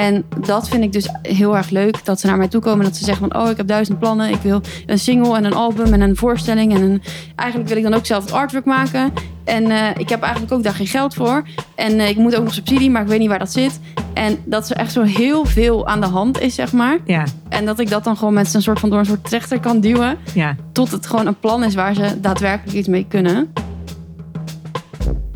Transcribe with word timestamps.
En 0.00 0.24
dat 0.46 0.68
vind 0.68 0.82
ik 0.82 0.92
dus 0.92 1.08
heel 1.22 1.56
erg 1.56 1.70
leuk. 1.70 2.04
Dat 2.04 2.20
ze 2.20 2.26
naar 2.26 2.36
mij 2.36 2.48
toe 2.48 2.60
komen 2.60 2.78
en 2.78 2.84
dat 2.84 2.96
ze 2.96 3.04
zeggen 3.04 3.30
van... 3.30 3.42
oh, 3.42 3.50
ik 3.50 3.56
heb 3.56 3.66
duizend 3.66 3.98
plannen. 3.98 4.30
Ik 4.30 4.40
wil 4.42 4.60
een 4.86 4.98
single 4.98 5.36
en 5.36 5.44
een 5.44 5.52
album 5.52 5.92
en 5.92 6.00
een 6.00 6.16
voorstelling. 6.16 6.74
En 6.74 6.82
een... 6.82 7.02
eigenlijk 7.36 7.68
wil 7.68 7.78
ik 7.78 7.82
dan 7.82 7.94
ook 7.94 8.06
zelf 8.06 8.24
het 8.24 8.32
artwork 8.32 8.64
maken. 8.64 9.12
En 9.44 9.70
eh, 9.70 9.88
ik 9.96 10.08
heb 10.08 10.22
eigenlijk 10.22 10.52
ook 10.52 10.62
daar 10.62 10.74
geen 10.74 10.86
geld 10.86 11.14
voor. 11.14 11.42
En 11.74 11.98
eh, 11.98 12.08
ik 12.08 12.16
moet 12.16 12.36
ook 12.36 12.44
nog 12.44 12.54
subsidie, 12.54 12.90
maar 12.90 13.02
ik 13.02 13.08
weet 13.08 13.18
niet 13.18 13.28
waar 13.28 13.38
dat 13.38 13.52
zit. 13.52 13.80
En 14.14 14.38
dat 14.44 14.70
er 14.70 14.76
echt 14.76 14.92
zo 14.92 15.02
heel 15.02 15.44
veel 15.44 15.86
aan 15.86 16.00
de 16.00 16.06
hand 16.06 16.40
is, 16.40 16.54
zeg 16.54 16.72
maar. 16.72 16.98
Ja, 17.04 17.24
En 17.48 17.64
dat 17.64 17.78
ik 17.78 17.90
dat 17.90 18.04
dan 18.04 18.16
gewoon 18.16 18.34
met 18.34 18.54
een 18.54 18.62
soort 18.62 18.80
van 18.80 18.90
door 18.90 18.98
een 18.98 19.06
soort 19.06 19.24
trechter 19.24 19.60
kan 19.60 19.80
duwen. 19.80 20.18
ja. 20.34 20.56
Tot 20.72 20.90
het 20.90 21.06
gewoon 21.06 21.26
een 21.26 21.38
plan 21.38 21.64
is 21.64 21.74
waar 21.74 21.94
ze 21.94 22.20
daadwerkelijk 22.20 22.76
iets 22.76 22.88
mee 22.88 23.06
kunnen. 23.08 23.52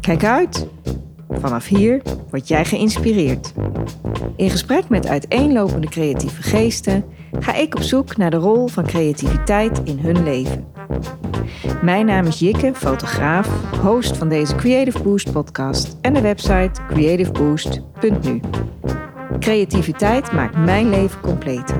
Kijk 0.00 0.24
uit. 0.24 0.66
Vanaf 1.40 1.66
hier 1.66 2.02
word 2.30 2.48
jij 2.48 2.64
geïnspireerd. 2.64 3.52
In 4.36 4.50
gesprek 4.50 4.88
met 4.88 5.06
uiteenlopende 5.06 5.88
creatieve 5.88 6.42
geesten 6.42 7.04
ga 7.40 7.54
ik 7.54 7.74
op 7.74 7.82
zoek 7.82 8.16
naar 8.16 8.30
de 8.30 8.36
rol 8.36 8.66
van 8.66 8.86
creativiteit 8.86 9.80
in 9.84 9.98
hun 9.98 10.22
leven. 10.22 10.66
Mijn 11.82 12.06
naam 12.06 12.26
is 12.26 12.38
Jikke, 12.38 12.74
fotograaf, 12.74 13.48
host 13.82 14.16
van 14.16 14.28
deze 14.28 14.54
Creative 14.54 15.02
Boost 15.02 15.32
podcast 15.32 15.96
en 16.00 16.14
de 16.14 16.20
website 16.20 16.80
creativeboost.nu. 16.88 18.40
Creativiteit 19.38 20.32
maakt 20.32 20.56
mijn 20.56 20.90
leven 20.90 21.20
completer. 21.20 21.76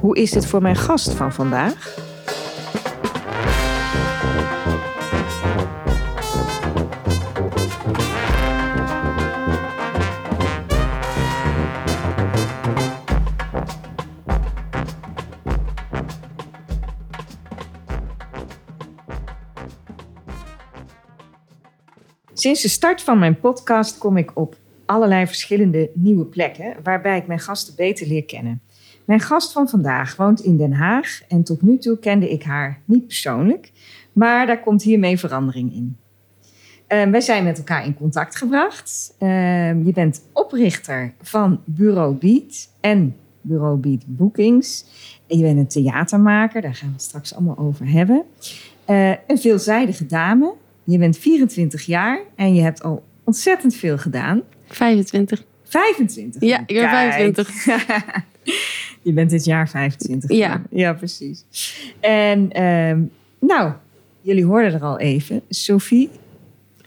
Hoe 0.00 0.16
is 0.16 0.30
dit 0.30 0.46
voor 0.46 0.62
mijn 0.62 0.76
gast 0.76 1.12
van 1.12 1.32
vandaag? 1.32 1.98
Sinds 22.46 22.62
de 22.62 22.68
start 22.68 23.02
van 23.02 23.18
mijn 23.18 23.40
podcast 23.40 23.98
kom 23.98 24.16
ik 24.16 24.30
op 24.34 24.56
allerlei 24.84 25.26
verschillende 25.26 25.90
nieuwe 25.94 26.24
plekken, 26.24 26.76
waarbij 26.82 27.18
ik 27.18 27.26
mijn 27.26 27.38
gasten 27.38 27.74
beter 27.76 28.06
leer 28.06 28.24
kennen. 28.24 28.60
Mijn 29.04 29.20
gast 29.20 29.52
van 29.52 29.68
vandaag 29.68 30.16
woont 30.16 30.40
in 30.40 30.56
Den 30.56 30.72
Haag 30.72 31.20
en 31.28 31.42
tot 31.42 31.62
nu 31.62 31.78
toe 31.78 31.98
kende 31.98 32.30
ik 32.30 32.42
haar 32.42 32.80
niet 32.84 33.06
persoonlijk, 33.06 33.72
maar 34.12 34.46
daar 34.46 34.60
komt 34.60 34.82
hiermee 34.82 35.18
verandering 35.18 35.72
in. 35.72 35.96
Uh, 36.88 37.10
wij 37.10 37.20
zijn 37.20 37.44
met 37.44 37.58
elkaar 37.58 37.84
in 37.84 37.94
contact 37.94 38.36
gebracht. 38.36 39.14
Uh, 39.18 39.28
je 39.84 39.92
bent 39.92 40.22
oprichter 40.32 41.12
van 41.22 41.60
Bureau 41.64 42.14
Beat 42.14 42.68
en 42.80 43.16
Bureau 43.40 43.76
Beat 43.76 44.02
Bookings. 44.06 44.84
En 45.26 45.38
je 45.38 45.42
bent 45.44 45.58
een 45.58 45.82
theatermaker, 45.82 46.62
daar 46.62 46.74
gaan 46.74 46.88
we 46.88 46.94
het 46.94 47.02
straks 47.02 47.34
allemaal 47.34 47.58
over 47.58 47.90
hebben. 47.90 48.22
Uh, 48.90 49.10
een 49.26 49.38
veelzijdige 49.38 50.06
dame. 50.06 50.54
Je 50.86 50.98
bent 50.98 51.18
24 51.18 51.86
jaar 51.86 52.20
en 52.36 52.54
je 52.54 52.62
hebt 52.62 52.82
al 52.82 53.04
ontzettend 53.24 53.74
veel 53.74 53.98
gedaan. 53.98 54.42
25. 54.66 55.44
25? 55.64 56.42
Ja, 56.42 56.60
ik 56.60 56.66
ben 56.66 56.88
Kijk. 56.88 57.12
25. 57.12 57.66
je 59.02 59.12
bent 59.12 59.30
dit 59.30 59.44
jaar 59.44 59.68
25. 59.68 60.30
Ja. 60.30 60.62
Ja, 60.70 60.92
precies. 60.92 61.44
En 62.00 62.52
ehm, 62.52 63.00
nou, 63.40 63.72
jullie 64.20 64.44
hoorden 64.44 64.72
er 64.72 64.82
al 64.82 64.98
even. 64.98 65.42
Sophie. 65.48 66.10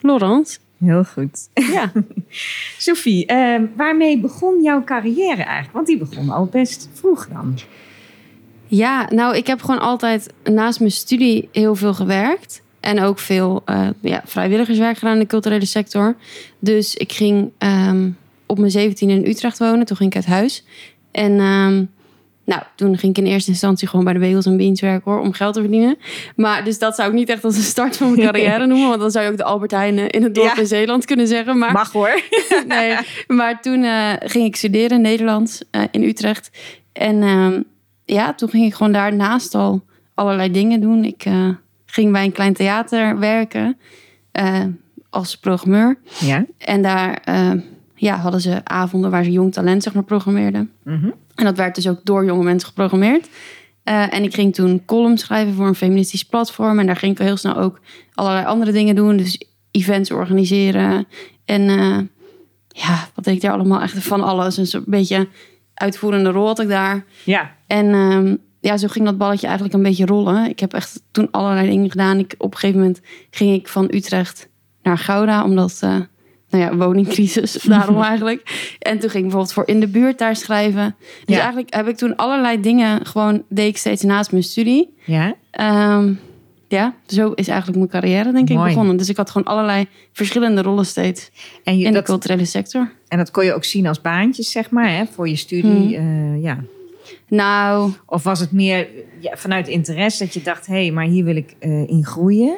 Laurent? 0.02 0.60
Heel 0.78 1.04
goed. 1.04 1.50
Ja. 1.54 1.92
Sophie, 2.78 3.26
ehm, 3.26 3.66
waarmee 3.76 4.20
begon 4.20 4.62
jouw 4.62 4.84
carrière 4.84 5.44
eigenlijk? 5.44 5.74
Want 5.74 5.88
die 5.88 5.98
begon 5.98 6.30
al 6.30 6.46
best 6.46 6.90
vroeg 6.94 7.28
dan. 7.28 7.60
Ja, 8.68 9.08
nou, 9.14 9.36
ik 9.36 9.48
heb 9.48 9.62
gewoon 9.62 9.80
altijd 9.80 10.34
naast 10.44 10.80
mijn 10.80 10.92
studie 10.92 11.50
heel 11.52 11.76
veel 11.76 11.94
gewerkt. 11.94 12.62
En 12.90 13.02
ook 13.02 13.20
veel 13.20 13.62
eh, 13.66 13.88
ja, 14.02 14.22
vrijwilligerswerk 14.26 14.98
gedaan 14.98 15.14
in 15.14 15.20
de 15.20 15.26
culturele 15.26 15.66
sector. 15.66 16.16
Dus 16.60 16.96
ik 16.96 17.12
ging 17.12 17.52
ehm, 17.58 18.10
op 18.46 18.60
mijn 18.60 18.72
17 18.72 19.10
in 19.10 19.26
Utrecht 19.26 19.58
wonen. 19.60 19.86
Toen 19.86 19.98
ging 19.98 20.10
ik 20.10 20.16
uit 20.16 20.26
huis. 20.26 20.64
En 21.12 21.32
ehm, 21.40 21.84
nou, 22.46 22.62
toen 22.76 22.98
ging 22.98 23.18
ik 23.18 23.24
in 23.26 23.32
eerste 23.32 23.52
instantie 23.52 23.88
gewoon 23.88 24.06
bij 24.06 24.14
de 24.14 24.20
Bagels 24.20 24.46
en 24.46 24.58
Beans 24.58 24.82
werken 24.82 25.12
hoor, 25.12 25.22
om 25.22 25.34
geld 25.34 25.54
te 25.54 25.60
verdienen. 25.60 25.98
Maar 26.36 26.64
dus 26.64 26.80
dat 26.80 26.96
zou 26.96 27.10
ik 27.10 27.16
niet 27.16 27.30
echt 27.30 27.44
als 27.44 27.56
een 27.56 27.62
start 27.62 27.98
van 27.98 28.12
mijn 28.12 28.26
carrière 28.32 28.66
noemen. 28.66 28.88
Want 28.88 29.00
dan 29.02 29.12
zou 29.12 29.26
je 29.26 29.32
ook 29.32 29.38
de 29.38 29.44
Albert 29.44 29.72
Heijn 29.72 29.98
eh, 29.98 30.06
in 30.08 30.24
het 30.24 30.36
dorp 30.36 30.56
Ja. 30.56 30.62
in 30.62 30.68
Zeeland 30.68 31.06
kunnen 31.06 31.28
zeggen. 31.28 31.58
Maar 31.58 31.72
Mag 31.72 31.92
hoor. 31.92 32.22
nee, 32.68 32.98
maar 33.28 33.62
toen 33.62 33.84
eh, 33.84 34.14
ging 34.20 34.46
ik 34.46 34.56
studeren 34.56 34.98
in 34.98 35.02
Nederland, 35.02 35.62
in 35.92 36.04
Utrecht. 36.04 36.50
En 36.94 37.22
ehm, 37.24 37.62
ja, 38.06 38.34
toen 38.34 38.50
ging 38.50 38.66
ik 38.66 38.74
gewoon 38.74 38.92
daarnaast 38.94 39.56
al 39.56 39.82
allerlei 40.14 40.52
dingen 40.52 40.82
doen. 40.82 41.04
Ik 41.04 41.26
ging 41.92 42.12
bij 42.12 42.24
een 42.24 42.32
klein 42.32 42.54
theater 42.54 43.20
werken 43.20 43.78
eh, 44.32 44.64
als 45.10 45.38
programmeur. 45.38 45.98
Ja. 46.20 46.46
En 46.58 46.82
daar 46.82 47.22
eh, 47.24 47.52
ja, 47.96 48.18
hadden 48.18 48.42
ze 48.42 48.62
avonden 48.64 49.12
waar 49.12 49.24
ze 49.24 49.32
jong 49.32 49.54
talent 49.54 49.84
zeg 49.84 49.94
maar, 49.94 50.04
programmeerden. 50.04 50.72
Mhm. 50.84 51.10
En 51.36 51.46
dat 51.46 51.58
werd 51.58 51.76
dus 51.76 51.88
ook 51.88 52.00
door 52.04 52.26
jonge 52.26 52.44
mensen 52.44 52.68
geprogrammeerd. 52.68 53.30
Eh, 53.84 54.14
en 54.14 54.24
ik 54.24 54.34
ging 54.34 54.54
toen 54.54 54.86
columns 54.86 55.22
schrijven 55.22 55.54
voor 55.54 55.68
een 55.68 55.76
feministisch 55.76 56.26
platform. 56.26 56.80
En 56.80 56.86
daar 56.86 56.96
ging 56.96 57.12
ik 57.12 57.26
heel 57.26 57.38
snel 57.38 57.56
ook 57.56 57.80
allerlei 58.14 58.46
andere 58.46 58.72
dingen 58.72 58.96
doen. 58.96 59.18
Dus 59.18 59.42
events 59.72 60.12
organiseren. 60.12 61.08
En 61.46 61.64
ja, 62.68 63.08
wat 63.16 63.26
deed 63.26 63.36
ik 63.36 63.42
daar 63.42 63.52
allemaal? 63.52 63.82
Echt 63.82 64.04
van 64.04 64.24
alles. 64.24 64.74
Een 64.74 64.84
beetje 64.86 65.28
uitvoerende 65.74 66.30
rol 66.30 66.48
had 66.48 66.60
ik 66.60 66.68
daar. 66.68 67.06
Ja. 67.24 67.56
En 67.68 67.94
ehm, 67.94 68.36
ja, 68.60 68.78
zo 68.78 68.88
ging 68.88 69.06
dat 69.06 69.18
balletje 69.18 69.46
eigenlijk 69.46 69.76
een 69.76 69.84
beetje 69.84 70.06
rollen. 70.06 70.50
Ik 70.50 70.60
heb 70.60 70.74
echt 70.74 71.02
toen 71.12 71.28
allerlei 71.32 71.70
dingen 71.70 71.92
gedaan. 71.92 72.20
Ik, 72.20 72.36
op 72.38 72.52
een 72.52 72.58
gegeven 72.58 72.80
moment 72.82 73.02
ging 73.30 73.54
ik 73.54 73.68
van 73.68 73.88
Utrecht 73.92 74.48
naar 74.84 74.98
Gouda. 74.98 75.44
Omdat, 75.44 75.78
eh, 75.82 75.96
nou 76.50 76.64
ja, 76.64 76.76
woningcrisis. 76.76 77.54
Daarom 77.64 78.02
eigenlijk. 78.02 78.76
En 78.80 78.92
toen 79.00 79.10
ging 79.10 79.14
ik 79.14 79.22
bijvoorbeeld 79.22 79.54
voor 79.54 79.68
in 79.68 79.80
de 79.80 79.88
buurt 79.88 80.18
daar 80.18 80.36
schrijven. 80.36 80.96
Dus 81.26 81.36
Ja. 81.36 81.42
eigenlijk 81.42 81.74
heb 81.74 81.88
ik 81.88 81.98
toen 81.98 82.16
allerlei 82.16 82.62
dingen 82.62 83.06
gewoon... 83.06 83.44
deed 83.50 83.68
ik 83.68 83.78
steeds 83.78 84.04
naast 84.04 84.32
mijn 84.32 84.44
studie. 84.44 84.94
Ja. 85.06 85.36
Ehm, 85.52 86.14
ja, 86.68 86.96
zo 87.08 87.32
is 87.32 87.48
eigenlijk 87.48 87.78
mijn 87.78 87.90
carrière 87.90 88.32
denk 88.32 88.50
ik 88.50 88.56
Mooi. 88.56 88.70
begonnen. 88.70 88.98
Dus 88.98 89.10
ik 89.10 89.18
had 89.18 89.30
gewoon 89.32 89.48
allerlei 89.48 89.88
verschillende 90.14 90.62
rollen 90.62 90.86
steeds 90.86 91.32
En, 91.64 91.78
je, 91.78 91.86
in 91.86 91.94
de 91.94 92.02
culturele 92.02 92.46
sector. 92.46 92.92
en 93.08 93.18
dat 93.18 93.32
kon 93.32 93.46
je 93.46 93.54
ook 93.54 93.64
zien 93.64 93.88
als 93.88 94.02
baantjes, 94.02 94.52
zeg 94.52 94.70
maar, 94.70 94.90
hè, 94.90 95.06
voor 95.06 95.30
je 95.30 95.36
studie. 95.36 95.98
eh, 95.98 96.42
ja. 96.44 96.58
Nou, 97.30 97.92
Of 98.06 98.24
was 98.24 98.40
het 98.40 98.52
meer 98.52 98.88
ja, 99.20 99.32
vanuit 99.38 99.68
interesse 99.68 100.24
dat 100.24 100.34
je 100.34 100.42
dacht, 100.42 100.66
hé, 100.68 100.74
hey, 100.74 100.92
maar 100.92 101.06
hier 101.06 101.24
wil 101.24 101.36
ik 101.36 101.56
eh, 101.60 101.88
in 101.90 102.06
groeien? 102.06 102.58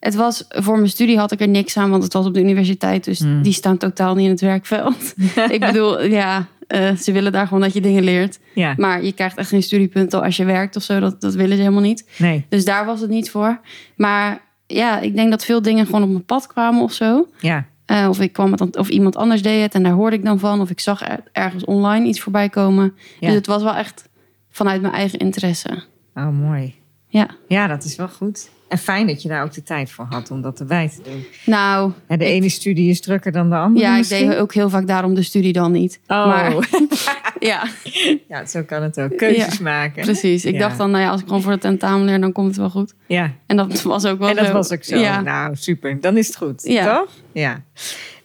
Het 0.00 0.14
was 0.14 0.44
voor 0.48 0.76
mijn 0.76 0.88
studie 0.88 1.18
had 1.18 1.32
ik 1.32 1.40
er 1.40 1.48
niks 1.48 1.76
aan, 1.76 1.90
want 1.90 2.02
het 2.02 2.12
was 2.12 2.26
op 2.26 2.34
de 2.34 2.40
universiteit, 2.40 3.04
dus 3.04 3.18
Hmm. 3.18 3.42
die 3.42 3.52
staan 3.52 3.76
totaal 3.76 4.14
niet 4.14 4.24
in 4.24 4.30
het 4.30 4.40
werkveld. 4.40 5.14
ik 5.50 5.60
bedoel, 5.60 6.02
ja, 6.04 6.46
eh, 6.66 6.94
ze 6.96 7.12
willen 7.12 7.32
daar 7.32 7.46
gewoon 7.46 7.62
dat 7.62 7.72
je 7.72 7.80
dingen 7.80 8.02
leert. 8.02 8.38
Ja, 8.54 8.74
Maar 8.76 9.04
je 9.04 9.12
krijgt 9.12 9.36
echt 9.36 9.48
geen 9.48 9.62
studiepunten 9.62 10.22
als 10.22 10.36
je 10.36 10.44
werkt 10.44 10.76
of 10.76 10.82
zo. 10.82 11.00
Dat, 11.00 11.20
dat 11.20 11.34
willen 11.34 11.56
ze 11.56 11.62
helemaal 11.62 11.82
niet. 11.82 12.08
nee, 12.18 12.46
Dus 12.48 12.64
daar 12.64 12.84
was 12.86 13.00
het 13.00 13.10
niet 13.10 13.30
voor. 13.30 13.60
Maar 13.96 14.40
ja, 14.66 15.00
ik 15.00 15.16
denk 15.16 15.30
dat 15.30 15.44
veel 15.44 15.62
dingen 15.62 15.86
gewoon 15.86 16.02
op 16.02 16.08
mijn 16.10 16.24
pad 16.24 16.46
kwamen 16.46 16.82
of 16.82 16.92
zo. 16.92 17.28
ja, 17.40 17.66
Eh, 17.86 18.06
of, 18.08 18.20
ik 18.20 18.32
kwam 18.32 18.50
het, 18.50 18.58
dan- 18.58 18.76
of 18.78 18.88
iemand 18.88 19.16
anders 19.16 19.42
deed 19.42 19.62
het 19.62 19.74
en 19.74 19.82
daar 19.82 19.92
hoorde 19.92 20.16
ik 20.16 20.24
dan 20.24 20.38
van. 20.38 20.60
Of 20.60 20.70
ik 20.70 20.80
zag 20.80 21.08
er- 21.08 21.22
ergens 21.32 21.64
online 21.64 22.06
iets 22.06 22.20
voorbij 22.20 22.48
komen. 22.48 22.94
Ja. 23.20 23.26
Dus 23.26 23.36
het 23.36 23.46
was 23.46 23.62
wel 23.62 23.74
echt 23.74 24.08
vanuit 24.50 24.80
mijn 24.82 24.94
eigen 24.94 25.18
interesse. 25.18 25.82
oh 26.14 26.28
mooi. 26.28 26.74
Ja, 27.08 27.28
Ja, 27.48 27.66
dat 27.66 27.84
is 27.84 27.96
wel 27.96 28.08
goed. 28.08 28.50
En 28.68 28.78
fijn 28.78 29.06
dat 29.06 29.22
je 29.22 29.28
daar 29.28 29.42
ook 29.42 29.52
de 29.52 29.62
tijd 29.62 29.90
voor 29.90 30.06
had 30.10 30.30
om 30.30 30.40
dat 30.42 30.60
erbij 30.60 30.88
te 30.88 31.10
doen. 31.10 31.24
nou, 31.46 31.92
En 32.06 32.18
de 32.18 32.24
Ik- 32.24 32.30
ene 32.30 32.48
studie 32.48 32.90
is 32.90 33.00
drukker 33.00 33.32
dan 33.32 33.50
de 33.50 33.56
andere 33.56 33.84
ja, 33.86 33.96
ik 33.96 34.08
deed 34.08 34.34
ook 34.36 34.54
heel 34.54 34.70
vaak 34.70 34.86
daarom 34.86 35.14
de 35.14 35.22
studie 35.22 35.52
dan 35.52 35.72
niet. 35.72 36.00
Oh, 36.06 36.26
Maar 36.26 36.52
ja, 37.46 37.66
ja, 38.28 38.46
zo 38.46 38.62
kan 38.62 38.82
het 38.82 39.00
ook. 39.00 39.16
Keuzes 39.16 39.56
Ja, 39.56 39.62
maken. 39.62 40.02
precies. 40.02 40.44
Ik 40.44 40.52
Ja. 40.54 40.58
dacht 40.60 40.78
dan, 40.78 40.90
nou 40.90 41.02
ja, 41.04 41.10
als 41.10 41.20
ik 41.20 41.26
gewoon 41.26 41.42
voor 41.42 41.52
het 41.52 41.60
tentamen 41.60 42.04
leer, 42.06 42.20
dan 42.20 42.32
komt 42.32 42.46
het 42.46 42.56
wel 42.56 42.70
goed. 42.70 42.94
Ja, 43.06 43.32
En 43.46 43.56
dat 43.56 43.82
was 43.82 44.04
ook 44.04 44.18
wel 44.18 44.28
en 44.28 44.36
dat 44.36 44.46
zo. 44.46 44.52
was 44.52 44.72
ook 44.72 44.84
zo. 44.84 44.96
Ja. 44.98 45.20
Nou, 45.20 45.56
super. 45.56 46.00
Dan 46.00 46.16
is 46.16 46.26
het 46.26 46.36
goed, 46.36 46.62
toch? 46.64 47.08
Ja. 47.32 47.62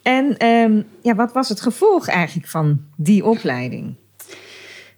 En 0.02 0.38
ehm, 0.38 0.82
ja, 1.02 1.16
wat 1.16 1.34
was 1.34 1.50
het 1.50 1.62
gevolg 1.62 2.08
eigenlijk 2.08 2.48
van 2.48 2.82
die 2.96 3.26
opleiding? 3.26 3.96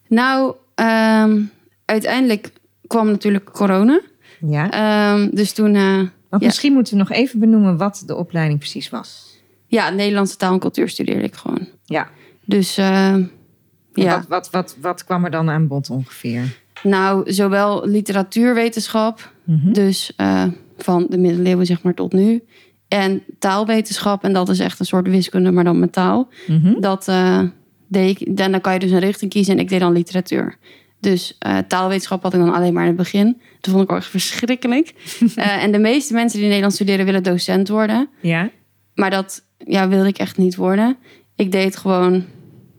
Nou, 0.08 0.56
ehm, 0.76 1.42
uiteindelijk 1.86 2.50
kwam 2.88 3.08
natuurlijk 3.08 3.52
corona. 3.52 4.02
Ja. 4.48 4.72
Ehm, 4.72 5.30
dus 5.32 5.52
toen, 5.54 5.74
Want 6.30 6.42
ja. 6.42 6.48
misschien 6.48 6.74
moeten 6.74 6.94
we 6.94 7.00
nog 7.00 7.12
even 7.12 7.40
benoemen 7.40 7.78
wat 7.78 8.04
de 8.06 8.16
opleiding 8.16 8.60
precies 8.60 8.90
was. 8.90 9.30
ja, 9.68 9.90
Nederlandse 9.90 10.38
taal 10.38 10.54
en 10.54 10.60
cultuur 10.60 10.90
studeerde 10.90 11.24
ik 11.24 11.36
gewoon. 11.36 11.68
Ja. 11.86 12.10
Dus 12.46 12.78
ja, 13.94 14.16
Wat, 14.18 14.28
wat, 14.28 14.50
wat, 14.50 14.76
wat 14.82 15.04
kwam 15.06 15.26
er 15.26 15.32
dan 15.32 15.50
aan 15.50 15.68
bod 15.68 15.90
ongeveer? 15.90 16.60
nou, 16.84 17.32
zowel 17.32 17.88
literatuurwetenschap, 17.88 19.32
Mhm. 19.44 19.72
dus 19.74 20.14
eh, 20.16 20.44
van 20.78 21.06
de 21.10 21.18
middeleeuwen 21.18 21.66
zeg 21.66 21.82
maar 21.84 21.94
tot 21.94 22.14
nu, 22.14 22.44
en 22.88 23.24
taalwetenschap, 23.40 24.24
en 24.24 24.34
dat 24.34 24.50
is 24.50 24.60
echt 24.60 24.80
een 24.80 24.86
soort 24.86 25.08
wiskunde, 25.08 25.52
maar 25.52 25.64
dan 25.64 25.80
met 25.80 25.92
taal. 25.94 26.30
Mhm. 26.48 26.80
Dat, 26.80 27.08
eh, 27.08 27.42
deed 27.88 28.22
ik, 28.22 28.38
dan, 28.38 28.62
kan 28.62 28.74
je 28.74 28.80
dus 28.80 28.92
een 28.92 29.00
richting 29.00 29.32
kiezen 29.32 29.54
en 29.54 29.60
ik 29.60 29.70
deed 29.70 29.80
dan 29.80 29.92
literatuur. 29.94 30.58
Dus 31.00 31.36
eh, 31.40 31.58
taalwetenschap 31.58 32.24
had 32.24 32.34
ik 32.34 32.40
dan 32.40 32.54
alleen 32.54 32.74
maar 32.74 32.82
in 32.82 32.88
het 32.88 32.98
begin. 32.98 33.42
Dat 33.60 33.72
vond 33.74 33.84
ik 33.90 33.92
ook 33.96 34.04
verschrikkelijk. 34.04 34.94
En 35.36 35.72
de 35.72 35.80
meeste 35.80 36.14
mensen 36.14 36.32
die 36.34 36.42
in 36.42 36.48
Nederland 36.48 36.74
studeren 36.74 37.06
willen 37.06 37.24
docent 37.24 37.68
worden. 37.70 38.10
Ja? 38.22 38.50
Maar 38.96 39.10
dat 39.10 39.44
ja, 39.58 39.88
wilde 39.88 40.08
ik 40.08 40.18
echt 40.18 40.38
niet 40.38 40.56
worden. 40.56 40.98
Ik 41.36 41.52
deed 41.52 41.78
gewoon, 41.78 42.26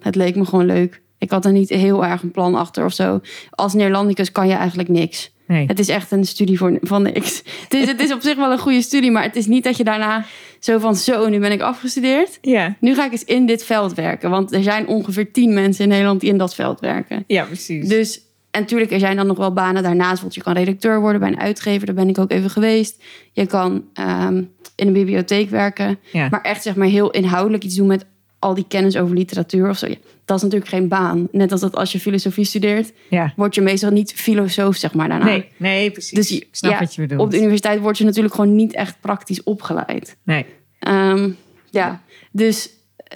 het 0.03 0.15
leek 0.15 0.37
me 0.37 0.45
gewoon 0.45 0.67
leuk. 0.67 1.01
Ik 1.19 1.31
had 1.31 1.45
er 1.45 1.53
niet 1.53 1.69
heel 1.69 2.05
erg 2.05 2.23
een 2.23 2.31
plan 2.31 2.55
achter 2.55 2.85
of 2.85 2.93
zo. 2.93 3.21
Als 3.51 3.75
Neerlandicus 3.75 4.33
kan 4.33 4.49
je 4.49 4.55
eigenlijk 4.55 4.89
niks. 4.89 5.33
Nee. 5.47 5.67
Het 5.67 5.79
is 5.79 5.89
echt 5.89 6.11
een 6.11 6.25
studie 6.25 6.59
voor, 6.59 6.79
van 6.81 7.03
niks. 7.03 7.43
Het 7.69 7.75
is, 7.75 7.87
het 7.87 8.01
is 8.01 8.13
op 8.13 8.21
zich 8.21 8.37
wel 8.37 8.53
een 8.53 8.59
goede 8.59 8.83
studie, 8.83 9.11
maar 9.11 9.23
het 9.23 9.37
is 9.37 9.47
niet 9.47 9.65
dat 9.65 9.77
je 9.77 9.85
daarna 9.85 10.25
zo 10.59 10.79
van 10.79 10.97
zo, 10.97 11.29
nu 11.29 11.39
ben 11.39 11.53
ik 11.53 11.61
afgestudeerd. 11.61 12.39
Ja. 12.41 12.77
Nu 12.81 12.95
ga 12.95 13.05
ik 13.05 13.13
eens 13.13 13.25
in 13.25 13.47
dit 13.47 13.65
veld 13.65 13.95
werken. 13.95 14.31
Want 14.31 14.53
er 14.53 14.63
zijn 14.63 14.87
ongeveer 14.87 15.33
tien 15.33 15.55
mensen 15.55 15.85
in 15.85 15.91
Nederland 15.91 16.21
die 16.21 16.31
in 16.31 16.39
dat 16.39 16.55
veld 16.55 16.81
werken. 16.81 17.25
Ja, 17.27 17.45
precies. 17.45 17.89
Dus, 17.89 18.21
en 18.51 18.61
natuurlijk, 18.61 18.93
er 18.93 18.99
zijn 18.99 19.17
dan 19.17 19.27
nog 19.27 19.37
wel 19.37 19.53
banen 19.53 19.83
daarnaast. 19.83 20.21
Want 20.21 20.35
je 20.35 20.43
kan 20.43 20.53
redacteur 20.53 21.01
worden 21.01 21.21
bij 21.21 21.29
een 21.29 21.41
uitgever. 21.41 21.87
Daar 21.87 21.95
ben 21.95 22.09
ik 22.09 22.19
ook 22.19 22.31
even 22.31 22.51
geweest. 22.51 23.03
Je 23.33 23.47
kan 23.47 23.85
ehm, 23.93 24.37
in 24.77 24.87
een 24.87 24.93
bibliotheek 24.93 25.51
werken. 25.51 25.99
Ja. 26.13 26.29
Maar 26.31 26.43
echt 26.43 26.63
zeg 26.63 26.75
maar 26.75 26.89
heel 26.89 27.11
inhoudelijk 27.11 27.65
iets 27.65 27.75
doen 27.75 27.87
met 27.87 28.07
al 28.43 28.55
die 28.55 28.65
kennis 28.69 28.97
over 28.97 29.15
literatuur 29.17 29.69
of 29.69 29.79
zo. 29.79 29.87
Ja, 29.87 29.95
dat 30.25 30.37
is 30.37 30.43
natuurlijk 30.43 30.71
geen 30.71 30.89
baan. 30.89 31.29
Net 31.33 31.53
als 31.53 31.61
dat 31.61 31.75
als 31.77 31.93
je 31.93 32.01
filosofie 32.01 32.45
studeert, 32.45 32.93
ja. 33.11 33.33
word 33.37 33.55
je 33.55 33.61
meestal 33.61 33.91
niet 33.91 34.13
filosoof, 34.13 34.77
zeg 34.77 34.95
maar, 34.95 35.09
daarna. 35.09 35.25
Nee, 35.25 35.49
nee, 35.57 35.91
precies. 35.91 36.11
Dus 36.13 36.29
je- 36.29 36.37
ik 36.37 36.49
snap 36.51 36.73
ja, 36.73 36.79
wat 36.79 36.95
je 36.95 37.01
bedoelt. 37.01 37.21
Op 37.21 37.31
de 37.31 37.37
universiteit 37.37 37.81
word 37.81 37.99
je 37.99 38.05
natuurlijk 38.05 38.35
gewoon 38.35 38.55
niet 38.57 38.73
echt 38.75 39.01
praktisch 39.01 39.43
opgeleid. 39.43 40.17
Nee. 40.25 40.47
Ehm, 40.79 41.31
ja, 41.71 42.03
dus 42.33 42.71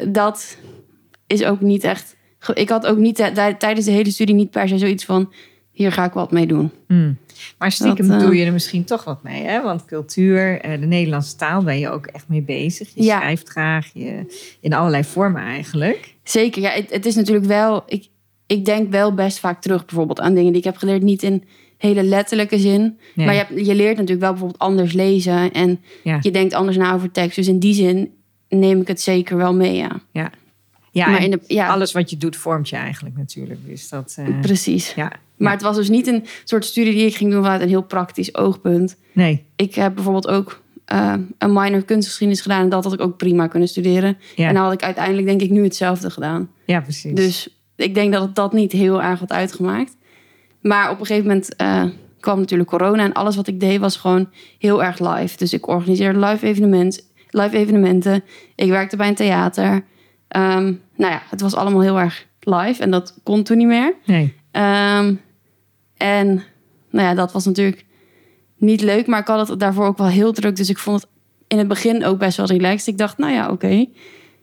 dat 0.08 0.56
is 1.26 1.44
ook 1.44 1.60
niet 1.60 1.84
echt. 1.84 2.16
Ik 2.54 2.68
had 2.68 2.86
ook 2.86 2.98
niet 2.98 3.16
tijdens 3.58 3.84
de 3.84 3.90
hele 3.90 4.10
studie 4.10 4.34
niet 4.34 4.50
per 4.50 4.68
se 4.68 4.78
zoiets 4.78 5.04
van: 5.04 5.32
hier 5.76 5.92
ga 5.92 6.04
ik 6.04 6.12
wat 6.12 6.30
mee 6.30 6.46
doen. 6.46 6.70
Hmm. 6.86 7.16
Maar 7.58 7.72
stiekem 7.72 8.08
Dat, 8.08 8.20
eh, 8.20 8.26
doe 8.26 8.36
je 8.36 8.44
er 8.44 8.52
misschien 8.52 8.84
toch 8.84 9.04
wat 9.04 9.22
mee, 9.22 9.42
hè? 9.44 9.62
Want 9.62 9.84
cultuur, 9.84 10.60
eh, 10.60 10.80
de 10.80 10.86
Nederlandse 10.86 11.36
taal 11.36 11.62
ben 11.62 11.78
je 11.78 11.90
ook 11.90 12.06
echt 12.06 12.28
mee 12.28 12.42
bezig. 12.42 12.88
Je 12.94 13.02
Ja. 13.02 13.18
schrijft 13.18 13.48
graag, 13.48 13.90
je, 13.94 14.36
in 14.60 14.72
allerlei 14.72 15.04
vormen 15.04 15.42
eigenlijk. 15.42 16.14
Zeker, 16.22 16.62
ja, 16.62 16.70
het, 16.70 16.90
het 16.90 17.06
is 17.06 17.14
natuurlijk 17.14 17.46
wel. 17.46 17.82
Ik, 17.86 18.06
ik 18.46 18.64
denk 18.64 18.90
wel 18.90 19.14
best 19.14 19.38
vaak 19.38 19.60
terug 19.62 19.84
bijvoorbeeld 19.84 20.20
aan 20.20 20.34
dingen 20.34 20.50
die 20.50 20.58
ik 20.60 20.64
heb 20.66 20.76
geleerd. 20.76 21.02
Niet 21.02 21.22
in 21.22 21.44
hele 21.78 22.02
letterlijke 22.02 22.58
zin. 22.58 22.98
Nee. 23.14 23.26
Maar 23.26 23.34
je, 23.34 23.44
hebt, 23.48 23.66
je 23.66 23.74
leert 23.74 23.94
natuurlijk 23.96 24.20
wel 24.20 24.30
bijvoorbeeld 24.30 24.60
anders 24.60 24.92
lezen. 24.92 25.52
En 25.52 25.80
Ja. 26.02 26.18
je 26.20 26.30
denkt 26.30 26.54
anders 26.54 26.76
na 26.76 26.94
over 26.94 27.10
tekst. 27.10 27.36
Dus 27.36 27.48
in 27.48 27.58
die 27.58 27.74
zin 27.74 28.10
neem 28.48 28.80
ik 28.80 28.88
het 28.88 29.00
zeker 29.00 29.36
wel 29.36 29.54
mee, 29.54 29.76
ja. 29.76 30.00
Ja, 30.12 30.30
ja, 30.96 31.10
maar 31.10 31.22
in 31.22 31.30
de, 31.30 31.40
ja, 31.46 31.68
alles 31.68 31.92
wat 31.92 32.10
je 32.10 32.16
doet 32.16 32.36
vormt 32.36 32.68
je 32.68 32.76
eigenlijk 32.76 33.16
natuurlijk. 33.16 33.60
Dus 33.66 33.88
dat, 33.88 34.16
eh, 34.18 34.40
precies. 34.40 34.94
ja. 34.94 35.12
Maar 35.36 35.52
het 35.52 35.62
was 35.62 35.76
dus 35.76 35.88
niet 35.88 36.06
een 36.06 36.24
soort 36.44 36.64
studie 36.64 36.92
die 36.94 37.06
ik 37.06 37.16
ging 37.16 37.30
doen 37.30 37.42
vanuit 37.42 37.60
een 37.60 37.68
heel 37.68 37.82
praktisch 37.82 38.34
oogpunt. 38.34 38.96
Nee, 39.12 39.44
Ik 39.56 39.74
heb 39.74 39.94
bijvoorbeeld 39.94 40.28
ook 40.28 40.62
eh, 40.84 41.14
een 41.38 41.52
minor 41.52 41.84
kunstgeschiedenis 41.84 42.40
gedaan. 42.40 42.62
En 42.62 42.68
dat 42.68 42.84
had 42.84 42.92
ik 42.92 43.00
ook 43.00 43.16
prima 43.16 43.46
kunnen 43.46 43.68
studeren. 43.68 44.18
Ja. 44.34 44.48
En 44.48 44.54
dan 44.54 44.62
had 44.62 44.72
ik 44.72 44.82
uiteindelijk 44.82 45.26
denk 45.26 45.40
ik 45.40 45.50
nu 45.50 45.62
hetzelfde 45.62 46.10
gedaan. 46.10 46.50
ja, 46.66 46.80
precies. 46.80 47.14
Dus 47.14 47.48
ik 47.76 47.94
denk 47.94 48.12
dat 48.12 48.22
het 48.22 48.34
dat 48.34 48.52
niet 48.52 48.72
heel 48.72 49.02
erg 49.02 49.20
had 49.20 49.32
uitgemaakt. 49.32 49.96
Maar 50.60 50.90
op 50.90 51.00
een 51.00 51.06
gegeven 51.06 51.26
moment 51.28 51.56
eh, 51.56 51.84
kwam 52.20 52.38
natuurlijk 52.38 52.68
corona. 52.68 53.04
En 53.04 53.12
alles 53.12 53.36
wat 53.36 53.46
ik 53.46 53.60
deed 53.60 53.80
was 53.80 53.96
gewoon 53.96 54.28
heel 54.58 54.84
erg 54.84 54.98
live. 54.98 55.36
Dus 55.36 55.52
ik 55.52 55.68
organiseerde 55.68 56.18
live, 56.18 56.46
evenement, 56.46 57.08
live 57.30 57.56
evenementen. 57.56 58.24
Ik 58.54 58.68
werkte 58.68 58.96
bij 58.96 59.08
een 59.08 59.14
theater. 59.14 59.84
Ehm, 60.28 60.72
nou 60.96 61.12
ja, 61.12 61.22
het 61.30 61.40
was 61.40 61.54
allemaal 61.54 61.80
heel 61.80 61.98
erg 61.98 62.26
live. 62.40 62.82
En 62.82 62.90
dat 62.90 63.18
kon 63.22 63.42
toen 63.42 63.56
niet 63.56 63.66
meer. 63.66 63.94
nee. 64.04 64.34
Ehm, 64.50 65.14
en 65.96 66.26
nou 66.90 67.06
ja, 67.08 67.14
dat 67.14 67.32
was 67.32 67.44
natuurlijk 67.44 67.84
niet 68.56 68.80
leuk, 68.80 69.06
maar 69.06 69.20
ik 69.20 69.26
had 69.26 69.48
het 69.48 69.60
daarvoor 69.60 69.86
ook 69.86 69.98
wel 69.98 70.06
heel 70.06 70.32
druk. 70.32 70.56
Dus 70.56 70.68
ik 70.68 70.78
vond 70.78 71.00
het 71.00 71.10
in 71.48 71.58
het 71.58 71.68
begin 71.68 72.04
ook 72.04 72.18
best 72.18 72.36
wel 72.36 72.46
relaxed. 72.46 72.86
Ik 72.86 72.98
dacht, 72.98 73.18
nou 73.18 73.32
ja, 73.32 73.50
oké. 73.50 73.86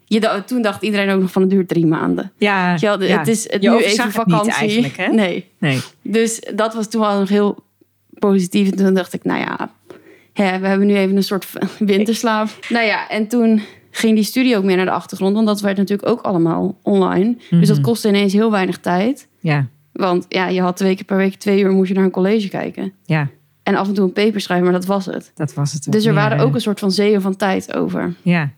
Je 0.06 0.42
Toen 0.46 0.62
dacht 0.62 0.82
iedereen 0.82 1.10
ook 1.10 1.20
nog 1.20 1.30
van 1.30 1.42
het 1.42 1.50
duurt 1.50 1.68
drie 1.68 1.86
maanden. 1.86 2.32
Ja, 2.36 2.72
je 2.74 2.96
ja. 3.00 3.18
Het 3.18 3.28
is 3.28 3.50
het 3.50 3.62
Je 3.62 3.70
nu 3.70 3.76
even 3.76 3.90
het 3.90 4.04
niet 4.04 4.14
vakantie. 4.14 4.52
eigenlijk, 4.52 4.96
hè? 4.96 5.08
Nee. 5.08 5.50
Nee. 5.58 5.80
Dus 6.02 6.40
dat 6.54 6.74
was 6.74 6.88
toen 6.88 7.00
wel 7.00 7.18
nog 7.18 7.28
heel 7.28 7.64
positief. 8.18 8.70
En 8.70 8.76
toen 8.76 8.94
dacht 8.94 9.12
ik, 9.12 9.24
nou 9.24 9.40
ja, 9.40 9.72
hè, 10.32 10.58
we 10.58 10.66
hebben 10.66 10.86
nu 10.86 10.96
even 10.96 11.16
een 11.16 11.22
soort 11.22 11.46
winterslaap. 11.78 12.48
nou 12.68 12.86
ja, 12.86 13.08
en 13.08 13.28
toen 13.28 13.62
ging 13.96 14.14
die 14.14 14.24
studie 14.24 14.56
ook 14.56 14.64
meer 14.64 14.76
naar 14.76 14.84
de 14.84 14.90
achtergrond. 14.90 15.34
Want 15.34 15.46
dat 15.46 15.60
werd 15.60 15.76
natuurlijk 15.76 16.08
ook 16.08 16.20
allemaal 16.20 16.78
online. 16.82 17.36
Dus 17.50 17.68
dat 17.68 17.76
Mhm. 17.76 17.86
kostte 17.86 18.08
ineens 18.08 18.32
heel 18.32 18.50
weinig 18.50 18.78
tijd. 18.78 19.28
Ja, 19.40 19.66
Want 19.92 20.26
ja, 20.28 20.48
je 20.48 20.60
had 20.60 20.76
twee 20.76 20.94
keer 20.94 21.04
per 21.04 21.16
week 21.16 21.34
twee 21.34 21.60
uur 21.62 21.70
moest 21.70 21.88
je 21.88 21.94
naar 21.94 22.04
een 22.04 22.10
college 22.10 22.48
kijken. 22.48 22.92
ja, 23.04 23.28
En 23.62 23.74
af 23.74 23.88
en 23.88 23.94
toe 23.94 24.04
een 24.04 24.12
paper 24.12 24.40
schrijven, 24.40 24.64
maar 24.66 24.74
dat 24.80 24.86
was 24.86 25.06
het. 25.06 25.32
dat 25.34 25.54
was 25.54 25.72
het. 25.72 25.92
Dus 25.92 26.04
er 26.04 26.14
waren 26.14 26.38
ook 26.38 26.54
een 26.54 26.60
soort 26.60 26.78
van 26.78 26.92
zeeën 26.92 27.20
van 27.20 27.36
tijd 27.36 27.74
over. 27.74 28.14
Ja, 28.22 28.50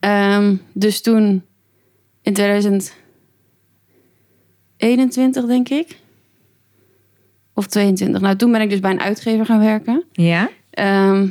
Ehm, 0.00 0.54
dus 0.72 1.00
toen, 1.02 1.42
in 2.22 2.32
2021 4.76 5.46
denk 5.46 5.68
ik. 5.68 5.98
Of 7.54 7.66
22. 7.66 8.20
Nou, 8.20 8.36
toen 8.36 8.52
ben 8.52 8.60
ik 8.60 8.70
dus 8.70 8.80
bij 8.80 8.90
een 8.90 9.00
uitgever 9.00 9.46
gaan 9.46 9.60
werken. 9.60 10.04
ja. 10.12 10.50
Ehm, 10.70 11.28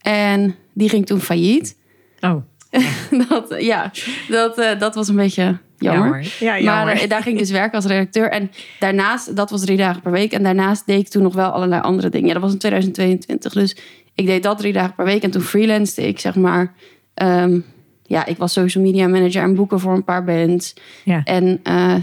en 0.00 0.54
die 0.72 0.88
ging 0.88 1.06
toen 1.06 1.20
failliet. 1.20 1.76
Oh, 2.20 2.36
dat, 3.28 3.54
ja, 3.58 3.90
dat, 4.28 4.58
eh, 4.58 4.78
dat 4.78 4.94
was 4.94 5.08
een 5.08 5.16
beetje 5.16 5.58
jammer. 5.78 6.34
Ja, 6.40 6.60
jammer. 6.60 6.84
Maar 6.84 7.02
eh, 7.02 7.08
daar 7.08 7.22
ging 7.22 7.34
ik 7.34 7.40
dus 7.40 7.50
werken 7.50 7.72
als 7.74 7.84
redacteur. 7.86 8.30
En 8.30 8.50
daarnaast, 8.78 9.36
dat 9.36 9.50
was 9.50 9.60
drie 9.60 9.76
dagen 9.76 10.02
per 10.02 10.12
week. 10.12 10.32
En 10.32 10.42
daarnaast 10.42 10.86
deed 10.86 11.00
ik 11.00 11.08
toen 11.08 11.22
nog 11.22 11.34
wel 11.34 11.50
allerlei 11.50 11.82
andere 11.82 12.08
dingen. 12.08 12.26
Ja, 12.26 12.32
dat 12.32 12.42
was 12.42 12.52
in 12.52 12.58
2022. 12.58 13.52
Dus 13.52 13.76
ik 14.14 14.26
deed 14.26 14.42
dat 14.42 14.58
drie 14.58 14.72
dagen 14.72 14.94
per 14.94 15.04
week. 15.04 15.22
En 15.22 15.30
toen 15.30 15.42
freelanced 15.42 16.04
ik, 16.04 16.20
zeg 16.20 16.34
maar. 16.34 16.74
ehm, 17.14 17.60
ja, 18.02 18.26
ik 18.26 18.36
was 18.36 18.52
social 18.52 18.84
media 18.84 19.08
manager 19.08 19.42
en 19.42 19.54
boeken 19.54 19.80
voor 19.80 19.94
een 19.94 20.04
paar 20.04 20.24
bands. 20.24 20.74
Ja. 21.04 21.20
En 21.24 21.60
eh, 21.62 21.94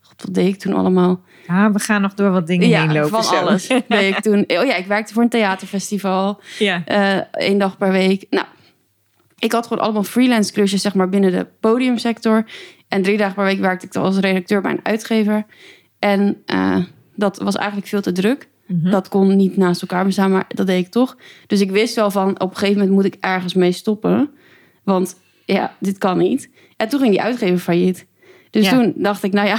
God, 0.00 0.22
wat 0.24 0.34
deed 0.34 0.46
ik 0.46 0.58
toen 0.58 0.74
allemaal? 0.74 1.20
Ah, 1.46 1.72
we 1.72 1.78
gaan 1.78 2.00
nog 2.02 2.14
door 2.14 2.30
wat 2.30 2.46
dingen 2.46 2.80
heen 2.80 2.92
lopen. 2.92 3.10
van 3.10 3.24
zo. 3.24 3.34
alles 3.34 3.66
deed 3.88 4.16
ik 4.16 4.20
toen. 4.20 4.44
Oh 4.46 4.64
ja, 4.66 4.74
ik 4.74 4.86
werkte 4.86 5.12
voor 5.12 5.22
een 5.22 5.28
theaterfestival. 5.28 6.40
Ja, 6.58 6.82
eh 6.84 7.16
één 7.30 7.58
dag 7.58 7.76
per 7.78 7.92
week. 7.92 8.26
Nou, 8.30 8.46
ik 9.38 9.52
had 9.52 9.66
gewoon 9.66 9.82
allemaal 9.82 10.02
freelance 10.02 10.52
klusjes, 10.52 10.82
zeg 10.82 10.94
maar, 10.94 11.08
binnen 11.08 11.32
de 11.32 11.46
podiumsector. 11.60 12.44
En 12.88 13.02
drie 13.02 13.16
dagen 13.16 13.34
per 13.34 13.44
week 13.44 13.60
werkte 13.60 13.86
ik 13.86 13.96
als 13.96 14.18
redacteur 14.18 14.60
bij 14.60 14.70
een 14.70 14.80
uitgever. 14.84 15.44
En 15.98 16.42
eh, 16.46 16.76
dat 17.14 17.38
was 17.38 17.56
eigenlijk 17.56 17.88
veel 17.88 18.00
te 18.00 18.12
druk. 18.12 18.48
Mhm. 18.66 18.90
Dat 18.90 19.08
kon 19.08 19.36
niet 19.36 19.56
naast 19.56 19.80
elkaar 19.82 20.04
bestaan, 20.04 20.30
maar 20.30 20.44
dat 20.48 20.66
deed 20.66 20.84
ik 20.84 20.92
toch. 20.92 21.16
Dus 21.46 21.60
ik 21.60 21.70
wist 21.70 21.94
wel 21.94 22.10
van, 22.10 22.40
op 22.40 22.50
een 22.50 22.56
gegeven 22.56 22.78
moment 22.78 22.94
moet 22.96 23.04
ik 23.04 23.16
ergens 23.20 23.54
mee 23.54 23.72
stoppen. 23.72 24.30
Want 24.84 25.20
ja, 25.44 25.76
dit 25.80 25.98
kan 25.98 26.18
niet. 26.18 26.50
En 26.76 26.88
toen 26.88 27.00
ging 27.00 27.10
die 27.12 27.22
uitgever 27.22 27.58
failliet. 27.58 28.06
Dus 28.50 28.64
Ja. 28.64 28.70
toen 28.70 28.92
dacht 28.96 29.22
ik, 29.22 29.32
nou 29.32 29.46
ja, 29.46 29.58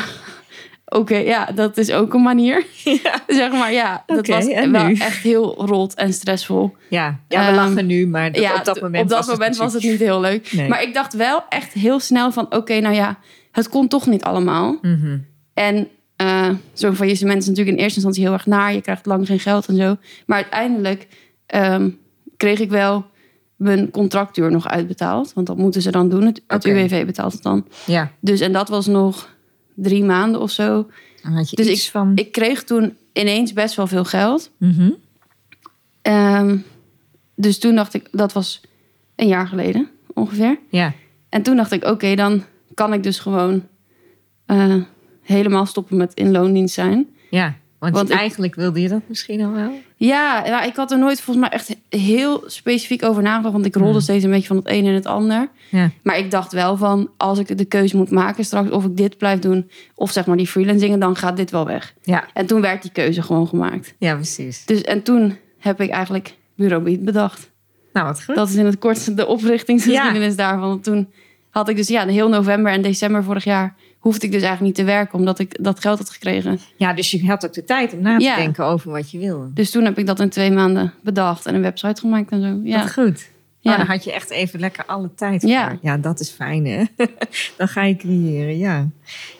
oké, 0.85 1.15
ja, 1.17 1.45
dat 1.55 1.77
is 1.77 1.91
ook 1.91 2.13
een 2.13 2.21
manier. 2.21 2.65
ja. 3.03 3.23
zeg 3.27 3.51
maar, 3.51 3.71
ja, 3.73 4.03
dat 4.05 4.27
was 4.27 4.45
wel 4.45 4.85
nu? 4.87 4.93
echt 4.93 5.17
heel 5.23 5.65
rot 5.65 5.93
en 5.93 6.13
stressvol. 6.13 6.75
ja. 6.89 7.19
ja 7.27 7.39
we 7.39 7.45
Ehm, 7.45 7.55
lachen 7.55 7.85
nu, 7.85 8.07
maar 8.07 8.31
dat- 8.31 8.41
ja, 8.41 8.55
op 8.55 8.65
dat 8.65 8.81
moment, 8.81 9.03
op 9.03 9.09
dat 9.09 9.17
was, 9.17 9.27
moment 9.27 9.49
het 9.49 9.57
was 9.57 9.73
het 9.73 9.83
natuurlijk- 9.83 10.01
niet 10.01 10.09
heel 10.11 10.21
leuk. 10.31 10.51
Nee. 10.53 10.67
Maar 10.69 10.81
ik 10.81 10.93
dacht 10.93 11.13
wel 11.13 11.43
echt 11.49 11.73
heel 11.73 11.99
snel 11.99 12.31
van... 12.31 12.45
oké, 12.55 12.79
nou 12.79 12.95
ja, 12.95 13.17
het 13.51 13.69
kon 13.69 13.87
toch 13.87 14.05
niet 14.07 14.23
allemaal. 14.23 14.77
Mhm. 14.81 15.17
En 15.53 15.87
eh 16.15 16.49
zo'n 16.73 16.95
faillissement 16.95 17.41
is 17.41 17.47
natuurlijk 17.47 17.77
in 17.77 17.83
eerste 17.83 17.95
instantie 17.99 18.23
heel 18.23 18.33
erg 18.33 18.45
naar. 18.45 18.73
Je 18.73 18.81
krijgt 18.81 19.05
lang 19.05 19.27
geen 19.27 19.39
geld 19.39 19.67
en 19.67 19.75
zo. 19.75 19.97
Maar 20.25 20.37
uiteindelijk 20.37 21.07
ehm, 21.45 21.89
kreeg 22.37 22.59
ik 22.59 22.69
wel 22.69 23.05
mijn 23.55 23.91
contractuur 23.91 24.51
nog 24.51 24.67
uitbetaald. 24.67 25.33
Want 25.33 25.47
dat 25.47 25.57
moeten 25.57 25.81
ze 25.81 25.91
dan 25.91 26.09
doen. 26.09 26.21
Het, 26.25 26.41
het. 26.47 26.65
UWV 26.65 27.05
betaalt 27.05 27.33
het 27.33 27.43
dan. 27.43 27.65
Ja, 27.85 28.11
Dus 28.19 28.39
en 28.39 28.51
dat 28.51 28.69
was 28.69 28.85
nog 28.87 29.34
drie 29.75 30.03
maanden 30.03 30.41
of 30.41 30.51
zo. 30.51 30.87
Dus 31.51 31.89
van... 31.89 32.11
Ik 32.15 32.31
kreeg 32.31 32.63
toen 32.63 32.97
ineens 33.13 33.53
best 33.53 33.75
wel 33.75 33.87
veel 33.87 34.03
geld. 34.03 34.51
Mhm. 34.57 34.91
Ehm, 36.01 36.57
dus 37.35 37.59
toen 37.59 37.75
dacht 37.75 37.93
ik, 37.93 38.07
dat 38.11 38.33
was 38.33 38.61
een 39.15 39.27
jaar 39.27 39.47
geleden 39.47 39.89
ongeveer. 40.13 40.59
Ja, 40.69 40.93
En 41.29 41.41
toen 41.41 41.55
dacht 41.55 41.71
ik, 41.71 41.85
oké, 41.85 42.15
dan 42.15 42.43
kan 42.73 42.93
ik 42.93 43.03
dus 43.03 43.19
gewoon 43.19 43.63
eh, 44.45 44.75
helemaal 45.21 45.65
stoppen 45.65 45.97
met 45.97 46.13
in 46.13 46.31
loondienst 46.31 46.73
zijn. 46.73 47.07
ja. 47.29 47.55
Want, 47.79 47.93
Want 47.95 48.09
ik- 48.09 48.15
eigenlijk 48.17 48.55
wilde 48.55 48.81
je 48.81 48.87
dat 48.87 49.01
misschien 49.07 49.41
al 49.41 49.51
wel? 49.51 49.71
Ja, 49.95 50.43
nou, 50.47 50.65
ik 50.65 50.75
had 50.75 50.91
er 50.91 50.97
nooit 50.97 51.21
volgens 51.21 51.49
mij 51.49 51.57
echt 51.59 51.75
heel 51.89 52.43
specifiek 52.45 53.03
over 53.03 53.23
nagedacht. 53.23 53.53
Want 53.53 53.65
ik 53.65 53.75
rolde 53.75 54.01
steeds 54.01 54.23
een 54.23 54.29
beetje 54.29 54.47
van 54.47 54.55
het 54.55 54.67
een 54.67 54.85
in 54.85 54.93
het 54.93 55.05
ander. 55.05 55.49
Ja. 55.71 55.91
Maar 56.03 56.17
ik 56.17 56.31
dacht 56.31 56.51
wel 56.51 56.77
van, 56.77 57.09
als 57.17 57.39
ik 57.39 57.57
de 57.57 57.65
keuze 57.65 57.97
moet 57.97 58.11
maken 58.11 58.45
straks... 58.45 58.69
of 58.69 58.85
ik 58.85 58.97
dit 58.97 59.17
blijf 59.17 59.39
doen, 59.39 59.69
of 59.95 60.11
zeg 60.11 60.25
maar 60.25 60.37
die 60.37 60.47
freelancingen... 60.47 60.99
dan 60.99 61.15
gaat 61.15 61.37
dit 61.37 61.51
wel 61.51 61.65
weg. 61.65 61.93
Ja, 62.03 62.23
En 62.33 62.45
toen 62.45 62.61
werd 62.61 62.81
die 62.81 62.91
keuze 62.91 63.21
gewoon 63.21 63.47
gemaakt. 63.47 63.93
ja 63.97 64.13
precies. 64.15 64.65
Dus, 64.65 64.81
en 64.81 65.01
toen 65.03 65.37
heb 65.59 65.81
ik 65.81 65.89
eigenlijk 65.89 66.35
Bureau 66.55 66.83
Beat 66.83 67.03
bedacht. 67.03 67.49
Nou, 67.93 68.07
wat 68.07 68.23
goed. 68.23 68.35
Dat 68.35 68.49
is 68.49 68.55
in 68.55 68.65
het 68.65 68.79
kort 68.79 69.17
de 69.17 69.25
oprichtingsgeschiedenis 69.27 70.35
daarvan. 70.35 70.81
Toen 70.81 71.09
had 71.49 71.69
ik 71.69 71.75
dus 71.75 71.87
ja, 71.87 72.05
de 72.05 72.11
heel 72.11 72.29
november 72.29 72.71
en 72.71 72.81
december 72.81 73.23
vorig 73.23 73.43
jaar 73.43 73.75
hoefde 74.05 74.25
ik 74.25 74.31
dus 74.31 74.41
eigenlijk 74.41 74.77
niet 74.77 74.85
te 74.87 74.93
werken, 74.93 75.19
omdat 75.19 75.39
ik 75.39 75.63
dat 75.63 75.79
geld 75.79 75.97
had 75.97 76.09
gekregen. 76.09 76.59
Ja, 76.77 76.93
dus 76.93 77.11
je 77.11 77.25
had 77.25 77.45
ook 77.45 77.53
de 77.53 77.63
tijd 77.63 77.93
om 77.93 78.01
na 78.01 78.17
te 78.17 78.23
Ja. 78.23 78.35
denken 78.35 78.65
over 78.65 78.91
wat 78.91 79.11
je 79.11 79.17
wilde. 79.17 79.53
Dus 79.53 79.71
toen 79.71 79.83
heb 79.85 79.97
ik 79.97 80.05
dat 80.05 80.19
in 80.19 80.29
twee 80.29 80.51
maanden 80.51 80.93
bedacht 81.03 81.45
en 81.45 81.55
een 81.55 81.61
website 81.61 82.01
gemaakt 82.01 82.31
en 82.31 82.41
zo. 82.41 82.59
Ja, 82.63 82.79
Wat 82.81 82.91
goed. 82.93 83.29
Ja. 83.59 83.71
Ja. 83.71 83.77
dan 83.77 83.85
had 83.85 84.03
je 84.03 84.13
echt 84.13 84.29
even 84.29 84.59
lekker 84.59 84.85
alle 84.85 85.09
tijd 85.15 85.41
Ja. 85.41 85.69
voor. 85.69 85.77
Ja, 85.81 85.97
dat 85.97 86.19
is 86.19 86.29
fijn 86.29 86.65
hè. 86.65 86.83
dan 87.57 87.67
ga 87.67 87.83
je 87.83 87.95
creëren, 87.95 88.57
ja. 88.57 88.87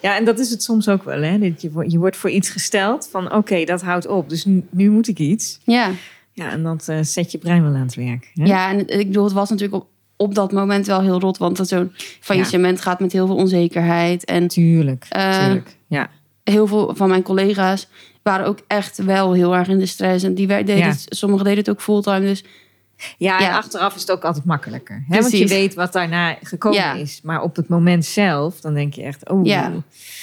Ja, 0.02 0.16
en 0.16 0.24
dat 0.24 0.38
is 0.38 0.50
het 0.50 0.62
soms 0.62 0.88
ook 0.88 1.04
wel 1.04 1.22
hè. 1.22 1.38
Dat 1.38 1.62
je, 1.62 1.70
wordt- 1.70 1.92
je 1.92 1.98
wordt 1.98 2.16
voor 2.16 2.30
iets 2.30 2.48
gesteld 2.48 3.08
van 3.10 3.32
oké, 3.32 3.64
dat 3.64 3.82
houdt 3.82 4.06
op. 4.06 4.28
Dus 4.28 4.44
nu, 4.44 4.64
nu 4.70 4.90
moet 4.90 5.08
ik 5.08 5.18
iets. 5.18 5.60
ja. 5.64 5.90
Ja, 6.32 6.50
en 6.50 6.62
dat 6.62 6.88
eh, 6.88 6.98
zet 7.02 7.32
je 7.32 7.38
brein 7.38 7.62
wel 7.62 7.74
aan 7.74 7.80
het 7.80 7.94
werk. 7.94 8.30
Hè? 8.34 8.44
ja 8.44 8.70
en 8.70 8.78
ik 8.88 9.06
bedoel, 9.06 9.24
het 9.24 9.32
was 9.32 9.50
natuurlijk 9.50 9.82
op, 9.82 9.88
op 10.16 10.34
dat 10.34 10.52
moment 10.52 10.86
wel 10.86 11.00
heel 11.00 11.20
rot, 11.20 11.38
want 11.38 11.56
dat 11.56 11.68
zo'n 11.68 11.92
faillissement 12.20 12.80
gaat 12.80 13.00
met 13.00 13.12
heel 13.12 13.26
veel 13.26 13.36
onzekerheid. 13.36 14.24
En 14.24 14.48
Tuurlijk, 14.48 15.06
Eh, 15.08 15.38
tuurlijk. 15.44 15.76
Ja, 15.86 16.10
heel 16.44 16.66
veel 16.66 16.92
van 16.96 17.08
mijn 17.08 17.22
collega's 17.22 17.88
waren 18.22 18.46
ook 18.46 18.58
echt 18.66 18.96
wel 19.04 19.32
heel 19.32 19.54
erg 19.56 19.68
in 19.68 19.78
de 19.78 19.86
stress. 19.86 20.24
En 20.24 20.34
die 20.34 20.46
deden 20.46 20.76
Ja. 20.76 20.86
het- 20.88 21.06
sommigen 21.08 21.44
deden 21.44 21.58
het 21.58 21.70
ook 21.70 21.80
fulltime. 21.82 22.20
Dus 22.20 22.44
ja, 23.16 23.40
en 23.40 23.52
achteraf 23.56 23.94
is 23.94 24.00
het 24.00 24.10
ook 24.10 24.24
altijd 24.24 24.44
makkelijker. 24.44 25.04
Hè? 25.08 25.20
Want 25.20 25.32
je 25.38 25.46
weet 25.46 25.74
wat 25.74 25.92
daarna 25.92 26.36
gekomen 26.42 26.78
Ja. 26.78 26.92
is. 26.94 27.20
Maar 27.22 27.42
op 27.42 27.56
het 27.56 27.68
moment 27.68 28.04
zelf, 28.04 28.60
dan 28.60 28.74
denk 28.74 28.94
je 28.94 29.02
echt... 29.02 29.30
Oh, 29.30 29.44
Ja. 29.46 29.72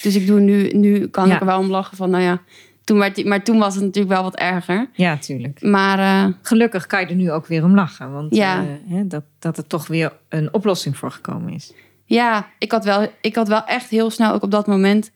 Dus 0.01 0.15
ik 0.15 0.27
doe 0.27 0.39
nu, 0.39 0.69
nu 0.69 1.07
kan 1.07 1.31
ik 1.31 1.39
er 1.39 1.45
wel 1.45 1.59
om 1.59 1.69
lachen 1.69 1.97
van, 1.97 2.09
nou 2.09 2.23
ja. 2.23 2.41
Toen 2.83 2.97
werd, 2.97 3.25
maar 3.25 3.43
toen 3.43 3.59
was 3.59 3.75
het 3.75 3.83
natuurlijk 3.83 4.13
wel 4.13 4.23
wat 4.23 4.35
erger. 4.35 4.89
ja 4.93 5.17
tuurlijk. 5.17 5.61
Maar 5.61 5.99
eh, 5.99 6.33
Gelukkig 6.41 6.87
kan 6.87 6.99
je 7.01 7.05
er 7.07 7.15
nu 7.15 7.31
ook 7.31 7.47
weer 7.47 7.63
om 7.63 7.75
lachen. 7.75 8.11
Want 8.11 8.35
Ja. 8.35 8.57
eh, 8.61 8.65
hè, 8.95 9.07
dat, 9.07 9.23
dat 9.39 9.57
er 9.57 9.67
toch 9.67 9.87
weer 9.87 10.11
een 10.29 10.53
oplossing 10.53 10.97
voor 10.97 11.11
gekomen 11.11 11.53
is. 11.53 11.73
ja, 12.05 12.47
ik 12.59 12.71
had, 12.71 12.83
wel, 12.85 13.07
ik 13.21 13.35
had 13.35 13.47
wel 13.47 13.63
echt 13.65 13.89
heel 13.89 14.09
snel 14.09 14.33
ook 14.33 14.43
op 14.43 14.51
dat 14.51 14.67
moment... 14.67 15.11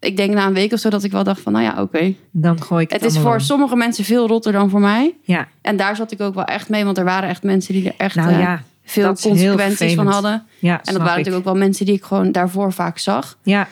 Ik 0.00 0.16
denk 0.16 0.34
na 0.34 0.46
een 0.46 0.54
week 0.54 0.72
of 0.72 0.78
zo 0.78 0.90
dat 0.90 1.04
ik 1.04 1.12
wel 1.12 1.24
dacht 1.24 1.40
van, 1.40 1.52
nou 1.52 1.64
ja, 1.64 1.82
oké. 1.82 2.14
Dan 2.30 2.62
gooi 2.62 2.84
ik 2.84 2.90
het, 2.90 3.00
Het 3.02 3.10
is 3.10 3.18
voor 3.18 3.32
om. 3.32 3.40
sommige 3.40 3.76
mensen 3.76 4.04
veel 4.04 4.26
rotter 4.26 4.52
dan 4.52 4.70
voor 4.70 4.80
mij. 4.80 5.16
Ja, 5.22 5.48
En 5.60 5.76
daar 5.76 5.96
zat 5.96 6.12
ik 6.12 6.20
ook 6.20 6.34
wel 6.34 6.44
echt 6.44 6.68
mee. 6.68 6.84
Want 6.84 6.98
er 6.98 7.04
waren 7.04 7.28
echt 7.28 7.42
mensen 7.42 7.74
die 7.74 7.86
er 7.88 7.94
echt 7.96 8.14
nou 8.14 8.32
eh, 8.32 8.38
ja. 8.38 8.62
veel 8.84 9.14
consequenties 9.14 9.94
van 9.94 10.06
hadden. 10.06 10.46
ja 10.58 10.72
En 10.84 10.92
dat 10.92 10.96
waren 11.02 11.10
ik. 11.10 11.16
natuurlijk 11.16 11.36
ook 11.46 11.52
wel 11.52 11.62
mensen 11.62 11.86
die 11.86 11.94
ik 11.94 12.02
gewoon 12.04 12.32
daarvoor 12.32 12.72
vaak 12.72 12.98
zag. 12.98 13.38
Ja, 13.42 13.68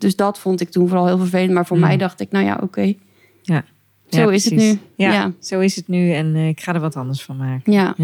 dus 0.00 0.16
dat 0.16 0.38
vond 0.38 0.60
ik 0.60 0.70
toen 0.70 0.88
vooral 0.88 1.06
heel 1.06 1.18
vervelend. 1.18 1.52
Maar 1.52 1.66
voor 1.66 1.76
Mm. 1.76 1.82
mij 1.82 1.96
dacht 1.96 2.20
ik, 2.20 2.30
nou 2.30 2.44
ja, 2.44 2.58
oké. 2.62 2.94
ja. 3.42 3.64
Zo 4.08 4.20
Ja, 4.20 4.30
is 4.30 4.44
het 4.44 4.54
nu. 4.54 4.78
Ja, 4.96 5.12
Ja. 5.12 5.32
zo 5.40 5.60
is 5.60 5.76
het 5.76 5.88
nu. 5.88 6.12
En 6.12 6.34
eh, 6.34 6.48
ik 6.48 6.60
ga 6.60 6.74
er 6.74 6.80
wat 6.80 6.96
anders 6.96 7.22
van 7.22 7.36
maken. 7.36 7.72
Ja. 7.72 7.94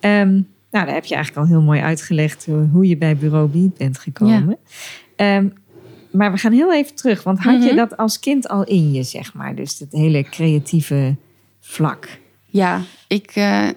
Ehm, 0.00 0.32
nou, 0.70 0.86
daar 0.86 0.94
heb 0.94 1.04
je 1.04 1.14
eigenlijk 1.14 1.46
al 1.46 1.52
heel 1.52 1.62
mooi 1.62 1.80
uitgelegd 1.80 2.46
hoe, 2.46 2.68
hoe 2.72 2.86
je 2.88 2.96
bij 2.96 3.16
Bureau 3.16 3.48
B 3.68 3.76
bent 3.78 3.98
gekomen. 3.98 4.56
Ehm, 5.16 5.48
maar 6.12 6.32
we 6.32 6.38
gaan 6.38 6.52
heel 6.52 6.74
even 6.74 6.94
terug. 6.94 7.22
Want 7.22 7.38
had 7.38 7.62
je 7.62 7.66
Mhm. 7.68 7.76
dat 7.76 7.96
als 7.96 8.18
kind 8.20 8.48
al 8.48 8.64
in 8.64 8.92
je, 8.92 9.02
zeg 9.02 9.34
maar? 9.34 9.54
Dus 9.54 9.78
het 9.78 9.92
hele 9.92 10.22
creatieve 10.22 11.16
vlak. 11.60 12.08
Ja, 12.46 12.80
ik, 13.08 13.30
eh, 13.34 13.68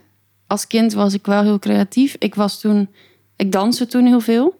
als 0.48 0.68
kind 0.68 0.94
was 0.94 1.14
ik 1.14 1.26
wel 1.26 1.44
heel 1.44 1.60
creatief. 1.60 2.16
Ik 2.20 2.36
was 2.36 2.60
toen, 2.62 2.90
ik 3.36 3.52
danste 3.52 3.86
toen 3.88 4.06
heel 4.06 4.20
veel. 4.20 4.60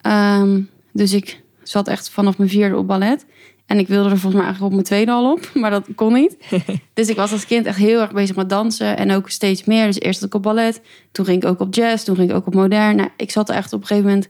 Ehm, 0.00 0.60
dus 0.92 1.12
ik 1.12 1.42
zat 1.64 1.88
echt 1.88 2.10
vanaf 2.10 2.38
mijn 2.38 2.50
vierde 2.50 2.76
op 2.76 2.86
ballet. 2.86 3.26
En 3.66 3.78
ik 3.78 3.88
wilde 3.88 4.04
er 4.10 4.18
volgens 4.18 4.34
mij 4.34 4.42
eigenlijk 4.44 4.64
op 4.64 4.72
mijn 4.72 4.84
tweede 4.84 5.10
al 5.12 5.32
op, 5.32 5.50
maar 5.60 5.70
dat 5.70 5.86
kon 5.94 6.12
niet. 6.12 6.36
dus 6.94 7.08
ik 7.08 7.16
was 7.16 7.32
als 7.32 7.46
kind 7.46 7.66
echt 7.66 7.78
heel 7.78 8.00
erg 8.00 8.12
bezig 8.12 8.36
met 8.36 8.48
dansen 8.48 8.96
en 8.96 9.10
ook 9.12 9.30
steeds 9.30 9.64
meer. 9.64 9.86
Dus 9.86 10.00
eerst 10.00 10.18
zat 10.18 10.28
ik 10.28 10.34
op 10.34 10.42
ballet, 10.42 10.80
toen 11.12 11.24
ging 11.24 11.42
ik 11.42 11.48
ook 11.48 11.60
op 11.60 11.74
jazz, 11.74 12.04
toen 12.04 12.16
ging 12.16 12.30
ik 12.30 12.36
ook 12.36 12.46
op 12.46 12.54
modern. 12.54 12.96
Nou, 12.96 13.08
ik 13.16 13.30
zat 13.30 13.48
er 13.48 13.54
echt 13.54 13.72
op 13.72 13.80
een 13.80 13.86
gegeven 13.86 14.08
moment 14.08 14.28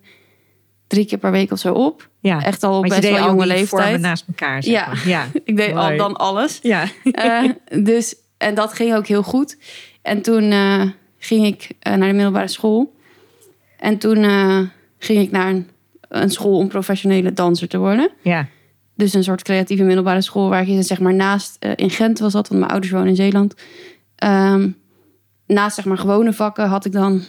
drie 0.87 1.07
keer 1.07 1.19
per 1.19 1.31
week 1.31 1.51
of 1.53 1.59
zo 1.59 1.73
op. 1.73 2.09
Ja, 2.21 2.43
Echt 2.43 2.63
al 2.63 2.77
op 2.79 2.83
best 2.83 3.01
wel 3.01 3.27
jonge 3.27 3.47
leeftijd. 3.47 4.01
naast 4.01 4.25
elkaar, 4.29 4.63
zeg 4.63 4.73
Ja. 4.73 4.87
maar. 4.87 5.09
Ja. 5.09 5.27
Ik 5.45 5.57
deed 5.57 5.75
al 5.75 5.97
dan 5.97 6.17
alles. 6.17 6.59
Ja. 6.63 6.85
Eh, 7.05 7.51
dus, 7.83 8.15
en 8.39 8.55
dat 8.55 8.73
ging 8.73 8.95
ook 8.95 9.07
heel 9.07 9.23
goed. 9.23 9.57
En 10.03 10.23
toen 10.23 10.51
eh, 10.51 10.83
ging 11.19 11.47
ik 11.47 11.69
eh, 11.79 11.95
naar 11.95 12.09
de 12.09 12.15
middelbare 12.15 12.49
school. 12.49 12.95
En 13.79 13.99
toen 13.99 14.17
ging 14.99 15.21
ik 15.21 15.31
naar 15.31 15.49
een, 15.49 15.69
een 16.23 16.31
school 16.31 16.59
om 16.59 16.69
professionele 16.69 17.33
danser 17.33 17.69
te 17.69 17.79
worden. 17.79 18.11
ja. 18.23 18.47
Dus 18.97 19.15
een 19.15 19.25
soort 19.25 19.43
creatieve 19.43 19.83
middelbare 19.83 20.21
school 20.23 20.49
waar 20.49 20.69
ik 20.69 20.83
zeg 20.83 21.01
maar 21.01 21.15
naast 21.15 21.57
eh, 21.61 21.71
in 21.77 21.91
Gent 21.91 22.19
was 22.19 22.33
dat, 22.33 22.49
want 22.49 22.61
mijn 22.61 22.73
ouders 22.73 22.93
wonen 22.93 23.09
in 23.09 23.17
Zeeland. 23.17 23.55
Ehm, 24.17 24.69
naast 25.47 25.75
zeg 25.77 25.85
maar 25.85 25.99
gewone 25.99 26.33
vakken 26.33 26.67
had 26.69 26.85
ik 26.85 26.93
dan 26.93 27.23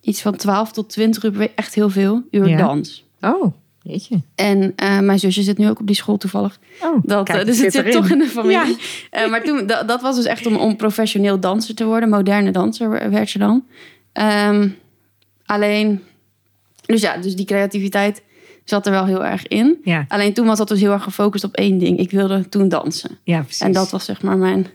iets 0.00 0.22
van 0.22 0.36
12 0.36 0.72
tot 0.72 0.88
20 0.88 1.22
uur 1.24 1.30
per 1.30 1.38
week, 1.38 1.52
echt 1.54 1.74
heel 1.74 1.90
veel 1.90 2.22
uur 2.30 2.48
Ja. 2.48 2.56
dans. 2.56 3.04
Oh, 3.20 3.52
jeetje. 3.82 4.20
En 4.34 4.72
eh, 4.76 4.98
mijn 5.00 5.18
zusje 5.18 5.42
zit 5.42 5.58
nu 5.58 5.68
ook 5.68 5.80
op 5.80 5.86
die 5.86 5.96
school 5.96 6.16
toevallig. 6.16 6.58
Oh, 6.82 6.98
Dat, 7.02 7.24
kijk, 7.24 7.38
eh, 7.40 7.46
dus 7.46 7.60
het 7.60 7.72
zit 7.72 7.92
toch 7.92 8.10
in 8.10 8.18
de 8.18 8.26
familie. 8.26 8.76
Ja. 9.10 9.28
Maar 9.30 9.42
toen, 9.42 9.66
dat, 9.66 9.88
dat 9.88 10.00
was 10.00 10.16
dus 10.16 10.24
echt 10.24 10.46
om, 10.46 10.56
om 10.56 10.76
professioneel 10.76 11.40
danser 11.40 11.74
te 11.74 11.84
worden. 11.84 12.08
Moderne 12.08 12.50
danser 12.50 13.10
werd 13.10 13.30
je 13.30 13.38
dan. 13.38 13.64
Ehm, 14.12 14.68
alleen, 15.46 16.02
dus 16.86 17.00
ja, 17.00 17.16
dus 17.16 17.36
die 17.36 17.46
creativiteit 17.46 18.22
zat 18.64 18.86
er 18.86 18.92
wel 18.92 19.06
heel 19.06 19.24
erg 19.24 19.46
in. 19.46 19.78
Ja, 19.84 20.04
Alleen 20.08 20.32
toen 20.32 20.46
was 20.46 20.58
dat 20.58 20.68
dus 20.68 20.80
heel 20.80 20.92
erg 20.92 21.02
gefocust 21.02 21.44
op 21.44 21.54
één 21.54 21.78
ding. 21.78 21.98
Ik 21.98 22.10
wilde 22.10 22.48
toen 22.48 22.68
dansen. 22.68 23.18
ja, 23.24 23.40
precies. 23.42 23.60
En 23.60 23.72
dat 23.72 23.90
was 23.90 24.04
zeg 24.04 24.22
maar 24.22 24.38
mijn, 24.38 24.66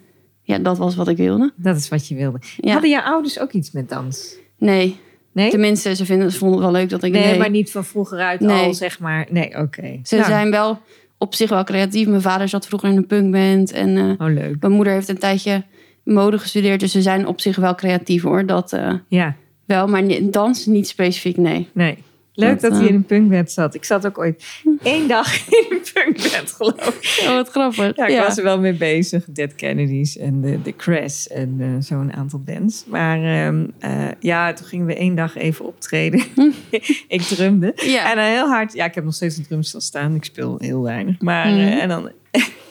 ja, 0.43 0.57
dat 0.57 0.77
was 0.77 0.95
wat 0.95 1.07
ik 1.07 1.17
wilde. 1.17 1.51
Dat 1.55 1.75
is 1.77 1.89
wat 1.89 2.07
je 2.07 2.15
wilde. 2.15 2.39
Ja. 2.57 2.71
Hadden 2.71 2.89
je 2.89 3.03
ouders 3.03 3.39
ook 3.39 3.51
iets 3.51 3.71
met 3.71 3.89
dans? 3.89 4.35
Nee, 4.57 4.99
Nee? 5.33 5.49
tenminste, 5.49 5.95
ze, 5.95 6.05
vinden, 6.05 6.31
ze 6.31 6.37
vonden 6.37 6.57
het 6.61 6.71
wel 6.71 6.79
leuk 6.81 6.89
dat 6.89 7.03
ik 7.03 7.11
Nee, 7.11 7.37
maar 7.37 7.49
niet 7.49 7.71
van 7.71 7.85
vroeger 7.85 8.19
uit 8.19 8.39
Nee. 8.39 8.65
al, 8.65 8.73
zeg 8.73 8.99
maar. 8.99 9.27
Nee, 9.29 9.57
oké. 9.57 9.99
Ze 10.03 10.15
Nou, 10.15 10.27
zijn 10.27 10.51
wel 10.51 10.79
op 11.17 11.35
zich 11.35 11.49
wel 11.49 11.63
creatief. 11.63 12.07
Mijn 12.07 12.21
vader 12.21 12.47
zat 12.49 12.67
vroeger 12.67 12.89
in 12.89 12.97
een 12.97 13.07
punkband 13.07 13.71
en... 13.71 13.97
eh, 13.97 14.27
Oh, 14.27 14.33
leuk. 14.33 14.55
Mijn 14.59 14.73
moeder 14.73 14.93
heeft 14.93 15.09
een 15.09 15.17
tijdje 15.17 15.63
mode 16.03 16.39
gestudeerd, 16.39 16.79
dus 16.79 16.91
ze 16.91 17.01
zijn 17.01 17.27
op 17.27 17.41
zich 17.41 17.55
wel 17.55 17.75
creatief 17.75 18.21
hoor. 18.23 18.45
Dat 18.45 18.73
eh, 18.73 18.93
Ja, 19.07 19.35
wel, 19.71 19.87
maar 19.87 20.03
ni- 20.03 20.29
dans 20.29 20.65
niet 20.65 20.87
specifiek, 20.87 21.37
nee. 21.37 21.67
nee. 21.73 21.97
Leuk 22.33 22.61
dat, 22.61 22.71
hij 22.71 22.81
eh, 22.81 22.87
in 22.87 22.93
een 22.95 23.05
punkband 23.05 23.51
zat. 23.51 23.75
Ik 23.75 23.83
zat 23.83 24.05
ook 24.05 24.17
ooit 24.17 24.43
één 24.83 25.07
dag 25.07 25.47
in 25.49 25.65
een 25.69 25.81
punkband, 25.93 26.51
geloof 26.51 26.87
ik. 26.87 27.23
Oh, 27.27 27.33
wat 27.35 27.49
grappig. 27.49 27.95
Ja, 27.95 28.05
ik 28.07 28.17
was 28.19 28.37
er 28.37 28.43
wel 28.43 28.59
mee 28.59 28.73
bezig. 28.73 29.25
Dead 29.29 29.55
Kennedys 29.55 30.17
en 30.17 30.41
de, 30.41 30.61
de 30.61 30.75
Crash 30.75 31.25
en 31.25 31.55
eh, 31.59 31.67
zo'n 31.79 32.13
aantal 32.13 32.39
bands. 32.39 32.83
Maar 32.87 33.23
ehm, 33.45 33.65
eh, 33.79 34.07
ja, 34.19 34.53
toen 34.53 34.65
gingen 34.67 34.85
we 34.85 34.95
één 34.95 35.15
dag 35.15 35.37
even 35.37 35.65
optreden. 35.65 36.23
ik 37.07 37.21
drumde. 37.21 37.71
Ja. 37.75 38.09
En 38.09 38.15
dan 38.15 38.25
heel 38.25 38.47
hard... 38.47 38.73
Ja, 38.73 38.85
ik 38.85 38.95
heb 38.95 39.03
nog 39.03 39.13
steeds 39.13 39.37
een 39.37 39.45
drumstel 39.47 39.81
staan. 39.81 40.15
Ik 40.15 40.23
speel 40.23 40.55
heel 40.59 40.81
weinig. 40.81 41.19
Maar 41.21 41.47
Mhm. 41.47 41.59
en 41.59 41.89
dan 41.89 42.11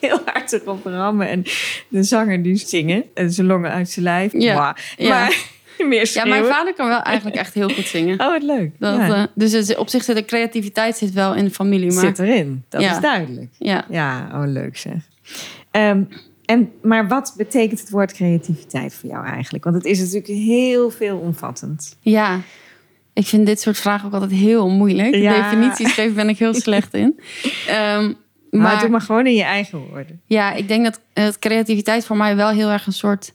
heel 0.00 0.20
hard 0.24 0.52
erop 0.52 0.84
rammen. 0.84 1.28
En 1.28 1.42
de 1.88 2.02
zanger 2.02 2.42
die 2.42 2.56
zingen. 2.56 3.04
En 3.14 3.30
zijn 3.32 3.46
longen 3.46 3.70
uit 3.70 3.88
zijn 3.90 4.04
lijf. 4.04 4.32
Ja. 4.32 4.54
Mwah. 4.54 4.74
Ja. 4.96 5.30
Maar 5.80 5.88
meer 5.88 5.98
ja, 5.98 6.04
schreeuwen. 6.04 6.30
mijn 6.30 6.44
vader 6.52 6.74
kan 6.74 6.88
wel 6.88 7.00
eigenlijk 7.02 7.36
echt 7.36 7.54
heel 7.54 7.68
goed 7.68 7.84
zingen. 7.86 8.20
Oh, 8.20 8.26
wat 8.26 8.42
leuk. 8.42 8.70
Dat, 8.78 8.96
ja. 8.96 9.14
eh, 9.14 9.22
dus 9.34 9.52
het- 9.52 9.76
op 9.76 9.88
zich 9.88 10.02
zit 10.04 10.16
de 10.16 10.24
creativiteit 10.24 10.96
zit 10.96 11.12
wel 11.12 11.34
in 11.34 11.44
de 11.44 11.50
familie, 11.50 11.92
maar 11.92 12.04
Zit 12.04 12.18
erin. 12.18 12.64
Dat 12.68 12.80
Ja. 12.82 12.94
is 12.94 13.00
duidelijk. 13.00 13.48
ja. 13.58 13.84
Ja, 13.88 14.28
oh 14.32 14.42
leuk 14.46 14.76
zeg. 14.76 14.94
Ehm, 15.70 16.02
en, 16.44 16.70
maar 16.82 17.08
wat 17.08 17.34
betekent 17.36 17.80
het 17.80 17.90
woord 17.90 18.12
creativiteit 18.12 18.94
voor 18.94 19.10
jou 19.10 19.26
eigenlijk? 19.26 19.64
Want 19.64 19.76
het 19.76 19.84
is 19.84 19.98
natuurlijk 19.98 20.26
heel 20.26 20.90
veelomvattend. 20.90 21.96
ja, 22.00 22.40
ik 23.12 23.26
vind 23.26 23.46
dit 23.46 23.60
soort 23.60 23.78
vragen 23.78 24.06
ook 24.06 24.12
altijd 24.12 24.30
heel 24.30 24.68
moeilijk. 24.68 25.14
Ja. 25.14 25.42
Definities 25.42 25.92
geven 25.92 26.14
ben 26.14 26.28
ik 26.28 26.38
heel 26.38 26.54
slecht 26.66 26.94
in. 26.94 27.20
Ehm, 27.66 28.12
Maar, 28.50 28.60
maar 28.60 28.80
doe 28.80 28.88
maar 28.88 29.00
gewoon 29.00 29.26
in 29.26 29.34
je 29.34 29.42
eigen 29.42 29.78
woorden. 29.78 30.20
ja, 30.26 30.52
ik 30.52 30.68
denk 30.68 30.84
dat 30.84 31.00
eh, 31.12 31.28
creativiteit 31.38 32.06
voor 32.06 32.16
mij 32.16 32.36
wel 32.36 32.48
heel 32.50 32.68
erg 32.70 32.86
een 32.86 32.92
soort, 32.92 33.32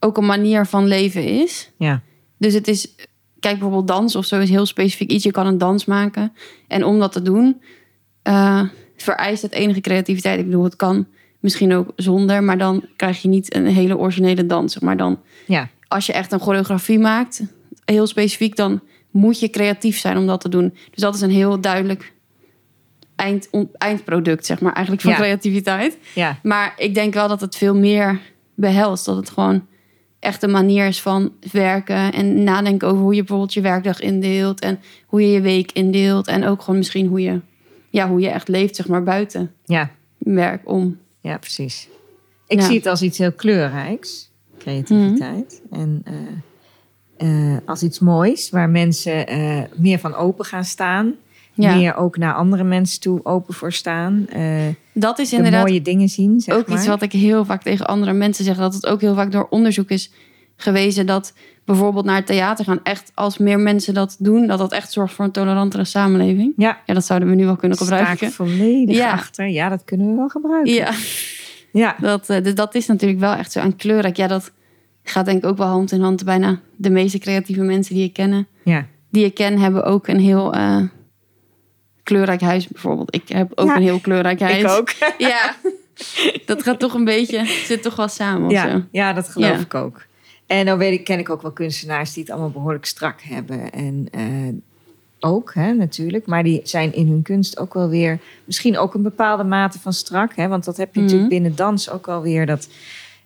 ook 0.00 0.16
een 0.16 0.26
manier 0.26 0.66
van 0.66 0.86
leven 0.86 1.24
is. 1.24 1.70
Ja, 1.78 2.02
Dus 2.38 2.54
het 2.54 2.68
is, 2.68 2.94
kijk 3.40 3.54
bijvoorbeeld 3.54 3.86
dans 3.88 4.16
of 4.16 4.24
zo 4.24 4.40
is 4.40 4.50
heel 4.50 4.66
specifiek 4.66 5.10
iets. 5.10 5.24
Je 5.24 5.30
kan 5.30 5.46
een 5.46 5.58
dans 5.58 5.84
maken. 5.84 6.32
En 6.68 6.84
om 6.84 6.98
dat 6.98 7.12
te 7.12 7.22
doen, 7.22 7.62
eh, 8.22 8.62
vereist 8.96 9.42
het 9.42 9.52
enige 9.52 9.80
creativiteit. 9.80 10.38
Ik 10.38 10.44
bedoel, 10.44 10.64
het 10.64 10.76
kan 10.76 11.06
misschien 11.40 11.74
ook 11.74 11.92
zonder, 11.96 12.42
maar 12.44 12.58
dan 12.58 12.84
krijg 12.96 13.22
je 13.22 13.28
niet 13.28 13.54
een 13.54 13.66
hele 13.66 13.96
originele 13.98 14.46
dans. 14.46 14.72
zeg 14.72 14.82
Maar 14.82 14.96
dan, 14.96 15.20
ja, 15.46 15.68
als 15.88 16.06
je 16.06 16.12
echt 16.12 16.32
een 16.32 16.40
choreografie 16.40 16.98
maakt, 16.98 17.42
heel 17.84 18.06
specifiek, 18.06 18.56
dan 18.56 18.80
moet 19.10 19.40
je 19.40 19.50
creatief 19.50 19.98
zijn 19.98 20.16
om 20.16 20.26
dat 20.26 20.40
te 20.40 20.48
doen. 20.48 20.74
Dus 20.90 21.02
dat 21.02 21.14
is 21.14 21.20
een 21.20 21.30
heel 21.30 21.60
duidelijk 21.60 22.12
eind, 23.16 23.48
eindproduct, 23.78 24.46
zeg 24.46 24.60
maar, 24.60 24.72
eigenlijk 24.72 25.02
van 25.04 25.12
Ja. 25.12 25.18
creativiteit. 25.18 25.98
ja, 26.14 26.38
Maar 26.42 26.74
ik 26.76 26.94
denk 26.94 27.14
wel 27.14 27.28
dat 27.28 27.40
het 27.40 27.56
veel 27.56 27.74
meer 27.74 28.20
behelst. 28.54 29.04
Dat 29.04 29.16
het 29.16 29.30
gewoon 29.30 29.66
echt 30.20 30.42
een 30.42 30.50
manier 30.50 30.86
is 30.86 31.00
van 31.02 31.32
werken 31.52 32.12
en 32.12 32.42
nadenken 32.44 32.88
over 32.88 33.02
hoe 33.02 33.14
je 33.14 33.18
bijvoorbeeld 33.20 33.54
je 33.54 33.60
werkdag 33.60 34.00
indeelt 34.00 34.60
en 34.60 34.78
hoe 35.06 35.20
je 35.22 35.28
je 35.32 35.40
week 35.40 35.72
indeelt. 35.72 36.26
En 36.26 36.44
ook 36.46 36.60
gewoon 36.62 36.78
misschien 36.78 37.06
hoe 37.06 37.20
je, 37.20 37.40
ja, 37.90 38.08
hoe 38.08 38.20
je 38.20 38.28
echt 38.28 38.48
leeft, 38.48 38.76
zeg 38.76 38.88
maar, 38.88 39.02
buiten 39.02 39.52
ja, 39.64 39.90
werk 40.18 40.68
om. 40.70 40.98
ja, 41.20 41.38
precies. 41.38 41.88
Ik 42.46 42.60
Ja. 42.60 42.66
zie 42.66 42.76
het 42.76 42.86
als 42.86 43.02
iets 43.02 43.18
heel 43.18 43.32
kleurrijks, 43.32 44.30
creativiteit. 44.58 45.62
En, 45.70 46.02
eh, 46.04 47.52
eh, 47.52 47.58
als 47.64 47.82
iets 47.82 47.98
moois, 47.98 48.50
waar 48.50 48.68
mensen 48.70 49.26
eh, 49.26 49.62
meer 49.76 49.98
van 49.98 50.14
open 50.14 50.44
gaan 50.44 50.64
staan. 50.64 51.14
Ja. 51.60 51.74
Meer 51.74 51.96
ook 51.96 52.16
naar 52.16 52.34
andere 52.34 52.64
mensen 52.64 53.00
toe 53.00 53.20
open 53.24 53.54
voor 53.54 53.72
staan. 53.72 54.26
eh, 54.28 54.42
Dat 54.92 55.18
is 55.18 55.28
de 55.30 55.36
inderdaad 55.36 55.66
mooie 55.66 55.82
dingen 55.82 56.08
zien, 56.08 56.40
zeg 56.40 56.54
ook 56.54 56.68
maar. 56.68 56.78
iets 56.78 56.86
wat 56.86 57.02
ik 57.02 57.12
heel 57.12 57.44
vaak 57.44 57.62
tegen 57.62 57.86
andere 57.86 58.12
mensen 58.12 58.44
zeg. 58.44 58.56
Dat 58.56 58.74
het 58.74 58.86
ook 58.86 59.00
heel 59.00 59.14
vaak 59.14 59.32
door 59.32 59.46
onderzoek 59.50 59.90
is 59.90 60.10
gewezen 60.56 61.06
dat 61.06 61.32
bijvoorbeeld 61.64 62.04
naar 62.04 62.16
het 62.16 62.26
theater 62.26 62.64
gaan 62.64 62.80
echt 62.82 63.10
als 63.14 63.38
meer 63.38 63.58
mensen 63.60 63.94
dat 63.94 64.16
doen, 64.18 64.46
dat 64.46 64.58
dat 64.58 64.72
echt 64.72 64.92
zorgt 64.92 65.14
voor 65.14 65.24
een 65.24 65.30
tolerantere 65.30 65.84
samenleving. 65.84 66.52
Ja, 66.56 66.78
Ja, 66.86 66.94
dat 66.94 67.04
zouden 67.04 67.28
we 67.28 67.34
nu 67.34 67.44
wel 67.44 67.56
kunnen 67.56 67.78
gebruiken. 67.78 68.30
volledig 68.32 68.96
Ja. 68.96 69.12
achter. 69.12 69.48
Ja, 69.48 69.68
dat 69.68 69.84
kunnen 69.84 70.08
we 70.10 70.14
wel 70.14 70.28
gebruiken. 70.28 70.72
Ja, 70.74 70.90
ja. 71.72 71.96
dat, 72.00 72.30
eh, 72.30 72.42
dus 72.42 72.54
dat 72.54 72.74
is 72.74 72.86
natuurlijk 72.86 73.20
wel 73.20 73.32
echt 73.34 73.52
zo 73.52 73.60
aan 73.60 73.76
kleurrijk. 73.76 74.16
Ja, 74.16 74.26
dat 74.26 74.52
gaat 75.02 75.24
denk 75.24 75.38
ik 75.38 75.50
ook 75.50 75.56
wel 75.56 75.66
hand 75.66 75.92
in 75.92 76.00
hand. 76.00 76.24
Bijna 76.24 76.60
de 76.76 76.90
meeste 76.90 77.18
creatieve 77.18 77.62
mensen 77.62 77.94
die 77.94 78.04
ik 78.04 78.12
kennen, 78.12 78.46
ja. 78.64 78.86
die 79.10 79.24
ik 79.24 79.34
ken, 79.34 79.58
hebben 79.58 79.84
ook 79.84 80.06
een 80.08 80.20
heel 80.20 80.52
eh, 80.54 80.80
kleurrijk 82.08 82.40
huis 82.40 82.68
bijvoorbeeld. 82.68 83.14
Ik 83.14 83.28
heb 83.28 83.52
ook 83.54 83.66
Ja, 83.66 83.76
een 83.76 83.82
heel 83.82 84.00
kleurrijk 84.00 84.40
huis. 84.40 84.62
Ik 84.62 84.68
ook. 84.68 84.90
Ja, 85.18 85.56
dat 86.46 86.62
gaat 86.62 86.78
toch 86.78 86.94
een 86.94 87.04
beetje, 87.04 87.46
zit 87.46 87.82
toch 87.82 87.96
wel 87.96 88.08
samen 88.08 88.50
Ja, 88.50 88.70
zo. 88.70 88.82
ja, 88.90 89.12
dat 89.12 89.28
geloof 89.28 89.50
Ja. 89.50 89.58
ik 89.58 89.74
ook. 89.74 90.06
En 90.46 90.66
dan 90.66 90.78
weet 90.78 90.92
ik, 90.92 91.04
ken 91.04 91.18
ik 91.18 91.30
ook 91.30 91.42
wel 91.42 91.50
kunstenaars 91.52 92.12
die 92.12 92.22
het 92.22 92.32
allemaal 92.32 92.50
behoorlijk 92.50 92.84
strak 92.86 93.20
hebben. 93.22 93.72
En 93.72 94.08
eh, 94.10 94.22
ook, 95.20 95.54
hè, 95.54 95.72
natuurlijk. 95.72 96.26
Maar 96.26 96.42
die 96.42 96.60
zijn 96.64 96.94
in 96.94 97.08
hun 97.08 97.22
kunst 97.22 97.58
ook 97.58 97.74
wel 97.74 97.88
weer... 97.88 98.18
Misschien 98.44 98.78
ook 98.78 98.94
een 98.94 99.02
bepaalde 99.02 99.44
mate 99.44 99.78
van 99.78 99.92
strak. 99.92 100.32
Hè, 100.36 100.48
want 100.48 100.64
dat 100.64 100.76
heb 100.76 100.88
je 100.94 101.00
Mhm. 101.00 101.02
natuurlijk 101.04 101.30
binnen 101.32 101.56
dans 101.56 101.90
ook 101.90 102.06
wel 102.06 102.22
weer. 102.22 102.46
Dat, 102.46 102.68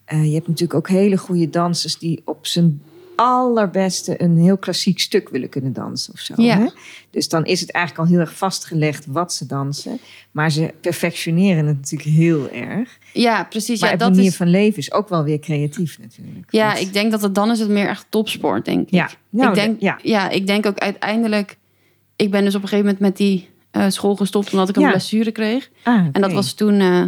eh, 0.05 0.25
je 0.27 0.35
hebt 0.35 0.49
natuurlijk 0.49 0.79
ook 0.79 0.89
hele 0.89 1.17
goede 1.17 1.51
dansers... 1.51 1.99
die 1.99 2.23
op 2.25 2.47
zijn 2.47 2.83
allerbeste 3.23 4.23
een 4.23 4.37
heel 4.39 4.57
klassiek 4.57 4.99
stuk 5.01 5.29
willen 5.29 5.49
kunnen 5.49 5.73
dansen 5.73 6.13
of 6.13 6.19
zo. 6.21 6.35
Ja. 6.37 6.59
Hè? 6.59 6.67
Dus 7.11 7.29
dan 7.29 7.45
is 7.45 7.61
het 7.61 7.71
eigenlijk 7.73 8.05
al 8.07 8.11
heel 8.15 8.21
erg 8.25 8.37
vastgelegd 8.37 9.07
wat 9.07 9.33
ze 9.33 9.47
dansen. 9.47 9.99
Maar 10.31 10.51
ze 10.51 10.75
perfectioneren 10.81 11.67
het 11.67 11.77
natuurlijk 11.77 12.11
heel 12.11 12.51
erg. 12.51 12.99
Ja, 13.13 13.45
precies. 13.45 13.81
Maar 13.81 13.91
ja, 13.91 13.97
dat 13.97 14.11
manier 14.11 14.27
is, 14.27 14.37
van 14.37 14.49
leven 14.49 14.79
is 14.79 14.93
ook 14.93 15.09
wel 15.09 15.25
weer 15.25 15.39
creatief 15.39 15.99
natuurlijk. 15.99 16.47
ja, 16.51 16.67
Want- 16.67 16.81
ik 16.81 16.93
denk 16.93 17.11
dat 17.11 17.23
het 17.23 17.35
dan 17.35 17.51
is 17.51 17.59
het 17.59 17.69
meer 17.69 17.89
echt 17.89 18.07
topsport, 18.09 18.65
denk 18.65 18.81
ik. 18.87 18.91
Ja, 18.95 19.11
nou, 19.31 19.49
ik 19.49 19.55
denk, 19.55 19.81
ja. 19.81 19.99
ja. 20.03 20.29
ik 20.31 20.47
denk 20.47 20.67
ook 20.67 20.79
uiteindelijk... 20.79 21.57
Ik 22.17 22.31
ben 22.31 22.45
dus 22.45 22.55
op 22.55 22.63
een 22.63 22.69
gegeven 22.69 22.85
moment 22.93 23.03
met 23.03 23.17
die 23.17 23.49
eh, 23.71 23.85
school 23.89 24.17
gestopt... 24.17 24.53
omdat 24.53 24.69
ik 24.69 24.77
een 24.77 24.83
Ja. 24.83 24.91
blessure 24.91 25.31
kreeg. 25.33 25.71
Ah, 25.83 26.07
En 26.13 26.21
dat 26.21 26.33
was 26.33 26.53
toen... 26.53 26.81
eh, 26.81 27.03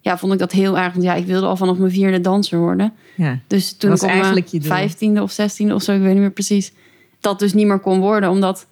ja, 0.00 0.18
vond 0.18 0.32
ik 0.32 0.38
dat 0.38 0.52
heel 0.52 0.78
erg. 0.78 0.92
Want 0.92 1.04
ja, 1.04 1.14
ik 1.14 1.26
wilde 1.26 1.46
al 1.46 1.56
vanaf 1.56 1.78
mijn 1.78 1.90
vierde 1.90 2.20
danser 2.20 2.58
worden. 2.58 2.92
Ja. 3.16 3.38
Dus 3.46 3.72
toen 3.76 3.90
was 3.90 4.02
ik 4.02 4.08
eigenlijk 4.08 4.46
je 4.46 4.62
vijftiende 4.62 5.22
of 5.22 5.30
zestiende 5.30 5.74
of 5.74 5.82
zo... 5.82 5.92
ik 5.92 6.00
weet 6.00 6.12
niet 6.12 6.20
meer 6.20 6.30
precies... 6.30 6.72
dat 7.20 7.38
dus 7.38 7.52
niet 7.52 7.66
meer 7.66 7.78
kon 7.78 8.00
worden. 8.00 8.30
Omdat 8.30 8.66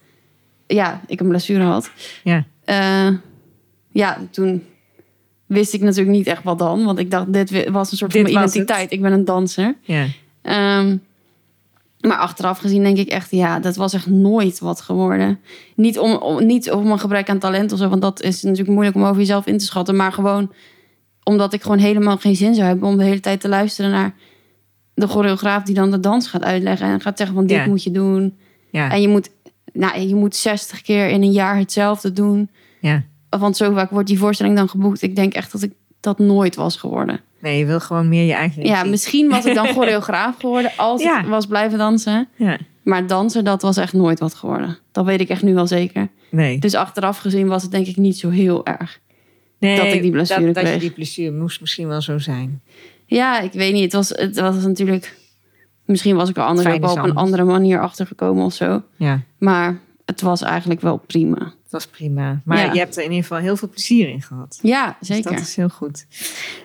ja, 0.66 1.00
ik 1.06 1.20
een 1.20 1.28
blessure 1.28 1.64
had. 1.64 1.90
Ja. 2.24 2.44
Eh, 2.64 3.08
ja, 3.90 4.18
toen 4.30 4.62
wist 5.46 5.74
ik 5.74 5.80
natuurlijk 5.80 6.16
niet 6.16 6.26
echt 6.26 6.42
wat 6.42 6.58
dan. 6.58 6.84
Want 6.84 6.98
ik 6.98 7.10
dacht, 7.10 7.32
dit 7.32 7.70
was 7.70 7.90
een 7.90 7.96
soort 7.96 8.12
van 8.12 8.24
Dit 8.24 8.34
het. 8.34 8.38
identiteit. 8.38 8.92
Ik 8.92 9.00
ben 9.00 9.12
een 9.12 9.24
danser. 9.24 9.76
Ja. 9.80 10.06
Ehm, 10.42 10.96
maar 12.00 12.16
achteraf 12.16 12.58
gezien 12.58 12.82
denk 12.82 12.98
ik 12.98 13.08
echt, 13.08 13.30
ja, 13.30 13.60
dat 13.60 13.76
was 13.76 13.92
echt 13.92 14.06
nooit 14.06 14.58
wat 14.58 14.80
geworden. 14.80 15.40
Niet 15.74 15.98
om, 15.98 16.12
om, 16.14 16.46
niet 16.46 16.70
om 16.70 16.90
een 16.90 16.98
gebrek 16.98 17.28
aan 17.28 17.38
talent 17.38 17.72
of 17.72 17.78
zo, 17.78 17.88
want 17.88 18.02
dat 18.02 18.22
is 18.22 18.42
natuurlijk 18.42 18.70
moeilijk 18.70 18.96
om 18.96 19.04
over 19.04 19.18
jezelf 19.18 19.46
in 19.46 19.58
te 19.58 19.64
schatten. 19.64 19.96
Maar 19.96 20.12
gewoon 20.12 20.52
omdat 21.28 21.52
ik 21.52 21.62
gewoon 21.62 21.78
helemaal 21.78 22.16
geen 22.16 22.36
zin 22.36 22.54
zou 22.54 22.66
hebben 22.66 22.88
om 22.88 22.96
de 22.96 23.04
hele 23.04 23.20
tijd 23.20 23.40
te 23.40 23.48
luisteren 23.48 23.90
naar 23.90 24.14
de 24.94 25.06
choreograaf 25.08 25.62
die 25.62 25.74
dan 25.74 25.90
de 25.90 26.00
dans 26.00 26.26
gaat 26.28 26.42
uitleggen 26.44 26.86
en 26.86 27.00
gaat 27.00 27.16
zeggen 27.18 27.36
van 27.36 27.46
dit 27.46 27.56
Ja. 27.56 27.66
moet 27.66 27.82
je 27.82 27.90
doen. 27.90 28.36
Ja. 28.70 28.90
En 28.90 29.00
je 29.00 29.08
moet, 29.08 29.30
nou, 29.72 29.98
je 30.00 30.14
moet 30.14 30.36
60 30.36 30.82
keer 30.82 31.08
in 31.08 31.22
een 31.22 31.32
jaar 31.32 31.56
hetzelfde 31.56 32.12
doen. 32.12 32.50
ja. 32.80 33.02
Want 33.38 33.56
zo 33.56 33.72
vaak 33.74 33.90
wordt 33.90 34.08
die 34.08 34.18
voorstelling 34.18 34.56
dan 34.56 34.68
geboekt. 34.68 35.02
Ik 35.02 35.16
denk 35.16 35.32
echt 35.34 35.52
dat 35.52 35.62
ik 35.62 35.72
dat 36.00 36.18
nooit 36.18 36.54
was 36.56 36.76
geworden. 36.76 37.20
Nee, 37.40 37.58
je 37.58 37.64
wil 37.64 37.80
gewoon 37.80 38.08
meer 38.08 38.24
je 38.26 38.32
eigen 38.32 38.64
Ja, 38.64 38.84
misschien 38.84 39.28
was 39.28 39.44
ik 39.44 39.54
dan 39.54 39.66
choreograaf 39.76 40.36
geworden 40.38 40.70
als 40.76 41.02
Ja. 41.02 41.20
ik 41.20 41.26
was 41.26 41.46
blijven 41.46 41.78
dansen. 41.78 42.28
Ja. 42.36 42.58
Maar 42.82 43.06
dansen, 43.06 43.44
dat 43.44 43.62
was 43.62 43.76
echt 43.76 43.92
nooit 43.92 44.18
wat 44.18 44.34
geworden. 44.34 44.78
Dat 44.92 45.04
weet 45.04 45.20
ik 45.20 45.28
echt 45.28 45.42
nu 45.42 45.54
wel 45.54 45.66
zeker. 45.66 46.08
Nee. 46.30 46.58
Dus 46.58 46.74
achteraf 46.74 47.18
gezien 47.18 47.46
was 47.48 47.62
het 47.62 47.70
denk 47.70 47.86
ik 47.86 47.96
niet 47.96 48.18
zo 48.18 48.28
heel 48.30 48.66
erg. 48.66 49.00
Nee, 49.58 49.76
dat 49.76 49.86
ik 49.86 50.02
die 50.02 50.10
blessure 50.10 50.44
dat, 50.44 50.54
dat 50.54 50.62
je 50.62 50.68
kreeg. 50.68 50.80
die 50.80 50.90
blessure 50.90 51.30
moest 51.36 51.60
misschien 51.60 51.88
wel 51.88 52.00
zo 52.02 52.18
zijn. 52.18 52.62
Ja, 53.06 53.40
ik 53.40 53.52
weet 53.52 53.72
niet. 53.72 53.82
Het 53.82 53.92
was, 53.92 54.08
het 54.08 54.40
was 54.40 54.64
natuurlijk... 54.64 55.16
Misschien 55.84 56.16
was 56.16 56.28
ik 56.28 56.36
er 56.36 56.50
is 56.56 56.90
op 56.90 56.96
een 57.04 57.14
andere 57.14 57.44
manier 57.44 57.80
achtergekomen 57.80 58.44
of 58.44 58.52
zo. 58.54 58.82
Ja, 58.96 59.20
Maar 59.38 59.80
het 60.04 60.20
was 60.20 60.42
eigenlijk 60.42 60.80
wel 60.80 60.96
prima. 60.98 61.38
het 61.62 61.70
was 61.72 61.86
prima. 61.86 62.40
Maar 62.44 62.58
Ja. 62.58 62.72
je 62.72 62.78
hebt 62.78 62.96
er 62.96 63.02
in 63.02 63.08
ieder 63.08 63.22
geval 63.26 63.38
heel 63.42 63.56
veel 63.56 63.68
plezier 63.68 64.08
in 64.08 64.22
gehad. 64.22 64.58
Ja, 64.62 64.96
Dus 64.98 65.08
zeker. 65.08 65.30
dat 65.30 65.40
is 65.40 65.56
heel 65.56 65.68
goed. 65.68 66.06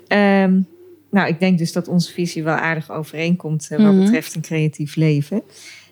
Ehm, 0.07 0.59
nou, 1.11 1.27
ik 1.27 1.39
denk 1.39 1.57
dus 1.57 1.71
dat 1.71 1.87
onze 1.87 2.11
visie 2.13 2.43
wel 2.43 2.55
aardig 2.55 2.91
overeenkomt 2.91 3.67
eh, 3.71 3.77
wat 3.83 3.93
Mhm. 3.93 4.03
betreft 4.03 4.35
een 4.35 4.41
creatief 4.41 4.95
leven. 4.95 5.41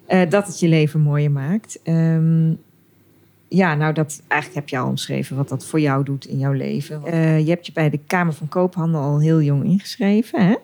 Eh, 0.08 0.30
dat 0.30 0.48
het 0.48 0.60
je 0.60 0.68
leven 0.68 1.00
mooier 1.00 1.32
maakt. 1.32 1.80
Ehm, 1.84 2.54
ja, 3.54 3.76
nou, 3.76 3.94
dat 3.94 4.22
eigenlijk 4.28 4.60
heb 4.60 4.70
je 4.70 4.78
al 4.78 4.88
omschreven 4.88 5.36
wat 5.36 5.50
dat 5.50 5.66
voor 5.66 5.80
jou 5.80 6.04
doet 6.04 6.26
in 6.26 6.38
jouw 6.38 6.52
leven. 6.52 7.04
Eh, 7.06 7.40
je 7.40 7.50
hebt 7.50 7.66
je 7.66 7.72
bij 7.72 7.90
de 7.90 8.00
Kamer 8.08 8.34
van 8.34 8.48
Koophandel 8.48 9.02
al 9.02 9.20
heel 9.20 9.42
jong 9.42 9.64
ingeschreven, 9.64 10.46
hè? 10.48 10.56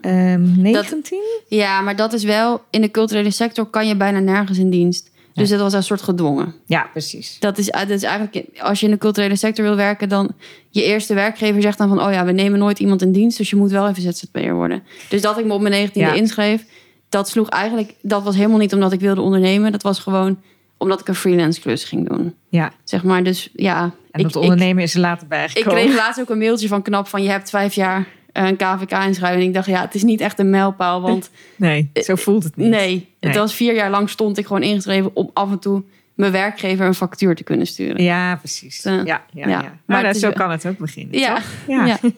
Ehm 0.00 0.60
19? 0.60 1.20
Ja, 1.48 1.80
maar 1.80 1.96
dat 1.96 2.12
is 2.12 2.24
wel... 2.24 2.62
In 2.70 2.80
de 2.80 2.90
culturele 2.90 3.30
sector 3.30 3.66
kan 3.66 3.86
je 3.88 3.96
bijna 3.96 4.18
nergens 4.18 4.58
in 4.58 4.70
dienst. 4.70 5.10
Dus 5.34 5.48
dat 5.48 5.60
was 5.60 5.72
een 5.72 5.82
soort 5.82 6.02
gedwongen. 6.02 6.54
Ja, 6.66 6.88
precies. 6.92 7.36
Dat 7.38 7.58
is, 7.58 7.66
dat 7.66 7.88
is 7.88 8.02
eigenlijk, 8.02 8.46
als 8.58 8.80
je 8.80 8.86
in 8.86 8.92
de 8.92 8.98
culturele 8.98 9.36
sector 9.36 9.64
wil 9.64 9.76
werken, 9.76 10.08
dan 10.08 10.30
je 10.70 10.82
eerste 10.82 11.14
werkgever 11.14 11.62
zegt 11.62 11.78
dan 11.78 11.88
van, 11.88 12.02
oh 12.02 12.12
ja, 12.12 12.24
we 12.24 12.32
nemen 12.32 12.58
nooit 12.58 12.78
iemand 12.78 13.02
in 13.02 13.12
dienst, 13.12 13.38
dus 13.38 13.50
je 13.50 13.56
moet 13.56 13.70
wel 13.70 13.88
even 13.88 14.02
ZZP'er 14.02 14.54
worden. 14.54 14.82
Dus 15.08 15.22
dat 15.22 15.38
ik 15.38 15.44
me 15.44 15.52
op 15.52 15.60
mijn 15.60 15.74
negentiende 15.74 16.10
Ja. 16.10 16.16
inschreef, 16.16 16.64
dat 17.08 17.28
sloeg 17.28 17.48
eigenlijk, 17.48 17.94
dat 18.02 18.22
was 18.22 18.36
helemaal 18.36 18.58
niet 18.58 18.74
omdat 18.74 18.92
ik 18.92 19.00
wilde 19.00 19.20
ondernemen, 19.20 19.72
dat 19.72 19.82
was 19.82 19.98
gewoon 19.98 20.38
omdat 20.80 21.00
ik 21.00 21.08
een 21.08 21.14
freelance 21.14 21.60
klus 21.60 21.84
ging 21.84 22.08
doen. 22.08 22.34
Ja, 22.48 22.72
Zeg 22.84 23.02
maar, 23.04 23.22
dus 23.24 23.50
ja. 23.52 23.82
en 24.10 24.20
ik, 24.20 24.32
dat 24.32 24.36
ondernemen 24.42 24.82
is 24.82 24.94
er 24.94 25.00
later 25.00 25.16
ik, 25.16 25.22
ik 25.22 25.28
bijgekomen. 25.28 25.82
kreeg 25.82 25.96
laatst 25.96 26.20
ook 26.20 26.30
een 26.30 26.38
mailtje 26.38 26.68
van 26.68 26.82
Knap 26.82 27.06
van, 27.08 27.22
je 27.22 27.28
hebt 27.30 27.50
vijf 27.50 27.74
jaar 27.74 28.06
eh, 28.32 28.46
een 28.46 28.56
KVK 28.56 28.92
inschrijven. 29.04 29.40
En 29.40 29.46
ik 29.46 29.54
dacht, 29.54 29.66
ja, 29.66 29.80
het 29.80 29.94
is 29.94 30.02
niet 30.02 30.20
echt 30.20 30.38
een 30.38 30.50
mijlpaal, 30.50 31.00
want 31.00 31.30
Nee, 31.56 31.90
zo 31.94 32.14
voelt 32.14 32.44
het 32.44 32.56
niet. 32.56 32.68
nee, 32.68 33.08
het 33.20 33.30
Nee. 33.30 33.38
was 33.38 33.54
vier 33.54 33.74
jaar 33.74 33.90
lang 33.90 34.10
stond 34.10 34.38
ik 34.38 34.46
gewoon 34.46 34.62
ingeschreven 34.62 35.10
om 35.16 35.30
af 35.32 35.50
en 35.50 35.58
toe 35.58 35.82
mijn 36.14 36.32
werkgever 36.32 36.86
een 36.86 36.94
factuur 36.94 37.34
te 37.34 37.42
kunnen 37.44 37.66
sturen. 37.66 38.02
Ja, 38.02 38.36
precies. 38.36 38.82
Eh, 38.84 38.92
ja, 38.92 39.02
ja, 39.04 39.24
ja. 39.32 39.48
ja. 39.48 39.60
Maar 39.60 39.72
Maar 39.86 40.04
het 40.06 40.14
is 40.16 40.22
zo 40.22 40.30
kan 40.32 40.50
het 40.50 40.66
ook 40.66 40.78
beginnen, 40.78 41.18
Ja. 41.18 41.34
toch? 41.34 41.44
Ja. 41.66 41.86
Ja. 41.86 41.98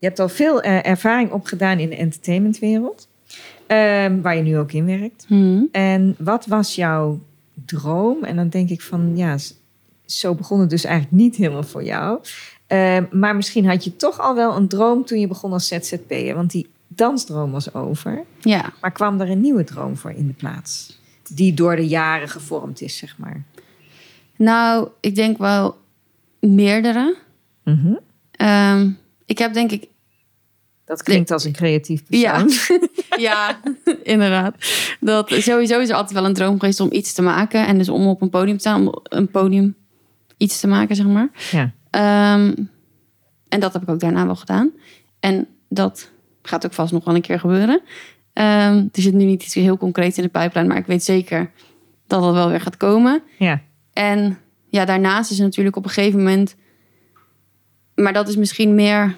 Je 0.00 0.06
hebt 0.06 0.18
al 0.20 0.28
veel 0.28 0.60
eh, 0.62 0.86
ervaring 0.86 1.30
opgedaan 1.30 1.78
in 1.78 1.88
de 1.90 1.96
entertainmentwereld. 1.96 3.08
Ehm, 3.66 4.20
waar 4.20 4.36
je 4.36 4.42
nu 4.42 4.58
ook 4.58 4.72
in 4.72 4.86
werkt. 4.86 5.24
Mhm. 5.28 5.62
En 5.72 6.14
wat 6.18 6.46
was 6.46 6.74
jouw 6.74 7.20
droom? 7.64 8.24
En 8.24 8.36
dan 8.36 8.48
denk 8.48 8.70
ik 8.70 8.82
van, 8.82 9.16
ja, 9.16 9.36
zo 10.04 10.34
begon 10.34 10.60
het 10.60 10.70
dus 10.70 10.84
eigenlijk 10.84 11.22
niet 11.22 11.36
helemaal 11.36 11.62
voor 11.62 11.84
jou. 11.84 12.20
Ehm, 12.66 13.04
maar 13.10 13.36
misschien 13.36 13.66
had 13.66 13.84
je 13.84 13.96
toch 13.96 14.20
al 14.20 14.34
wel 14.34 14.56
een 14.56 14.68
droom 14.68 15.04
toen 15.04 15.20
je 15.20 15.26
begon 15.26 15.52
als 15.52 15.68
ZZP'er. 15.68 16.34
Want 16.34 16.50
die 16.50 16.68
dansdroom 16.88 17.50
was 17.50 17.74
over. 17.74 18.24
Ja. 18.40 18.72
Maar 18.80 18.92
kwam 18.92 19.20
er 19.20 19.30
een 19.30 19.40
nieuwe 19.40 19.64
droom 19.64 19.96
voor 19.96 20.10
in 20.10 20.26
de 20.26 20.32
plaats? 20.32 21.00
Die 21.34 21.54
door 21.54 21.76
de 21.76 21.88
jaren 21.88 22.28
gevormd 22.28 22.80
is, 22.80 22.96
zeg 22.96 23.18
maar. 23.18 23.44
Nou, 24.36 24.88
ik 25.00 25.14
denk 25.14 25.38
wel 25.38 25.76
meerdere. 26.40 27.16
Mhm. 27.64 27.94
Ehm, 28.30 28.90
ik 29.24 29.38
heb 29.38 29.52
denk 29.52 29.70
ik... 29.70 29.88
Dat 30.86 31.02
klinkt 31.02 31.30
als 31.30 31.44
een 31.44 31.52
creatief 31.52 32.02
Ja. 32.08 32.42
persoon. 32.42 32.88
ja, 33.18 33.60
inderdaad. 34.02 34.54
Dat, 35.00 35.30
sowieso 35.30 35.80
is 35.80 35.88
er 35.88 35.94
altijd 35.94 36.12
wel 36.14 36.24
een 36.24 36.34
droom 36.34 36.58
geweest 36.60 36.80
om 36.80 36.92
iets 36.92 37.12
te 37.12 37.22
maken. 37.22 37.66
En 37.66 37.78
dus 37.78 37.88
om 37.88 38.06
op 38.06 38.22
een 38.22 38.30
podium 38.30 38.54
te 38.56 38.60
staan, 38.60 38.86
om 38.86 39.00
een 39.02 39.28
podium 39.30 39.74
iets 40.36 40.60
te 40.60 40.66
maken, 40.66 40.96
zeg 40.96 41.06
maar. 41.06 41.28
Ja. 41.50 41.72
Ehm, 41.90 42.54
en 43.48 43.60
dat 43.60 43.72
heb 43.72 43.82
ik 43.82 43.88
ook 43.88 44.00
daarna 44.00 44.26
wel 44.26 44.36
gedaan. 44.36 44.70
En 45.20 45.46
dat 45.68 46.10
gaat 46.42 46.66
ook 46.66 46.72
vast 46.72 46.92
nog 46.92 47.04
wel 47.04 47.14
een 47.14 47.20
keer 47.20 47.40
gebeuren. 47.40 47.80
Ehm, 48.32 48.76
er 48.92 49.02
zit 49.02 49.14
nu 49.14 49.24
niet 49.24 49.42
iets 49.42 49.54
heel 49.54 49.76
concreets 49.76 50.16
in 50.16 50.22
de 50.22 50.28
pijplijn, 50.28 50.66
maar 50.66 50.76
ik 50.76 50.86
weet 50.86 51.04
zeker 51.04 51.50
dat 52.06 52.22
dat 52.22 52.34
wel 52.34 52.48
weer 52.48 52.60
gaat 52.60 52.76
komen. 52.76 53.22
ja. 53.38 53.60
En 53.92 54.38
ja, 54.68 54.84
daarnaast 54.84 55.30
is 55.30 55.38
natuurlijk 55.38 55.76
op 55.76 55.84
een 55.84 55.90
gegeven 55.90 56.18
moment. 56.18 56.54
Maar 57.94 58.12
dat 58.12 58.28
is 58.28 58.36
misschien 58.36 58.74
meer 58.74 59.16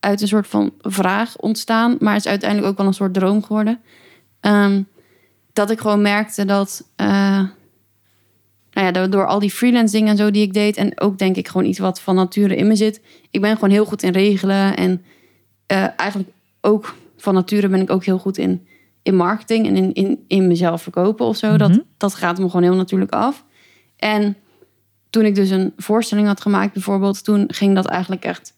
uit 0.00 0.20
een 0.20 0.28
soort 0.28 0.46
van 0.46 0.72
vraag 0.80 1.36
ontstaan. 1.36 1.96
Maar 2.00 2.16
is 2.16 2.26
uiteindelijk 2.26 2.70
ook 2.70 2.76
wel 2.78 2.86
een 2.86 2.94
soort 2.94 3.14
droom 3.14 3.42
geworden. 3.42 3.80
Ehm, 4.40 4.82
dat 5.52 5.70
ik 5.70 5.80
gewoon 5.80 6.02
merkte 6.02 6.44
dat. 6.44 6.84
eh, 6.96 7.44
nou 8.72 8.92
ja, 8.92 9.06
door- 9.06 9.26
al 9.26 9.38
die 9.38 9.50
freelance 9.50 9.96
dingen 9.96 10.08
en 10.10 10.16
zo 10.16 10.30
die 10.30 10.42
ik 10.42 10.52
deed. 10.52 10.76
En 10.76 11.00
ook 11.00 11.18
denk 11.18 11.36
ik 11.36 11.48
gewoon 11.48 11.66
iets 11.66 11.78
wat 11.78 12.00
van 12.00 12.14
nature 12.14 12.56
in 12.56 12.66
me 12.66 12.76
zit. 12.76 13.00
Ik 13.30 13.40
ben 13.40 13.54
gewoon 13.54 13.70
heel 13.70 13.84
goed 13.84 14.02
in 14.02 14.12
regelen. 14.12 14.76
En 14.76 15.02
eh, 15.66 15.86
eigenlijk 15.96 16.30
ook 16.60 16.94
van 17.16 17.34
nature 17.34 17.68
ben 17.68 17.80
ik 17.80 17.90
ook 17.90 18.04
heel 18.04 18.18
goed 18.18 18.38
in, 18.38 18.66
in 19.02 19.16
marketing 19.16 19.66
en 19.66 19.76
in, 19.76 19.92
in, 19.92 20.24
in 20.26 20.46
mezelf 20.46 20.82
verkopen 20.82 21.26
of 21.26 21.36
zo. 21.36 21.48
Mhm. 21.48 21.58
dat, 21.58 21.80
dat 21.96 22.14
gaat 22.14 22.38
me 22.38 22.44
gewoon 22.44 22.62
heel 22.62 22.74
natuurlijk 22.74 23.12
af. 23.12 23.44
En 23.96 24.36
toen 25.10 25.24
ik 25.24 25.34
dus 25.34 25.50
een 25.50 25.72
voorstelling 25.76 26.26
had 26.26 26.40
gemaakt 26.40 26.72
bijvoorbeeld... 26.72 27.24
toen 27.24 27.44
ging 27.48 27.74
dat 27.74 27.86
eigenlijk 27.86 28.24
echt 28.24 28.54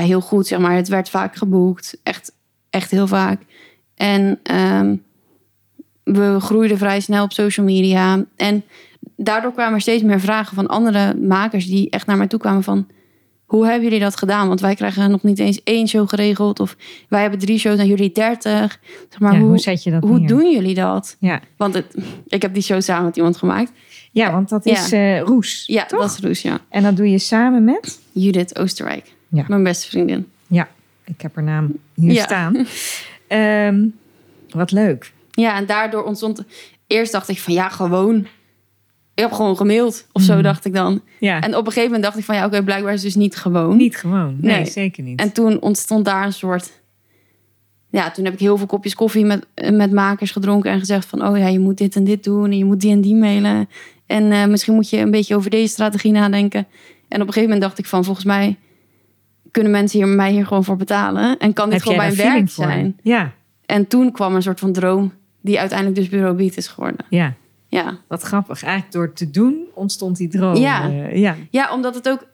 ja, 0.00 0.06
heel 0.06 0.20
goed, 0.20 0.46
zeg 0.46 0.58
maar. 0.58 0.74
Het 0.74 0.88
werd 0.88 1.08
vaak 1.08 1.36
geboekt, 1.36 1.98
echt, 2.02 2.32
echt 2.70 2.90
heel 2.90 3.06
vaak. 3.06 3.42
En 3.94 4.38
ehm, 4.42 4.96
we 6.04 6.36
groeiden 6.40 6.78
vrij 6.78 7.00
snel 7.00 7.24
op 7.24 7.32
social 7.32 7.66
media. 7.66 8.24
En 8.36 8.64
daardoor 9.16 9.52
kwamen 9.52 9.74
er 9.74 9.80
steeds 9.80 10.02
meer 10.02 10.20
vragen 10.20 10.54
van 10.54 10.66
andere 10.66 11.14
makers... 11.14 11.66
die 11.66 11.90
echt 11.90 12.06
naar 12.06 12.16
mij 12.16 12.26
toe 12.26 12.38
kwamen 12.38 12.62
van... 12.62 12.86
Hoe 13.44 13.64
hebben 13.64 13.82
jullie 13.82 14.00
dat 14.00 14.16
gedaan? 14.16 14.48
Want 14.48 14.60
wij 14.60 14.74
krijgen 14.74 15.10
nog 15.10 15.22
niet 15.22 15.38
eens 15.38 15.62
één 15.62 15.88
show 15.88 16.08
geregeld. 16.08 16.60
Of 16.60 16.76
wij 17.08 17.20
hebben 17.20 17.38
drie 17.38 17.58
shows 17.58 17.78
en 17.78 17.86
jullie 17.86 18.12
dertig. 18.12 18.80
Zeg 19.10 19.20
maar, 19.20 19.32
Ja, 19.32 19.38
hoe, 19.38 19.48
hoe, 19.48 19.58
zet 19.58 19.82
je 19.82 19.90
dat 19.90 20.02
hoe 20.02 20.18
neer? 20.18 20.28
doen 20.28 20.50
jullie 20.50 20.74
dat? 20.74 21.16
Ja. 21.20 21.40
Want 21.56 21.74
het, 21.74 21.94
ik 22.26 22.42
heb 22.42 22.54
die 22.54 22.62
show 22.62 22.80
samen 22.80 23.04
met 23.04 23.16
iemand 23.16 23.36
gemaakt. 23.36 23.72
ja, 24.12 24.32
want 24.32 24.48
dat 24.48 24.66
is 24.66 24.92
eh, 24.92 25.20
Roes, 25.20 25.64
Ja, 25.66 25.86
toch? 25.86 26.00
dat 26.00 26.10
is 26.10 26.18
Roes, 26.18 26.42
ja. 26.42 26.58
En 26.68 26.82
dat 26.82 26.96
doe 26.96 27.10
je 27.10 27.18
samen 27.18 27.64
met? 27.64 28.00
Judith 28.12 28.58
Oosterwijk. 28.58 29.14
Ja. 29.28 29.44
Mijn 29.48 29.62
beste 29.62 29.88
vriendin. 29.88 30.26
Ja, 30.46 30.68
ik 31.04 31.20
heb 31.20 31.34
haar 31.34 31.44
naam 31.44 31.72
hier 31.94 32.12
Ja. 32.12 32.22
staan. 32.22 32.56
Ehm, 33.28 33.84
wat 34.50 34.70
leuk. 34.72 35.12
Ja, 35.30 35.56
en 35.56 35.66
daardoor 35.66 36.02
ontstond... 36.04 36.42
Eerst 36.86 37.12
dacht 37.12 37.28
ik 37.28 37.38
van 37.40 37.54
ja, 37.54 37.68
gewoon... 37.68 38.16
Ik 39.14 39.22
heb 39.22 39.32
gewoon 39.32 39.56
gemaild 39.56 40.06
of 40.12 40.22
zo, 40.22 40.32
Mhm. 40.34 40.42
dacht 40.42 40.64
ik 40.64 40.74
dan. 40.74 41.00
Ja, 41.18 41.40
En 41.40 41.50
op 41.50 41.58
een 41.66 41.72
gegeven 41.72 41.84
moment 41.84 42.02
dacht 42.02 42.18
ik 42.18 42.24
van 42.24 42.34
ja, 42.34 42.44
oké, 42.46 42.62
blijkbaar 42.64 42.92
is 42.92 43.02
het 43.02 43.12
dus 43.12 43.22
niet 43.22 43.36
gewoon. 43.36 43.76
niet 43.76 43.96
gewoon. 43.96 44.36
Nee, 44.40 44.56
Nee. 44.56 44.66
zeker 44.70 45.02
niet. 45.02 45.20
En 45.20 45.32
toen 45.32 45.60
ontstond 45.60 46.04
daar 46.04 46.24
een 46.24 46.32
soort... 46.32 46.72
Ja, 47.90 48.10
toen 48.10 48.24
heb 48.24 48.32
ik 48.34 48.40
heel 48.40 48.56
veel 48.56 48.66
kopjes 48.66 48.94
koffie 48.94 49.24
met, 49.24 49.46
met 49.72 49.92
makers 49.92 50.30
gedronken 50.30 50.70
en 50.70 50.78
gezegd 50.78 51.06
van... 51.08 51.26
oh 51.26 51.38
ja, 51.38 51.46
je 51.46 51.58
moet 51.58 51.78
dit 51.78 51.96
en 51.96 52.04
dit 52.04 52.24
doen 52.24 52.44
en 52.44 52.58
je 52.58 52.64
moet 52.64 52.80
die 52.80 52.90
en 52.92 53.00
die 53.00 53.14
mailen. 53.14 53.68
En 54.06 54.32
eh, 54.32 54.46
misschien 54.46 54.74
moet 54.74 54.90
je 54.90 54.96
een 54.98 55.10
beetje 55.10 55.36
over 55.36 55.50
deze 55.50 55.72
strategie 55.72 56.12
nadenken. 56.12 56.66
En 57.08 57.20
op 57.20 57.26
een 57.26 57.32
gegeven 57.32 57.42
moment 57.42 57.60
dacht 57.60 57.78
ik 57.78 57.86
van, 57.86 58.04
volgens 58.04 58.26
mij... 58.26 58.56
kunnen 59.56 59.74
mensen 59.74 59.98
hier, 59.98 60.08
mij 60.08 60.30
hier 60.30 60.46
gewoon 60.46 60.64
voor 60.64 60.76
betalen. 60.76 61.38
En 61.38 61.52
kan 61.52 61.64
dit 61.64 61.74
heb 61.74 61.82
gewoon 61.82 61.98
mijn 61.98 62.16
werk 62.16 62.48
zijn. 62.48 62.98
Ja, 63.02 63.32
En 63.66 63.86
toen 63.86 64.12
kwam 64.12 64.34
een 64.34 64.42
soort 64.42 64.60
van 64.60 64.72
droom... 64.72 65.12
die 65.40 65.58
uiteindelijk 65.58 65.98
dus 65.98 66.08
Bureau 66.08 66.36
Beat 66.36 66.56
is 66.56 66.66
geworden. 66.68 67.06
ja. 67.10 67.34
Ja. 67.68 67.98
Wat 68.08 68.22
grappig. 68.22 68.62
Eigenlijk 68.62 68.92
door 68.92 69.12
te 69.12 69.30
doen 69.30 69.64
ontstond 69.74 70.16
die 70.16 70.28
droom. 70.28 70.56
Ja. 70.56 70.88
Eh, 70.88 71.16
ja. 71.16 71.36
Ja, 71.50 71.72
omdat 71.72 71.94
het 71.94 72.08
ook 72.08 72.26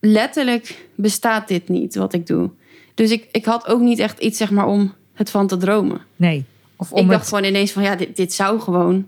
letterlijk 0.00 0.88
bestaat 0.94 1.48
dit 1.48 1.68
niet 1.68 1.94
wat 1.94 2.12
ik 2.12 2.26
doe. 2.26 2.50
Dus 2.94 3.10
ik, 3.10 3.28
ik 3.32 3.44
had 3.44 3.66
ook 3.66 3.80
niet 3.80 3.98
echt 3.98 4.18
iets 4.18 4.38
zeg 4.38 4.50
maar 4.50 4.66
om 4.66 4.92
het 5.12 5.30
van 5.30 5.46
te 5.46 5.56
dromen. 5.56 6.00
Nee. 6.16 6.44
Of 6.76 6.92
om 6.92 6.98
ik 6.98 7.04
het... 7.04 7.12
dacht 7.12 7.28
gewoon 7.28 7.44
ineens 7.44 7.72
van 7.72 7.82
ja, 7.82 7.96
dit, 7.96 8.16
dit 8.16 8.32
zou 8.32 8.60
gewoon 8.60 9.06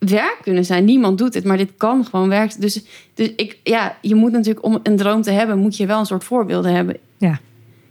werk 0.00 0.38
kunnen 0.42 0.64
zijn. 0.64 0.84
Niemand 0.84 1.18
doet 1.18 1.34
het, 1.34 1.44
maar 1.44 1.56
dit 1.56 1.70
kan 1.76 2.04
gewoon 2.04 2.28
werken. 2.28 2.60
Dus, 2.60 2.84
dus 3.14 3.32
ik, 3.36 3.58
ja, 3.62 3.96
je 4.00 4.14
moet 4.14 4.32
natuurlijk 4.32 4.64
om 4.64 4.80
een 4.82 4.96
droom 4.96 5.22
te 5.22 5.30
hebben, 5.30 5.58
moet 5.58 5.76
je 5.76 5.86
wel 5.86 5.98
een 5.98 6.06
soort 6.06 6.24
voorbeelden 6.24 6.74
hebben. 6.74 6.96
Ja. 7.18 7.38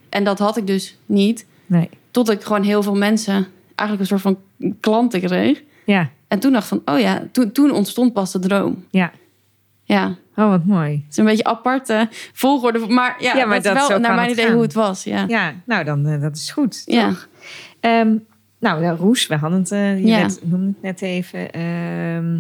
En 0.10 0.24
dat 0.24 0.39
had 0.39 0.58
ik 0.58 0.67
dus 0.67 0.98
niet. 1.06 1.45
Nee. 1.65 1.89
Tot 2.12 2.30
ik 2.30 2.43
gewoon 2.43 2.63
heel 2.63 2.84
veel 2.84 2.95
mensen 2.95 3.48
eigenlijk 3.76 4.00
een 4.12 4.19
soort 4.19 4.38
van 4.62 4.74
klanten 4.80 5.22
kreeg. 5.22 5.62
Ja. 5.86 6.10
En 6.28 6.39
toen 6.39 6.52
dacht 6.52 6.67
van, 6.67 6.82
oh 6.86 7.00
ja, 7.00 7.24
toen, 7.32 7.52
toen 7.52 7.72
ontstond 7.72 8.13
pas 8.13 8.32
de 8.32 8.39
droom. 8.39 8.86
Ja. 8.89 9.12
Ja, 9.84 10.15
Oh, 10.36 10.50
wat 10.50 10.65
mooi. 10.65 10.91
het 10.91 11.04
is 11.12 11.17
een 11.17 11.26
beetje 11.26 11.43
aparte 11.43 12.08
volgorde. 12.34 12.80
Maar 12.88 13.15
ja, 13.19 13.36
Ja, 13.36 13.45
maar 13.45 13.56
dat, 13.56 13.63
dat- 13.63 13.76
is 13.76 13.82
zo 13.82 13.88
wel 13.88 14.00
naar 14.00 14.15
mijn 14.15 14.30
idee 14.32 14.45
gaan. 14.45 14.54
hoe 14.54 14.62
het 14.63 14.74
was. 14.74 15.04
Ja, 15.04 15.26
Ja, 15.28 15.54
nou 15.65 15.84
dan, 15.84 16.06
eh, 16.08 16.22
dat 16.22 16.36
is 16.36 16.52
goed. 16.52 16.82
ja. 16.86 17.08
toch? 17.10 17.28
Nou, 18.60 18.84
ja, 18.84 18.91
Roes, 18.91 19.28
we 19.28 19.36
hadden 19.36 19.60
het, 19.60 19.72
eh, 19.72 20.00
je 20.00 20.08
Ja. 20.08 20.22
net- 20.22 20.39
noemde 20.43 20.65
het 20.67 20.82
net 20.82 21.02
even. 21.02 21.52
Ehm, 21.52 22.38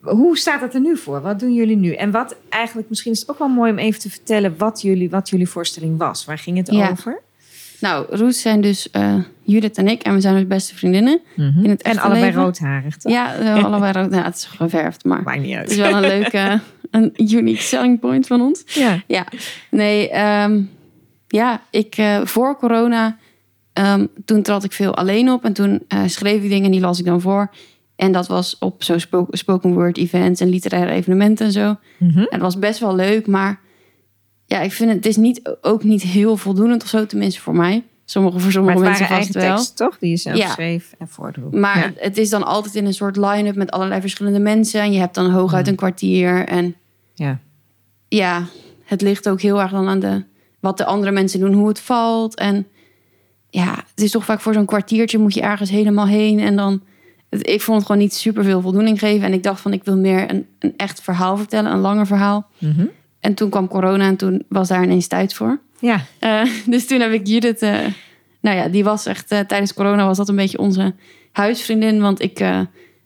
hoe 0.00 0.38
staat 0.38 0.60
het 0.60 0.74
er 0.74 0.80
nu 0.80 0.96
voor? 0.96 1.20
Wat 1.20 1.40
doen 1.40 1.54
jullie 1.54 1.76
nu? 1.76 1.92
En 1.92 2.10
wat 2.10 2.36
eigenlijk, 2.48 2.88
misschien 2.88 3.12
is 3.12 3.20
het 3.20 3.30
ook 3.30 3.38
wel 3.38 3.48
mooi 3.48 3.70
om 3.70 3.78
even 3.78 4.00
te 4.00 4.10
vertellen 4.10 4.54
wat 4.58 4.82
jullie, 4.82 5.10
wat 5.10 5.28
jullie 5.28 5.48
voorstelling 5.48 5.98
was. 5.98 6.24
Waar 6.24 6.38
ging 6.38 6.56
het 6.56 6.72
Ja. 6.72 6.90
over? 6.90 7.20
Nou, 7.80 8.06
Roes 8.16 8.40
zijn 8.40 8.60
dus 8.60 8.90
eh, 8.90 9.14
Judith 9.42 9.76
en 9.78 9.88
ik. 9.88 10.02
En 10.02 10.14
we 10.14 10.20
zijn 10.20 10.34
dus 10.34 10.46
beste 10.46 10.74
vriendinnen. 10.76 11.20
In 11.36 11.64
het 11.70 11.82
En 11.82 11.98
allebei 11.98 12.24
leven. 12.24 12.42
roodharig, 12.42 12.96
toch? 12.96 13.12
Ja, 13.12 13.28
hebben 13.30 13.64
allebei 13.64 13.92
rood. 13.92 14.10
Nou, 14.10 14.24
het 14.24 14.34
is 14.36 14.44
geverfd, 14.44 15.04
maar 15.04 15.22
Maakt 15.22 15.40
niet 15.40 15.48
het 15.50 15.58
uit. 15.58 15.70
is 15.70 15.76
wel 15.76 15.92
een 15.94 16.00
leuke, 16.00 16.60
een 16.90 17.12
unique 17.16 17.62
selling 17.62 18.00
point 18.00 18.26
van 18.26 18.40
ons. 18.40 18.62
Ja. 18.66 19.02
Ja, 19.06 19.26
nee, 19.70 20.10
ehm, 20.10 20.60
ja, 21.28 21.60
ik 21.70 21.94
eh, 21.96 22.20
voor 22.24 22.56
corona, 22.56 23.16
ehm, 23.84 24.06
toen 24.24 24.42
trad 24.42 24.64
ik 24.64 24.72
veel 24.72 24.94
alleen 24.96 25.30
op 25.30 25.44
en 25.44 25.52
toen 25.52 25.82
eh, 25.88 26.02
schreef 26.06 26.42
ik 26.42 26.48
dingen 26.48 26.64
en 26.64 26.70
die 26.70 26.80
las 26.80 26.98
ik 26.98 27.04
dan 27.04 27.20
voor. 27.20 27.50
En 27.96 28.12
dat 28.12 28.26
was 28.26 28.56
op 28.58 28.82
zo'n 28.82 29.00
spo- 29.00 29.26
spoken 29.30 29.72
word 29.74 29.96
events 29.96 30.40
en 30.40 30.48
literaire 30.48 30.90
evenementen 30.92 31.46
en 31.46 31.52
zo. 31.52 31.76
En 31.98 32.26
het 32.28 32.40
was 32.40 32.58
best 32.58 32.78
wel 32.80 32.94
leuk, 32.94 33.26
maar 33.26 33.60
ja, 34.46 34.60
ik 34.60 34.72
vind 34.72 34.88
het, 34.88 34.96
het 34.98 35.06
is 35.06 35.16
niet, 35.16 35.56
ook 35.62 35.84
niet 35.84 36.02
heel 36.02 36.36
voldoende 36.36 36.74
of 36.82 36.88
zo, 36.88 37.06
tenminste 37.06 37.40
voor 37.40 37.54
mij. 37.56 37.84
Sommige, 38.04 38.34
voor 38.38 38.42
Maar 38.44 38.52
sommige 38.52 38.76
het 38.78 38.86
mensen 38.88 39.08
waren 39.08 39.24
vast 39.24 39.34
eigen 39.36 39.50
wel. 39.50 39.56
teksten, 39.64 39.86
toch? 39.86 39.98
Die 39.98 40.10
je 40.10 40.16
zelf 40.16 40.36
Ja. 40.36 40.48
schreef 40.48 40.94
en 40.98 41.08
voordroeg. 41.08 41.52
Maar 41.52 41.76
Ja. 41.78 41.82
het, 41.84 41.94
het 42.00 42.18
is 42.18 42.30
dan 42.30 42.44
altijd 42.46 42.74
in 42.74 42.86
een 42.86 42.94
soort 42.94 43.16
line-up 43.16 43.54
met 43.54 43.70
allerlei 43.70 44.00
verschillende 44.00 44.38
mensen. 44.38 44.80
En 44.80 44.92
je 44.92 44.98
hebt 44.98 45.14
dan 45.14 45.30
hooguit 45.30 45.60
Mhm. 45.62 45.70
een 45.70 45.76
kwartier. 45.76 46.46
En 46.46 46.74
Ja. 47.14 47.38
ja, 48.08 48.44
het 48.84 49.00
ligt 49.02 49.28
ook 49.28 49.40
heel 49.40 49.60
erg 49.60 49.70
dan 49.70 49.88
aan 49.88 50.00
de, 50.00 50.24
wat 50.60 50.76
de 50.78 50.84
andere 50.84 51.12
mensen 51.12 51.40
doen, 51.40 51.52
hoe 51.52 51.68
het 51.68 51.80
valt. 51.80 52.34
En 52.34 52.66
ja, 53.50 53.74
het 53.74 54.00
is 54.04 54.10
toch 54.10 54.24
vaak 54.24 54.40
voor 54.40 54.52
zo'n 54.54 54.64
kwartiertje 54.64 55.18
moet 55.18 55.34
je 55.34 55.40
ergens 55.40 55.70
helemaal 55.70 56.06
heen. 56.06 56.40
En 56.40 56.56
dan, 56.56 56.82
ik 57.30 57.60
vond 57.60 57.76
het 57.78 57.86
gewoon 57.86 58.02
niet 58.02 58.14
super 58.14 58.44
veel 58.44 58.60
voldoening 58.60 58.98
geven. 58.98 59.26
En 59.26 59.32
ik 59.32 59.42
dacht 59.42 59.60
van, 59.60 59.72
ik 59.72 59.84
wil 59.84 59.96
meer 59.96 60.30
een, 60.30 60.46
een 60.58 60.74
echt 60.76 61.00
verhaal 61.00 61.36
vertellen, 61.36 61.72
een 61.72 61.78
langer 61.78 62.06
verhaal. 62.06 62.46
Mhm. 62.58 62.86
En 63.20 63.34
toen 63.34 63.50
kwam 63.50 63.68
corona 63.68 64.06
en 64.06 64.16
toen 64.16 64.44
was 64.48 64.68
daar 64.68 64.82
ineens 64.82 65.06
tijd 65.06 65.34
voor. 65.34 65.60
ja. 65.80 66.00
Eh, 66.18 66.42
dus 66.66 66.86
toen 66.86 67.00
heb 67.00 67.12
ik 67.12 67.26
Judith... 67.26 67.62
eh, 67.62 67.78
nou 68.40 68.56
ja, 68.56 68.68
die 68.68 68.84
was 68.84 69.06
echt... 69.06 69.30
eh, 69.30 69.40
tijdens 69.40 69.74
corona 69.74 70.06
was 70.06 70.16
dat 70.16 70.28
een 70.28 70.36
beetje 70.36 70.58
onze 70.58 70.94
huisvriendin. 71.32 72.00
Want 72.00 72.22
ik 72.22 72.44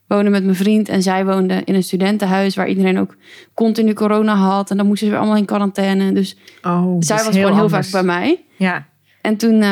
woonde 0.07 0.31
met 0.31 0.44
mijn 0.44 0.57
vriend 0.57 0.88
en 0.88 1.02
zij 1.02 1.24
woonde 1.24 1.62
in 1.64 1.74
een 1.74 1.83
studentenhuis... 1.83 2.55
waar 2.57 2.68
iedereen 2.68 2.98
ook 2.98 3.16
continu 3.55 3.92
corona 3.92 4.35
had. 4.35 4.70
En 4.70 4.76
dan 4.76 4.87
moesten 4.87 5.07
ze 5.07 5.12
weer 5.12 5.22
allemaal 5.22 5.38
in 5.40 5.44
quarantaine. 5.46 6.12
Dus 6.12 6.37
Oh, 6.62 6.96
zij 6.98 7.16
was 7.16 7.26
gewoon 7.26 7.52
heel 7.52 7.62
anders. 7.62 7.90
vaak 7.90 8.05
bij 8.05 8.14
mij. 8.14 8.42
Ja. 8.57 8.87
En 9.20 9.37
toen 9.37 9.62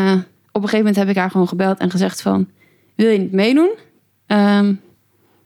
op 0.52 0.62
een 0.62 0.68
gegeven 0.68 0.78
moment 0.78 0.96
heb 0.96 1.08
ik 1.08 1.16
haar 1.16 1.30
gewoon 1.30 1.48
gebeld 1.48 1.78
en 1.78 1.90
gezegd 1.90 2.22
van... 2.22 2.48
Wil 2.94 3.08
je 3.10 3.18
niet 3.18 3.32
meedoen? 3.32 3.70
Ehm, 4.26 4.74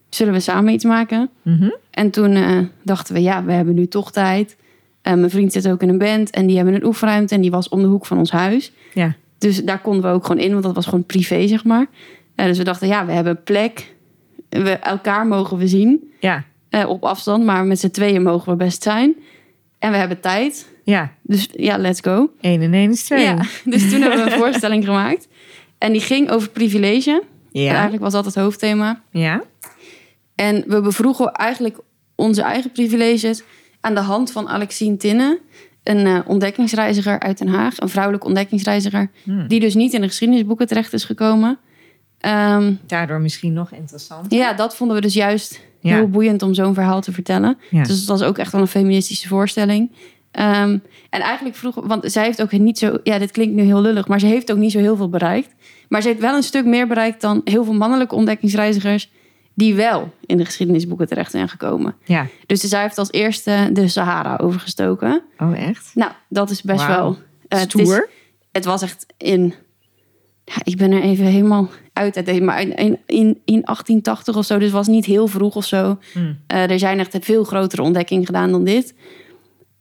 zullen 0.09 0.33
we 0.33 0.41
samen 0.41 0.73
iets 0.73 0.85
maken? 0.85 1.31
Mhm. 1.43 1.71
En 1.91 2.11
toen 2.11 2.33
eh, 2.35 2.59
dachten 2.83 3.15
we, 3.15 3.23
ja, 3.23 3.45
we 3.45 3.53
hebben 3.53 3.75
nu 3.75 3.87
toch 3.87 4.13
tijd. 4.13 4.57
Eh, 5.03 5.15
mijn 5.15 5.31
vriend 5.31 5.53
zit 5.53 5.69
ook 5.69 5.83
in 5.83 5.89
een 5.89 5.99
band 5.99 6.31
en 6.31 6.47
die 6.47 6.57
hebben 6.57 6.75
een 6.75 6.85
oefenruimte... 6.85 7.35
en 7.35 7.41
die 7.41 7.51
was 7.51 7.69
om 7.69 7.81
de 7.81 7.87
hoek 7.87 8.07
van 8.07 8.19
ons 8.19 8.31
huis. 8.31 8.73
Ja. 8.95 9.15
Dus 9.39 9.65
daar 9.65 9.81
konden 9.81 10.03
we 10.03 10.09
ook 10.17 10.27
gewoon 10.27 10.43
in, 10.43 10.51
want 10.53 10.63
dat 10.65 10.75
was 10.75 10.85
gewoon 10.85 11.05
privé, 11.05 11.47
zeg 11.47 11.65
maar. 11.65 11.87
Eh, 12.35 12.47
dus 12.47 12.59
we 12.59 12.65
dachten, 12.65 12.89
ja, 12.89 13.07
we 13.07 13.13
hebben 13.13 13.43
plek. 13.43 13.95
We, 14.49 14.71
elkaar 14.71 15.27
mogen 15.27 15.57
we 15.59 15.69
zien 15.69 16.13
Ja. 16.21 16.45
op 16.87 17.05
afstand, 17.05 17.45
maar 17.45 17.65
met 17.65 17.81
z'n 17.81 17.91
tweeën 17.91 18.23
mogen 18.23 18.51
we 18.51 18.57
best 18.57 18.83
zijn. 18.83 19.15
En 19.79 19.91
we 19.91 19.97
hebben 19.97 20.21
tijd. 20.21 20.73
Ja. 20.85 21.13
Dus 21.23 21.49
ja, 21.53 21.77
let's 21.79 22.01
go. 22.01 22.31
1 22.41 22.63
en 22.63 22.75
1 22.75 22.91
is 22.91 23.03
2. 23.05 23.23
Ja, 23.23 23.37
dus 23.65 23.91
toen 23.91 24.01
hebben 24.01 24.25
we 24.25 24.31
een 24.31 24.39
voorstelling 24.39 24.85
gemaakt. 24.91 25.29
En 25.79 25.93
die 25.93 26.01
ging 26.01 26.31
over 26.31 26.49
privilege. 26.51 27.23
Ja. 27.51 27.71
Eigenlijk 27.73 28.03
was 28.03 28.13
dat 28.13 28.25
het 28.25 28.35
hoofdthema. 28.35 29.01
Ja. 29.11 29.43
En 30.35 30.65
we 30.67 30.81
bevroegen 30.81 31.33
eigenlijk 31.33 31.79
onze 32.15 32.43
eigen 32.43 32.73
privileges 32.73 33.43
aan 33.81 33.95
de 33.95 34.01
hand 34.01 34.33
van 34.33 34.49
Alexine 34.49 34.97
Tinne, 34.97 35.41
een 35.83 36.07
eh, 36.07 36.19
ontdekkingsreiziger 36.27 37.21
uit 37.21 37.39
Den 37.39 37.49
Haag, 37.49 37.81
een 37.81 37.89
vrouwelijke 37.89 38.27
ontdekkingsreiziger, 38.27 39.11
Hmm. 39.25 39.49
die 39.49 39.61
dus 39.61 39.75
niet 39.75 39.93
in 39.93 40.01
de 40.01 40.07
geschiedenisboeken 40.07 40.67
terecht 40.67 40.93
is 40.93 41.05
gekomen. 41.05 41.59
Ehm, 42.21 42.73
Daardoor 42.87 43.21
misschien 43.21 43.53
nog 43.53 43.71
interessant. 43.73 44.33
ja, 44.33 44.53
dat 44.53 44.77
vonden 44.77 44.97
we 44.97 45.03
dus 45.03 45.15
juist 45.15 45.61
Ja. 45.81 45.95
heel 45.95 46.09
boeiend 46.09 46.43
om 46.43 46.55
zo'n 46.55 46.75
verhaal 46.75 47.01
te 47.01 47.13
vertellen. 47.13 47.59
Ja. 47.71 47.83
Dus 47.83 47.99
het 47.99 48.07
was 48.09 48.23
ook 48.23 48.39
echt 48.39 48.53
wel 48.53 48.61
een 48.61 48.67
feministische 48.67 49.29
voorstelling. 49.29 49.91
Ehm, 50.35 50.79
en 51.11 51.21
eigenlijk 51.21 51.57
vroeg, 51.57 51.75
want 51.75 52.13
zij 52.13 52.25
heeft 52.25 52.43
ook 52.43 52.53
niet 52.53 52.79
zo, 52.79 52.99
ja, 53.03 53.19
dit 53.19 53.31
klinkt 53.31 53.55
nu 53.55 53.63
heel 53.63 53.81
lullig, 53.81 54.09
maar 54.09 54.21
ze 54.21 54.27
heeft 54.27 54.53
ook 54.53 54.59
niet 54.59 54.73
zo 54.73 54.79
heel 54.79 54.97
veel 54.97 55.09
bereikt. 55.09 55.55
Maar 55.89 56.03
ze 56.03 56.09
heeft 56.09 56.21
wel 56.21 56.37
een 56.37 56.43
stuk 56.43 56.65
meer 56.65 56.87
bereikt 56.87 57.21
dan 57.21 57.41
heel 57.45 57.65
veel 57.65 57.75
mannelijke 57.75 58.15
ontdekkingsreizigers 58.15 59.11
die 59.55 59.75
wel 59.75 60.13
in 60.27 60.37
de 60.37 60.45
geschiedenisboeken 60.45 61.07
terecht 61.09 61.31
zijn 61.31 61.49
gekomen. 61.49 61.95
Ja. 62.05 62.27
Dus 62.47 62.61
zij 62.61 62.83
heeft 62.83 62.99
als 62.99 63.11
eerste 63.13 63.71
de 63.73 63.89
Sahara 63.89 64.37
overgestoken. 64.37 65.23
Oh, 65.39 65.59
echt? 65.59 65.91
Nou, 65.95 66.13
dat 66.29 66.51
is 66.51 66.63
best 66.63 66.87
wel. 66.87 67.17
eh, 67.49 67.59
het, 67.59 67.75
is- 67.75 67.81
Stoer. 67.81 68.09
het 68.53 68.65
was 68.65 68.83
echt 68.83 69.07
in. 69.17 69.55
Ja, 70.45 70.55
ik 70.65 70.77
ben 70.77 70.93
er 70.93 71.03
even 71.03 71.25
helemaal 71.25 71.69
uit 71.93 72.17
uit 72.17 72.43
maar 72.43 72.61
in, 72.61 72.75
in, 72.77 72.99
in, 73.07 73.27
in 73.45 73.61
1880 73.65 74.37
of 74.37 74.45
zo, 74.45 74.59
dus 74.59 74.71
was 74.71 74.87
niet 74.87 75.05
heel 75.05 75.27
vroeg 75.27 75.57
of 75.57 75.65
zo. 75.65 75.99
Hmm. 76.13 76.39
Eh, 76.47 76.71
er 76.71 76.79
zijn 76.79 76.99
echt 76.99 77.17
veel 77.21 77.45
grotere 77.45 77.83
ontdekkingen 77.83 78.27
gedaan 78.27 78.51
dan 78.51 78.65
dit. 78.65 78.95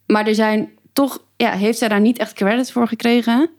Maar 0.07 0.27
er 0.27 0.35
zijn 0.35 0.69
toch, 0.93 1.23
ja, 1.37 1.51
heeft 1.51 1.77
zij 1.77 1.87
daar 1.87 2.01
niet 2.01 2.17
echt 2.17 2.33
credit 2.33 2.71
voor 2.71 2.87
gekregen. 2.87 3.49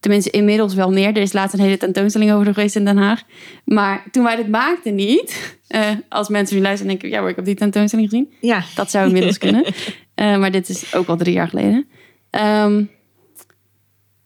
Tenminste, 0.00 0.30
inmiddels 0.30 0.74
wel 0.74 0.92
meer. 0.92 1.08
Er 1.08 1.22
is 1.22 1.32
laatst 1.32 1.54
een 1.54 1.60
hele 1.60 1.76
tentoonstelling 1.76 2.32
over 2.32 2.46
geweest 2.46 2.76
in 2.76 2.84
Den 2.84 2.96
Haag. 2.96 3.22
Maar 3.64 4.04
toen 4.10 4.24
wij 4.24 4.36
dit 4.36 4.48
maakten 4.48 4.94
niet... 4.94 5.58
eh, 5.66 5.90
als 6.08 6.28
mensen 6.28 6.56
nu 6.56 6.62
luisteren 6.62 6.92
denken... 6.92 7.08
ja 7.08 7.28
ik 7.28 7.36
heb 7.36 7.44
die 7.44 7.54
tentoonstelling 7.54 8.08
gezien. 8.08 8.32
Ja. 8.40 8.64
Dat 8.74 8.90
zou 8.90 9.06
inmiddels 9.06 9.38
kunnen. 9.38 9.64
Eh, 10.14 10.38
maar 10.38 10.50
dit 10.50 10.68
is 10.68 10.94
ook 10.94 11.06
al 11.06 11.16
drie 11.16 11.34
jaar 11.34 11.48
geleden. 11.48 11.86
Ehm, 12.30 12.84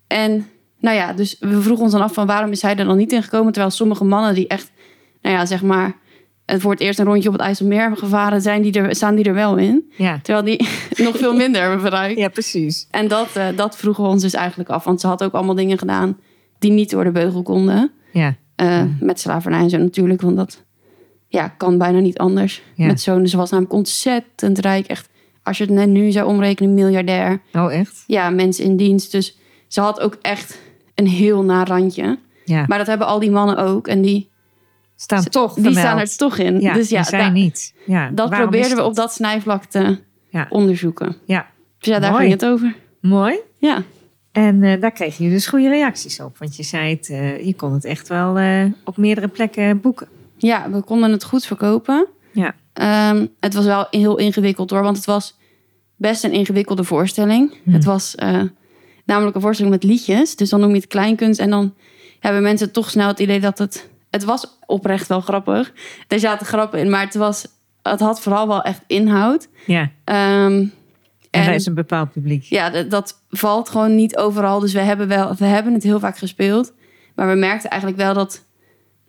en 0.07 0.47
nou 0.81 0.97
ja, 0.97 1.13
dus 1.13 1.37
we 1.41 1.61
vroegen 1.61 1.85
ons 1.85 1.93
dan 1.93 2.03
af 2.03 2.13
van 2.13 2.27
waarom 2.27 2.51
is 2.51 2.63
hij 2.63 2.77
er 2.77 2.85
dan 2.85 2.97
niet 2.97 3.13
in 3.13 3.23
gekomen? 3.23 3.53
Terwijl 3.53 3.75
sommige 3.75 4.05
mannen 4.05 4.35
die 4.35 4.47
echt, 4.47 4.71
nou 5.23 5.35
ja, 5.37 5.47
zeg 5.47 5.63
maar, 5.63 5.97
het 6.53 6.61
voor 6.61 6.71
het 6.71 6.81
eerst 6.81 6.99
een 6.99 7.05
rondje 7.05 7.29
op 7.29 7.35
het 7.35 7.43
IJsselmeer 7.43 7.81
hebben 7.81 7.99
gevaren, 7.99 8.41
zijn 8.41 8.63
die 8.63 8.73
er, 8.73 8.95
staan 8.95 9.15
die 9.15 9.25
er 9.25 9.35
wel 9.35 9.57
in. 9.57 9.93
Ja. 9.97 10.21
Terwijl 10.23 10.45
die 10.45 10.69
nog 11.07 11.17
veel 11.17 11.35
minder 11.35 11.61
hebben 11.61 11.83
bereikt. 11.83 12.19
ja, 12.19 12.29
precies. 12.29 12.87
En 12.91 13.09
dat, 13.09 13.37
eh, 13.37 13.47
dat 13.57 13.77
vroegen 13.77 14.05
we 14.05 14.11
ons 14.11 14.23
dus 14.23 14.35
eigenlijk 14.35 14.71
af. 14.71 14.85
Want 14.85 15.01
ze 15.01 15.07
had 15.07 15.25
ook 15.25 15.33
allemaal 15.33 15.55
dingen 15.55 15.79
gedaan 15.79 16.19
die 16.59 16.71
niet 16.71 16.91
door 16.91 17.05
de 17.05 17.11
beugel 17.11 17.43
konden. 17.43 17.91
Ja. 18.13 18.35
Eh, 18.57 18.83
Met 19.01 19.21
slavernij 19.21 19.61
en 19.61 19.71
zo 19.71 19.79
natuurlijk. 19.79 20.21
Want 20.21 20.37
dat 20.37 20.65
ja, 21.29 21.49
kan 21.49 21.79
bijna 21.79 21.99
niet 21.99 22.19
anders. 22.19 22.63
Ja. 22.75 22.87
Met 22.87 23.01
zo'n, 23.01 23.27
ze 23.27 23.37
was 23.37 23.51
namelijk 23.51 23.75
ontzettend 23.75 24.59
rijk. 24.59 24.87
Echt, 24.87 25.09
als 25.43 25.59
je 25.59 25.65
het 25.65 25.73
net 25.73 25.89
nu 25.89 26.11
zou 26.11 26.27
omrekenen, 26.29 26.75
miljardair. 26.75 27.41
Oh, 27.53 27.73
echt? 27.73 28.05
Ja, 28.07 28.31
mensen 28.31 28.65
in 28.65 28.77
dienst. 28.77 29.13
Dus 29.13 29.39
ze 29.69 29.81
had 29.81 30.01
ook 30.01 30.19
echt 30.23 30.59
een 30.95 31.07
heel 31.07 31.43
na 31.43 31.65
randje. 31.65 32.19
Ja. 32.45 32.65
Maar 32.67 32.79
dat 32.79 32.87
hebben 32.87 33.07
al 33.07 33.19
die 33.19 33.31
mannen 33.31 33.57
ook. 33.57 33.89
En 33.89 34.03
die, 34.03 34.31
staan 35.01 35.25
toch 35.25 35.55
die 35.55 35.63
vermeld. 35.63 35.87
staan 35.87 35.99
er 35.99 36.17
toch 36.17 36.39
in. 36.39 36.61
Ja, 36.61 36.73
dus 36.73 36.89
ja, 36.89 37.03
zij 37.03 37.19
da- 37.19 37.29
niet. 37.31 37.75
Ja. 37.87 38.11
dat 38.11 38.31
probeerden 38.31 38.77
we 38.77 38.83
op 38.85 38.95
dat 38.95 39.13
snijvlak 39.13 39.65
te 39.65 39.99
Ja. 40.31 40.47
onderzoeken. 40.51 41.17
Ja. 41.25 41.47
Dus 41.79 41.89
ja, 41.93 41.99
daar 41.99 42.11
Mooi. 42.11 42.23
ging 42.29 42.41
het 42.41 42.51
over. 42.51 42.77
Mooi. 43.01 43.39
Ja. 43.59 43.83
En 44.33 44.63
eh, 44.63 44.81
daar 44.81 44.91
kreeg 44.93 45.19
je 45.19 45.29
dus 45.31 45.47
goede 45.47 45.69
reacties 45.69 46.21
op. 46.21 46.39
Want 46.39 46.57
je 46.57 46.63
zei 46.63 46.95
het, 46.95 47.09
eh, 47.11 47.45
je 47.47 47.55
kon 47.55 47.73
het 47.73 47.85
echt 47.85 48.09
wel 48.09 48.39
eh, 48.39 48.65
op 48.85 48.97
meerdere 48.97 49.29
plekken 49.29 49.81
boeken. 49.81 50.09
ja, 50.37 50.71
we 50.71 50.83
konden 50.83 51.13
het 51.13 51.25
goed 51.25 51.47
verkopen. 51.47 52.07
Ja. 52.33 52.55
Ehm, 52.73 53.27
het 53.41 53.55
was 53.55 53.65
wel 53.65 53.87
heel 53.91 54.19
ingewikkeld 54.19 54.71
hoor, 54.71 54.83
want 54.83 54.97
het 54.97 55.07
was 55.07 55.37
best 55.97 56.25
een 56.25 56.33
ingewikkelde 56.33 56.85
voorstelling. 56.85 57.55
Hmm. 57.65 57.73
Het 57.73 57.85
was 57.85 58.15
namelijk 59.05 59.35
een 59.37 59.41
voorstelling 59.43 59.75
met 59.75 59.85
liedjes, 59.85 60.37
dus 60.37 60.51
dan 60.51 60.61
noem 60.61 60.71
je 60.71 60.77
het 60.77 60.87
kleinkunst. 60.87 61.41
En 61.41 61.51
dan 61.51 61.75
hebben 62.21 62.43
mensen 62.43 62.73
toch 62.73 62.91
snel 62.91 63.09
het 63.09 63.19
idee 63.19 63.41
dat 63.41 63.59
het... 63.59 63.89
Het 64.11 64.25
was 64.25 64.59
oprecht 64.67 65.09
wel 65.09 65.21
grappig. 65.21 65.73
Er 66.09 66.19
zaten 66.19 66.47
grappen 66.47 66.79
in, 66.81 66.91
maar 66.91 67.05
het, 67.05 67.15
was, 67.15 67.47
het 67.83 68.01
had 68.01 68.21
vooral 68.21 68.49
wel 68.49 68.63
echt 68.63 68.81
inhoud. 68.87 69.49
Ja. 69.67 69.91
Ehm, 70.05 70.65
En, 71.31 71.43
er 71.47 71.55
is 71.55 71.67
een 71.67 71.75
bepaald 71.75 72.13
publiek. 72.13 72.43
ja, 72.43 72.71
dat, 72.71 72.91
dat 72.91 73.23
valt 73.31 73.69
gewoon 73.71 73.95
niet 73.95 74.17
overal. 74.17 74.61
Dus 74.61 74.73
we 74.73 74.81
hebben, 74.81 75.09
wel, 75.09 75.35
we 75.35 75.45
hebben 75.45 75.73
het 75.73 75.83
heel 75.83 76.01
vaak 76.01 76.19
gespeeld. 76.19 76.73
Maar 77.15 77.29
we 77.29 77.35
merkten 77.35 77.71
eigenlijk 77.71 78.01
wel 78.03 78.15
dat... 78.15 78.47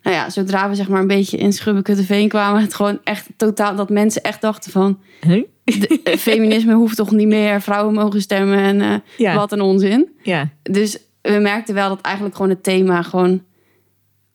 Nou 0.02 0.16
ja, 0.16 0.30
zodra 0.30 0.68
we 0.68 0.74
zeg 0.74 0.88
maar 0.88 1.00
een 1.00 1.06
beetje 1.06 1.36
in 1.36 1.52
Schubbekutteveen 1.52 2.28
kwamen... 2.28 2.60
het 2.62 2.74
gewoon 2.74 2.98
echt 3.04 3.26
totaal... 3.36 3.76
dat 3.76 3.90
mensen 3.90 4.22
echt 4.22 4.40
dachten 4.40 4.70
van... 4.72 4.98
Huh? 5.20 5.44
de- 5.64 6.00
eh, 6.04 6.16
feminisme 6.16 6.74
hoeft 6.74 6.96
toch 6.96 7.10
niet 7.10 7.26
meer, 7.28 7.60
vrouwen 7.60 7.94
mogen 7.94 8.20
stemmen 8.20 8.58
en 8.58 8.80
eh, 8.80 8.94
Ja. 9.16 9.34
wat 9.34 9.52
een 9.52 9.60
onzin. 9.60 10.08
Ja. 10.22 10.48
Dus 10.62 10.98
we 11.22 11.38
merkten 11.38 11.74
wel 11.74 11.88
dat 11.88 12.00
eigenlijk 12.00 12.34
gewoon 12.36 12.50
het 12.50 12.62
thema 12.62 13.02
gewoon 13.02 13.42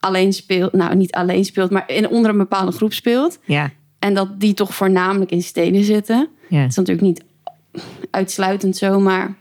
alleen 0.06 0.34
speelt. 0.34 0.74
Nou, 0.74 0.96
niet 0.96 1.12
alleen 1.12 1.46
speelt, 1.46 1.72
maar 1.72 1.84
in, 1.88 2.10
onder 2.10 2.32
een 2.32 2.38
bepaalde 2.38 2.72
groep 2.72 2.94
speelt. 2.94 3.40
Ja. 3.46 3.70
En 4.00 4.14
dat 4.14 4.40
die 4.40 4.54
toch 4.54 4.76
voornamelijk 4.76 5.32
in 5.32 5.42
steden 5.44 5.84
zitten. 5.84 6.30
Ja. 6.50 6.62
Dat 6.62 6.70
is 6.70 6.76
natuurlijk 6.76 7.08
niet 7.08 7.24
uitsluitend 8.12 8.78
zo, 8.78 9.00
maar 9.00 9.36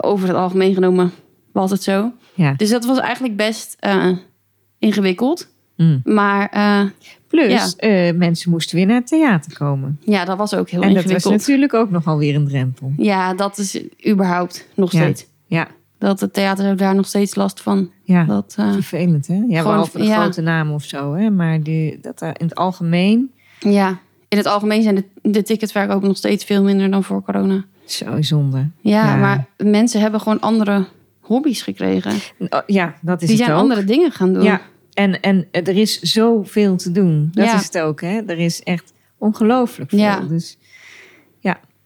over 0.00 0.28
het 0.28 0.36
algemeen 0.36 0.74
genomen 0.74 1.12
was 1.52 1.70
het 1.70 1.82
zo. 1.82 2.12
ja. 2.34 2.52
Dus 2.56 2.70
dat 2.70 2.84
was 2.84 2.98
eigenlijk 2.98 3.36
best 3.36 3.76
eh, 3.78 4.10
ingewikkeld. 4.78 5.48
Mm. 5.76 6.00
Maar 6.04 6.48
eh, 6.48 6.82
Plus, 7.28 7.76
eh, 7.76 8.14
mensen 8.14 8.50
moesten 8.50 8.76
weer 8.76 8.86
naar 8.86 8.96
het 8.96 9.06
theater 9.06 9.56
komen. 9.58 9.98
ja, 10.04 10.24
dat 10.24 10.36
was 10.38 10.54
ook 10.54 10.70
heel 10.70 10.82
en 10.82 10.86
dat 10.86 10.96
was 10.96 11.04
ingewikkeld. 11.04 11.34
natuurlijk 11.34 11.74
ook 11.74 11.90
nogal 11.90 12.18
weer 12.18 12.34
een 12.34 12.48
drempel. 12.48 12.92
Ja, 12.96 13.34
dat 13.34 13.58
is 13.58 13.80
überhaupt 14.08 14.66
nog 14.74 14.92
Ja. 14.92 15.00
steeds. 15.02 15.26
Ja. 15.46 15.68
Dat 16.00 16.20
het 16.20 16.32
theater 16.32 16.76
daar 16.76 16.94
nog 16.94 17.06
steeds 17.06 17.34
last 17.34 17.60
van. 17.60 17.90
Ja. 18.02 18.24
Dat, 18.24 18.54
eh, 18.58 18.72
Vervelend, 18.72 19.26
hè? 19.26 19.34
Ja, 19.34 19.40
Gewoon- 19.40 19.62
behalve 19.62 19.98
de 19.98 20.04
ja. 20.04 20.20
grote 20.20 20.40
namen 20.40 20.74
of 20.74 20.82
zo, 20.84 21.14
hè? 21.14 21.30
Maar 21.30 21.62
die, 21.62 21.98
dat 22.00 22.20
er 22.20 22.28
in 22.40 22.46
het 22.46 22.54
algemeen 22.54 23.30
ja, 23.58 23.98
in 24.28 24.36
het 24.38 24.46
algemeen 24.46 24.82
zijn 24.82 24.94
de, 24.94 25.04
de 25.22 25.42
ticketverkopen 25.42 26.08
nog 26.08 26.16
steeds 26.16 26.44
veel 26.44 26.62
minder 26.62 26.90
dan 26.90 27.04
voor 27.04 27.22
corona. 27.22 27.64
zo 27.84 28.22
zonde. 28.22 28.68
Ja, 28.80 29.04
Ja. 29.06 29.16
maar 29.16 29.46
mensen 29.56 30.00
hebben 30.00 30.20
gewoon 30.20 30.40
andere 30.40 30.86
hobby's 31.20 31.62
gekregen. 31.62 32.12
Oh, 32.38 32.60
ja, 32.66 32.94
dat 33.00 33.22
is 33.22 33.28
Die 33.28 33.36
het 33.36 33.46
zijn 33.46 33.56
ook. 33.56 33.62
andere 33.62 33.84
dingen 33.84 34.12
gaan 34.12 34.32
doen. 34.32 34.42
Ja, 34.42 34.60
en, 34.94 35.20
en 35.20 35.46
er 35.50 35.76
is 35.76 36.00
zoveel 36.00 36.76
te 36.76 36.92
doen. 36.92 37.30
Dat 37.32 37.44
Ja. 37.46 37.54
is 37.54 37.64
het 37.64 37.78
ook, 37.78 38.00
hè? 38.00 38.20
Er 38.26 38.38
is 38.38 38.62
echt 38.62 38.92
ongelooflijk 39.18 39.90
veel. 39.90 39.98
Ja. 39.98 40.20
Dus 40.20 40.58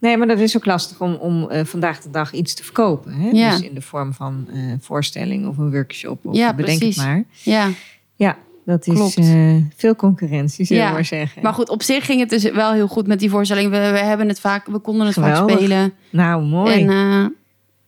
nee, 0.04 0.16
maar 0.16 0.26
dat 0.26 0.38
is 0.38 0.56
ook 0.56 0.64
lastig 0.66 1.00
om, 1.00 1.14
om 1.14 1.50
eh, 1.50 1.64
vandaag 1.64 2.00
de 2.00 2.10
dag 2.10 2.32
iets 2.32 2.54
te 2.54 2.64
verkopen. 2.64 3.12
Hè? 3.12 3.28
Ja. 3.30 3.50
Dus 3.50 3.60
in 3.68 3.74
de 3.74 3.80
vorm 3.80 4.12
van 4.12 4.46
eh 4.52 4.58
voorstelling 4.80 5.46
of 5.46 5.58
een 5.58 5.70
workshop 5.70 6.26
of 6.26 6.34
Ja, 6.36 6.54
bedenk 6.54 6.78
precies. 6.78 6.96
het 6.96 7.06
maar. 7.06 7.24
ja. 7.42 7.68
Ja, 8.16 8.36
dat 8.64 8.86
is 8.86 9.16
eh, 9.16 9.54
veel 9.76 9.96
concurrentie, 9.96 10.64
zullen 10.64 10.82
Ja, 10.82 10.88
we 10.88 10.94
maar 10.94 11.04
zeggen. 11.04 11.42
Maar 11.42 11.54
goed, 11.54 11.68
op 11.68 11.82
zich 11.82 12.04
ging 12.04 12.20
het 12.20 12.30
dus 12.30 12.42
wel 12.50 12.72
heel 12.72 12.88
goed 12.88 13.06
met 13.06 13.18
die 13.20 13.30
voorstelling. 13.30 13.70
We, 13.70 13.76
we 13.78 13.98
hebben 13.98 14.28
het 14.28 14.40
vaak, 14.40 14.66
we 14.66 14.78
konden 14.78 15.06
het 15.06 15.14
vaak 15.14 15.50
spelen. 15.50 15.92
nou, 16.10 16.44
mooi. 16.44 16.72
En 16.84 17.36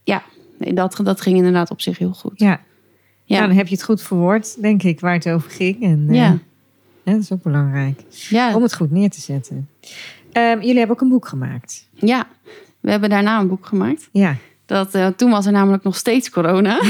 ja, 0.03 0.23
nee, 0.59 0.73
dat, 0.73 0.99
dat 1.03 1.21
ging 1.21 1.37
inderdaad 1.37 1.71
op 1.71 1.81
zich 1.81 1.97
heel 1.97 2.13
goed. 2.13 2.31
ja. 2.39 2.59
Ja. 3.23 3.35
Nou, 3.35 3.47
dan 3.47 3.57
heb 3.57 3.67
je 3.67 3.75
het 3.75 3.83
goed 3.83 4.01
verwoord, 4.01 4.61
denk 4.61 4.83
ik, 4.83 4.99
waar 4.99 5.13
het 5.13 5.29
over 5.29 5.51
ging. 5.51 5.83
En, 5.83 6.07
Ja. 6.09 6.37
ja, 7.03 7.11
dat 7.11 7.21
is 7.21 7.31
ook 7.31 7.41
belangrijk. 7.43 8.01
Ja, 8.09 8.55
Om 8.55 8.61
het 8.61 8.75
goed 8.75 8.91
neer 8.91 9.09
te 9.09 9.21
zetten. 9.21 9.69
Ehm, 10.31 10.59
jullie 10.59 10.77
hebben 10.77 10.95
ook 10.95 11.01
een 11.01 11.09
boek 11.09 11.27
gemaakt. 11.27 11.87
ja, 11.93 12.27
we 12.79 12.91
hebben 12.91 13.09
daarna 13.09 13.39
een 13.39 13.47
boek 13.47 13.65
gemaakt. 13.65 14.09
Ja, 14.11 14.35
Dat, 14.65 14.95
eh, 14.95 15.07
toen 15.07 15.29
was 15.31 15.45
er 15.45 15.51
namelijk 15.51 15.83
nog 15.83 15.95
steeds 15.95 16.29
corona. 16.29 16.79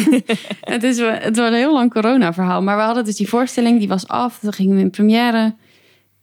het, 0.61 0.83
is, 0.83 0.97
het 0.99 1.35
was 1.37 1.47
een 1.47 1.53
heel 1.53 1.73
lang 1.73 1.91
corona-verhaal. 1.93 2.61
Maar 2.63 2.75
we 2.77 2.81
hadden 2.83 3.05
dus 3.05 3.15
die 3.15 3.29
voorstelling, 3.29 3.79
die 3.79 3.87
was 3.87 4.07
af. 4.07 4.39
Toen 4.39 4.53
gingen 4.53 4.75
we 4.75 4.81
in 4.81 4.89
première. 4.89 5.55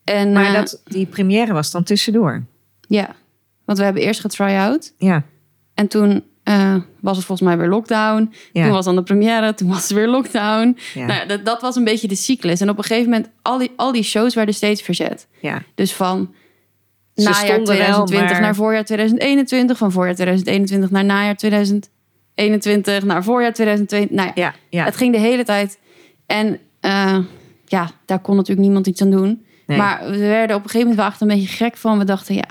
En, 0.04 0.32
maar 0.32 0.44
eh, 0.46 0.52
dat, 0.54 0.80
die 0.84 1.06
première 1.06 1.52
was 1.52 1.70
dan 1.70 1.82
tussendoor. 1.82 2.42
Ja, 2.88 3.14
want 3.64 3.78
we 3.78 3.84
hebben 3.84 4.02
eerst 4.02 4.20
getry-out. 4.20 4.92
Ja, 4.98 5.22
En 5.74 5.88
toen 5.88 6.24
eh, 6.42 6.76
was 7.00 7.16
het 7.16 7.26
volgens 7.26 7.48
mij 7.48 7.58
weer 7.58 7.68
lockdown. 7.68 8.32
ja. 8.52 8.62
Toen 8.64 8.72
was 8.72 8.84
dan 8.84 8.94
de 8.94 9.02
première, 9.02 9.54
toen 9.54 9.68
was 9.68 9.82
het 9.82 9.92
weer 9.92 10.08
lockdown. 10.08 10.78
ja. 10.94 11.06
Nou, 11.06 11.26
dat, 11.28 11.44
dat 11.44 11.60
was 11.60 11.76
een 11.76 11.84
beetje 11.84 12.08
de 12.08 12.14
cyclus. 12.14 12.60
En 12.60 12.70
op 12.70 12.78
een 12.78 12.84
gegeven 12.84 13.10
moment, 13.10 13.30
al 13.42 13.58
die, 13.58 13.70
al 13.76 13.92
die 13.92 14.02
shows 14.02 14.34
werden 14.34 14.54
steeds 14.54 14.82
verzet. 14.82 15.26
ja. 15.40 15.62
Dus 15.74 15.92
van 15.94 16.34
Ze 17.14 17.22
najaar 17.22 17.34
stonden 17.44 17.76
wel, 17.76 17.84
2020 18.04 18.30
maar- 18.30 18.40
naar 18.40 18.54
voorjaar 18.54 18.84
2021. 18.84 19.78
Van 19.78 19.92
voorjaar 19.92 20.14
2021 20.14 20.90
naar 20.90 21.04
najaar 21.04 21.36
2021. 21.36 23.04
Naar 23.04 23.24
voorjaar 23.24 23.52
2022. 23.52 24.16
Nou 24.24 24.30
ja, 24.34 24.54
ja, 24.68 24.84
het 24.84 24.96
ging 24.96 25.12
de 25.12 25.20
hele 25.20 25.44
tijd. 25.44 25.78
En 26.26 26.58
eh, 26.80 27.18
ja, 27.66 27.90
daar 28.04 28.18
kon 28.18 28.36
natuurlijk 28.36 28.66
niemand 28.66 28.86
iets 28.86 29.02
aan 29.02 29.10
doen. 29.10 29.44
Nee. 29.66 29.78
Maar 29.78 30.00
we 30.10 30.18
werden 30.18 30.56
op 30.56 30.62
een 30.64 30.70
gegeven 30.70 30.78
moment 30.80 30.96
wel 30.96 31.06
echt 31.06 31.20
een 31.20 31.28
beetje 31.28 31.64
gek 31.64 31.76
van. 31.76 31.98
We 31.98 32.04
dachten, 32.04 32.34
ja, 32.34 32.48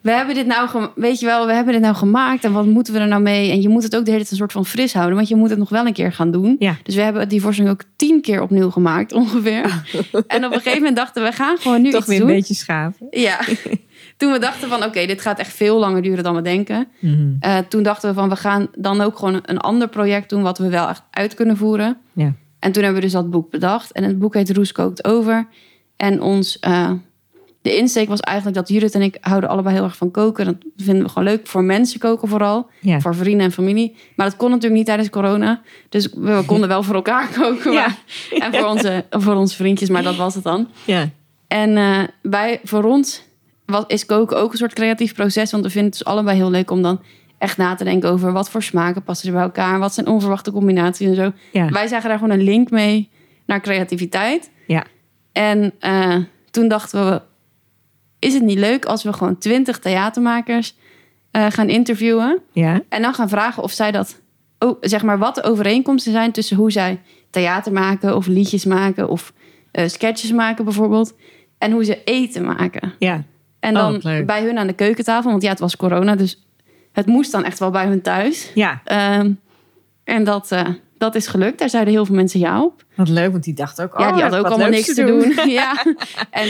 we 0.00 0.10
hebben 0.10 0.34
dit 0.34 0.46
nou, 0.46 0.88
weet 0.94 1.20
je 1.20 1.26
wel, 1.26 1.46
we 1.46 1.52
hebben 1.52 1.72
dit 1.72 1.82
nou 1.82 1.94
gemaakt. 1.94 2.44
En 2.44 2.52
wat 2.52 2.66
moeten 2.66 2.92
we 2.92 3.00
er 3.00 3.08
nou 3.08 3.22
mee? 3.22 3.50
En 3.50 3.62
je 3.62 3.68
moet 3.68 3.82
het 3.82 3.96
ook 3.96 4.04
de 4.04 4.10
hele 4.10 4.22
tijd 4.22 4.30
een 4.30 4.36
soort 4.36 4.52
van 4.52 4.66
fris 4.66 4.92
houden. 4.92 5.16
Want 5.16 5.28
je 5.28 5.36
moet 5.36 5.50
het 5.50 5.58
nog 5.58 5.68
wel 5.68 5.86
een 5.86 5.92
keer 5.92 6.12
gaan 6.12 6.30
doen. 6.30 6.56
Ja. 6.58 6.76
Dus 6.82 6.94
we 6.94 7.00
hebben 7.00 7.28
die 7.28 7.40
voorstelling 7.40 7.74
ook 7.74 7.82
tien 7.96 8.20
keer 8.20 8.42
opnieuw 8.42 8.70
gemaakt, 8.70 9.12
ongeveer. 9.12 9.62
en 10.26 10.44
op 10.44 10.52
een 10.52 10.60
gegeven 10.60 10.78
moment 10.78 10.96
dachten 10.96 11.22
we, 11.22 11.28
we 11.28 11.34
gaan 11.34 11.58
gewoon 11.58 11.82
nu 11.82 11.90
Toch 11.90 12.00
iets 12.00 12.08
weer 12.08 12.18
doen. 12.18 12.28
een 12.28 12.34
beetje 12.34 12.54
schaven. 12.54 13.06
Ja. 13.10 13.38
Toen 14.16 14.32
we 14.32 14.38
dachten 14.38 14.68
van, 14.68 14.84
oké, 14.84 15.06
dit 15.06 15.20
gaat 15.20 15.38
echt 15.38 15.52
veel 15.52 15.78
langer 15.78 16.02
duren 16.02 16.24
dan 16.24 16.34
we 16.34 16.42
denken. 16.42 16.88
Mhm. 16.98 17.28
Eh, 17.40 17.58
toen 17.58 17.82
dachten 17.82 18.08
we 18.08 18.14
van, 18.14 18.28
we 18.28 18.36
gaan 18.36 18.68
dan 18.78 19.00
ook 19.00 19.18
gewoon 19.18 19.40
een 19.42 19.58
ander 19.58 19.88
project 19.88 20.30
doen... 20.30 20.42
wat 20.42 20.58
we 20.58 20.68
wel 20.68 20.88
echt 20.88 21.02
uit 21.10 21.34
kunnen 21.34 21.56
voeren. 21.56 21.96
Ja. 22.12 22.32
En 22.58 22.72
toen 22.72 22.82
hebben 22.82 23.00
we 23.00 23.06
dus 23.06 23.16
dat 23.16 23.30
boek 23.30 23.50
bedacht. 23.50 23.92
En 23.92 24.04
het 24.04 24.18
boek 24.18 24.34
heet 24.34 24.50
Roes 24.50 24.72
kookt 24.72 25.04
over. 25.04 25.48
En 25.96 26.22
ons, 26.22 26.58
eh, 26.58 26.90
de 27.68 27.76
insteek 27.76 28.08
was 28.08 28.20
eigenlijk 28.20 28.56
dat 28.56 28.68
Judith 28.68 28.94
en 28.94 29.02
ik 29.02 29.16
houden 29.20 29.50
allebei 29.50 29.74
heel 29.74 29.84
erg 29.84 29.96
van 29.96 30.10
koken. 30.10 30.44
Dat 30.44 30.54
vinden 30.76 31.02
we 31.02 31.08
gewoon 31.08 31.28
leuk. 31.28 31.46
Voor 31.46 31.64
mensen 31.64 32.00
koken 32.00 32.28
vooral. 32.28 32.68
Ja. 32.80 33.00
Voor 33.00 33.14
vrienden 33.14 33.46
en 33.46 33.52
familie. 33.52 33.96
Maar 34.16 34.26
dat 34.26 34.36
kon 34.36 34.48
natuurlijk 34.48 34.76
niet 34.76 34.86
tijdens 34.86 35.10
corona. 35.10 35.60
Dus 35.88 36.08
we 36.14 36.42
konden 36.46 36.68
wel 36.68 36.82
voor 36.82 36.94
elkaar 36.94 37.28
koken. 37.28 37.72
Ja. 37.72 37.86
Maar, 38.38 38.52
en 38.52 38.54
voor 38.54 38.68
onze, 38.68 39.04
voor 39.10 39.34
onze 39.34 39.56
vriendjes, 39.56 39.88
maar 39.88 40.02
dat 40.02 40.16
was 40.16 40.34
het 40.34 40.44
dan. 40.44 40.68
Ja. 40.84 41.08
En 41.48 41.76
eh, 41.76 42.00
wij, 42.22 42.60
voor 42.64 42.84
ons 42.84 43.22
was, 43.66 43.84
is 43.86 44.06
koken 44.06 44.38
ook 44.38 44.52
een 44.52 44.58
soort 44.58 44.74
creatief 44.74 45.14
proces. 45.14 45.50
Want 45.50 45.64
we 45.64 45.70
vinden 45.70 45.90
het 45.90 45.98
dus 45.98 46.08
allebei 46.08 46.36
heel 46.36 46.50
leuk 46.50 46.70
om 46.70 46.82
dan 46.82 47.00
echt 47.38 47.56
na 47.56 47.74
te 47.74 47.84
denken 47.84 48.10
over 48.10 48.32
wat 48.32 48.50
voor 48.50 48.62
smaken 48.62 49.02
passen 49.02 49.28
er 49.28 49.34
bij 49.34 49.42
elkaar. 49.42 49.78
Wat 49.78 49.94
zijn 49.94 50.06
onverwachte 50.06 50.52
combinaties 50.52 51.08
en 51.08 51.14
zo. 51.14 51.32
Ja. 51.52 51.68
Wij 51.68 51.86
zagen 51.86 52.08
daar 52.08 52.18
gewoon 52.18 52.38
een 52.38 52.44
link 52.44 52.70
mee 52.70 53.10
naar 53.46 53.60
creativiteit. 53.60 54.50
Ja. 54.66 54.84
En 55.32 55.72
eh, 55.78 56.16
toen 56.50 56.68
dachten 56.68 57.10
we, 57.10 57.22
is 58.18 58.34
het 58.34 58.42
niet 58.42 58.58
leuk 58.58 58.84
als 58.84 59.02
we 59.02 59.12
gewoon 59.12 59.38
twintig 59.38 59.78
theatermakers 59.78 60.76
eh, 61.30 61.46
gaan 61.48 61.68
interviewen. 61.68 62.38
Ja. 62.52 62.80
En 62.88 63.02
dan 63.02 63.14
gaan 63.14 63.28
vragen 63.28 63.62
of 63.62 63.72
zij 63.72 63.90
dat 63.90 64.20
oh, 64.58 64.76
zeg 64.80 65.02
maar 65.02 65.18
wat 65.18 65.34
de 65.34 65.42
overeenkomsten 65.42 66.12
zijn 66.12 66.32
tussen 66.32 66.56
hoe 66.56 66.72
zij 66.72 67.00
theater 67.30 67.72
maken 67.72 68.16
of 68.16 68.26
liedjes 68.26 68.64
maken 68.64 69.08
of 69.08 69.32
eh, 69.70 69.88
sketches 69.88 70.32
maken 70.32 70.64
bijvoorbeeld 70.64 71.14
en 71.58 71.72
hoe 71.72 71.84
ze 71.84 72.04
eten 72.04 72.44
maken. 72.44 72.92
Ja. 72.98 73.24
En 73.60 73.76
Oh, 73.76 74.02
dan 74.02 74.26
bij 74.26 74.42
hun 74.42 74.58
aan 74.58 74.66
de 74.66 74.72
keukentafel, 74.72 75.30
want 75.30 75.42
ja, 75.42 75.50
het 75.50 75.58
was 75.60 75.76
corona, 75.76 76.16
dus 76.16 76.42
het 76.92 77.06
moest 77.06 77.32
dan 77.32 77.44
echt 77.44 77.58
wel 77.58 77.70
bij 77.70 77.86
hun 77.86 78.02
thuis. 78.02 78.50
Ja, 78.54 78.80
Ehm, 78.84 79.32
en 80.04 80.24
dat, 80.24 80.52
eh, 80.52 80.68
dat 80.98 81.14
is 81.14 81.26
gelukt. 81.26 81.58
Daar 81.58 81.68
zeiden 81.70 81.92
heel 81.92 82.06
veel 82.06 82.14
mensen 82.14 82.40
ja 82.40 82.62
op. 82.62 82.84
wat 82.94 83.08
leuk, 83.08 83.30
want 83.30 83.44
die 83.44 83.54
dacht 83.54 83.82
ook... 83.82 83.98
ja, 83.98 84.04
oh, 84.04 84.06
die 84.06 84.16
ik 84.16 84.22
hadden 84.22 84.40
ook 84.40 84.46
allemaal 84.46 84.68
niks 84.68 84.94
te 84.94 85.04
doen. 85.04 85.34
ja. 85.60 85.84
En 86.30 86.48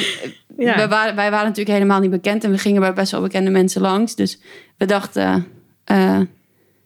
Ja. 0.66 0.76
we 0.76 0.88
waren, 0.88 1.14
wij 1.14 1.30
waren 1.30 1.46
natuurlijk 1.46 1.76
helemaal 1.76 2.00
niet 2.00 2.10
bekend 2.10 2.44
en 2.44 2.50
we 2.50 2.58
gingen 2.58 2.80
bij 2.80 2.92
best 2.92 3.12
wel 3.12 3.20
bekende 3.20 3.50
mensen 3.50 3.80
langs. 3.80 4.14
Dus 4.14 4.40
we 4.76 4.84
dachten, 4.86 5.46
eh, 5.84 6.20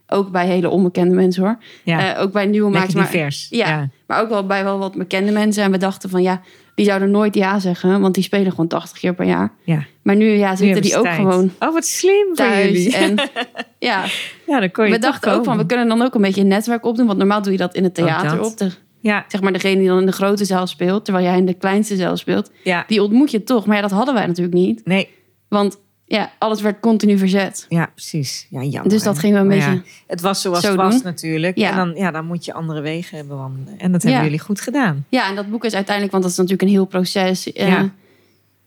ook 0.06 0.30
bij 0.30 0.46
hele 0.46 0.68
onbekende 0.68 1.14
mensen 1.14 1.42
hoor. 1.42 1.58
Ja, 1.84 2.14
Eh, 2.14 2.22
ook 2.22 2.32
bij 2.32 2.46
nieuwe 2.46 2.70
makers. 2.70 2.94
Maar, 2.94 3.16
ja. 3.48 3.68
ja. 3.68 3.88
maar 4.06 4.20
ook 4.20 4.28
wel 4.28 4.46
bij 4.46 4.64
wel 4.64 4.78
wat 4.78 4.94
bekende 4.94 5.32
mensen. 5.32 5.62
En 5.62 5.70
we 5.70 5.78
dachten 5.78 6.10
van 6.10 6.22
ja, 6.22 6.40
die 6.74 6.86
zouden 6.86 7.10
nooit 7.10 7.34
ja 7.34 7.58
zeggen, 7.58 8.00
want 8.00 8.14
die 8.14 8.24
spelen 8.24 8.50
gewoon 8.50 8.68
80 8.68 8.98
keer 8.98 9.14
per 9.14 9.26
jaar. 9.26 9.52
Ja. 9.64 9.84
Maar 10.02 10.16
nu 10.16 10.24
ja, 10.24 10.56
zitten 10.56 10.82
die 10.82 10.96
ook 10.96 11.04
tijd. 11.04 11.16
gewoon 11.16 11.50
Oh, 11.58 11.72
wat 11.72 11.86
slim 11.86 12.34
thuis. 12.34 12.66
jullie. 12.66 12.96
En 12.96 13.14
ja, 13.78 14.04
ja, 14.46 14.60
dan 14.60 14.70
kon 14.70 14.84
je 14.86 14.90
we 14.92 14.98
dachten 14.98 15.32
ook 15.32 15.44
van, 15.44 15.56
we 15.56 15.66
kunnen 15.66 15.88
dan 15.88 16.02
ook 16.02 16.14
een 16.14 16.20
beetje 16.20 16.40
een 16.40 16.48
netwerk 16.48 16.84
opdoen. 16.84 17.06
Want 17.06 17.18
normaal 17.18 17.42
doe 17.42 17.52
je 17.52 17.58
dat 17.58 17.74
in 17.74 17.84
het 17.84 17.94
theater 17.94 18.44
op. 18.44 18.56
De, 18.56 18.70
Ja, 19.02 19.24
zeg 19.28 19.40
maar 19.40 19.52
degene 19.52 19.78
die 19.78 19.88
dan 19.88 19.98
in 19.98 20.06
de 20.06 20.12
grote 20.12 20.44
zaal 20.44 20.66
speelt, 20.66 21.04
terwijl 21.04 21.26
jij 21.26 21.36
in 21.38 21.46
de 21.46 21.54
kleinste 21.54 21.96
zaal 21.96 22.16
speelt. 22.16 22.50
ja. 22.64 22.84
Die 22.86 23.02
ontmoet 23.02 23.30
je 23.30 23.42
toch. 23.44 23.66
Maar 23.66 23.76
ja, 23.76 23.82
dat 23.82 23.90
hadden 23.90 24.14
wij 24.14 24.26
natuurlijk 24.26 24.54
niet. 24.56 24.80
Nee, 24.84 25.08
Want 25.48 25.78
ja, 26.04 26.32
alles 26.38 26.60
werd 26.60 26.80
continu 26.80 27.18
verzet. 27.18 27.66
ja, 27.68 27.86
precies. 27.94 28.46
Ja, 28.50 28.62
jammer. 28.62 28.90
Dus 28.90 29.02
dat 29.02 29.14
hè. 29.14 29.20
gingen 29.20 29.36
we 29.36 29.40
een 29.54 29.58
Maar 29.60 29.70
beetje... 29.70 29.90
ja, 29.90 30.02
het 30.06 30.20
was 30.20 30.40
zoals 30.40 30.60
zo 30.60 30.66
het 30.68 30.76
was 30.76 30.94
doen. 30.94 31.02
natuurlijk. 31.04 31.56
Ja. 31.58 31.70
En 31.70 31.76
dan, 31.76 31.92
ja, 31.94 32.10
dan 32.10 32.26
moet 32.26 32.44
je 32.44 32.52
andere 32.52 32.80
wegen 32.80 33.26
bewandelen. 33.28 33.78
En 33.78 33.92
dat 33.92 34.02
Ja. 34.02 34.08
hebben 34.08 34.24
jullie 34.28 34.44
goed 34.44 34.60
gedaan. 34.60 35.06
Ja, 35.08 35.28
en 35.28 35.34
dat 35.34 35.50
boek 35.50 35.64
is 35.64 35.74
uiteindelijk, 35.74 36.12
want 36.12 36.22
dat 36.24 36.32
is 36.32 36.38
natuurlijk 36.38 36.68
een 36.68 36.74
heel 36.74 36.86
proces. 36.86 37.52
Eh, 37.52 37.68
Ja. 37.68 37.90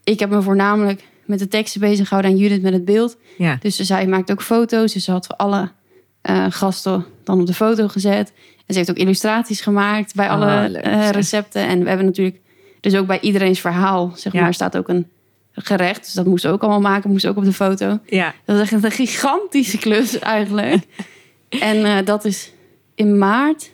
Ik 0.03 0.19
heb 0.19 0.29
me 0.29 0.41
voornamelijk 0.41 1.03
met 1.25 1.39
de 1.39 1.47
teksten 1.47 1.81
bezig 1.81 2.07
gehouden 2.07 2.31
en 2.33 2.37
Judith 2.37 2.61
met 2.61 2.73
het 2.73 2.85
beeld. 2.85 3.17
Ja, 3.37 3.57
Dus 3.61 3.75
zij 3.75 4.07
maakt 4.07 4.31
ook 4.31 4.41
foto's. 4.41 4.93
Dus 4.93 5.03
ze 5.03 5.11
had 5.11 5.25
voor 5.25 5.35
alle 5.35 5.71
eh, 6.25 6.45
gasten 6.49 7.05
dan 7.23 7.39
op 7.39 7.45
de 7.47 7.53
foto 7.53 7.87
gezet. 7.87 8.33
En 8.65 8.73
ze 8.73 8.77
heeft 8.77 8.89
ook 8.89 8.97
illustraties 8.97 9.61
gemaakt 9.61 10.15
bij 10.15 10.29
Ah, 10.29 10.33
alle 10.33 10.69
leuk, 10.69 10.81
eh, 10.83 11.09
recepten. 11.09 11.67
En 11.67 11.79
we 11.81 11.87
hebben 11.87 12.05
natuurlijk 12.05 12.39
dus 12.79 12.95
ook 12.95 13.07
bij 13.07 13.19
iedereen's 13.19 13.59
verhaal, 13.59 14.11
zeg 14.15 14.33
Ja. 14.33 14.41
maar, 14.41 14.53
staat 14.53 14.77
ook 14.77 14.89
een 14.89 15.07
gerecht. 15.51 16.03
Dus 16.03 16.13
dat 16.13 16.25
moesten 16.25 16.49
we 16.49 16.55
ook 16.55 16.61
allemaal 16.61 16.81
maken, 16.91 17.09
moest 17.09 17.27
ook 17.27 17.37
op 17.37 17.43
de 17.43 17.53
foto. 17.53 17.99
ja. 18.05 18.33
Dat 18.45 18.55
is 18.55 18.71
echt 18.71 18.83
een 18.83 18.91
gigantische 18.91 19.77
klus 19.77 20.19
eigenlijk. 20.19 20.83
en 21.49 21.85
eh, 21.85 22.05
dat 22.05 22.25
is 22.25 22.51
in 22.95 23.17
maart, 23.17 23.71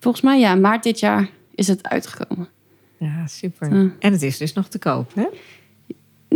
volgens 0.00 0.22
mij 0.24 0.38
ja, 0.40 0.54
maart 0.54 0.82
dit 0.82 0.98
jaar 1.00 1.28
is 1.54 1.68
het 1.68 1.88
uitgekomen. 1.88 2.48
ja 2.96 3.26
super. 3.26 3.68
En 3.98 4.12
het 4.12 4.22
is 4.22 4.38
dus 4.38 4.52
nog 4.52 4.68
te 4.68 4.78
koop, 4.78 5.14
hè? 5.14 5.26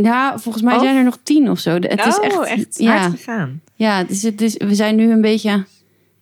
Ja, 0.02 0.38
volgens 0.38 0.64
mij 0.64 0.74
Of? 0.76 0.83
zijn 0.83 0.96
er 0.96 1.04
nog 1.04 1.18
tien 1.22 1.50
of 1.50 1.59
zo. 1.59 1.70
Het 1.70 2.07
is 2.07 2.18
oh, 2.18 2.24
echt, 2.24 2.40
echt 2.42 2.78
ja, 2.78 2.98
hard 2.98 3.11
gegaan. 3.14 3.61
ja 3.74 4.09
is, 4.09 4.22
het 4.22 4.40
is, 4.40 4.57
we 4.57 4.74
zijn 4.74 4.96
nu 4.96 5.11
een 5.12 5.20
beetje 5.20 5.64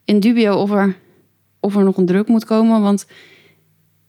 in 0.04 0.20
dubio 0.20 0.54
of 0.56 0.70
er, 0.70 0.96
of 1.60 1.76
er 1.76 1.84
nog 1.84 1.96
een 1.96 2.06
druk 2.06 2.28
moet 2.28 2.44
komen. 2.44 2.80
Want 2.82 3.06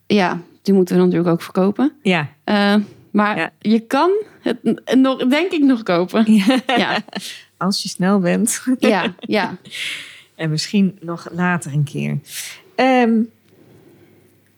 ja, 0.08 0.42
die 0.62 0.74
moeten 0.74 0.96
we 0.96 1.02
natuurlijk 1.02 1.30
ook 1.30 1.42
verkopen. 1.42 1.94
Ja. 2.02 2.30
Eh, 2.44 2.76
maar 3.12 3.38
Ja. 3.38 3.52
je 3.60 3.80
kan 3.80 4.12
het 4.42 4.60
nog, 4.96 5.18
denk 5.28 5.52
ik 5.52 5.64
nog 5.64 5.84
kopen. 5.84 6.34
Ja, 6.66 6.98
Als 7.58 7.84
je 7.84 7.90
snel 7.90 8.20
bent. 8.20 8.64
ja, 8.80 9.16
ja. 9.20 9.56
En 10.36 10.50
misschien 10.50 10.98
nog 11.02 11.28
later 11.32 11.74
een 11.74 11.84
keer. 11.84 12.20
Ehm, 12.76 13.22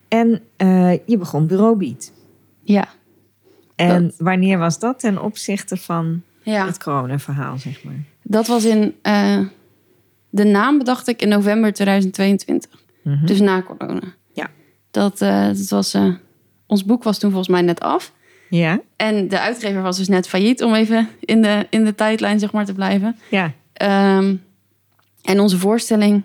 en 0.08 0.42
eh, 0.58 0.92
je 1.06 1.18
begon 1.18 1.48
Bureau 1.48 1.76
Beat. 1.78 2.12
ja. 2.64 2.88
En 3.76 4.04
Dat- 4.04 4.16
wanneer 4.18 4.58
was 4.58 4.80
dat 4.80 5.00
ten 5.00 5.22
opzichte 5.24 5.78
van 5.78 6.22
ja. 6.44 6.66
het 6.66 6.84
corona-verhaal, 6.84 7.58
zeg 7.58 7.84
maar? 7.84 8.04
Dat 8.24 8.48
was 8.48 8.66
in. 8.66 8.96
eh, 9.02 9.40
de 10.30 10.44
naam 10.44 10.78
bedacht 10.78 11.08
ik 11.08 11.22
in 11.22 11.30
november 11.30 11.74
2022. 11.74 12.70
Mhm. 13.04 13.26
Dus 13.26 13.40
na 13.40 13.62
corona. 13.62 14.02
Ja. 14.34 14.50
Dat, 14.92 15.22
eh, 15.22 15.46
dat 15.48 15.70
was. 15.70 15.94
eh, 15.94 16.14
ons 16.68 16.86
boek 16.86 17.04
was 17.04 17.20
toen 17.20 17.30
volgens 17.30 17.50
mij 17.52 17.62
net 17.62 17.80
af. 17.80 18.14
Ja, 18.50 18.82
En 18.96 19.28
de 19.28 19.40
uitgever 19.40 19.82
was 19.82 19.98
dus 19.98 20.08
net 20.08 20.28
failliet, 20.28 20.64
om 20.64 20.74
even 20.74 21.10
in 21.20 21.42
de, 21.42 21.68
in 21.70 21.86
de 21.86 21.96
tijdlijn 21.96 22.40
zeg 22.40 22.52
maar, 22.52 22.66
te 22.66 22.74
blijven. 22.74 23.18
ja, 23.30 23.52
Ehm, 23.74 24.36
en 25.22 25.40
onze 25.40 25.58
voorstelling 25.60 26.24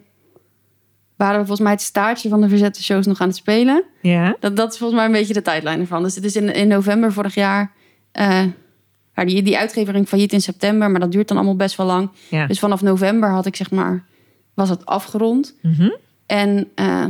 waren 1.21 1.41
we 1.41 1.47
volgens 1.47 1.61
mij 1.61 1.73
het 1.73 1.81
staartje 1.83 2.29
van 2.29 2.41
de 2.41 2.49
verzette 2.49 2.83
shows 2.83 3.07
nog 3.07 3.21
aan 3.21 3.29
het 3.29 3.37
spelen. 3.37 3.85
ja. 4.01 4.37
Dat, 4.41 4.57
dat 4.57 4.73
is 4.73 4.79
volgens 4.79 4.99
mij 4.99 5.09
een 5.09 5.15
beetje 5.19 5.35
de 5.35 5.43
tijdlijn 5.43 5.81
ervan. 5.81 6.03
Dus 6.03 6.15
het 6.15 6.25
is 6.25 6.37
in, 6.37 6.55
in 6.55 6.69
november 6.69 7.13
vorig 7.13 7.35
jaar. 7.35 7.73
ja, 9.15 9.25
die, 9.25 9.43
die 9.43 9.59
uitgever 9.59 9.95
ging 9.95 10.09
failliet 10.09 10.33
in 10.33 10.41
september, 10.41 10.91
maar 10.91 11.01
dat 11.01 11.13
duurt 11.13 11.29
dan 11.29 11.37
allemaal 11.37 11.57
best 11.57 11.77
wel 11.77 11.87
lang. 11.87 12.11
ja. 12.29 12.47
Dus 12.47 12.59
vanaf 12.59 12.83
november 12.83 13.31
had 13.31 13.47
ik 13.47 13.57
zeg 13.57 13.71
maar, 13.71 14.05
was 14.55 14.69
het 14.69 14.87
afgerond. 14.87 15.55
Mhm. 15.63 15.91
En 16.27 16.69
eh, 16.75 17.05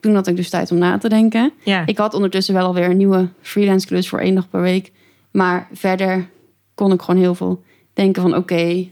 toen 0.00 0.14
had 0.14 0.26
ik 0.26 0.36
dus 0.36 0.50
tijd 0.50 0.70
om 0.70 0.78
na 0.78 0.98
te 0.98 1.08
denken. 1.08 1.52
ja. 1.64 1.82
Ik 1.86 1.98
had 1.98 2.14
ondertussen 2.14 2.54
wel 2.54 2.66
alweer 2.66 2.90
een 2.90 2.96
nieuwe 2.96 3.28
freelance 3.40 3.86
klus 3.86 4.08
voor 4.08 4.18
één 4.18 4.34
dag 4.34 4.48
per 4.50 4.60
week. 4.60 4.92
Maar 5.30 5.68
verder 5.72 6.28
kon 6.74 6.92
ik 6.92 7.02
gewoon 7.02 7.20
heel 7.20 7.34
veel 7.34 7.62
denken 7.92 8.22
van 8.22 8.36
oké, 8.36 8.86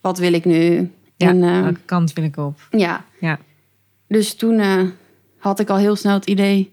wat 0.00 0.18
wil 0.18 0.32
ik 0.32 0.44
nu? 0.44 0.90
Ja, 1.16 1.28
En 1.28 1.42
eh, 1.42 1.62
welke 1.62 1.80
kant 1.84 2.12
wil 2.12 2.24
ik 2.24 2.36
op? 2.36 2.60
ja, 2.70 3.04
Ja, 3.20 3.38
dus 4.12 4.34
toen 4.34 4.58
eh, 4.58 4.82
had 5.38 5.60
ik 5.60 5.70
al 5.70 5.76
heel 5.76 5.96
snel 5.96 6.14
het 6.14 6.26
idee 6.26 6.72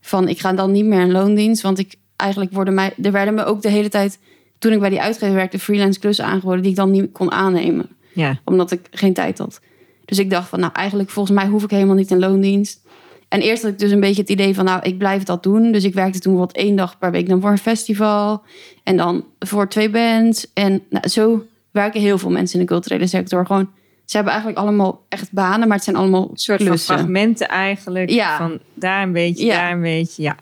van 0.00 0.28
ik 0.28 0.40
ga 0.40 0.52
dan 0.52 0.72
niet 0.72 0.84
meer 0.84 1.00
in 1.00 1.12
loondienst. 1.12 1.62
Want 1.62 1.78
ik 1.78 1.94
eigenlijk 2.16 2.52
worden 2.52 2.74
mij, 2.74 2.94
er 3.02 3.12
werden 3.12 3.34
me 3.34 3.44
ook 3.44 3.62
de 3.62 3.70
hele 3.70 3.88
tijd, 3.88 4.18
toen 4.58 4.72
ik 4.72 4.80
bij 4.80 4.90
die 4.90 5.00
uitgever 5.00 5.34
werkte, 5.34 5.58
freelance 5.58 6.00
klussen 6.00 6.24
aangeboden 6.24 6.62
die 6.62 6.70
ik 6.70 6.76
dan 6.76 6.90
niet 6.90 7.12
kon 7.12 7.32
aannemen. 7.32 7.88
ja, 8.12 8.40
Omdat 8.44 8.70
ik 8.70 8.80
geen 8.90 9.12
tijd 9.12 9.38
had. 9.38 9.60
Dus 10.04 10.18
ik 10.18 10.30
dacht 10.30 10.48
van 10.48 10.60
nou 10.60 10.72
eigenlijk 10.72 11.10
volgens 11.10 11.36
mij 11.36 11.46
hoef 11.46 11.62
ik 11.62 11.70
helemaal 11.70 11.94
niet 11.94 12.10
in 12.10 12.18
loondienst. 12.18 12.80
En 13.28 13.40
eerst 13.40 13.62
had 13.62 13.72
ik 13.72 13.78
dus 13.78 13.90
een 13.90 14.00
beetje 14.00 14.20
het 14.20 14.30
idee 14.30 14.54
van 14.54 14.64
nou 14.64 14.82
ik 14.82 14.98
blijf 14.98 15.22
dat 15.22 15.42
doen. 15.42 15.72
Dus 15.72 15.84
ik 15.84 15.94
werkte 15.94 16.18
toen 16.18 16.36
wat 16.36 16.52
één 16.52 16.76
dag 16.76 16.98
per 16.98 17.10
week 17.10 17.28
dan 17.28 17.40
voor 17.40 17.50
een 17.50 17.58
festival. 17.58 18.42
En 18.82 18.96
dan 18.96 19.24
voor 19.38 19.68
twee 19.68 19.90
bands. 19.90 20.46
En 20.54 20.82
nou, 20.90 21.08
zo 21.08 21.46
werken 21.70 22.00
heel 22.00 22.18
veel 22.18 22.30
mensen 22.30 22.58
in 22.58 22.66
de 22.66 22.72
culturele 22.72 23.06
sector. 23.06 23.46
Gewoon, 23.46 23.70
ze 24.12 24.18
hebben 24.18 24.34
eigenlijk 24.36 24.66
allemaal 24.66 25.04
echt 25.08 25.32
banen, 25.32 25.68
maar 25.68 25.76
het 25.76 25.84
zijn 25.84 25.96
allemaal 25.96 26.28
een 26.30 26.36
soort 26.36 26.62
van 26.62 26.78
fragmenten 26.78 27.48
eigenlijk. 27.48 28.10
Ja. 28.10 28.36
Van 28.36 28.58
daar 28.74 29.02
een 29.02 29.12
beetje, 29.12 29.44
Ja. 29.44 29.54
daar 29.60 29.72
een 29.72 29.80
beetje. 29.80 30.22
Ja, 30.22 30.36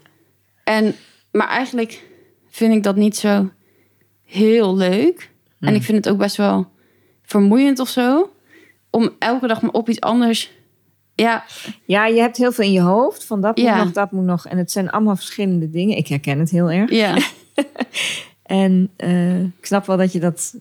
En, 0.64 0.94
maar 1.32 1.48
eigenlijk 1.48 2.04
vind 2.48 2.74
ik 2.74 2.82
dat 2.82 2.96
niet 2.96 3.16
zo 3.16 3.50
heel 4.24 4.76
leuk. 4.76 5.30
En 5.60 5.68
Hmm. 5.68 5.76
ik 5.76 5.82
vind 5.82 6.04
het 6.04 6.14
ook 6.14 6.18
best 6.20 6.36
wel 6.36 6.66
vermoeiend 7.22 7.78
of 7.78 7.88
zo. 7.88 8.30
Om 8.90 9.10
elke 9.18 9.46
dag 9.46 9.62
maar 9.62 9.70
op 9.70 9.88
iets 9.88 10.00
anders. 10.00 10.50
Ja, 11.14 11.44
ja, 11.84 12.06
je 12.06 12.20
hebt 12.20 12.36
heel 12.36 12.52
veel 12.52 12.64
in 12.64 12.72
je 12.72 12.80
hoofd. 12.80 13.24
Van 13.24 13.40
dat 13.40 13.58
Ja. 13.60 13.74
moet 13.76 13.84
nog, 13.84 13.92
dat 13.92 14.10
moet 14.12 14.24
nog. 14.24 14.46
En 14.46 14.58
het 14.58 14.70
zijn 14.70 14.90
allemaal 14.90 15.16
verschillende 15.16 15.70
dingen. 15.70 15.96
Ik 15.96 16.06
herken 16.06 16.38
het 16.38 16.50
heel 16.50 16.70
erg. 16.70 16.90
ja, 16.90 17.16
En 18.42 18.90
eh, 18.96 19.40
ik 19.40 19.52
snap 19.66 19.86
wel 19.86 19.96
dat 19.96 20.12
je 20.12 20.20
dat 20.20 20.54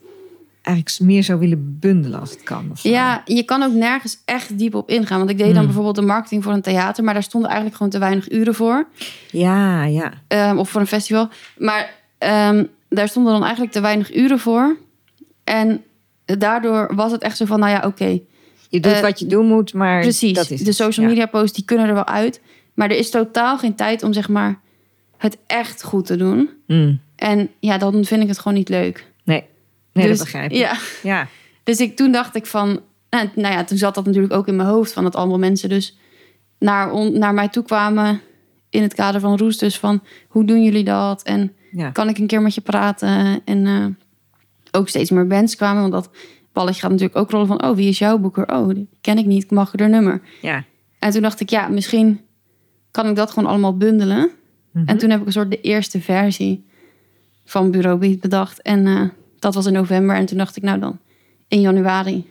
eigenlijk 0.70 1.00
meer 1.00 1.24
zou 1.24 1.40
willen 1.40 1.78
bundelen 1.80 2.20
als 2.20 2.30
het 2.32 2.44
kan. 2.44 2.72
Ja, 2.82 3.22
je 3.26 3.44
kan 3.44 3.64
ook 3.64 3.74
nergens 3.74 4.18
echt 4.26 4.58
diep 4.58 4.74
op 4.76 4.90
ingaan. 4.90 5.18
Want 5.18 5.30
ik 5.30 5.38
deed 5.38 5.46
dan 5.48 5.56
Hmm. 5.56 5.66
bijvoorbeeld 5.66 5.96
de 5.96 6.02
marketing 6.02 6.44
voor 6.44 6.54
een 6.54 6.62
theater, 6.62 7.04
maar 7.04 7.14
daar 7.14 7.24
stonden 7.24 7.50
eigenlijk 7.50 7.78
gewoon 7.78 7.92
te 7.92 8.00
weinig 8.00 8.32
uren 8.32 8.56
voor. 8.56 8.88
ja, 9.32 9.84
ja. 9.84 10.14
Ehm, 10.28 10.58
of 10.58 10.70
voor 10.70 10.82
een 10.82 10.88
festival. 10.88 11.30
Maar 11.58 11.94
ehm, 12.18 12.64
daar 12.90 13.08
stonden 13.08 13.34
dan 13.34 13.42
eigenlijk 13.44 13.72
te 13.72 13.82
weinig 13.82 14.16
uren 14.16 14.40
voor. 14.40 14.78
En 15.44 15.84
daardoor 16.26 16.96
was 16.96 17.12
het 17.12 17.22
echt 17.22 17.38
zo 17.38 17.46
van, 17.46 17.60
nou 17.60 17.72
ja, 17.72 17.84
oké. 17.88 18.20
Je 18.70 18.80
doet 18.80 18.92
Eh, 18.92 19.02
wat 19.02 19.20
je 19.20 19.26
doen 19.26 19.46
moet, 19.48 19.74
maar 19.74 20.02
Precies, 20.02 20.34
dat 20.34 20.50
is 20.50 20.62
de 20.64 20.72
social 20.72 21.06
Ja. 21.06 21.12
media 21.12 21.26
posts 21.26 21.56
die 21.56 21.66
kunnen 21.66 21.88
er 21.88 21.94
wel 21.94 22.06
uit. 22.08 22.42
Maar 22.74 22.90
er 22.90 22.98
is 22.98 23.10
totaal 23.10 23.58
geen 23.58 23.76
tijd 23.76 24.04
om 24.04 24.14
zeg 24.14 24.30
maar 24.30 24.60
het 25.18 25.38
echt 25.48 25.84
goed 25.84 26.06
te 26.06 26.16
doen. 26.16 26.50
Mm. 26.68 27.00
En 27.16 27.50
ja, 27.60 27.78
dan 27.78 28.06
vind 28.06 28.22
ik 28.22 28.28
het 28.28 28.40
gewoon 28.40 28.58
niet 28.58 28.70
leuk. 28.70 29.09
Nee, 29.94 30.08
dus, 30.08 30.18
dat 30.18 30.26
begrijp 30.26 30.52
ik. 30.52 30.58
Ja, 30.58 30.78
Ja. 31.04 31.28
dus 31.64 31.80
ik, 31.80 31.96
toen 31.96 32.12
dacht 32.12 32.36
ik 32.36 32.46
van... 32.46 32.80
Nou, 33.10 33.30
nou 33.36 33.54
ja, 33.54 33.64
toen 33.64 33.78
zat 33.78 33.96
dat 33.96 34.06
natuurlijk 34.06 34.34
ook 34.34 34.48
in 34.48 34.56
mijn 34.56 34.70
hoofd. 34.70 34.94
Van 34.94 35.04
dat 35.04 35.16
allemaal 35.16 35.40
mensen 35.40 35.70
dus 35.70 35.98
naar, 36.60 36.92
on- 36.92 37.20
naar 37.20 37.34
mij 37.34 37.48
toe 37.50 37.64
kwamen... 37.64 38.22
in 38.70 38.82
het 38.82 38.94
kader 38.94 39.22
van 39.22 39.38
Roes. 39.38 39.58
Dus 39.58 39.78
van, 39.80 40.04
hoe 40.28 40.46
doen 40.46 40.64
jullie 40.64 40.84
dat? 40.84 41.24
En 41.24 41.54
Ja. 41.72 41.90
kan 41.90 42.10
ik 42.10 42.18
een 42.18 42.28
keer 42.28 42.42
met 42.42 42.56
je 42.56 42.62
praten? 42.62 43.42
En 43.46 43.66
eh, 43.66 43.86
ook 44.72 44.90
steeds 44.90 45.10
meer 45.10 45.28
bands 45.28 45.56
kwamen. 45.56 45.82
Want 45.82 45.94
dat 45.94 46.10
balletje 46.54 46.82
gaat 46.82 46.92
natuurlijk 46.92 47.18
ook 47.18 47.32
rollen 47.32 47.48
van... 47.48 47.64
oh, 47.64 47.76
wie 47.76 47.88
is 47.90 47.98
jouw 48.00 48.18
boeker? 48.18 48.48
Oh, 48.54 48.70
die 48.70 48.88
ken 49.02 49.18
ik 49.18 49.26
niet, 49.26 49.44
ik 49.44 49.52
mag 49.52 49.74
er 49.74 49.90
nummer. 49.90 50.22
ja. 50.42 50.64
En 51.00 51.12
toen 51.12 51.22
dacht 51.22 51.40
ik, 51.40 51.50
ja, 51.50 51.68
misschien 51.68 52.22
kan 52.92 53.08
ik 53.10 53.16
dat 53.16 53.32
gewoon 53.32 53.50
allemaal 53.50 53.78
bundelen. 53.78 54.30
Mhm. 54.72 54.88
En 54.88 54.98
toen 54.98 55.10
heb 55.10 55.20
ik 55.20 55.26
een 55.26 55.32
soort 55.32 55.50
de 55.52 55.62
eerste 55.62 56.02
versie 56.02 56.66
van 57.46 57.72
Bureau 57.72 57.98
Beat 58.00 58.20
bedacht. 58.20 58.62
En 58.62 58.88
eh, 58.88 59.02
dat 59.40 59.54
was 59.56 59.66
in 59.66 59.74
november. 59.74 60.16
En 60.16 60.26
toen 60.26 60.38
dacht 60.38 60.56
ik, 60.56 60.64
nou 60.64 60.80
dan, 60.80 61.00
in 61.48 61.62
januari 61.62 62.28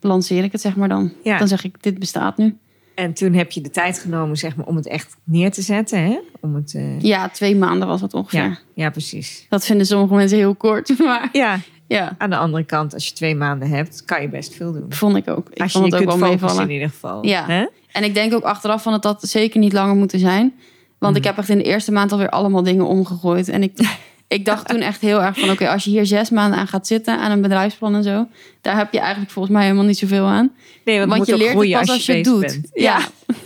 lanceer 0.00 0.44
ik 0.44 0.52
het 0.52 0.60
zeg 0.60 0.76
maar 0.76 0.88
dan. 0.88 1.12
Ja. 1.24 1.38
Dan 1.38 1.48
zeg 1.48 1.64
ik, 1.64 1.82
dit 1.82 1.98
bestaat 1.98 2.36
nu. 2.36 2.56
En 2.94 3.12
toen 3.14 3.32
heb 3.32 3.50
je 3.52 3.60
de 3.60 3.70
tijd 3.70 3.98
genomen 3.98 4.36
zeg 4.36 4.56
maar, 4.56 4.66
om 4.66 4.76
het 4.76 4.86
echt 4.86 5.16
neer 5.24 5.50
te 5.52 5.62
zetten. 5.62 5.98
Hè? 6.04 6.18
Om 6.40 6.54
het, 6.54 6.74
eh, 6.74 7.00
Ja, 7.00 7.28
twee 7.28 7.56
maanden 7.56 7.88
was 7.88 8.00
het 8.00 8.14
ongeveer. 8.14 8.40
ja, 8.40 8.58
ja, 8.74 8.90
precies. 8.90 9.46
Dat 9.48 9.64
vinden 9.64 9.86
sommige 9.86 10.14
mensen 10.14 10.38
heel 10.38 10.54
kort. 10.54 10.98
Maar 10.98 11.28
Ja, 11.32 11.58
ja, 11.86 12.14
aan 12.18 12.30
de 12.30 12.36
andere 12.36 12.64
kant, 12.64 12.94
als 12.94 13.06
je 13.08 13.12
twee 13.14 13.34
maanden 13.34 13.68
hebt, 13.68 14.04
kan 14.04 14.22
je 14.22 14.28
best 14.28 14.54
veel 14.54 14.72
doen. 14.72 14.84
vond 14.88 15.16
ik 15.16 15.28
ook. 15.30 15.48
Ik 15.50 15.60
als 15.60 15.72
je 15.72 15.78
vond 15.78 15.90
je 15.92 15.96
het 15.98 16.02
ook 16.04 16.08
kunt 16.10 16.20
wel 16.20 16.30
meevallen. 16.30 16.62
in 16.62 16.70
ieder 16.70 16.88
geval. 16.88 17.26
Ja. 17.26 17.46
Hè? 17.46 17.66
En 17.92 18.04
ik 18.04 18.14
denk 18.14 18.34
ook 18.34 18.42
achteraf 18.42 18.82
van 18.82 18.92
dat 18.92 19.02
dat 19.02 19.22
zeker 19.28 19.60
niet 19.60 19.72
langer 19.72 19.94
moeten 19.96 20.18
zijn. 20.18 20.54
Want 20.98 21.12
Mhm. 21.14 21.22
ik 21.22 21.28
heb 21.28 21.38
echt 21.38 21.48
in 21.48 21.58
de 21.58 21.64
eerste 21.64 21.92
maand 21.92 22.12
alweer 22.12 22.28
allemaal 22.28 22.62
dingen 22.62 22.86
omgegooid. 22.86 23.48
En 23.48 23.62
ik, 23.62 23.72
ik 24.32 24.44
dacht 24.44 24.68
toen 24.68 24.80
echt 24.80 25.00
heel 25.00 25.22
erg 25.22 25.38
van... 25.38 25.50
oké, 25.50 25.68
als 25.68 25.84
je 25.84 25.90
hier 25.90 26.06
zes 26.06 26.30
maanden 26.30 26.58
aan 26.58 26.68
gaat 26.68 26.86
zitten... 26.86 27.18
aan 27.18 27.30
een 27.30 27.40
bedrijfsplan 27.40 27.94
en 27.94 28.02
zo... 28.02 28.28
daar 28.60 28.76
heb 28.76 28.92
je 28.92 28.98
eigenlijk 28.98 29.30
volgens 29.30 29.54
mij 29.54 29.64
helemaal 29.64 29.84
niet 29.84 29.98
zoveel 29.98 30.26
aan. 30.26 30.52
Nee, 30.84 31.06
want, 31.06 31.26
je 31.26 31.36
leert 31.36 31.58
het 31.58 31.70
pas 31.70 31.90
als 31.90 32.06
je 32.06 32.12
het 32.12 32.24
doet. 32.24 32.40
bent. 32.40 32.70
Ja. 32.72 33.00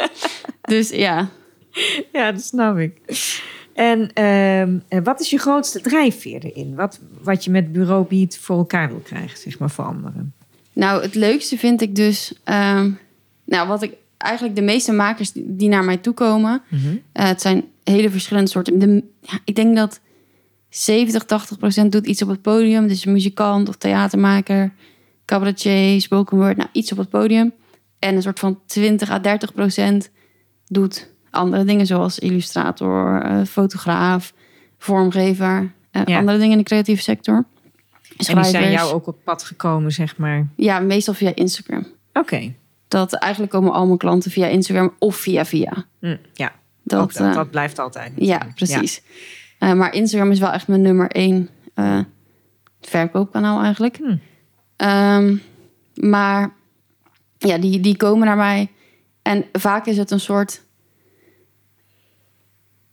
dus 0.63 0.91
ja. 0.91 1.29
Ja, 2.13 2.33
dat 2.33 2.43
snap 2.43 2.79
ik. 2.79 2.93
En 3.75 4.13
ehm, 4.13 4.79
en 4.89 5.03
wat 5.03 5.21
is 5.21 5.31
je 5.31 5.39
grootste 5.39 5.81
drijfveer 5.81 6.45
erin? 6.45 6.75
Wat, 6.75 7.01
wat 7.23 7.45
je 7.45 7.51
met 7.51 7.73
Bureau 7.73 8.07
Beat 8.09 8.37
voor 8.37 8.57
elkaar 8.57 8.89
wil 8.89 9.03
krijgen, 9.05 9.39
zeg 9.39 9.59
maar, 9.59 9.71
voor 9.71 9.85
anderen? 9.85 10.35
Nou, 10.73 11.03
het 11.03 11.15
leukste 11.15 11.59
vind 11.59 11.81
ik 11.81 11.97
dus... 11.97 12.33
ehm, 12.45 12.91
nou, 13.45 13.69
wat 13.69 13.83
ik... 13.83 13.93
Eigenlijk 14.17 14.57
de 14.57 14.63
meeste 14.63 14.93
makers 14.93 15.31
die 15.35 15.69
naar 15.69 15.85
mij 15.85 15.97
toe 15.97 16.15
komen... 16.15 16.63
Eh, 17.13 17.27
het 17.27 17.41
zijn 17.41 17.65
hele 17.85 18.11
verschillende 18.11 18.51
soorten. 18.51 18.79
De, 18.79 19.03
ja, 19.21 19.39
ik 19.45 19.55
denk 19.55 19.77
dat 19.77 20.01
70, 20.69 21.25
80 21.25 21.59
procent 21.59 21.93
doet 21.93 22.07
iets 22.07 22.23
op 22.23 22.29
het 22.29 22.43
podium. 22.43 22.87
Dus 22.87 23.05
muzikant 23.05 23.69
of 23.69 23.77
theatermaker, 23.77 24.73
cabaretier, 25.25 26.01
spoken 26.01 26.37
word, 26.37 26.57
nou 26.57 26.69
iets 26.73 26.93
op 26.93 26.99
het 26.99 27.09
podium. 27.09 27.53
En 27.99 28.15
een 28.17 28.23
soort 28.23 28.39
van 28.39 28.61
20 28.67 29.11
à 29.11 29.19
30 29.19 29.53
procent 29.53 30.11
doet 30.67 31.11
andere 31.31 31.65
dingen 31.65 31.87
zoals 31.87 32.19
illustrator, 32.19 33.23
eh, 33.23 33.41
fotograaf, 33.45 34.33
vormgever, 34.79 35.73
eh, 35.91 36.03
Ja. 36.05 36.19
andere 36.19 36.39
dingen 36.39 36.53
in 36.53 36.59
de 36.59 36.65
creatieve 36.65 37.03
sector. 37.03 37.35
En 37.35 37.45
die 38.17 38.27
Schrijvers. 38.27 38.51
zijn 38.51 38.71
jou 38.71 38.93
ook 38.95 39.07
op 39.07 39.19
pad 39.25 39.43
gekomen, 39.43 39.93
zeg 39.93 40.17
maar. 40.17 40.47
Ja, 40.57 40.79
meestal 40.81 41.15
via 41.15 41.35
Instagram. 41.35 41.87
Oké. 42.13 42.53
Dat 42.89 43.13
eigenlijk 43.15 43.53
komen 43.53 43.73
al 43.73 43.87
mijn 43.87 43.99
klanten 43.99 44.31
via 44.31 44.47
Instagram 44.47 44.95
of 44.99 45.17
via 45.17 45.45
via. 45.45 45.85
Hm, 46.01 46.17
ja, 46.35 46.53
Dat, 46.83 47.17
eh, 47.17 47.35
dat 47.35 47.51
blijft 47.51 47.79
altijd. 47.79 48.13
Ja, 48.17 48.47
precies. 48.55 49.03
Eh, 49.59 49.73
maar 49.73 49.95
Instagram 49.95 50.31
is 50.31 50.39
wel 50.39 50.53
echt 50.53 50.69
mijn 50.69 50.81
nummer 50.81 51.11
één 51.11 51.49
eh, 51.75 51.99
verkoopkanaal 52.81 53.63
eigenlijk. 53.63 53.97
Hm. 53.97 54.17
Ehm, 54.77 55.37
maar 55.95 56.53
ja, 57.39 57.59
die, 57.59 57.81
die 57.81 57.97
komen 57.97 58.27
naar 58.27 58.37
mij. 58.37 58.71
En 59.23 59.45
vaak 59.53 59.87
is 59.87 59.97
het 59.97 60.11
een 60.11 60.21
soort... 60.21 60.65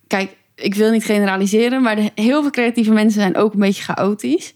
Kijk, 0.08 0.36
ik 0.56 0.76
wil 0.76 0.92
niet 0.92 1.06
generaliseren, 1.06 1.82
maar 1.82 1.96
de, 1.96 2.12
heel 2.16 2.42
veel 2.42 2.52
creatieve 2.52 2.92
mensen 2.92 3.22
zijn 3.22 3.36
ook 3.36 3.54
een 3.54 3.60
beetje 3.60 3.84
chaotisch. 3.84 4.56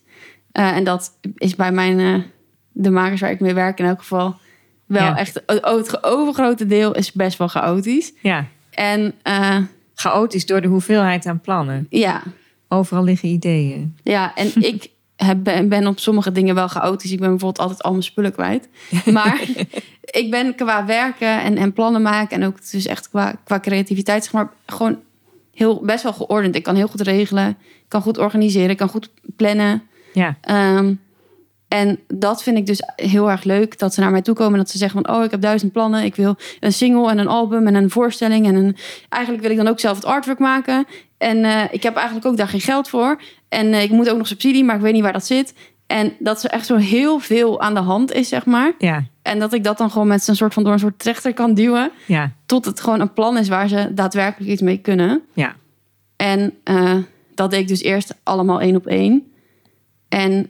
Eh, 0.52 0.76
en 0.76 0.84
dat 0.84 1.18
is 1.36 1.56
bij 1.56 1.72
mijn, 1.72 2.26
de 2.72 2.90
makers 2.90 3.22
waar 3.22 3.32
ik 3.32 3.40
mee 3.40 3.54
werk 3.54 3.80
in 3.80 3.86
elk 3.86 4.00
geval 4.00 4.36
wel 4.86 5.04
Ja. 5.04 5.18
echt... 5.18 5.42
Het, 5.46 6.04
overgrote 6.04 6.66
deel 6.66 6.96
is 6.96 7.12
best 7.12 7.38
wel 7.38 7.48
chaotisch. 7.48 8.14
Ja, 8.22 8.46
En 8.70 9.14
chaotisch 10.00 10.46
door 10.46 10.62
de 10.62 10.68
hoeveelheid 10.68 11.26
aan 11.26 11.40
plannen. 11.40 11.88
ja, 11.90 12.24
Overal 12.68 13.04
liggen 13.04 13.30
ideeën. 13.30 13.96
Ja, 14.04 14.36
en 14.36 14.52
ik 14.72 14.90
heb, 15.16 15.44
ben, 15.44 15.88
op 15.88 16.00
sommige 16.00 16.32
dingen 16.32 16.56
wel 16.56 16.68
chaotisch. 16.68 17.12
Ik 17.12 17.20
ben 17.20 17.30
bijvoorbeeld 17.30 17.64
altijd 17.64 17.84
al 17.84 17.92
mijn 17.92 18.04
spullen 18.04 18.34
kwijt. 18.34 18.70
Maar 19.12 19.42
ik 20.22 20.28
ben 20.30 20.56
qua 20.56 20.86
werken 20.86 21.42
en, 21.42 21.58
en 21.58 21.74
plannen 21.74 22.02
maken... 22.02 22.42
en 22.42 22.48
ook 22.48 22.72
dus 22.72 22.86
echt 22.86 23.10
qua, 23.10 23.36
qua 23.44 23.60
creativiteit... 23.60 24.24
zeg 24.24 24.34
maar 24.34 24.50
gewoon 24.66 25.00
heel, 25.54 25.82
best 25.82 26.04
wel 26.04 26.14
geordend. 26.14 26.56
Ik 26.56 26.64
kan 26.64 26.76
heel 26.76 26.88
goed 26.88 27.02
regelen. 27.02 27.50
Ik 27.50 27.86
kan 27.88 28.02
goed 28.02 28.18
organiseren. 28.18 28.70
Ik 28.70 28.78
kan 28.78 28.90
goed 28.90 29.10
plannen. 29.36 29.84
Ja, 30.14 30.38
Ehm, 30.42 30.94
en 31.68 32.00
dat 32.08 32.44
vind 32.44 32.58
ik 32.58 32.66
dus 32.66 32.82
heel 32.96 33.30
erg 33.32 33.44
leuk. 33.44 33.80
Dat 33.80 33.94
ze 33.94 34.00
naar 34.00 34.12
mij 34.12 34.22
toe 34.22 34.36
komen 34.36 34.54
en 34.54 34.60
dat 34.60 34.70
ze 34.70 34.78
zeggen 34.78 35.04
van... 35.06 35.16
oh, 35.16 35.24
ik 35.24 35.32
heb 35.32 35.42
duizend 35.42 35.72
plannen. 35.72 36.04
Ik 36.04 36.16
wil 36.16 36.36
een 36.60 36.74
single 36.74 37.10
en 37.10 37.18
een 37.18 37.28
album 37.28 37.68
en 37.68 37.76
een 37.76 37.90
voorstelling. 37.90 38.46
En 38.48 38.56
een, 38.56 38.76
eigenlijk 39.10 39.44
wil 39.44 39.52
ik 39.52 39.58
dan 39.58 39.68
ook 39.68 39.80
zelf 39.80 39.96
het 39.96 40.06
artwork 40.06 40.40
maken. 40.40 40.86
En 41.18 41.44
eh, 41.44 41.64
ik 41.72 41.84
heb 41.84 41.96
eigenlijk 41.96 42.26
ook 42.26 42.38
daar 42.38 42.48
geen 42.48 42.62
geld 42.62 42.90
voor. 42.90 43.22
En 43.50 43.74
eh, 43.74 43.84
ik 43.84 43.90
moet 43.92 44.10
ook 44.10 44.18
nog 44.18 44.28
subsidie, 44.28 44.64
maar 44.64 44.76
ik 44.76 44.82
weet 44.82 44.94
niet 44.94 45.02
waar 45.02 45.14
dat 45.14 45.26
zit. 45.26 45.54
En 45.88 46.14
dat 46.20 46.44
er 46.44 46.50
echt 46.50 46.66
zo 46.66 46.76
heel 46.76 47.20
veel 47.20 47.62
aan 47.62 47.74
de 47.74 47.80
hand 47.80 48.12
is, 48.14 48.28
zeg 48.30 48.46
maar. 48.46 48.72
ja, 48.78 49.04
En 49.22 49.40
dat 49.40 49.54
ik 49.54 49.64
dat 49.64 49.78
dan 49.78 49.92
gewoon 49.92 50.08
met 50.08 50.24
zo'n 50.24 50.36
soort 50.36 50.54
van 50.54 50.64
door 50.64 50.74
een 50.74 50.80
soort 50.80 51.00
trechter 51.00 51.34
kan 51.34 51.54
duwen. 51.54 51.92
ja, 52.06 52.32
Tot 52.46 52.66
het 52.66 52.80
gewoon 52.80 53.00
een 53.00 53.14
plan 53.14 53.38
is 53.38 53.48
waar 53.48 53.68
ze 53.68 53.94
daadwerkelijk 53.94 54.52
iets 54.52 54.62
mee 54.62 54.78
kunnen. 54.78 55.22
ja. 55.34 55.56
En 56.16 56.54
eh, 56.64 56.96
dat 57.36 57.52
deed 57.52 57.60
ik 57.60 57.68
dus 57.68 57.82
eerst 57.82 58.16
allemaal 58.24 58.62
één 58.62 58.76
op 58.76 58.88
één. 58.88 59.32
En 60.10 60.50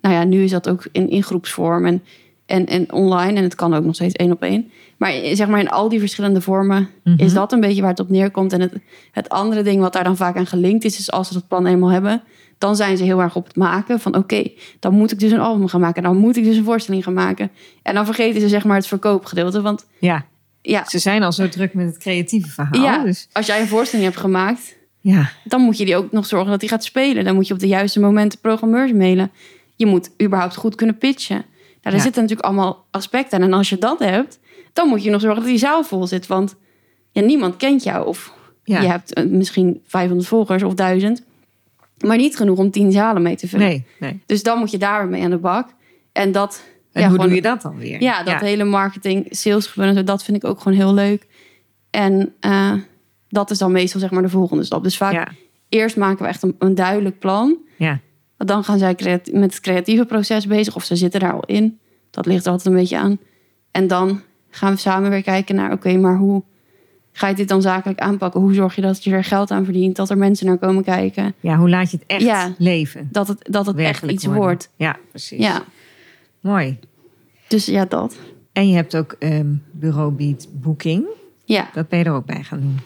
nou 0.00 0.14
ja, 0.14 0.24
nu 0.24 0.42
is 0.42 0.50
dat 0.50 0.68
ook 0.68 0.84
in, 0.92 1.10
in 1.10 1.22
groepsvorm 1.22 1.86
en, 1.86 2.02
en, 2.46 2.66
en 2.66 2.92
online. 2.92 3.36
En 3.38 3.42
het 3.42 3.54
kan 3.54 3.74
ook 3.74 3.84
nog 3.84 3.94
steeds 3.94 4.14
één 4.14 4.32
op 4.32 4.42
één. 4.42 4.70
Maar 4.96 5.12
zeg 5.32 5.48
maar 5.48 5.60
in 5.60 5.68
al 5.70 5.88
die 5.88 5.98
verschillende 5.98 6.40
vormen 6.40 6.88
Mhm. 7.04 7.20
is 7.24 7.32
dat 7.32 7.52
een 7.52 7.60
beetje 7.60 7.80
waar 7.80 7.90
het 7.90 8.00
op 8.00 8.08
neerkomt. 8.10 8.52
En 8.52 8.60
het, 8.60 8.72
het 9.12 9.28
andere 9.28 9.62
ding 9.62 9.80
wat 9.80 9.92
daar 9.92 10.04
dan 10.04 10.16
vaak 10.16 10.36
aan 10.36 10.46
gelinkt 10.46 10.84
is, 10.84 10.98
is 10.98 11.10
als 11.10 11.28
ze 11.28 11.34
dat 11.34 11.48
plan 11.48 11.66
eenmaal 11.66 11.90
hebben, 11.90 12.22
dan 12.58 12.76
zijn 12.76 12.96
ze 12.96 13.04
heel 13.04 13.20
erg 13.20 13.36
op 13.36 13.46
het 13.46 13.56
maken 13.56 14.00
van 14.00 14.16
oké, 14.16 14.50
dan 14.80 14.94
moet 14.94 15.12
ik 15.12 15.18
dus 15.18 15.32
een 15.32 15.40
album 15.40 15.68
gaan 15.68 15.80
maken. 15.80 16.02
Dan 16.02 16.16
moet 16.16 16.36
ik 16.36 16.44
dus 16.44 16.56
een 16.56 16.64
voorstelling 16.64 17.04
gaan 17.04 17.12
maken. 17.14 17.50
En 17.82 17.94
dan 17.94 18.04
vergeten 18.04 18.40
ze 18.40 18.48
zeg 18.48 18.64
maar 18.64 18.76
het 18.76 18.86
verkoopgedeelte. 18.86 19.60
Want 19.62 19.86
ja. 19.98 20.24
ja, 20.62 20.84
Ze 20.88 20.98
zijn 20.98 21.22
al 21.22 21.32
zo 21.32 21.48
druk 21.48 21.74
met 21.74 21.86
het 21.86 21.98
creatieve 21.98 22.48
verhaal. 22.48 22.82
ja 22.82 23.04
Dus, 23.04 23.28
als 23.32 23.46
jij 23.46 23.60
een 23.60 23.66
voorstelling 23.68 24.08
hebt 24.08 24.20
gemaakt, 24.20 24.76
ja, 25.00 25.30
dan 25.44 25.60
moet 25.60 25.78
je 25.78 25.84
die 25.84 25.96
ook 25.96 26.12
nog 26.12 26.26
zorgen 26.26 26.50
dat 26.50 26.60
die 26.60 26.68
gaat 26.68 26.84
spelen. 26.84 27.24
Dan 27.24 27.34
moet 27.34 27.46
je 27.46 27.54
op 27.54 27.60
de 27.60 27.68
juiste 27.68 28.00
momenten 28.00 28.38
programmeurs 28.38 28.92
mailen. 28.92 29.30
Je 29.80 29.86
moet 29.86 30.10
überhaupt 30.22 30.56
goed 30.56 30.74
kunnen 30.74 30.98
pitchen. 30.98 31.36
Nou, 31.36 31.46
daar 31.80 31.92
Ja. 31.94 31.98
zitten 32.00 32.22
natuurlijk 32.22 32.48
allemaal 32.48 32.86
aspecten 32.90 33.38
aan. 33.38 33.44
En 33.44 33.52
als 33.52 33.68
je 33.68 33.78
dat 33.78 33.98
hebt, 33.98 34.38
dan 34.72 34.88
moet 34.88 35.02
je 35.02 35.10
nog 35.10 35.20
zorgen 35.20 35.40
dat 35.40 35.48
die 35.50 35.58
zaal 35.58 35.84
vol 35.84 36.06
zit. 36.06 36.26
Want 36.26 36.54
ja, 37.12 37.22
niemand 37.22 37.56
kent 37.56 37.82
jou. 37.82 38.06
Of 38.06 38.34
ja. 38.64 38.80
je 38.80 38.88
hebt 38.88 39.12
eh, 39.12 39.24
misschien 39.24 39.80
500 39.86 40.28
volgers 40.28 40.62
of 40.62 40.74
1000. 40.74 41.22
Maar 42.04 42.16
niet 42.16 42.36
genoeg 42.36 42.58
om 42.58 42.70
10 42.70 42.92
zalen 42.92 43.22
mee 43.22 43.36
te 43.36 43.48
vullen. 43.48 43.66
Nee, 43.66 43.84
nee. 44.00 44.20
Dus 44.26 44.42
dan 44.42 44.58
moet 44.58 44.70
je 44.70 44.78
daar 44.78 45.08
mee 45.08 45.22
aan 45.24 45.30
de 45.30 45.38
bak. 45.38 45.68
En 46.12 46.32
dat, 46.32 46.62
En 46.92 47.00
ja, 47.00 47.06
hoe 47.06 47.10
gewoon- 47.10 47.26
doe 47.26 47.36
je 47.36 47.42
dat 47.42 47.62
dan 47.62 47.76
weer? 47.76 48.02
ja, 48.02 48.22
dat 48.22 48.40
hele 48.40 48.64
marketing, 48.64 49.26
sales 49.30 49.74
dat 50.04 50.24
vind 50.24 50.36
ik 50.36 50.44
ook 50.44 50.60
gewoon 50.60 50.78
heel 50.78 50.94
leuk. 50.94 51.26
En 51.90 52.34
eh, 52.40 52.72
dat 53.28 53.50
is 53.50 53.58
dan 53.58 53.72
meestal 53.72 54.00
zeg 54.00 54.10
maar 54.10 54.22
de 54.22 54.28
volgende 54.28 54.64
stap. 54.64 54.82
Dus 54.82 54.96
vaak 54.96 55.30
eerst 55.68 55.96
maken 55.96 56.22
we 56.22 56.28
echt 56.28 56.42
een, 56.42 56.54
een 56.58 56.74
duidelijk 56.74 57.18
plan. 57.18 57.56
ja, 57.76 58.00
Want 58.40 58.52
Dan 58.52 58.64
gaan 58.64 58.78
zij 58.78 58.96
met 59.32 59.50
het 59.52 59.60
creatieve 59.60 60.04
proces 60.04 60.46
bezig. 60.46 60.74
Of 60.76 60.84
ze 60.84 60.96
zitten 60.96 61.20
daar 61.20 61.32
al 61.32 61.44
in. 61.44 61.78
Dat 62.10 62.26
ligt 62.26 62.44
er 62.46 62.50
altijd 62.52 62.68
een 62.74 62.80
beetje 62.80 62.98
aan. 62.98 63.18
En 63.70 63.86
dan 63.86 64.20
gaan 64.50 64.72
we 64.72 64.78
samen 64.78 65.10
weer 65.10 65.22
kijken 65.22 65.54
naar... 65.54 65.72
oké, 65.72 65.96
maar 65.96 66.16
hoe 66.16 66.42
ga 67.12 67.28
je 67.28 67.34
dit 67.34 67.48
dan 67.48 67.62
zakelijk 67.62 67.98
aanpakken? 68.00 68.40
Hoe 68.40 68.54
zorg 68.54 68.74
je 68.74 68.80
dat 68.82 69.04
je 69.04 69.10
er 69.12 69.24
geld 69.24 69.50
aan 69.50 69.64
verdient? 69.64 69.96
Dat 69.96 70.10
er 70.10 70.18
mensen 70.18 70.46
naar 70.46 70.58
komen 70.58 70.84
kijken? 70.84 71.34
ja. 71.40 71.56
Hoe 71.56 71.68
laat 71.70 71.90
je 71.90 71.96
het 71.96 72.06
echt 72.06 72.22
Ja. 72.22 72.54
leven? 72.58 73.08
Dat 73.12 73.28
het, 73.28 73.38
dat 73.50 73.66
het 73.66 73.76
echt 73.76 74.02
iets 74.02 74.24
worden. 74.24 74.42
wordt. 74.42 74.70
Ja, 74.76 74.96
precies. 75.10 75.38
Ja, 75.38 75.62
Mooi. 76.40 76.78
dus 77.48 77.66
ja, 77.66 77.84
dat. 77.84 78.16
En 78.52 78.68
je 78.68 78.74
hebt 78.74 78.96
ook 78.96 79.16
ehm 79.18 79.54
Bureau 79.70 80.12
Beat 80.12 80.46
Booking. 80.52 81.04
Ja, 81.44 81.70
Dat 81.74 81.88
ben 81.88 81.98
je 81.98 82.04
er 82.04 82.12
ook 82.12 82.26
bij 82.26 82.42
gaan 82.42 82.60
doen. 82.60 82.78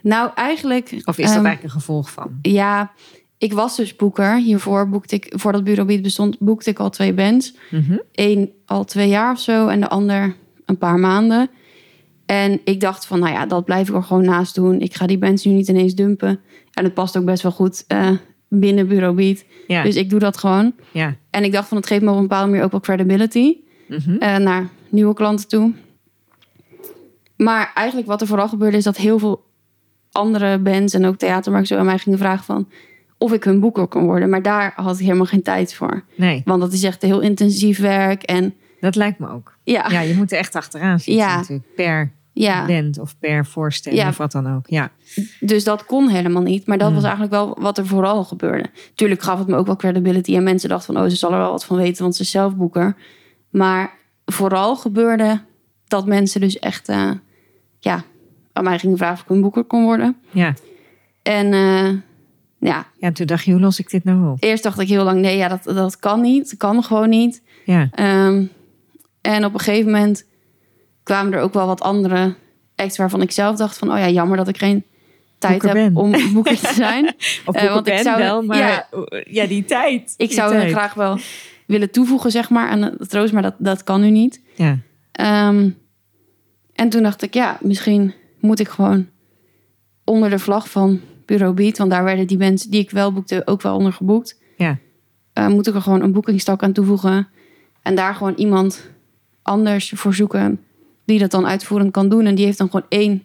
nou 0.00 0.30
eigenlijk... 0.34 0.84
Of 1.04 1.18
is 1.18 1.26
dat 1.26 1.34
ehm, 1.36 1.44
eigenlijk 1.46 1.62
een 1.62 1.70
gevolg 1.70 2.10
van? 2.10 2.38
Ja, 2.42 2.92
ik 3.38 3.52
was 3.52 3.76
dus 3.76 3.96
boeker. 3.96 4.36
Hiervoor 4.36 4.88
boekte 4.88 5.14
ik, 5.14 5.32
voordat 5.36 5.64
Bureau 5.64 5.88
Beat 5.88 6.02
bestond, 6.02 6.38
boekte 6.38 6.70
ik 6.70 6.78
al 6.78 6.90
twee 6.90 7.12
bands. 7.12 7.54
Mhm. 7.70 7.96
Eén 8.12 8.52
al 8.66 8.84
twee 8.84 9.08
jaar 9.08 9.32
of 9.32 9.40
zo 9.40 9.68
en 9.68 9.80
de 9.80 9.88
ander 9.88 10.36
een 10.64 10.78
paar 10.78 10.98
maanden. 10.98 11.50
En 12.26 12.60
ik 12.64 12.80
dacht 12.80 13.06
van, 13.06 13.18
nou 13.18 13.32
ja, 13.32 13.46
dat 13.46 13.64
blijf 13.64 13.88
ik 13.88 13.94
er 13.94 14.02
gewoon 14.02 14.24
naast 14.24 14.54
doen. 14.54 14.80
Ik 14.80 14.94
ga 14.94 15.06
die 15.06 15.18
bands 15.18 15.44
nu 15.44 15.52
niet 15.52 15.68
ineens 15.68 15.94
dumpen. 15.94 16.40
En 16.72 16.84
het 16.84 16.94
past 16.94 17.16
ook 17.16 17.24
best 17.24 17.42
wel 17.42 17.52
goed 17.52 17.84
eh, 17.86 18.10
binnen 18.48 18.88
Bureau 18.88 19.14
Beat. 19.14 19.44
Ja, 19.66 19.82
Dus 19.82 19.96
ik 19.96 20.10
doe 20.10 20.18
dat 20.18 20.36
gewoon. 20.38 20.72
ja. 20.92 21.14
En 21.30 21.44
ik 21.44 21.52
dacht 21.52 21.68
van, 21.68 21.76
het 21.76 21.86
geeft 21.86 22.02
me 22.02 22.10
op 22.10 22.16
een 22.16 22.22
bepaalde 22.22 22.48
manier 22.50 22.64
ook 22.64 22.70
wel 22.70 22.80
credibility 22.80 23.56
Mhm. 23.88 24.16
eh, 24.16 24.36
naar 24.36 24.68
nieuwe 24.88 25.14
klanten 25.14 25.48
toe. 25.48 25.72
Maar 27.36 27.70
eigenlijk 27.74 28.08
wat 28.08 28.20
er 28.20 28.26
vooral 28.26 28.48
gebeurde 28.48 28.76
is 28.76 28.84
dat 28.84 28.96
heel 28.96 29.18
veel 29.18 29.44
andere 30.12 30.58
bands 30.58 30.94
en 30.94 31.04
ook 31.06 31.16
theatermakers 31.16 31.68
zo 31.68 31.76
aan 31.76 31.84
mij 31.84 31.98
gingen 31.98 32.18
vragen 32.18 32.44
van 32.44 32.68
of 33.18 33.32
ik 33.32 33.44
hun 33.44 33.60
boeker 33.60 33.86
kon 33.86 34.04
worden. 34.04 34.30
Maar 34.30 34.42
daar 34.42 34.72
had 34.76 34.94
ik 34.98 35.04
helemaal 35.04 35.26
geen 35.26 35.42
tijd 35.42 35.74
voor. 35.74 36.02
Nee, 36.14 36.42
Want 36.44 36.60
dat 36.60 36.72
is 36.72 36.82
echt 36.82 37.02
heel 37.02 37.20
intensief 37.20 37.78
werk. 37.78 38.22
En 38.22 38.54
dat 38.80 38.94
lijkt 38.94 39.18
me 39.18 39.28
ook. 39.30 39.56
ja, 39.64 39.88
Ja, 39.90 40.00
je 40.00 40.14
moet 40.14 40.32
er 40.32 40.38
echt 40.38 40.54
achteraan 40.54 40.98
zitten 40.98 41.24
Ja. 41.24 41.36
natuurlijk. 41.36 41.74
Per 41.74 42.12
ja. 42.32 42.66
band 42.66 42.98
of 42.98 43.18
per 43.18 43.46
voorstelling 43.46 44.02
Ja. 44.02 44.08
of 44.08 44.16
wat 44.16 44.32
dan 44.32 44.54
ook. 44.54 44.66
Ja, 44.68 44.90
dus 45.40 45.64
dat 45.64 45.86
kon 45.86 46.08
helemaal 46.08 46.42
niet. 46.42 46.66
Maar 46.66 46.76
dat 46.78 46.86
Hmm. 46.86 46.94
was 46.96 47.04
eigenlijk 47.04 47.32
wel 47.34 47.56
wat 47.60 47.78
er 47.78 47.86
vooral 47.86 48.24
gebeurde. 48.24 48.64
Tuurlijk 48.94 49.22
gaf 49.22 49.38
het 49.38 49.48
me 49.48 49.56
ook 49.56 49.66
wel 49.66 49.76
credibility. 49.76 50.36
En 50.36 50.42
mensen 50.42 50.68
dachten 50.68 50.94
van, 50.94 51.02
oh, 51.04 51.10
ze 51.10 51.16
zal 51.16 51.32
er 51.32 51.38
wel 51.38 51.50
wat 51.50 51.64
van 51.64 51.76
weten, 51.76 52.02
want 52.02 52.16
ze 52.16 52.22
is 52.22 52.30
zelf 52.30 52.56
boeker. 52.56 52.96
Maar 53.50 53.90
vooral 54.24 54.76
gebeurde 54.76 55.40
dat 55.88 56.06
mensen 56.06 56.40
dus 56.40 56.58
echt 56.58 56.88
eh, 56.88 57.10
ja, 57.78 58.04
aan 58.52 58.64
mij 58.64 58.78
gingen 58.78 58.96
vragen 58.96 59.14
of 59.16 59.22
ik 59.22 59.30
een 59.30 59.40
boeker 59.40 59.64
kon 59.64 59.84
worden. 59.84 60.16
Ja. 60.30 60.54
En 61.22 61.52
eh, 61.52 61.88
ja, 62.58 62.86
ja, 62.98 63.06
en 63.06 63.12
toen 63.12 63.26
dacht 63.26 63.44
je, 63.44 63.52
hoe 63.52 63.60
los 63.60 63.78
ik 63.78 63.90
dit 63.90 64.04
nou 64.04 64.30
op? 64.30 64.36
eerst 64.42 64.62
dacht 64.62 64.78
ik 64.80 64.88
heel 64.88 65.04
lang, 65.04 65.20
nee, 65.20 65.36
ja, 65.36 65.48
dat, 65.48 65.62
dat 65.64 65.98
kan 65.98 66.20
niet. 66.20 66.48
Dat 66.50 66.58
kan 66.58 66.82
gewoon 66.84 67.08
niet. 67.08 67.42
Ja, 67.64 67.88
Ehm, 67.92 68.44
en 69.20 69.44
op 69.44 69.54
een 69.54 69.60
gegeven 69.60 69.90
moment 69.90 70.24
kwamen 71.02 71.32
er 71.32 71.40
ook 71.40 71.52
wel 71.54 71.66
wat 71.66 71.80
andere 71.80 72.34
acts 72.76 72.96
waarvan 72.96 73.22
ik 73.22 73.30
zelf 73.30 73.56
dacht 73.56 73.78
van, 73.78 73.92
oh 73.92 73.98
ja, 73.98 74.08
jammer 74.08 74.36
dat 74.36 74.48
ik 74.48 74.58
geen 74.58 74.84
tijd 75.38 75.62
heb 75.62 75.72
ben. 75.72 75.96
om 75.96 76.12
boeker 76.34 76.58
te 76.58 76.72
zijn. 76.74 77.14
of 77.44 77.62
uh, 77.62 77.72
want 77.72 77.86
ik 77.86 77.98
zou- 77.98 78.18
wel, 78.18 78.42
maar 78.42 78.58
ja. 78.58 78.88
ja, 79.24 79.46
die 79.46 79.64
tijd. 79.64 80.14
ik 80.16 80.28
die 80.28 80.36
zou 80.38 80.52
tijd. 80.52 80.70
graag 80.72 80.94
wel 80.94 81.18
willen 81.66 81.90
toevoegen, 81.90 82.30
zeg 82.30 82.50
maar, 82.50 82.68
aan 82.68 82.82
het 82.82 83.10
troost, 83.10 83.32
maar 83.32 83.42
dat, 83.42 83.54
dat 83.58 83.84
kan 83.84 84.00
nu 84.00 84.10
niet. 84.10 84.40
Ja, 84.54 84.78
Ehm, 85.12 85.70
en 86.74 86.88
toen 86.88 87.02
dacht 87.02 87.22
ik, 87.22 87.34
ja, 87.34 87.58
misschien 87.60 88.14
moet 88.40 88.60
ik 88.60 88.68
gewoon 88.68 89.08
onder 90.04 90.30
de 90.30 90.38
vlag 90.38 90.70
van 90.70 91.00
Bureau 91.26 91.54
Beat, 91.54 91.78
want 91.78 91.90
daar 91.90 92.04
werden 92.04 92.26
die 92.26 92.38
mensen 92.38 92.70
die 92.70 92.80
ik 92.80 92.90
wel 92.90 93.12
boekte 93.12 93.42
ook 93.44 93.62
wel 93.62 93.76
onder 93.76 93.92
geboekt. 93.92 94.38
ja, 94.56 94.78
Eh, 95.32 95.46
moet 95.48 95.66
ik 95.66 95.74
er 95.74 95.82
gewoon 95.82 96.02
een 96.02 96.12
boekingstak 96.12 96.62
aan 96.62 96.72
toevoegen 96.72 97.28
en 97.82 97.94
daar 97.94 98.14
gewoon 98.14 98.34
iemand 98.36 98.90
anders 99.42 99.90
voor 99.94 100.14
zoeken 100.14 100.60
die 101.04 101.18
dat 101.18 101.30
dan 101.30 101.46
uitvoerend 101.46 101.90
kan 101.92 102.08
doen. 102.08 102.26
En 102.26 102.34
die 102.34 102.44
heeft 102.44 102.58
dan 102.58 102.70
gewoon 102.70 102.86
één, 102.88 103.22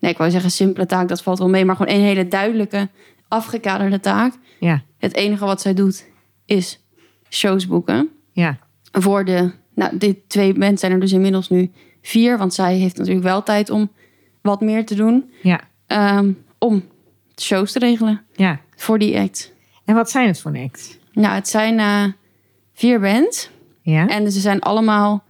nee, 0.00 0.10
ik 0.10 0.18
wou 0.18 0.30
zeggen 0.30 0.50
simpele 0.50 0.86
taak, 0.86 1.08
dat 1.08 1.22
valt 1.22 1.38
wel 1.38 1.48
mee, 1.48 1.64
maar 1.64 1.76
gewoon 1.76 1.92
één 1.92 2.02
hele 2.04 2.28
duidelijke, 2.28 2.88
afgekaderde 3.28 4.00
taak. 4.00 4.34
ja, 4.60 4.82
Het 4.98 5.14
enige 5.14 5.44
wat 5.44 5.60
zij 5.60 5.74
doet 5.74 6.06
is 6.44 6.80
shows 7.30 7.66
boeken 7.66 8.08
ja, 8.32 8.58
voor 8.92 9.24
de. 9.24 9.50
Nou, 9.74 9.98
dit 9.98 10.16
twee 10.28 10.54
mensen 10.54 10.78
zijn 10.78 10.92
er 10.92 11.00
dus 11.00 11.12
inmiddels 11.12 11.48
nu 11.50 11.70
vier. 12.02 12.38
Want 12.38 12.54
zij 12.54 12.76
heeft 12.76 12.96
natuurlijk 12.96 13.24
wel 13.24 13.42
tijd 13.42 13.70
om 13.70 13.90
wat 14.42 14.60
meer 14.60 14.86
te 14.86 14.94
doen. 14.94 15.30
ja, 15.42 15.60
ehm, 15.86 16.32
om 16.58 16.82
shows 17.40 17.72
te 17.72 17.78
regelen 17.78 18.22
ja. 18.32 18.60
voor 18.76 18.98
die 18.98 19.18
act. 19.18 19.52
En 19.84 19.94
wat 19.94 20.10
zijn 20.10 20.26
het 20.26 20.40
voor 20.40 20.50
een 20.54 20.64
act? 20.64 20.98
Nou, 21.12 21.34
het 21.34 21.48
zijn 21.48 21.78
eh, 21.78 22.04
vier 22.74 23.00
bands. 23.00 23.50
Ja, 23.82 24.06
En 24.08 24.32
ze 24.32 24.40
zijn 24.40 24.60
allemaal. 24.60 25.24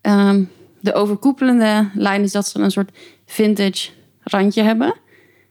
ehm, 0.00 0.44
de 0.80 0.94
overkoepelende 0.94 1.90
lijn 1.94 2.22
is 2.22 2.32
dat 2.32 2.46
ze 2.48 2.58
een 2.58 2.70
soort 2.70 2.90
vintage 3.26 3.90
randje 4.22 4.62
hebben. 4.62 4.94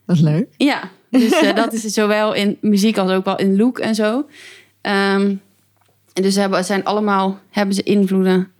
dat 0.06 0.16
is 0.16 0.22
leuk. 0.22 0.48
Ja, 0.58 0.90
dus 1.10 1.32
eh, 1.42 1.56
dat 1.56 1.74
is 1.74 1.82
zowel 1.82 2.34
in 2.34 2.58
muziek 2.62 2.98
als 2.98 3.12
ook 3.12 3.26
wel 3.26 3.38
in 3.38 3.58
look 3.58 3.80
en 3.80 3.96
zo. 3.96 4.26
Ehm, 4.82 5.36
en 6.14 6.22
dus 6.22 6.34
ze 6.34 6.40
hebben, 6.40 6.66
zijn 6.66 6.84
allemaal 6.84 7.40
hebben 7.50 7.76
ze 7.76 7.84
invloeden 7.84 8.52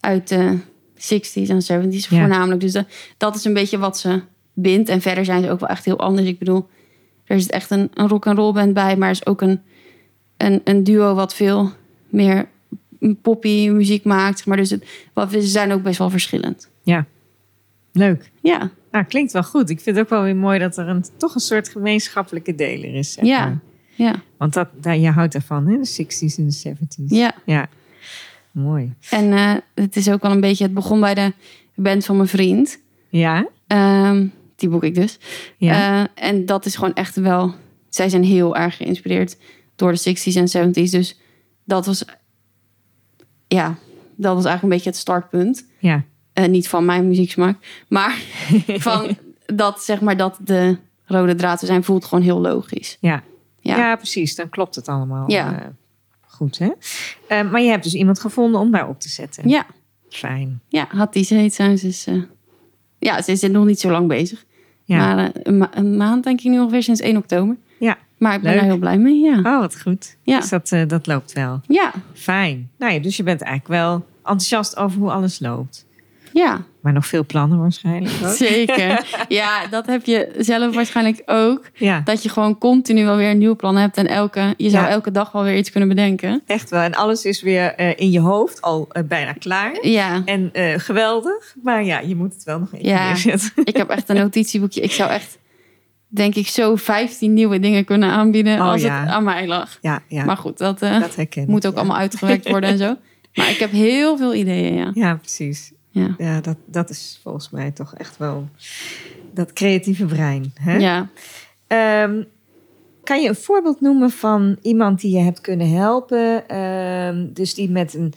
uit 0.00 0.28
de 0.28 0.58
60s 0.94 1.48
en 1.48 1.62
70s 1.62 2.08
Ja. 2.08 2.18
voornamelijk. 2.18 2.60
Dus 2.60 2.72
de- 2.72 2.84
dat 3.16 3.34
is 3.36 3.44
een 3.44 3.54
beetje 3.54 3.78
wat 3.78 3.98
ze 3.98 4.22
bindt. 4.56 4.88
En 4.88 5.00
verder 5.00 5.24
zijn 5.24 5.42
ze 5.42 5.50
ook 5.50 5.60
wel 5.60 5.68
echt 5.68 5.84
heel 5.84 5.98
anders. 5.98 6.28
Ik 6.28 6.38
bedoel, 6.38 6.66
er 7.24 7.36
is 7.36 7.48
echt 7.48 7.70
een, 7.70 7.90
een 7.94 8.08
rock 8.08 8.26
and 8.26 8.38
roll 8.38 8.52
band 8.52 8.74
bij, 8.74 8.96
maar 8.96 9.08
er 9.08 9.14
is 9.14 9.26
ook 9.26 9.40
een, 9.40 9.60
een, 10.36 10.60
een 10.64 10.84
duo 10.84 11.14
wat 11.14 11.34
veel 11.34 11.70
meer 12.08 12.48
poppy 13.22 13.68
muziek 13.68 14.04
maakt. 14.04 14.36
zeg 14.36 14.46
Maar 14.46 14.56
dus 14.56 14.70
het, 14.70 14.86
wat, 15.12 15.30
ze 15.30 15.40
zijn 15.42 15.72
ook 15.72 15.82
best 15.82 15.98
wel 15.98 16.10
verschillend. 16.10 16.68
Leuk. 17.92 18.30
Ja, 18.42 18.70
Nou, 18.90 19.04
klinkt 19.04 19.32
wel 19.32 19.42
goed. 19.42 19.70
Ik 19.70 19.80
vind 19.80 19.96
het 19.96 20.04
ook 20.04 20.10
wel 20.10 20.22
weer 20.22 20.36
mooi 20.36 20.58
dat 20.58 20.76
er 20.76 20.88
een, 20.88 21.04
toch 21.16 21.34
een 21.34 21.40
soort 21.40 21.68
gemeenschappelijke 21.68 22.54
deler 22.54 22.94
is. 22.94 23.12
zeg 23.12 23.24
Ja. 23.24 23.44
maar. 23.44 23.58
ja, 23.94 24.14
Want 24.36 24.52
dat, 24.52 24.68
daar, 24.80 24.96
je 24.96 25.10
houdt 25.10 25.34
ervan, 25.34 25.66
hè? 25.66 25.76
De 25.76 26.04
60s 26.04 26.36
en 26.38 26.46
de 26.48 26.76
70s. 26.76 27.04
ja. 27.06 27.34
Ja. 27.44 27.68
Mooi. 28.52 28.94
En 29.10 29.32
eh, 29.32 29.54
het 29.74 29.96
is 29.96 30.10
ook 30.10 30.22
wel 30.22 30.30
een 30.30 30.40
beetje, 30.40 30.64
het 30.64 30.74
begon 30.74 31.00
bij 31.00 31.14
de 31.14 31.32
band 31.74 32.04
van 32.04 32.16
mijn 32.16 32.28
vriend. 32.28 32.78
Ja? 33.08 33.46
Ehm, 33.66 34.26
die 34.56 34.68
boek 34.68 34.84
ik 34.84 34.94
dus. 34.94 35.18
Ja. 35.56 36.02
Eh, 36.14 36.28
en 36.28 36.46
dat 36.46 36.66
is 36.66 36.74
gewoon 36.74 36.94
echt 36.94 37.16
wel, 37.16 37.54
zij 37.88 38.08
zijn 38.08 38.24
heel 38.24 38.56
erg 38.56 38.76
geïnspireerd 38.76 39.36
door 39.76 39.92
de 39.92 39.98
60s 39.98 40.52
en 40.52 40.68
70s. 40.68 40.90
Dus 40.90 41.20
dat 41.64 41.86
was, 41.86 42.04
ja, 43.48 43.66
dat 44.16 44.34
was 44.34 44.44
eigenlijk 44.44 44.62
een 44.62 44.68
beetje 44.68 44.90
het 44.90 44.98
startpunt. 44.98 45.66
ja. 45.78 46.02
Eh, 46.32 46.48
niet 46.48 46.68
van 46.68 46.84
mijn 46.84 47.08
muzieksmaak, 47.08 47.84
maar 47.88 48.18
van 48.66 49.16
dat 49.46 49.82
zeg 49.82 50.00
maar 50.00 50.16
dat 50.16 50.38
de 50.44 50.76
rode 51.04 51.34
draad 51.34 51.58
te 51.58 51.66
zijn 51.66 51.84
voelt 51.84 52.04
gewoon 52.04 52.24
heel 52.24 52.40
logisch. 52.40 52.96
Ja. 53.00 53.22
Ja. 53.60 53.76
Ja. 53.76 53.96
precies. 53.96 54.34
Dan 54.34 54.48
klopt 54.48 54.74
het 54.74 54.88
allemaal. 54.88 55.30
Ja. 55.30 55.60
eh, 55.60 55.66
goed, 56.26 56.58
hè? 56.58 56.70
Maar 57.42 57.60
je 57.60 57.70
hebt 57.70 57.84
dus 57.84 57.94
iemand 57.94 58.20
gevonden 58.20 58.60
om 58.60 58.70
daar 58.70 58.88
op 58.88 59.00
te 59.00 59.08
zetten. 59.08 59.48
Ja, 59.48 59.66
Fijn. 60.08 60.60
ja 60.68 60.86
had 60.88 61.12
die 61.12 61.24
ze 61.24 61.34
heet 61.34 61.54
zijn. 61.54 61.78
Ze 61.78 61.86
is, 61.86 62.06
ja, 62.98 63.22
ze 63.22 63.32
is 63.32 63.42
er 63.42 63.50
nog 63.50 63.64
niet 63.64 63.80
zo 63.80 63.90
lang 63.90 64.08
bezig. 64.08 64.44
Ja. 64.86 65.14
Maar 65.14 65.24
eh, 65.24 65.30
een, 65.42 65.58
ma- 65.58 65.70
een 65.74 65.96
maand 65.96 66.24
denk 66.24 66.40
ik 66.40 66.50
nu 66.50 66.58
ongeveer 66.60 66.82
sinds 66.82 67.00
1 67.00 67.16
oktober. 67.16 67.56
Ja. 67.78 67.96
Maar 68.18 68.34
ik 68.34 68.40
ben 68.40 68.50
Leuk. 68.50 68.60
daar 68.60 68.68
heel 68.70 68.78
blij 68.78 68.98
mee, 68.98 69.18
ja. 69.20 69.38
Oh, 69.38 69.58
wat 69.58 69.80
goed. 69.80 70.16
Ja. 70.22 70.40
Dus 70.40 70.48
dat, 70.48 70.72
eh, 70.72 70.82
dat 70.86 71.06
loopt 71.06 71.32
wel. 71.32 71.60
Ja, 71.66 71.92
Fijn. 72.14 72.70
Nou 72.78 72.92
ja, 72.92 72.98
dus 73.00 73.16
je 73.16 73.22
bent 73.22 73.40
eigenlijk 73.42 73.80
wel 73.80 74.06
enthousiast 74.18 74.76
over 74.76 74.98
hoe 75.00 75.10
alles 75.10 75.40
loopt. 75.40 75.85
Ja, 76.38 76.64
Maar 76.80 76.92
nog 76.92 77.06
veel 77.06 77.24
plannen 77.26 77.58
waarschijnlijk 77.58 78.14
ook. 78.24 78.32
zeker. 78.34 79.06
Ja, 79.28 79.66
dat 79.66 79.86
heb 79.86 80.04
je 80.04 80.34
zelf 80.38 80.74
waarschijnlijk 80.74 81.22
ook. 81.26 81.64
Ja, 81.74 82.00
Dat 82.04 82.22
je 82.22 82.28
gewoon 82.28 82.58
continu 82.58 83.04
wel 83.04 83.16
weer 83.16 83.30
een 83.30 83.38
nieuw 83.38 83.56
plan 83.56 83.76
hebt. 83.76 83.96
En 83.96 84.06
elke, 84.06 84.54
je 84.56 84.70
zou 84.70 84.84
Ja. 84.84 84.90
elke 84.90 85.10
dag 85.10 85.32
wel 85.32 85.42
weer 85.42 85.56
iets 85.56 85.70
kunnen 85.70 85.88
bedenken. 85.88 86.42
echt 86.46 86.70
wel. 86.70 86.80
En 86.80 86.94
alles 86.94 87.24
is 87.24 87.42
weer 87.42 87.74
eh, 87.74 87.92
in 87.96 88.10
je 88.10 88.20
hoofd 88.20 88.62
al 88.62 88.86
eh, 88.92 89.02
bijna 89.04 89.32
klaar. 89.32 89.78
Ja, 89.86 90.22
En 90.24 90.50
eh, 90.52 90.78
geweldig. 90.78 91.54
Maar 91.62 91.84
ja, 91.84 91.98
je 92.00 92.16
moet 92.16 92.32
het 92.34 92.44
wel 92.44 92.58
nog 92.58 92.72
even 92.74 92.86
Ja. 92.88 93.06
neerzetten. 93.06 93.50
ik 93.64 93.76
heb 93.76 93.88
echt 93.88 94.08
een 94.08 94.16
notitieboekje. 94.16 94.80
Ik 94.80 94.92
zou 94.92 95.10
echt, 95.10 95.38
denk 96.08 96.34
ik, 96.34 96.46
zo 96.48 96.76
15 96.76 97.32
nieuwe 97.34 97.60
dingen 97.60 97.84
kunnen 97.84 98.10
aanbieden 98.10 98.54
Oh, 98.60 98.68
als 98.70 98.82
ja. 98.82 99.00
het 99.00 99.08
aan 99.08 99.24
mij 99.24 99.46
lag. 99.46 99.78
Ja, 99.80 100.02
ja 100.08 100.24
Maar 100.24 100.36
goed, 100.36 100.58
dat, 100.58 100.78
dat 100.78 101.26
moet 101.46 101.66
ook 101.66 101.76
allemaal 101.76 101.96
uitgewerkt 101.96 102.48
worden 102.48 102.70
en 102.70 102.78
zo. 102.78 102.94
Maar 103.36 103.50
ik 103.50 103.56
heb 103.58 103.70
heel 103.70 104.16
veel 104.16 104.34
ideeën, 104.34 104.74
ja. 104.74 104.90
Ja, 104.94 105.14
precies. 105.14 105.72
Ja, 106.00 106.14
Ja, 106.18 106.40
dat, 106.40 106.56
dat 106.64 106.90
is 106.90 107.20
volgens 107.22 107.50
mij 107.50 107.70
toch 107.70 107.94
echt 107.94 108.16
wel 108.16 108.48
dat 109.32 109.52
creatieve 109.52 110.04
brein. 110.04 110.52
Hè? 110.60 110.76
ja. 110.76 111.08
Ehm, 111.66 112.22
kan 113.04 113.22
je 113.22 113.28
een 113.28 113.34
voorbeeld 113.34 113.80
noemen 113.80 114.10
van 114.10 114.58
iemand 114.62 115.00
die 115.00 115.16
je 115.16 115.22
hebt 115.22 115.40
kunnen 115.40 115.70
helpen? 115.70 116.48
ehm, 116.48 117.26
dus 117.32 117.54
die 117.54 117.70
met 117.70 117.94
een 117.94 118.12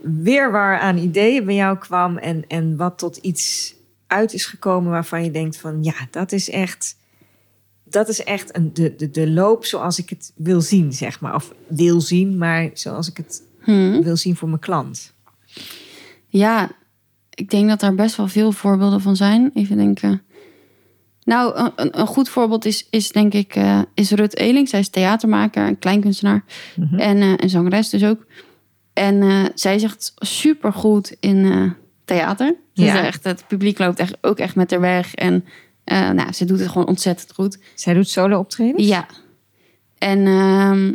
weerwar 0.00 0.78
aan 0.78 0.98
ideeën 0.98 1.44
bij 1.44 1.54
jou 1.54 1.78
kwam 1.78 2.16
en, 2.16 2.44
en 2.48 2.76
wat 2.76 2.98
tot 2.98 3.16
iets 3.16 3.74
uit 4.06 4.32
is 4.32 4.44
gekomen 4.46 4.90
waarvan 4.90 5.24
je 5.24 5.30
denkt 5.30 5.56
van 5.56 5.82
ja, 5.84 5.94
dat 6.10 6.32
is 6.32 6.50
echt, 6.50 6.96
dat 7.84 8.08
is 8.08 8.24
echt 8.24 8.56
een, 8.56 8.70
de, 8.74 8.96
de, 8.96 9.10
de 9.10 9.30
loop 9.30 9.64
zoals 9.64 9.98
ik 9.98 10.10
het 10.10 10.32
wil 10.36 10.60
zien, 10.60 10.92
zeg 10.92 11.20
maar. 11.20 11.34
Of 11.34 11.52
wil 11.66 12.00
zien, 12.00 12.38
maar 12.38 12.70
zoals 12.72 13.08
ik 13.08 13.16
het 13.16 13.42
Hm. 13.60 14.02
wil 14.02 14.16
zien 14.16 14.36
voor 14.36 14.48
mijn 14.48 14.60
klant. 14.60 15.12
Ja, 16.28 16.70
ik 17.36 17.50
denk 17.50 17.68
dat 17.68 17.80
daar 17.80 17.94
best 17.94 18.16
wel 18.16 18.28
veel 18.28 18.52
voorbeelden 18.52 19.00
van 19.00 19.16
zijn. 19.16 19.50
Even 19.54 19.76
denken. 19.76 20.22
Nou, 21.24 21.70
een- 21.76 22.00
een, 22.00 22.06
goed 22.06 22.28
voorbeeld 22.28 22.64
is, 22.64 22.86
is 22.90 23.08
denk 23.10 23.32
ik 23.32 23.54
eh, 23.54 23.80
is 23.94 24.10
Rut 24.10 24.36
Eling. 24.36 24.68
Zij 24.68 24.80
is 24.80 24.88
theatermaker, 24.88 25.66
een 25.66 25.78
kleinkunstenaar 25.78 26.44
Mhm. 26.76 26.98
en 26.98 27.42
een 27.42 27.50
zangeres 27.50 27.88
dus 27.90 28.04
ook. 28.04 28.26
En 28.92 29.22
eh, 29.22 29.44
zij 29.54 29.78
zegt 29.78 30.12
super 30.16 30.72
goed 30.72 31.16
in 31.20 31.72
theater. 32.04 32.54
Ze 32.74 32.84
Ja. 32.84 33.04
echt, 33.04 33.24
het 33.24 33.44
publiek 33.46 33.78
loopt 33.78 33.98
echt, 33.98 34.16
ook 34.20 34.38
echt 34.38 34.54
met 34.54 34.70
haar 34.70 34.80
weg. 34.80 35.14
En 35.14 35.44
nou, 35.84 36.32
ze 36.32 36.44
doet 36.44 36.58
het 36.60 36.68
gewoon 36.68 36.86
ontzettend 36.86 37.32
goed. 37.34 37.58
Zij 37.74 37.94
doet 37.94 38.08
solo 38.08 38.38
optredens? 38.38 38.86
Ja. 38.86 39.06
En 39.98 40.26
ehm, 40.26 40.92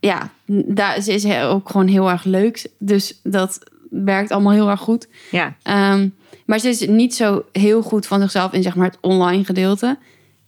ja, 0.00 0.30
daar, 0.66 1.00
ze 1.00 1.12
is 1.12 1.26
ook 1.34 1.70
gewoon 1.70 1.86
heel 1.88 2.10
erg 2.10 2.24
leuk. 2.24 2.70
Dus 2.78 3.20
dat 3.22 3.58
werkt 3.92 4.30
allemaal 4.30 4.52
heel 4.52 4.70
erg 4.70 4.80
goed. 4.80 5.08
Ja, 5.30 5.56
Ehm, 5.62 6.08
maar 6.46 6.58
ze 6.58 6.68
is 6.68 6.86
niet 6.86 7.14
zo 7.14 7.44
heel 7.52 7.82
goed 7.82 8.06
van 8.06 8.20
zichzelf 8.20 8.52
in 8.52 8.62
zeg 8.62 8.74
maar, 8.74 8.86
het 8.86 8.98
online 9.00 9.44
gedeelte. 9.44 9.98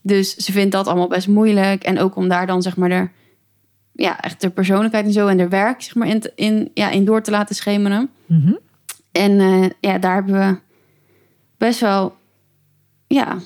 Dus 0.03 0.35
ze 0.35 0.53
vindt 0.53 0.73
dat 0.73 0.87
allemaal 0.87 1.09
best 1.09 1.29
moeilijk. 1.29 1.83
En 1.83 1.99
ook 1.99 2.17
om 2.17 2.29
daar 2.29 2.47
dan 2.47 2.63
zeg 2.63 2.77
maar 2.77 2.89
de, 2.89 3.09
ja, 3.93 4.21
echt 4.21 4.41
de 4.41 4.51
persoonlijkheid 4.51 5.07
en 5.07 5.13
zo 5.13 5.27
en 5.27 5.37
de 5.37 5.49
werk 5.49 5.83
zeg 5.83 5.95
maar, 5.95 6.09
in, 6.09 6.23
in, 6.35 6.71
ja, 6.75 6.91
in 6.91 7.05
door 7.05 7.23
te 7.23 7.31
laten 7.31 7.55
schemeren. 7.55 8.11
Mhm. 8.27 8.55
En 9.13 9.41
eh, 9.41 9.71
ja, 9.81 9.99
daar 9.99 10.15
hebben 10.15 10.35
we 10.35 10.59
best 11.59 11.81
wel 11.81 12.17
ja, 13.07 13.39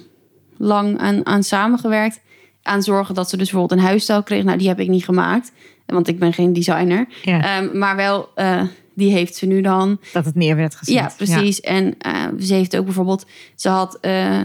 lang 0.57 0.99
aan, 0.99 1.27
aan 1.27 1.43
samengewerkt. 1.43 2.21
Aan 2.63 2.83
zorgen 2.83 3.15
dat 3.15 3.29
ze 3.29 3.37
dus 3.37 3.51
bijvoorbeeld 3.51 3.81
een 3.81 3.87
huisstijl 3.87 4.23
kreeg. 4.23 4.45
Nou, 4.45 4.59
die 4.59 4.69
heb 4.69 4.81
ik 4.81 4.89
niet 4.89 5.05
gemaakt, 5.05 5.53
want 5.93 6.09
ik 6.09 6.19
ben 6.19 6.33
geen 6.33 6.53
designer. 6.53 7.07
ja. 7.23 7.43
Ehm, 7.43 7.79
maar 7.79 7.97
wel, 7.97 8.29
eh, 8.35 8.63
die 8.95 9.13
heeft 9.13 9.37
ze 9.37 9.47
nu 9.47 9.61
dan. 9.61 10.01
dat 10.13 10.25
het 10.25 10.35
neer 10.35 10.57
werd 10.57 10.75
gezet. 10.75 10.95
Ja, 10.95 11.13
precies. 11.17 11.61
En 11.61 11.95
eh, 11.99 12.13
ze 12.41 12.55
heeft 12.55 12.77
ook 12.77 12.85
bijvoorbeeld, 12.85 13.27
ze 13.55 13.69
had, 13.69 13.99
eh, 14.01 14.41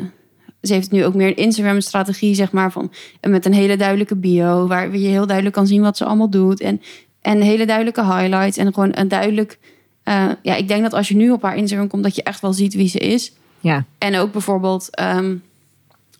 ze 0.62 0.74
heeft 0.74 0.92
nu 0.92 1.06
ook 1.06 1.14
meer 1.14 1.28
een 1.28 1.36
Instagram-strategie, 1.36 2.36
zeg 2.36 2.52
maar, 2.52 2.72
van 2.72 2.92
met 3.22 3.46
een 3.46 3.54
hele 3.54 3.78
duidelijke 3.78 4.16
bio, 4.16 4.68
waar 4.68 4.98
je 4.98 5.08
heel 5.08 5.26
duidelijk 5.26 5.56
kan 5.56 5.68
zien 5.68 5.82
wat 5.82 5.98
ze 5.98 6.06
allemaal 6.06 6.30
doet. 6.30 6.62
En 6.62 6.82
En 7.22 7.42
hele 7.42 7.66
duidelijke 7.66 8.06
highlights. 8.06 8.58
En 8.58 8.74
gewoon 8.74 8.92
een 8.94 9.08
duidelijk... 9.08 9.60
ja, 10.42 10.56
ik 10.56 10.68
denk 10.68 10.82
dat 10.84 10.94
als 10.94 11.08
je 11.08 11.16
nu 11.16 11.32
op 11.32 11.42
haar 11.42 11.56
Instagram 11.56 11.88
komt... 11.88 12.04
dat 12.04 12.16
je 12.16 12.24
echt 12.24 12.42
wel 12.42 12.54
ziet 12.54 12.74
wie 12.74 12.88
ze 12.88 13.00
is. 13.00 13.34
Ja, 13.60 13.86
En 13.98 14.18
ook 14.18 14.32
bijvoorbeeld... 14.32 14.96
ehm, 14.96 15.36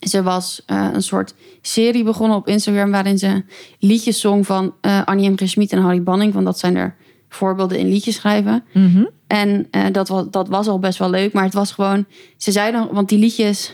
ze 0.04 0.22
was 0.22 0.62
eh, 0.66 0.88
een 0.92 1.02
soort 1.02 1.34
serie 1.60 2.04
begonnen 2.04 2.36
op 2.36 2.48
Instagram... 2.48 2.90
waarin 2.90 3.18
ze 3.18 3.44
liedjes 3.78 4.20
zong 4.20 4.46
van 4.46 4.74
eh, 4.80 5.04
Annie 5.04 5.30
M. 5.30 5.36
G. 5.36 5.48
Schmid 5.48 5.72
en 5.72 5.78
Harry 5.78 6.02
Banning. 6.02 6.32
Want 6.32 6.44
dat 6.44 6.58
zijn 6.58 6.76
er 6.76 6.96
voorbeelden 7.28 7.78
in 7.78 7.88
liedjes 7.88 8.14
schrijven. 8.14 8.64
Mhm. 8.72 9.04
En 9.26 9.66
eh, 9.70 9.84
dat, 9.92 10.08
was, 10.08 10.24
dat 10.30 10.48
was 10.48 10.68
al 10.68 10.78
best 10.78 10.98
wel 10.98 11.10
leuk. 11.10 11.32
Maar 11.32 11.44
het 11.44 11.54
was 11.54 11.72
gewoon... 11.72 12.06
Ze 12.36 12.52
zei 12.52 12.72
dan... 12.72 12.88
Want 12.92 13.08
die 13.08 13.18
liedjes... 13.18 13.72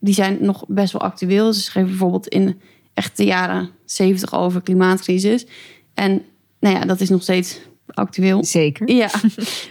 die 0.00 0.14
zijn 0.14 0.36
nog 0.40 0.64
best 0.68 0.92
wel 0.92 1.02
actueel. 1.02 1.52
Ze 1.52 1.60
schreef 1.60 1.86
bijvoorbeeld 1.86 2.26
in 2.26 2.60
echt 2.94 3.16
de 3.16 3.24
jaren 3.24 3.70
70 3.84 4.34
over 4.34 4.62
klimaatcrisis. 4.62 5.46
En 5.94 6.22
nou 6.60 6.74
ja, 6.74 6.84
dat 6.84 7.00
is 7.00 7.08
nog 7.08 7.22
steeds 7.22 7.60
actueel. 7.86 8.44
zeker. 8.44 8.90
Ja, 8.92 9.10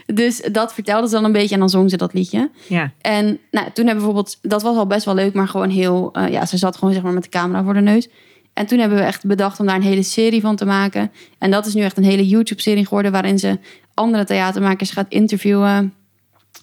dus 0.06 0.42
dat 0.52 0.74
vertelde 0.74 1.08
ze 1.08 1.14
dan 1.14 1.24
een 1.24 1.32
beetje 1.32 1.54
en 1.54 1.60
dan 1.60 1.70
zong 1.70 1.90
ze 1.90 1.96
dat 1.96 2.14
liedje. 2.14 2.50
Ja, 2.68 2.92
En 3.00 3.24
nou, 3.50 3.66
toen 3.72 3.86
hebben 3.86 4.04
we 4.04 4.12
bijvoorbeeld, 4.12 4.38
dat 4.42 4.62
was 4.62 4.76
al 4.76 4.86
best 4.86 5.04
wel 5.04 5.14
leuk, 5.14 5.34
maar 5.34 5.48
gewoon 5.48 5.70
heel, 5.70 6.12
eh, 6.12 6.28
ja, 6.28 6.46
ze 6.46 6.56
zat 6.56 6.76
gewoon 6.76 6.94
zeg 6.94 7.02
maar 7.02 7.12
met 7.12 7.22
de 7.22 7.28
camera 7.28 7.64
voor 7.64 7.74
de 7.74 7.80
neus. 7.80 8.08
En 8.52 8.66
toen 8.66 8.78
hebben 8.78 8.98
we 8.98 9.04
echt 9.04 9.26
bedacht 9.26 9.60
om 9.60 9.66
daar 9.66 9.76
een 9.76 9.82
hele 9.82 10.02
serie 10.02 10.40
van 10.40 10.56
te 10.56 10.64
maken. 10.64 11.12
En 11.38 11.50
dat 11.50 11.66
is 11.66 11.74
nu 11.74 11.82
echt 11.82 11.96
een 11.96 12.04
hele 12.04 12.26
YouTube-serie 12.28 12.84
geworden 12.84 13.12
waarin 13.12 13.38
ze 13.38 13.58
andere 13.94 14.24
theatermakers 14.24 14.90
gaat 14.90 15.06
interviewen 15.08 15.94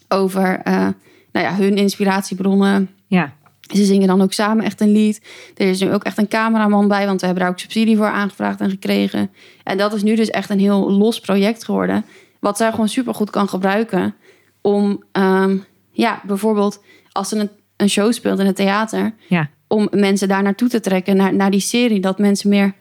over 0.08 0.60
eh, 0.64 0.88
nou 1.32 1.46
ja, 1.46 1.54
hun 1.54 1.76
inspiratiebronnen. 1.76 2.90
ja, 3.06 3.32
Ze 3.74 3.84
zingen 3.84 4.08
dan 4.08 4.22
ook 4.22 4.32
samen 4.32 4.64
echt 4.64 4.80
een 4.80 4.92
lied. 4.92 5.20
Er 5.56 5.68
is 5.68 5.80
nu 5.80 5.92
ook 5.92 6.04
echt 6.04 6.18
een 6.18 6.28
cameraman 6.28 6.88
bij, 6.88 7.06
want 7.06 7.20
we 7.20 7.26
hebben 7.26 7.44
daar 7.44 7.52
ook 7.52 7.58
subsidie 7.60 7.96
voor 7.96 8.06
aangevraagd 8.06 8.60
en 8.60 8.70
gekregen. 8.70 9.30
En 9.64 9.78
dat 9.78 9.92
is 9.94 10.02
nu 10.02 10.14
dus 10.16 10.30
echt 10.30 10.50
een 10.50 10.58
heel 10.58 10.90
los 10.92 11.20
project 11.20 11.64
geworden. 11.64 12.04
Wat 12.40 12.56
zij 12.56 12.70
gewoon 12.70 12.88
super 12.88 13.14
goed 13.14 13.30
kan 13.30 13.48
gebruiken 13.48 14.14
om, 14.60 15.02
ehm, 15.12 15.56
ja, 15.90 16.20
bijvoorbeeld 16.26 16.82
als 17.12 17.28
ze 17.28 17.36
een, 17.38 17.50
een 17.76 17.88
show 17.90 18.12
speelt 18.12 18.38
in 18.38 18.46
het 18.46 18.56
theater, 18.56 19.14
ja. 19.28 19.48
om 19.68 19.88
mensen 19.90 20.28
daar 20.28 20.42
naartoe 20.42 20.68
te 20.68 20.80
trekken, 20.80 21.16
naar, 21.16 21.34
naar 21.34 21.50
die 21.50 21.60
serie. 21.60 22.00
Dat 22.00 22.18
mensen 22.18 22.48
meer 22.48 22.72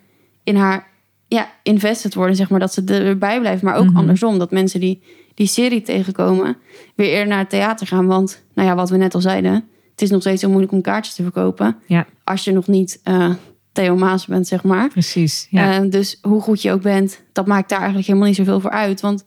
in 0.44 0.56
haar 0.56 0.88
ja, 1.28 1.52
invested 1.64 2.14
worden, 2.14 2.36
zeg 2.36 2.50
maar. 2.50 2.60
Dat 2.60 2.74
ze 2.74 2.84
erbij 2.84 3.40
blijven. 3.40 3.66
Maar 3.66 3.76
ook 3.76 3.86
Mhm. 3.90 3.98
andersom, 3.98 4.40
dat 4.40 4.52
mensen 4.52 4.80
die 4.80 5.04
die 5.34 5.48
serie 5.48 5.82
tegenkomen... 5.82 6.58
weer 6.96 7.10
eerder 7.10 7.28
naar 7.28 7.38
het 7.40 7.50
theater 7.50 7.88
gaan. 7.88 8.08
Want, 8.08 8.44
nou 8.54 8.68
ja, 8.68 8.76
wat 8.76 8.90
we 8.90 8.98
net 8.98 9.16
al 9.16 9.22
zeiden... 9.22 9.68
het 9.94 10.02
is 10.02 10.10
nog 10.10 10.22
steeds 10.22 10.42
heel 10.42 10.50
moeilijk 10.50 10.74
om 10.74 10.82
kaartjes 10.82 11.16
te 11.16 11.24
verkopen... 11.24 11.76
Ja, 11.86 12.06
als 12.24 12.44
je 12.44 12.52
nog 12.52 12.68
niet 12.68 13.00
eh 13.04 13.30
Theo 13.72 13.96
Maas 13.96 14.26
bent, 14.26 14.48
zeg 14.48 14.64
maar. 14.64 14.90
precies. 14.90 15.48
Ja. 15.50 15.74
Eh, 15.84 15.90
dus 15.90 16.18
hoe 16.22 16.42
goed 16.42 16.62
je 16.62 16.72
ook 16.72 16.82
bent, 16.82 17.22
dat 17.32 17.48
maakt 17.48 17.70
daar 17.70 17.78
eigenlijk 17.78 18.08
helemaal 18.08 18.28
niet 18.28 18.38
zoveel 18.38 18.60
voor 18.60 18.70
uit. 18.72 19.02
Want 19.02 19.26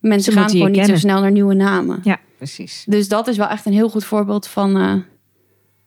mensen 0.00 0.32
Ze 0.32 0.38
gaan 0.38 0.50
gewoon 0.50 0.70
niet 0.70 0.86
zo 0.86 0.96
snel 0.96 1.20
naar 1.20 1.30
nieuwe 1.32 1.54
namen. 1.54 2.00
ja, 2.02 2.18
precies. 2.36 2.84
Dus 2.88 3.08
dat 3.08 3.28
is 3.28 3.36
wel 3.36 3.48
echt 3.48 3.66
een 3.66 3.72
heel 3.72 3.88
goed 3.90 4.04
voorbeeld 4.04 4.46
van, 4.46 4.76
eh, 4.76 4.94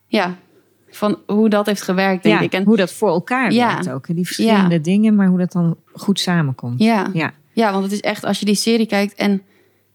ja, 0.06 0.36
van 0.90 1.18
hoe 1.26 1.48
dat 1.48 1.66
heeft 1.66 1.82
gewerkt, 1.82 2.22
denk 2.22 2.38
ja, 2.38 2.44
ik. 2.44 2.52
En 2.52 2.64
hoe 2.64 2.76
dat 2.76 2.92
voor 2.92 3.08
elkaar 3.08 3.52
Ja. 3.52 3.66
werkt 3.72 3.90
ook. 3.90 4.06
Die 4.14 4.26
verschillende 4.26 4.80
dingen, 4.80 5.14
maar 5.14 5.26
hoe 5.28 5.38
dat 5.38 5.52
dan 5.52 5.76
goed 5.92 6.20
samenkomt. 6.20 6.82
ja, 6.82 7.10
Ja, 7.12 7.32
ja, 7.52 7.72
want 7.72 7.84
het 7.84 7.92
is 7.92 8.00
echt, 8.00 8.24
als 8.24 8.38
je 8.38 8.44
die 8.44 8.54
serie 8.54 8.86
kijkt 8.86 9.14
en 9.14 9.42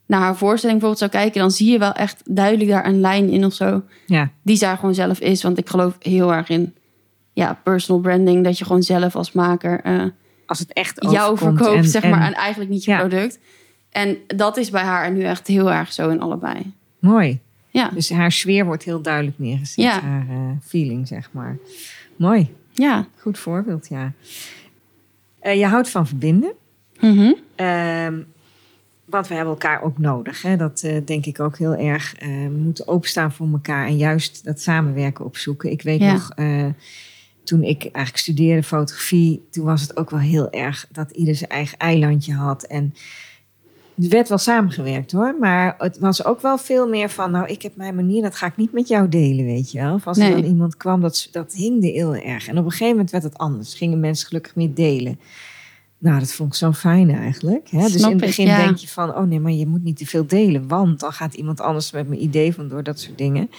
naar 0.05 0.19
haar 0.19 0.35
voorstelling 0.35 0.79
bijvoorbeeld 0.79 1.11
zou 1.11 1.23
kijken, 1.23 1.41
dan 1.41 1.51
zie 1.51 1.71
je 1.71 1.77
wel 1.79 1.91
echt 1.93 2.21
duidelijk 2.35 2.69
daar 2.69 2.85
een 2.85 2.99
lijn 2.99 3.29
in 3.29 3.45
of 3.45 3.53
zo, 3.53 3.83
ja, 4.05 4.29
die 4.41 4.59
daar 4.59 4.77
gewoon 4.77 4.95
zelf 4.95 5.19
is. 5.19 5.43
Want 5.43 5.57
ik 5.57 5.69
geloof 5.69 5.95
heel 5.99 6.33
erg 6.33 6.49
in, 6.49 6.73
ja, 7.33 7.59
personal 7.63 8.01
branding, 8.01 8.43
dat 8.43 8.57
je 8.57 8.65
gewoon 8.65 8.83
zelf 8.83 9.15
als 9.15 9.31
maker 9.31 9.81
eh, 9.83 10.03
als 10.45 10.59
het 10.59 10.73
echt 10.73 11.07
jou 11.09 11.37
verkoopt, 11.37 11.75
en- 11.77 11.85
zeg 11.87 12.03
maar, 12.09 12.21
en 12.21 12.33
eigenlijk 12.33 12.69
niet 12.71 12.83
je 12.83 12.91
Ja. 12.91 12.99
product. 12.99 13.39
En 13.89 14.17
dat 14.27 14.57
is 14.57 14.69
bij 14.69 14.83
haar 14.83 15.11
nu 15.11 15.23
echt 15.23 15.47
heel 15.47 15.71
erg 15.71 15.93
zo 15.93 16.09
in 16.09 16.21
allebei. 16.21 16.73
Mooi. 16.99 17.39
Ja, 17.69 17.89
Dus 17.93 18.09
haar 18.09 18.31
sfeer 18.31 18.65
wordt 18.65 18.83
heel 18.83 19.01
duidelijk 19.01 19.39
neergezet. 19.39 19.75
Ja. 19.85 20.01
Haar 20.01 20.25
eh, 20.29 20.35
feeling, 20.63 21.07
zeg 21.07 21.29
maar. 21.31 21.57
Mooi. 22.15 22.53
ja. 22.73 23.07
Goed 23.17 23.39
voorbeeld, 23.39 23.87
ja. 23.87 24.11
Eh, 25.39 25.57
je 25.59 25.65
houdt 25.65 25.89
van 25.89 26.07
verbinden. 26.07 26.51
Mhm. 26.99 27.33
Ehm, 27.55 28.21
want 29.05 29.27
we 29.27 29.33
hebben 29.33 29.53
elkaar 29.53 29.81
ook 29.81 29.97
nodig. 29.97 30.41
Hè? 30.41 30.57
Dat 30.57 30.81
eh, 30.81 30.97
denk 31.05 31.25
ik 31.25 31.39
ook 31.39 31.57
heel 31.57 31.75
erg. 31.75 32.15
Eh, 32.15 32.27
we 32.27 32.57
moeten 32.63 32.87
openstaan 32.87 33.31
voor 33.31 33.47
elkaar 33.51 33.87
en 33.87 33.97
juist 33.97 34.43
dat 34.43 34.61
samenwerken 34.61 35.25
opzoeken. 35.25 35.71
Ik 35.71 35.81
weet 35.81 35.99
Ja. 35.99 36.11
nog, 36.13 36.31
eh, 36.35 36.65
toen 37.43 37.63
ik 37.63 37.81
eigenlijk 37.81 38.17
studeerde 38.17 38.63
fotografie, 38.63 39.47
toen 39.51 39.65
was 39.65 39.81
het 39.81 39.97
ook 39.97 40.09
wel 40.09 40.19
heel 40.19 40.49
erg 40.51 40.87
dat 40.91 41.11
ieder 41.11 41.35
zijn 41.35 41.49
eigen 41.49 41.77
eilandje 41.77 42.33
had. 42.33 42.63
En 42.63 42.93
er 44.01 44.09
werd 44.09 44.29
wel 44.29 44.37
samengewerkt 44.37 45.11
hoor, 45.11 45.35
maar 45.39 45.75
het 45.77 45.97
was 45.99 46.25
ook 46.25 46.41
wel 46.41 46.57
veel 46.57 46.87
meer 46.87 47.09
van, 47.09 47.31
nou 47.31 47.47
ik 47.47 47.61
heb 47.61 47.75
mijn 47.75 47.95
manier, 47.95 48.21
dat 48.21 48.35
ga 48.35 48.45
ik 48.45 48.57
niet 48.57 48.71
met 48.71 48.87
jou 48.87 49.09
delen, 49.09 49.45
weet 49.45 49.71
je 49.71 49.79
wel. 49.79 49.93
Of 49.93 50.07
als 50.07 50.17
er 50.17 50.31
dan 50.31 50.43
iemand 50.43 50.77
kwam, 50.77 51.01
dat, 51.01 51.27
dat 51.31 51.53
hingde 51.53 51.87
heel 51.87 52.15
erg. 52.15 52.47
En 52.47 52.57
op 52.57 52.65
een 52.65 52.71
gegeven 52.71 52.89
moment 52.93 53.11
werd 53.11 53.23
het 53.23 53.37
anders, 53.37 53.73
gingen 53.73 53.99
mensen 53.99 54.27
gelukkig 54.27 54.55
meer 54.55 54.73
delen. 54.73 55.19
Nou, 56.05 56.19
dat 56.19 56.33
vond 56.33 56.49
ik 56.49 56.55
zo 56.55 56.71
fijn 56.71 57.09
eigenlijk. 57.15 57.69
Hè? 57.69 57.79
Dus 57.79 57.95
in 57.95 58.01
het 58.01 58.11
ik, 58.11 58.17
begin 58.17 58.45
ja. 58.45 58.65
denk 58.65 58.77
je 58.77 58.87
van, 58.87 59.15
oh 59.15 59.23
nee, 59.23 59.39
maar 59.39 59.51
je 59.51 59.67
moet 59.67 59.83
niet 59.83 59.97
te 59.97 60.05
veel 60.05 60.25
delen, 60.25 60.67
want 60.67 60.99
dan 60.99 61.11
gaat 61.11 61.33
iemand 61.33 61.61
anders 61.61 61.91
met 61.91 62.07
mijn 62.07 62.23
idee 62.23 62.53
vandoor, 62.53 62.83
dat 62.83 62.99
soort 62.99 63.17
dingen. 63.17 63.49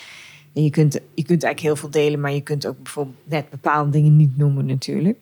En 0.55 0.64
je 0.64 0.70
kunt, 0.70 0.92
je 0.92 1.24
kunt 1.24 1.42
eigenlijk 1.42 1.61
heel 1.61 1.76
veel 1.76 1.90
delen, 1.90 2.20
maar 2.20 2.32
je 2.32 2.40
kunt 2.40 2.66
ook 2.66 2.82
bijvoorbeeld 2.82 3.16
net 3.24 3.51
bepaalde 3.51 3.90
dingen 3.90 4.16
niet 4.16 4.36
noemen 4.36 4.66
natuurlijk. 4.66 5.20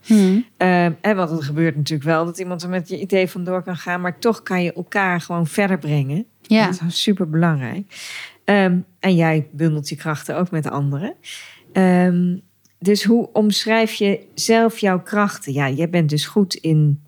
En 0.57 1.17
want 1.17 1.31
het 1.31 1.45
gebeurt 1.45 1.77
natuurlijk 1.77 2.09
wel 2.09 2.25
dat 2.25 2.39
iemand 2.39 2.63
er 2.63 2.69
met 2.69 2.89
je 2.89 3.01
idee 3.01 3.29
vandoor 3.29 3.63
kan 3.63 3.77
gaan, 3.77 4.01
maar 4.01 4.19
toch 4.19 4.43
kan 4.43 4.63
je 4.63 4.73
elkaar 4.73 5.21
gewoon 5.21 5.47
verder 5.47 5.79
brengen. 5.79 6.27
Ja. 6.43 6.67
Dat 6.67 6.81
is 6.89 7.03
super 7.03 7.31
belangrijk. 7.31 7.85
en 8.45 8.85
jij 9.01 9.49
bundelt 9.53 9.89
je 9.89 9.97
krachten 9.97 10.37
ook 10.37 10.51
met 10.51 10.71
anderen. 10.71 11.15
Ehm, 11.73 12.37
dus 12.79 13.05
hoe 13.05 13.29
omschrijf 13.33 13.93
je 13.93 14.21
zelf 14.35 14.79
jouw 14.79 15.03
krachten? 15.03 15.53
Ja, 15.53 15.71
jij 15.71 15.91
bent 15.91 16.11
dus 16.11 16.27
goed 16.27 16.55
in 16.55 17.04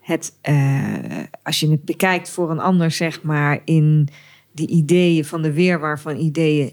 het, 0.00 0.38
eh, 0.40 0.94
als 1.42 1.60
je 1.60 1.70
het 1.70 1.84
bekijkt 1.84 2.30
voor 2.30 2.50
een 2.50 2.60
ander, 2.60 2.90
zeg 2.90 3.22
maar, 3.22 3.60
in 3.64 4.08
de 4.52 4.66
ideeën 4.66 5.24
van 5.24 5.42
de 5.42 5.52
weerwaar 5.52 6.00
van 6.00 6.16
ideeën 6.16 6.72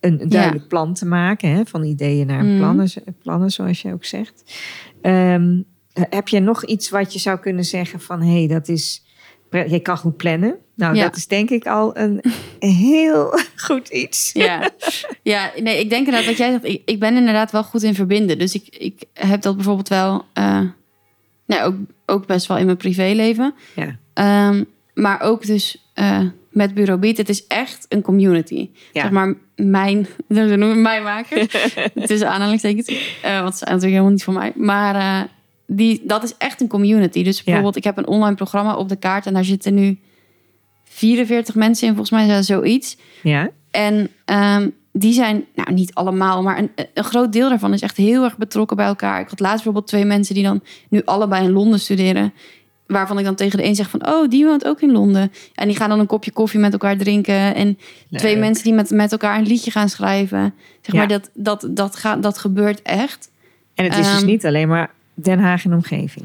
een, 0.00 0.20
een 0.22 0.28
duidelijk 0.28 0.68
plan 0.68 0.94
te 0.94 1.06
maken. 1.06 1.50
Hè? 1.50 1.64
Van 1.64 1.84
ideeën 1.84 2.26
naar 2.26 2.44
Mhm. 2.44 2.56
plannen, 2.56 2.88
plannen, 3.22 3.50
zoals 3.50 3.82
je 3.82 3.92
ook 3.92 4.04
zegt. 4.04 4.42
Ehm, 5.02 5.60
heb 5.92 6.28
je 6.28 6.40
nog 6.40 6.64
iets 6.64 6.90
wat 6.90 7.12
je 7.12 7.18
zou 7.18 7.38
kunnen 7.38 7.64
zeggen 7.64 8.00
van 8.00 8.22
hé, 8.22 8.32
hey, 8.38 8.46
dat 8.46 8.68
is. 8.68 9.02
Je 9.68 9.80
kan 9.80 9.96
goed 9.98 10.16
plannen. 10.16 10.56
Nou, 10.76 10.94
Ja. 10.94 11.02
dat 11.02 11.16
is 11.16 11.26
denk 11.26 11.50
ik 11.50 11.66
al 11.66 11.96
een 11.98 12.22
heel 12.58 13.38
goed 13.66 13.88
iets. 13.88 14.30
Ja. 14.32 14.70
ja, 15.22 15.50
nee, 15.62 15.80
ik 15.80 15.88
denk 15.90 16.06
inderdaad 16.06 16.26
wat 16.26 16.36
jij 16.36 16.50
zegt. 16.50 16.64
Ik, 16.64 16.82
ik 16.84 17.00
ben 17.00 17.16
inderdaad 17.16 17.50
wel 17.52 17.64
goed 17.64 17.82
in 17.82 17.94
verbinden. 17.94 18.38
Dus 18.38 18.54
ik, 18.54 18.66
ik 18.78 19.02
heb 19.12 19.42
dat 19.42 19.54
bijvoorbeeld 19.56 19.88
wel, 19.88 20.24
eh, 20.32 20.60
nou, 21.46 21.62
ook, 21.62 21.74
ook 22.06 22.26
best 22.26 22.46
wel 22.46 22.56
in 22.56 22.64
mijn 22.64 22.76
privéleven. 22.76 23.54
Ja. 23.74 23.96
Ehm, 24.12 24.64
maar 24.94 25.20
ook 25.20 25.46
dus 25.46 25.88
eh, 25.94 26.20
met 26.50 26.74
Bureau 26.74 27.00
Beat. 27.00 27.16
Het 27.16 27.28
is 27.28 27.46
echt 27.46 27.86
een 27.88 28.02
community. 28.02 28.70
Ja. 28.92 29.00
Zeg 29.02 29.10
maar 29.10 29.34
mijn, 29.56 30.06
ze 30.28 30.40
noemen 30.40 30.68
het 30.68 30.78
mij 30.78 31.02
maken. 31.02 31.48
Tussen 32.06 32.30
aanhalingstekens. 32.30 32.86
Eh 33.22 33.40
want 33.40 33.52
ze 33.52 33.58
zijn 33.58 33.70
natuurlijk 33.74 33.82
helemaal 33.82 34.10
niet 34.10 34.24
voor 34.24 34.34
mij. 34.34 34.52
Maar 34.54 34.94
eh, 34.94 35.28
die, 35.66 36.02
dat 36.04 36.22
is 36.22 36.36
echt 36.38 36.60
een 36.60 36.68
community. 36.68 37.24
Dus 37.24 37.42
bijvoorbeeld, 37.42 37.76
ik 37.76 37.84
heb 37.84 37.96
een 37.96 38.06
online 38.06 38.36
programma 38.36 38.76
op 38.76 38.88
de 38.88 38.96
kaart. 38.96 39.26
En 39.26 39.34
daar 39.34 39.44
zitten 39.44 39.74
nu 39.74 39.98
44 40.84 41.54
mensen 41.54 41.86
in. 41.86 41.94
Volgens 41.94 42.10
mij 42.10 42.26
is 42.26 42.34
dat 42.34 42.44
zoiets. 42.44 42.96
Ja, 43.22 43.50
En 43.70 44.10
ehm, 44.24 44.68
die 44.96 45.12
zijn, 45.12 45.44
nou 45.54 45.72
niet 45.72 45.94
allemaal, 45.94 46.42
maar 46.42 46.58
een, 46.58 46.70
een 46.94 47.04
groot 47.04 47.32
deel 47.32 47.48
daarvan 47.48 47.72
is 47.72 47.80
echt 47.80 47.96
heel 47.96 48.24
erg 48.24 48.36
betrokken 48.36 48.76
bij 48.76 48.86
elkaar. 48.86 49.20
Ik 49.20 49.28
had 49.28 49.40
laatst 49.40 49.54
bijvoorbeeld 49.56 49.86
twee 49.86 50.04
mensen 50.04 50.34
die 50.34 50.44
dan 50.44 50.60
nu 50.88 51.02
allebei 51.04 51.44
in 51.44 51.52
Londen 51.52 51.80
studeren. 51.80 52.32
Waarvan 52.86 53.18
ik 53.18 53.24
dan 53.24 53.34
tegen 53.34 53.58
de 53.58 53.64
een 53.64 53.74
zeg 53.74 53.90
van, 53.90 54.06
oh, 54.06 54.28
die 54.28 54.44
woont 54.44 54.66
ook 54.66 54.80
in 54.80 54.92
Londen. 54.92 55.32
En 55.54 55.68
die 55.68 55.76
gaan 55.76 55.88
dan 55.88 55.98
een 55.98 56.06
kopje 56.06 56.30
koffie 56.30 56.60
met 56.60 56.72
elkaar 56.72 56.96
drinken. 56.96 57.54
En 57.54 57.78
twee 58.10 58.36
mensen 58.36 58.64
die 58.64 58.74
met, 58.74 58.90
met 58.90 59.12
elkaar 59.12 59.38
een 59.38 59.46
liedje 59.46 59.70
gaan 59.70 59.88
schrijven. 59.88 60.54
Zeg 60.80 60.94
Ja. 60.94 60.98
maar, 60.98 61.08
dat, 61.08 61.30
dat, 61.34 61.66
dat, 61.70 61.96
gaat, 61.96 62.22
dat 62.22 62.38
gebeurt 62.38 62.82
echt. 62.82 63.30
En 63.74 63.84
het 63.84 63.98
is 63.98 64.06
dus 64.06 64.16
Ehm, 64.16 64.26
niet 64.26 64.46
alleen 64.46 64.68
maar 64.68 64.90
Den 65.14 65.38
Haag 65.38 65.64
en 65.64 65.72
omgeving. 65.72 66.24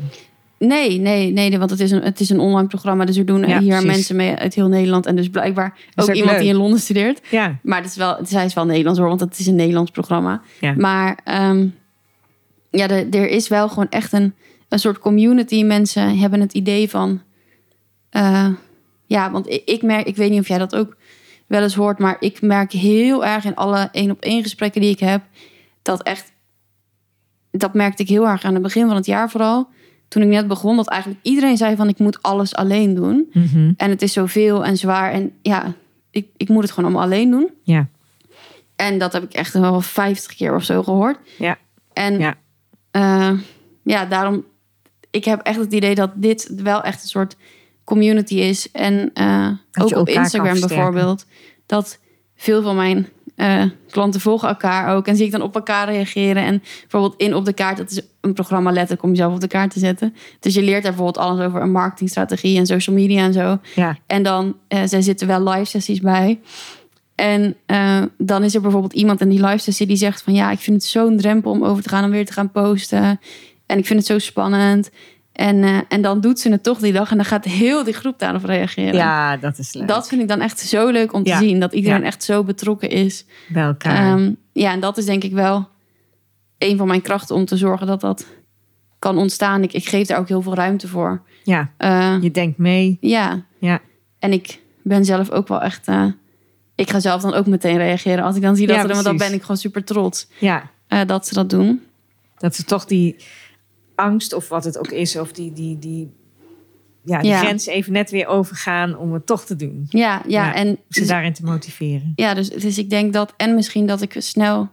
Nee, 0.59 0.99
nee, 0.99 1.31
nee, 1.31 1.57
want 1.57 1.69
het 1.69 1.79
is 1.79 1.91
een, 1.91 2.01
het 2.01 2.19
is 2.19 2.29
een 2.29 2.39
online 2.39 2.67
programma. 2.67 3.05
Dus 3.05 3.17
er 3.17 3.25
doen 3.25 3.39
Ja, 3.47 3.59
hier 3.59 3.67
precies. 3.69 3.85
mensen 3.85 4.15
mee 4.15 4.35
uit 4.35 4.53
heel 4.53 4.67
Nederland. 4.67 5.05
En 5.05 5.15
dus 5.15 5.29
blijkbaar 5.29 5.77
ook, 5.95 6.09
ook 6.09 6.15
iemand 6.15 6.31
leuk. 6.31 6.41
die 6.41 6.49
in 6.49 6.55
Londen 6.55 6.79
studeert. 6.79 7.21
Ja, 7.31 7.59
Maar 7.63 7.81
het 7.81 7.89
is 7.89 7.95
wel, 7.95 8.17
zij 8.23 8.45
is 8.45 8.53
wel 8.53 8.65
Nederlands 8.65 8.99
hoor, 8.99 9.07
want 9.07 9.19
het 9.19 9.39
is 9.39 9.47
een 9.47 9.55
Nederlands 9.55 9.91
programma. 9.91 10.41
Ja. 10.59 10.73
Maar 10.77 11.19
ehm, 11.23 11.67
ja, 12.71 12.87
de- 12.87 13.07
er 13.11 13.29
is 13.29 13.47
wel 13.47 13.69
gewoon 13.69 13.89
echt 13.89 14.13
een, 14.13 14.33
een 14.69 14.79
soort 14.79 14.99
community. 14.99 15.63
Mensen 15.63 16.17
hebben 16.17 16.39
het 16.39 16.53
idee 16.53 16.89
van. 16.89 17.21
eh, 18.09 18.47
ja, 19.05 19.31
want 19.31 19.49
ik, 19.49 19.61
ik 19.65 19.81
merk, 19.81 20.07
ik 20.07 20.15
weet 20.15 20.29
niet 20.29 20.39
of 20.39 20.47
jij 20.47 20.57
dat 20.57 20.75
ook 20.75 20.97
wel 21.47 21.61
eens 21.61 21.75
hoort, 21.75 21.99
maar 21.99 22.17
ik 22.19 22.41
merk 22.41 22.71
heel 22.71 23.25
erg 23.25 23.45
in 23.45 23.55
alle 23.55 23.89
één 23.91 24.11
op 24.11 24.21
één 24.21 24.43
gesprekken 24.43 24.81
die 24.81 24.89
ik 24.91 24.99
heb, 24.99 25.21
dat 25.81 26.03
echt, 26.03 26.31
dat 27.51 27.73
merkte 27.73 28.03
ik 28.03 28.09
heel 28.09 28.27
erg 28.27 28.43
aan 28.43 28.53
het 28.53 28.61
begin 28.63 28.87
van 28.87 28.95
het 28.95 29.05
jaar 29.05 29.29
vooral, 29.29 29.67
toen 30.09 30.21
ik 30.21 30.27
net 30.27 30.47
begon, 30.47 30.75
dat 30.75 30.87
eigenlijk 30.87 31.21
iedereen 31.23 31.57
zei 31.57 31.75
van 31.75 31.87
ik 31.89 31.99
moet 31.99 32.21
alles 32.21 32.55
alleen 32.55 32.93
doen. 32.93 33.29
Mhm. 33.33 33.71
En 33.77 33.89
het 33.89 34.01
is 34.01 34.13
zoveel 34.13 34.65
en 34.65 34.77
zwaar. 34.77 35.11
En 35.11 35.31
ja, 35.41 35.73
ik, 36.11 36.27
ik 36.37 36.49
moet 36.49 36.63
het 36.63 36.71
gewoon 36.71 36.89
allemaal 36.89 37.07
alleen 37.07 37.31
doen. 37.31 37.49
Ja. 37.63 37.87
En 38.75 38.97
dat 38.97 39.13
heb 39.13 39.23
ik 39.23 39.33
echt 39.33 39.53
wel 39.53 39.81
50 39.81 40.35
keer 40.35 40.55
of 40.55 40.63
zo 40.63 40.83
gehoord. 40.83 41.17
Ja. 41.37 41.57
En 41.93 42.19
Ja. 42.19 42.37
ja 43.83 44.05
daarom, 44.05 44.45
ik 45.09 45.25
heb 45.25 45.41
echt 45.41 45.59
het 45.59 45.73
idee 45.73 45.95
dat 45.95 46.11
dit 46.15 46.51
wel 46.55 46.83
echt 46.83 47.01
een 47.01 47.09
soort 47.09 47.35
community 47.83 48.35
is. 48.35 48.71
En 48.71 49.11
eh, 49.13 49.49
ook 49.81 49.95
op 49.95 50.09
Instagram 50.09 50.59
bijvoorbeeld, 50.59 51.25
dat 51.65 51.99
veel 52.35 52.61
van 52.61 52.75
mijn 52.75 53.07
eh, 53.39 53.63
klanten 53.89 54.21
volgen 54.21 54.47
elkaar 54.47 54.95
ook. 54.95 55.07
En 55.07 55.15
zie 55.15 55.25
ik 55.25 55.31
dan 55.31 55.41
op 55.41 55.55
elkaar 55.55 55.89
reageren. 55.89 56.43
En 56.43 56.61
bijvoorbeeld 56.81 57.21
in 57.21 57.35
Op 57.35 57.45
de 57.45 57.53
Kaart, 57.53 57.77
dat 57.77 57.91
is 57.91 58.01
een 58.21 58.33
programma 58.33 58.71
letterlijk 58.71 59.03
om 59.03 59.09
jezelf 59.09 59.33
op 59.33 59.39
de 59.39 59.47
kaart 59.47 59.71
te 59.71 59.79
zetten. 59.79 60.15
Dus 60.39 60.53
je 60.53 60.61
leert 60.61 60.83
daar 60.83 60.93
bijvoorbeeld 60.95 61.25
alles 61.25 61.45
over 61.45 61.61
een 61.61 61.71
marketingstrategie 61.71 62.57
en 62.57 62.65
social 62.65 62.95
media 62.95 63.23
en 63.23 63.33
zo. 63.33 63.59
Ja. 63.75 63.97
En 64.07 64.23
dan, 64.23 64.55
eh 64.67 64.81
zij 64.85 65.01
zitten 65.01 65.27
wel 65.27 65.49
live 65.49 65.65
sessies 65.65 65.99
bij. 65.99 66.39
En 67.15 67.55
eh, 67.65 68.01
dan 68.17 68.43
is 68.43 68.55
er 68.55 68.61
bijvoorbeeld 68.61 68.93
iemand 68.93 69.21
in 69.21 69.29
die 69.29 69.45
live 69.45 69.57
sessie 69.57 69.87
die 69.87 69.97
zegt 69.97 70.21
van... 70.21 70.33
ja, 70.33 70.51
ik 70.51 70.59
vind 70.59 70.81
het 70.81 70.91
zo'n 70.91 71.17
drempel 71.17 71.51
om 71.51 71.63
over 71.63 71.83
te 71.83 71.89
gaan 71.89 72.03
en 72.03 72.09
weer 72.09 72.25
te 72.25 72.33
gaan 72.33 72.51
posten. 72.51 73.19
En 73.65 73.77
ik 73.77 73.85
vind 73.85 73.99
het 73.99 74.07
zo 74.07 74.19
spannend. 74.19 74.89
En, 75.39 75.63
eh, 75.63 75.77
en 75.89 76.01
dan 76.01 76.21
doet 76.21 76.39
ze 76.39 76.51
het 76.51 76.63
toch 76.63 76.79
die 76.79 76.93
dag 76.93 77.11
en 77.11 77.15
dan 77.17 77.25
gaat 77.25 77.45
heel 77.45 77.83
die 77.83 77.93
groep 77.93 78.19
daarop 78.19 78.43
reageren. 78.43 78.93
ja, 78.93 79.37
dat 79.37 79.57
is 79.57 79.73
leuk. 79.73 79.87
Dat 79.87 80.07
vind 80.07 80.21
ik 80.21 80.27
dan 80.27 80.41
echt 80.41 80.59
zo 80.59 80.89
leuk 80.89 81.13
om 81.13 81.23
te 81.23 81.29
Ja. 81.29 81.37
zien. 81.39 81.59
Dat 81.59 81.73
iedereen 81.73 81.99
Ja. 81.99 82.05
echt 82.05 82.23
zo 82.23 82.43
betrokken 82.43 82.89
is. 82.89 83.25
Bij 83.47 83.63
elkaar. 83.63 84.13
Ehm, 84.17 84.31
ja, 84.53 84.71
en 84.71 84.79
dat 84.79 84.97
is 84.97 85.05
denk 85.05 85.23
ik 85.23 85.31
wel 85.31 85.67
een 86.57 86.77
van 86.77 86.87
mijn 86.87 87.01
krachten 87.01 87.35
om 87.35 87.45
te 87.45 87.57
zorgen 87.57 87.87
dat 87.87 88.01
dat 88.01 88.25
kan 88.99 89.17
ontstaan. 89.17 89.63
Ik, 89.63 89.73
ik 89.73 89.87
geef 89.87 90.07
daar 90.07 90.19
ook 90.19 90.27
heel 90.27 90.41
veel 90.41 90.55
ruimte 90.55 90.87
voor. 90.87 91.21
ja, 91.43 91.69
Eh, 91.77 92.15
je 92.21 92.31
denkt 92.31 92.57
mee. 92.57 92.97
ja. 93.01 93.45
Ja. 93.59 93.79
En 94.19 94.31
ik 94.33 94.59
ben 94.83 95.05
zelf 95.05 95.29
ook 95.31 95.47
wel 95.47 95.61
echt. 95.61 95.87
eh, 95.87 96.05
ik 96.75 96.89
ga 96.89 96.99
zelf 96.99 97.21
dan 97.21 97.33
ook 97.33 97.45
meteen 97.47 97.77
reageren. 97.77 98.23
Als 98.23 98.35
ik 98.35 98.41
dan 98.41 98.55
zie 98.55 98.67
dat 98.67 98.75
Ja, 98.75 98.81
ze 98.81 98.87
doen, 98.87 98.95
want 99.03 99.07
dan 99.07 99.27
ben 99.27 99.33
ik 99.35 99.41
gewoon 99.41 99.57
super 99.57 99.83
trots 99.83 100.27
Ja, 100.39 100.69
dat 101.05 101.27
ze 101.27 101.33
dat 101.33 101.49
doen. 101.49 101.81
dat 102.37 102.55
ze 102.55 102.63
toch 102.63 102.85
die 102.85 103.15
angst 103.99 104.33
of 104.33 104.49
wat 104.49 104.63
het 104.63 104.77
ook 104.77 104.91
is, 104.91 105.15
of 105.15 105.31
die, 105.31 105.53
die, 105.53 105.79
die, 105.79 106.09
ja, 107.03 107.21
die 107.21 107.29
Ja. 107.29 107.39
grens 107.39 107.65
even 107.65 107.93
net 107.93 108.09
weer 108.11 108.27
overgaan 108.27 108.97
om 108.97 109.13
het 109.13 109.25
toch 109.25 109.45
te 109.45 109.55
doen. 109.55 109.85
Ja, 109.89 110.21
ja, 110.27 110.45
Ja, 110.45 110.53
en 110.55 110.77
Ze 110.89 110.99
dus, 110.99 111.07
daarin 111.07 111.33
te 111.33 111.43
motiveren. 111.43 112.13
ja 112.15 112.33
dus, 112.33 112.49
dus 112.49 112.77
ik 112.77 112.89
denk 112.89 113.13
dat. 113.13 113.33
En 113.37 113.55
misschien 113.55 113.85
dat 113.85 114.01
ik 114.01 114.15
snel 114.17 114.69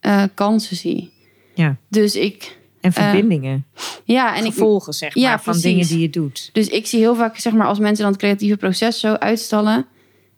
eh, 0.00 0.22
kansen 0.34 0.76
zie. 0.76 1.12
Ja. 1.54 1.76
Dus 1.88 2.16
ik. 2.16 2.60
En 2.80 2.92
verbindingen, 2.92 3.66
Ja, 4.04 4.36
en 4.36 4.44
ik, 4.44 4.52
gevolgen 4.52 4.92
zeg 4.92 5.14
maar, 5.14 5.24
ja, 5.24 5.30
van 5.38 5.42
precies. 5.52 5.62
dingen 5.62 5.86
die 5.86 5.98
je 5.98 6.10
doet. 6.10 6.50
Dus 6.52 6.68
ik 6.68 6.86
zie 6.86 6.98
heel 6.98 7.14
vaak, 7.14 7.38
zeg 7.38 7.52
maar, 7.52 7.66
als 7.66 7.78
mensen 7.78 8.02
dan 8.02 8.12
het 8.12 8.20
creatieve 8.20 8.56
proces 8.56 9.00
zo 9.00 9.12
uitstallen, 9.12 9.86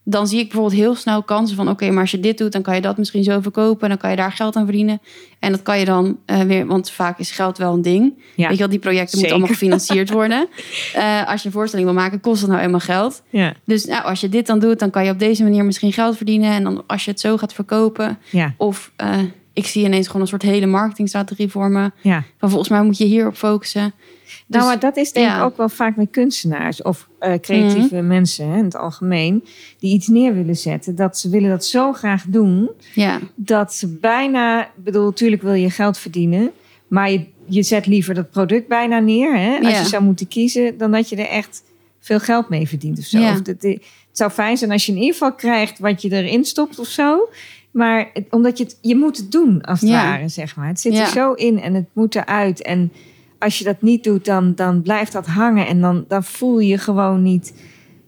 dan 0.07 0.27
zie 0.27 0.39
ik 0.39 0.49
bijvoorbeeld 0.49 0.81
heel 0.81 0.95
snel 0.95 1.23
kansen 1.23 1.57
van, 1.57 1.69
oké, 1.69 1.91
maar 1.91 2.01
als 2.01 2.11
je 2.11 2.21
dit 2.21 2.39
doet, 2.39 2.53
dan 2.53 2.63
kan 2.63 2.75
je 2.75 2.81
dat 2.81 2.99
misschien 2.99 3.25
zo 3.25 3.41
verkopen, 3.41 3.89
dan 3.89 3.99
kan 3.99 4.11
je 4.11 4.17
daar 4.17 4.33
geld 4.33 4.57
aan 4.57 4.65
verdienen. 4.65 5.01
En 5.39 5.51
dat 5.51 5.63
kan 5.63 5.79
je 5.79 5.85
dan 5.85 6.19
eh, 6.27 6.41
weer, 6.41 6.67
want 6.67 6.91
vaak 6.91 7.19
is 7.19 7.31
geld 7.31 7.59
wel 7.59 7.73
een 7.73 7.83
ding. 7.83 8.23
Ja. 8.37 8.43
Weet 8.49 8.53
je 8.53 8.63
wel, 8.63 8.69
die 8.69 8.79
projecten 8.79 9.19
Zeker. 9.19 9.19
moeten 9.19 9.37
allemaal 9.37 9.57
gefinancierd 9.57 10.11
worden. 10.21 10.49
Eh, 10.95 11.29
als 11.29 11.41
je 11.41 11.47
een 11.47 11.55
voorstelling 11.55 11.89
wil 11.89 11.97
maken, 11.99 12.21
kost 12.21 12.41
het 12.41 12.51
nou 12.51 12.63
eenmaal 12.63 12.81
geld. 12.81 13.23
Ja, 13.31 13.55
Dus 13.65 13.85
nou, 13.85 14.05
als 14.05 14.21
je 14.21 14.29
dit 14.29 14.47
dan 14.47 14.59
doet, 14.59 14.79
dan 14.79 14.91
kan 14.91 15.05
je 15.05 15.11
op 15.11 15.19
deze 15.19 15.43
manier 15.43 15.65
misschien 15.65 15.93
geld 15.93 16.17
verdienen. 16.17 16.51
En 16.51 16.65
dan 16.65 16.83
als 16.87 17.05
je 17.05 17.11
het 17.11 17.21
zo 17.21 17.37
gaat 17.37 17.53
verkopen, 17.53 18.19
ja, 18.31 18.55
of 18.57 18.93
eh, 18.97 19.19
ik 19.55 19.67
zie 19.67 19.85
ineens 19.85 20.07
gewoon 20.07 20.23
een 20.23 20.29
soort 20.29 20.43
hele 20.43 20.67
marketingstrategie 20.67 21.49
voor 21.49 21.71
me. 21.71 21.91
ja. 22.03 22.25
Van 22.39 22.49
volgens 22.49 22.69
mij 22.71 22.83
moet 22.83 22.99
je 22.99 23.05
hierop 23.05 23.35
focussen. 23.37 23.95
Dus, 24.25 24.45
nou, 24.47 24.65
maar 24.65 24.79
dat 24.79 24.97
is 24.97 25.13
denk 25.13 25.27
ik 25.27 25.33
ja. 25.33 25.39
Mhm. 25.39 25.47
ook 25.47 25.57
wel 25.57 25.69
vaak 25.69 25.97
met 25.97 26.11
kunstenaars 26.11 26.83
of 26.83 27.09
eh, 27.19 27.33
creatieve 27.41 28.01
mensen 28.03 28.49
hè, 28.49 28.59
in 28.59 28.65
het 28.65 28.77
algemeen, 28.77 29.45
die 29.79 29.95
iets 29.95 30.07
neer 30.09 30.35
willen 30.35 30.57
zetten. 30.57 30.95
Dat 30.95 31.19
ze 31.19 31.29
willen 31.29 31.51
dat 31.51 31.65
zo 31.65 31.93
graag 31.93 32.25
doen, 32.29 32.71
ja, 32.95 33.21
dat 33.35 33.75
ze 33.75 33.87
bijna, 33.89 34.71
bedoel, 34.77 35.05
natuurlijk 35.05 35.43
wil 35.43 35.53
je 35.53 35.71
geld 35.71 35.99
verdienen, 35.99 36.51
maar 36.89 37.11
je, 37.11 37.27
je 37.47 37.63
zet 37.63 37.87
liever 37.87 38.15
dat 38.15 38.31
product 38.31 38.69
bijna 38.69 38.99
neer. 38.99 39.37
Hè, 39.39 39.59
als 39.59 39.73
Ja. 39.73 39.79
je 39.81 39.87
zou 39.87 40.03
moeten 40.03 40.29
kiezen, 40.29 40.79
dan 40.79 40.91
dat 40.91 41.09
je 41.09 41.17
er 41.17 41.29
echt 41.29 41.63
veel 42.01 42.21
geld 42.21 42.49
mee 42.49 42.69
verdient 42.69 42.99
of 42.99 43.05
zo. 43.05 43.23
Of 43.31 43.43
dat- 43.43 43.63
het 43.63 43.79
zou 44.13 44.31
fijn 44.31 44.57
zijn 44.57 44.71
als 44.71 44.87
je 44.87 44.93
in 44.93 44.99
ieder 44.99 45.13
geval 45.13 45.35
krijgt 45.35 45.79
wat 45.79 46.03
je 46.03 46.13
erin 46.13 46.45
stopt 46.45 46.79
of 46.79 46.87
zo. 46.87 47.29
Maar 47.75 48.11
het- 48.13 48.27
omdat 48.31 48.59
je 48.59 48.65
het, 48.65 48.79
je 48.81 48.97
moet 48.97 49.17
het 49.17 49.33
doen 49.33 49.63
als 49.63 49.81
het 49.81 49.91
Ja. 49.91 50.05
ware, 50.05 50.29
zeg 50.29 50.57
maar. 50.57 50.67
Het 50.67 50.81
zit 50.81 50.99
er 50.99 51.07
zo 51.07 51.33
in 51.33 51.61
en 51.61 51.75
het 51.75 51.87
moet 51.93 52.15
eruit. 52.15 52.63
En 52.63 52.93
als 53.39 53.59
je 53.59 53.65
dat 53.65 53.83
niet 53.83 54.05
doet, 54.05 54.25
dan, 54.25 54.55
dan 54.55 54.83
blijft 54.83 55.13
dat 55.13 55.27
hangen. 55.27 55.67
En 55.67 55.81
dan, 55.81 56.05
dan 56.09 56.25
voel 56.25 56.59
je 56.59 56.79
gewoon 56.79 57.23
niet... 57.23 57.55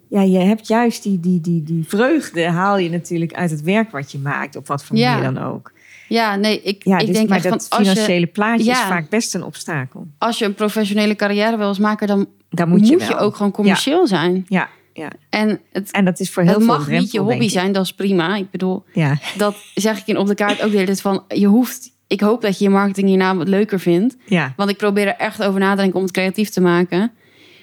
Ja, 0.08 0.22
je 0.22 0.38
hebt 0.38 0.66
juist 0.68 1.02
die, 1.02 1.20
die, 1.20 1.40
die, 1.40 1.62
die 1.62 1.84
vreugde 1.88 2.48
haal 2.48 2.78
je 2.78 2.90
natuurlijk 2.90 3.32
uit 3.34 3.50
het 3.50 3.62
werk 3.62 3.90
wat 3.90 4.12
je 4.12 4.18
maakt. 4.18 4.56
Op 4.56 4.66
wat 4.66 4.84
voor 4.84 4.96
Ja. 4.96 5.12
manier 5.16 5.32
dan 5.34 5.44
ook. 5.44 5.72
ja, 6.08 6.36
nee, 6.36 6.62
ik, 6.62 6.84
Ja, 6.84 6.98
ik 6.98 7.06
dus, 7.06 7.16
denk 7.16 7.28
maar 7.28 7.36
echt 7.38 7.48
van, 7.48 7.58
dat 7.58 7.70
als 7.70 7.78
je, 7.86 7.92
financiële 7.92 8.26
plaatje 8.26 8.70
is 8.70 8.78
vaak 8.78 9.08
best 9.08 9.34
een 9.34 9.42
obstakel. 9.44 10.06
als 10.18 10.38
je 10.38 10.44
een 10.44 10.54
professionele 10.54 11.14
carrière 11.16 11.56
wil 11.56 11.74
maken, 11.80 12.06
dan 12.06 12.26
Daar 12.50 12.68
moet, 12.68 12.78
moet, 12.90 13.06
je, 13.06 13.16
ook 13.16 13.36
gewoon 13.36 13.52
commercieel 13.52 14.06
zijn. 14.06 14.44
Ja, 14.48 14.68
ja. 14.96 15.10
En 15.30 15.60
het, 15.72 15.90
En 15.90 16.04
dat 16.04 16.20
is 16.20 16.30
voor 16.30 16.42
heel 16.42 16.52
het 16.52 16.62
veel 16.62 16.72
mag 16.76 16.88
niet 16.88 17.12
je 17.12 17.20
hobby 17.20 17.48
zijn, 17.48 17.72
dat 17.72 17.84
is 17.84 17.92
prima. 17.92 18.36
Ik 18.36 18.50
bedoel, 18.50 18.84
Ja, 18.92 19.18
dat 19.36 19.56
zeg 19.74 19.98
ik 19.98 20.06
in 20.06 20.16
op 20.16 20.26
de 20.26 20.34
kaart 20.34 20.62
ook 20.62 20.70
de 20.70 20.74
hele 20.74 20.86
tijd 20.86 21.00
van, 21.00 21.24
je 21.28 21.46
hoeft, 21.46 21.90
ik 22.06 22.20
hoop 22.20 22.40
dat 22.42 22.58
je 22.58 22.64
je 22.64 22.70
marketing 22.70 23.08
hierna 23.08 23.36
wat 23.36 23.48
leuker 23.48 23.80
vindt. 23.80 24.16
ja, 24.24 24.52
Want 24.56 24.70
ik 24.70 24.76
probeer 24.76 25.06
er 25.06 25.16
echt 25.16 25.42
over 25.42 25.60
na 25.60 25.70
te 25.70 25.76
denken 25.76 25.96
om 25.96 26.02
het 26.02 26.12
creatief 26.12 26.48
te 26.48 26.60
maken. 26.60 27.12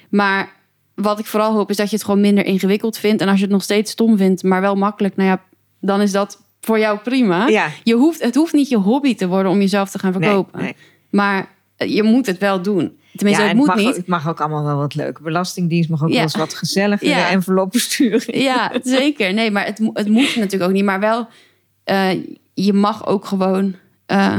Maar 0.09 0.51
wat 0.95 1.19
ik 1.19 1.25
vooral 1.25 1.53
hoop 1.53 1.69
is 1.69 1.77
dat 1.77 1.89
je 1.89 1.95
het 1.95 2.05
gewoon 2.05 2.21
minder 2.21 2.45
ingewikkeld 2.45 2.97
vindt. 2.97 3.21
En 3.21 3.27
als 3.27 3.37
je 3.37 3.43
het 3.43 3.53
nog 3.53 3.63
steeds 3.63 3.91
stom 3.91 4.17
vindt, 4.17 4.43
maar 4.43 4.61
wel 4.61 4.75
makkelijk, 4.75 5.15
nou 5.15 5.29
ja, 5.29 5.41
dan 5.81 6.01
is 6.01 6.11
dat 6.11 6.41
voor 6.61 6.79
jou 6.79 6.97
prima. 6.99 7.47
ja. 7.47 7.67
Je 7.83 7.93
hoeft, 7.95 8.23
het 8.23 8.35
hoeft 8.35 8.53
niet 8.53 8.69
je 8.69 8.77
hobby 8.77 9.15
te 9.15 9.27
worden 9.27 9.51
om 9.51 9.59
jezelf 9.59 9.89
te 9.89 9.99
gaan 9.99 10.11
verkopen. 10.11 10.59
Nee, 10.59 10.63
nee. 10.65 10.75
Maar 11.09 11.49
je 11.77 12.03
moet 12.03 12.25
het 12.25 12.37
wel 12.37 12.61
doen. 12.61 12.97
Tenminste, 13.15 13.43
ja, 13.43 13.49
het 13.49 13.57
moet 13.57 13.67
mag, 13.67 13.75
niet. 13.75 13.95
Het 13.95 14.07
mag 14.07 14.27
ook 14.29 14.39
allemaal 14.39 14.63
wel 14.63 14.77
wat 14.77 14.95
leuk. 14.95 15.19
Belastingdienst 15.21 15.89
mag 15.89 16.01
ook 16.03 16.07
Ja. 16.09 16.13
wel 16.13 16.23
eens 16.23 16.35
wat 16.35 16.53
gezelligere 16.53 17.09
Ja. 17.09 17.29
enveloppen 17.29 17.79
sturen. 17.79 18.39
Ja, 18.39 18.71
zeker. 18.83 19.33
Nee, 19.33 19.51
maar 19.51 19.65
het, 19.65 19.79
het 19.93 20.07
moet 20.07 20.35
natuurlijk 20.35 20.63
ook 20.63 20.71
niet. 20.75 20.83
Maar 20.85 20.99
wel, 20.99 21.27
eh, 21.83 22.09
je 22.53 22.73
mag 22.73 23.07
ook 23.07 23.25
gewoon 23.25 23.75
eh, 24.05 24.37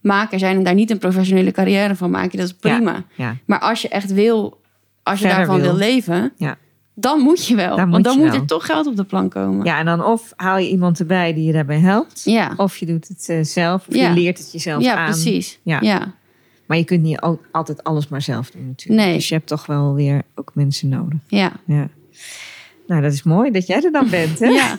maker 0.00 0.38
zijn 0.38 0.56
en 0.56 0.64
daar 0.64 0.74
niet 0.74 0.90
een 0.90 0.98
professionele 0.98 1.50
carrière 1.50 1.94
van 1.96 2.10
maken. 2.10 2.38
Dat 2.38 2.46
is 2.46 2.54
prima. 2.54 3.04
Ja, 3.14 3.36
Maar 3.44 3.58
als 3.58 3.82
je 3.82 3.88
echt 3.88 4.12
wil, 4.12 4.60
als 5.02 5.18
je 5.20 5.26
Verder 5.26 5.36
daarvan 5.46 5.60
wil, 5.64 5.76
wil. 5.76 5.86
leven, 5.88 6.32
Ja. 6.36 6.56
dan 6.94 7.20
moet 7.20 7.46
je 7.46 7.54
wel. 7.54 7.76
Dan 7.76 7.90
want 7.90 8.04
dan 8.04 8.18
moet 8.18 8.30
wel. 8.30 8.40
er 8.40 8.46
toch 8.46 8.66
geld 8.66 8.86
op 8.86 8.96
de 8.96 9.04
plank 9.04 9.30
komen. 9.32 9.64
ja, 9.64 9.78
en 9.78 9.84
dan 9.84 10.04
of 10.04 10.32
haal 10.36 10.58
je 10.58 10.68
iemand 10.68 10.98
erbij 10.98 11.34
die 11.34 11.44
je 11.44 11.52
daarbij 11.52 11.78
helpt. 11.80 12.20
ja. 12.24 12.52
Of 12.56 12.76
je 12.76 12.86
doet 12.86 13.08
het 13.08 13.28
eh, 13.28 13.38
zelf. 13.42 13.88
Of 13.88 13.94
Ja. 13.94 14.08
je 14.08 14.14
leert 14.20 14.38
het 14.38 14.52
jezelf 14.52 14.82
Ja, 14.82 14.94
aan. 14.96 15.10
precies. 15.10 15.58
Ja. 15.62 16.14
Maar 16.66 16.76
je 16.76 16.84
kunt 16.84 17.02
niet 17.02 17.18
al- 17.20 17.40
altijd 17.52 17.84
alles 17.84 18.08
maar 18.08 18.22
zelf 18.22 18.50
doen 18.50 18.66
natuurlijk. 18.66 19.00
Nee. 19.06 19.14
Dus 19.14 19.28
je 19.28 19.34
hebt 19.34 19.46
toch 19.46 19.66
wel 19.66 19.94
weer 19.94 20.22
ook 20.34 20.50
mensen 20.54 20.88
nodig. 20.88 21.18
Ja. 21.26 21.52
Ja. 21.66 21.88
Nou, 22.86 23.02
dat 23.02 23.12
is 23.12 23.22
mooi 23.22 23.50
dat 23.50 23.66
jij 23.66 23.82
er 23.84 23.92
dan 23.92 24.10
bent, 24.10 24.38
hè? 24.38 24.46
Ja. 24.60 24.76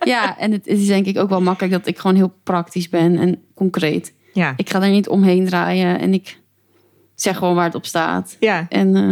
ja, 0.00 0.38
en 0.38 0.52
het 0.52 0.66
is 0.66 0.86
denk 0.86 1.06
ik 1.06 1.18
ook 1.18 1.28
wel 1.28 1.40
makkelijk 1.42 1.72
dat 1.72 1.86
ik 1.86 1.98
gewoon 1.98 2.16
heel 2.16 2.34
praktisch 2.42 2.88
ben 2.88 3.18
en 3.18 3.42
concreet. 3.54 4.12
Ja. 4.32 4.52
Ik 4.56 4.70
ga 4.70 4.82
er 4.82 4.90
niet 4.90 5.08
omheen 5.08 5.46
draaien 5.46 5.98
en 6.00 6.12
ik 6.14 6.38
zeg 7.14 7.36
gewoon 7.36 7.54
waar 7.54 7.64
het 7.64 7.74
op 7.74 7.86
staat. 7.86 8.36
Ja, 8.40 8.66
En 8.68 8.96
eh, 8.96 9.02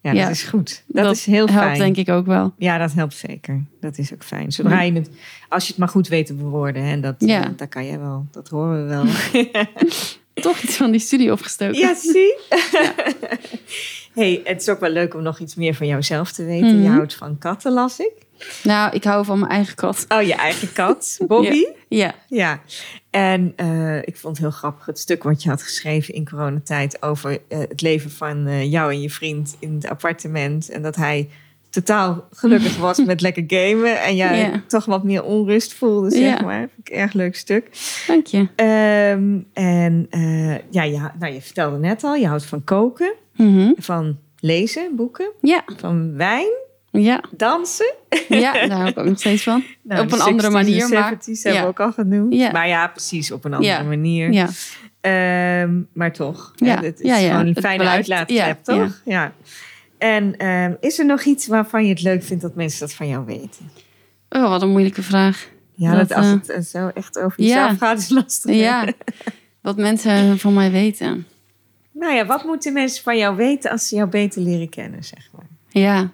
ja, 0.00 0.12
Ja. 0.12 0.22
dat 0.22 0.30
is 0.30 0.42
goed. 0.42 0.84
Dat, 0.86 1.16
is 1.16 1.26
heel 1.26 1.46
helpt 1.48 1.62
fijn. 1.66 1.78
denk 1.78 1.96
ik 1.96 2.08
ook 2.08 2.26
wel. 2.26 2.54
Ja, 2.58 2.78
dat 2.78 2.92
helpt 2.92 3.14
zeker. 3.14 3.64
Dat 3.80 3.98
is 3.98 4.12
ook 4.14 4.24
fijn. 4.24 4.52
Zodra 4.52 4.82
je 4.82 4.92
het, 4.92 5.10
als 5.48 5.62
je 5.64 5.68
het 5.70 5.78
maar 5.78 5.88
goed 5.88 6.08
weet 6.08 6.26
te 6.26 6.34
bewoorden, 6.34 6.82
hè, 6.84 7.00
dat, 7.00 7.14
Ja. 7.18 7.44
eh, 7.44 7.50
dat 7.56 7.68
kan 7.68 7.86
jij 7.86 7.98
wel. 7.98 8.26
Dat 8.30 8.48
horen 8.48 8.82
we 8.82 8.88
wel. 8.88 9.04
Toch 10.40 10.58
iets 10.60 10.76
van 10.76 10.90
die 10.90 11.00
studie 11.00 11.32
opgestoken. 11.32 11.78
ja, 11.78 11.94
zie. 11.94 12.38
hey, 14.14 14.40
het 14.44 14.60
is 14.60 14.68
ook 14.68 14.80
wel 14.80 14.90
leuk 14.90 15.14
om 15.14 15.22
nog 15.22 15.38
iets 15.38 15.54
meer 15.54 15.74
van 15.74 15.86
jouzelf 15.86 16.32
te 16.32 16.44
weten. 16.44 16.68
Je 16.82 16.88
Mhm. 16.88 16.96
houdt 16.96 17.14
van 17.14 17.38
katten, 17.38 17.72
las 17.72 17.98
ik. 17.98 18.12
Nou, 18.62 18.94
ik 18.94 19.04
hou 19.04 19.24
van 19.24 19.38
mijn 19.38 19.50
eigen 19.50 19.74
kat. 19.74 20.04
Oh, 20.08 20.22
je 20.22 20.34
eigen 20.34 20.72
kat, 20.72 21.18
Bobby. 21.28 21.64
Ja. 21.88 22.14
Ja, 22.28 22.60
en 23.10 23.52
eh, 23.56 23.96
ik 23.96 24.16
vond 24.16 24.36
het 24.36 24.46
heel 24.46 24.54
grappig 24.56 24.86
het 24.86 24.98
stuk 24.98 25.22
wat 25.22 25.42
je 25.42 25.48
had 25.48 25.62
geschreven 25.62 26.14
in 26.14 26.28
coronatijd 26.28 27.02
over 27.02 27.38
eh, 27.48 27.58
het 27.58 27.80
leven 27.80 28.10
van 28.10 28.46
eh, 28.46 28.70
jou 28.70 28.92
en 28.92 29.00
je 29.00 29.10
vriend 29.10 29.56
in 29.58 29.74
het 29.74 29.88
appartement. 29.88 30.70
En 30.70 30.82
dat 30.82 30.96
hij 30.96 31.28
totaal 31.70 32.28
gelukkig 32.30 32.76
was 32.86 33.04
met 33.04 33.20
lekker 33.20 33.44
gamen 33.46 34.00
en 34.02 34.16
jij 34.16 34.38
Ja. 34.38 34.62
toch 34.66 34.84
wat 34.84 35.04
meer 35.04 35.22
onrust 35.24 35.74
voelde, 35.74 36.10
zeg 36.10 36.38
Ja. 36.38 36.44
maar. 36.44 36.58
Vind 36.58 36.88
ik 36.88 36.88
een 36.94 36.98
erg 37.00 37.12
leuk 37.12 37.36
stuk. 37.36 37.70
Dank 38.06 38.26
je. 38.26 38.48
Ehm, 38.56 39.38
en 39.52 40.06
eh, 40.10 40.58
ja, 40.70 40.82
ja, 40.82 41.14
nou, 41.18 41.32
je 41.32 41.40
vertelde 41.42 41.78
net 41.78 42.04
al, 42.04 42.14
je 42.14 42.26
houdt 42.26 42.44
van 42.46 42.64
koken, 42.64 43.14
Mhm. 43.36 43.70
van 43.76 44.18
lezen, 44.40 44.96
boeken, 44.96 45.30
Ja. 45.40 45.62
van 45.76 46.16
wijn, 46.16 46.52
Ja. 46.90 47.22
dansen. 47.36 47.94
ja, 48.28 48.52
daar 48.52 48.70
hou 48.70 48.88
ik 48.88 48.98
ook 48.98 49.04
nog 49.04 49.18
steeds 49.18 49.42
van. 49.42 49.62
Nou, 49.82 50.02
Op 50.02 50.12
een 50.12 50.20
andere 50.20 50.42
60s 50.42 50.44
en 50.46 50.52
manier, 50.52 50.88
maar- 50.88 51.02
70s 51.12 51.42
hebben 51.42 51.60
ja. 51.60 51.66
we 51.66 51.66
ook 51.72 51.80
al 51.80 51.92
genoemd. 51.92 52.34
Ja. 52.34 52.50
Maar 52.50 52.68
ja, 52.68 52.86
precies, 52.86 53.30
op 53.32 53.44
een 53.44 53.54
andere 53.54 53.72
Ja. 53.72 53.82
manier. 53.82 54.32
Ja. 54.32 54.48
Ehm, 55.00 55.80
maar 55.92 56.12
toch. 56.12 56.52
Ja, 56.56 56.80
het 56.82 57.00
is 57.00 57.08
ja, 57.08 57.16
ja. 57.16 57.30
gewoon 57.30 57.46
een 57.46 57.56
fijne 57.60 57.84
uitlaatklep, 57.88 58.36
ja, 58.46 58.56
toch? 58.62 59.00
Ja. 59.04 59.32
En 59.98 60.36
ehm, 60.36 60.74
is 60.80 60.98
er 60.98 61.06
nog 61.06 61.22
iets 61.22 61.46
waarvan 61.46 61.82
je 61.82 61.88
het 61.88 62.02
leuk 62.02 62.22
vindt 62.22 62.42
dat 62.42 62.54
mensen 62.54 62.80
dat 62.80 62.92
van 62.92 63.08
jou 63.08 63.24
weten? 63.24 63.70
Oh, 64.28 64.48
wat 64.48 64.62
een 64.62 64.70
moeilijke 64.70 65.02
vraag. 65.02 65.48
Ja, 65.74 65.94
Dat, 65.96 66.08
dat, 66.08 66.16
als 66.16 66.26
eh, 66.26 66.32
het 66.32 66.48
eh, 66.48 66.60
zo 66.60 66.90
echt 66.94 67.18
over 67.18 67.42
ja. 67.42 67.46
jezelf 67.46 67.78
gaat, 67.78 67.98
is 67.98 68.08
lastig. 68.08 68.54
Ja, 68.54 68.92
wat 69.60 69.76
mensen 69.76 70.38
van 70.38 70.54
mij 70.54 70.70
weten. 70.70 71.26
Nou 71.92 72.14
ja, 72.14 72.26
wat 72.26 72.44
moeten 72.44 72.72
mensen 72.72 73.02
van 73.02 73.16
jou 73.16 73.36
weten 73.36 73.70
als 73.70 73.88
ze 73.88 73.96
jou 73.96 74.08
beter 74.08 74.42
leren 74.42 74.68
kennen, 74.68 75.04
zeg 75.04 75.28
maar? 75.32 75.46
Ja. 75.68 76.10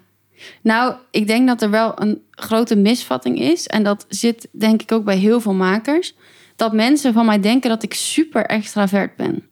Nou, 0.61 0.95
ik 1.11 1.27
denk 1.27 1.47
dat 1.47 1.61
er 1.61 1.69
wel 1.69 2.01
een 2.01 2.21
grote 2.31 2.75
misvatting 2.75 3.39
is. 3.39 3.67
En 3.67 3.83
dat 3.83 4.05
zit 4.09 4.47
denk 4.51 4.81
ik 4.81 4.91
ook 4.91 5.03
bij 5.03 5.17
heel 5.17 5.41
veel 5.41 5.53
makers. 5.53 6.15
Dat 6.55 6.73
mensen 6.73 7.13
van 7.13 7.25
mij 7.25 7.39
denken 7.39 7.69
dat 7.69 7.83
ik 7.83 7.93
super 7.93 8.45
extravert 8.45 9.15
ben. 9.15 9.43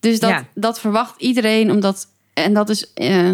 Dus 0.00 0.20
dat, 0.20 0.30
Ja. 0.30 0.44
dat 0.54 0.80
verwacht 0.80 1.20
iedereen, 1.20 1.70
omdat... 1.70 2.08
En 2.32 2.54
dat 2.54 2.68
is, 2.68 2.92
eh, 2.92 3.30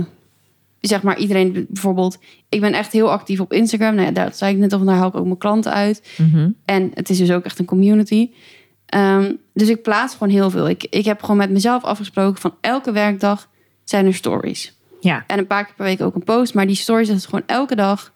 zeg 0.81 1.03
maar, 1.03 1.19
iedereen 1.19 1.67
bijvoorbeeld... 1.69 2.19
Ik 2.49 2.61
ben 2.61 2.73
echt 2.73 2.93
heel 2.93 3.11
actief 3.11 3.41
op 3.41 3.53
Instagram. 3.53 3.95
Nou 3.95 4.07
ja, 4.07 4.13
daar 4.13 4.35
zei 4.35 4.53
ik 4.55 4.59
net 4.59 4.73
al, 4.73 4.85
daar 4.85 4.97
haal 4.97 5.09
ik 5.09 5.15
ook 5.15 5.25
mijn 5.25 5.39
klanten 5.39 5.73
uit. 5.73 6.09
En 6.65 6.91
het 6.95 7.11
is 7.11 7.19
dus 7.19 7.31
ook 7.31 7.45
echt 7.45 7.59
een 7.59 7.65
community. 7.65 8.31
Ehm, 8.87 9.33
dus 9.55 9.69
ik 9.69 9.83
plaats 9.83 10.13
gewoon 10.13 10.33
heel 10.33 10.51
veel. 10.51 10.69
Ik, 10.69 10.87
ik 10.91 11.05
heb 11.05 11.21
gewoon 11.21 11.37
met 11.37 11.51
mezelf 11.51 11.83
afgesproken 11.85 12.41
van 12.41 12.55
elke 12.61 12.93
werkdag 12.93 13.49
zijn 13.85 14.07
er 14.07 14.15
stories. 14.15 14.79
Ja, 15.01 15.25
En 15.27 15.39
een 15.39 15.47
paar 15.47 15.65
keer 15.65 15.75
per 15.75 15.85
week 15.85 16.01
ook 16.01 16.15
een 16.15 16.25
post. 16.25 16.55
Maar 16.55 16.67
die 16.67 16.77
stories 16.77 17.09
is 17.09 17.25
gewoon 17.25 17.43
elke 17.47 17.75
dag. 17.75 18.13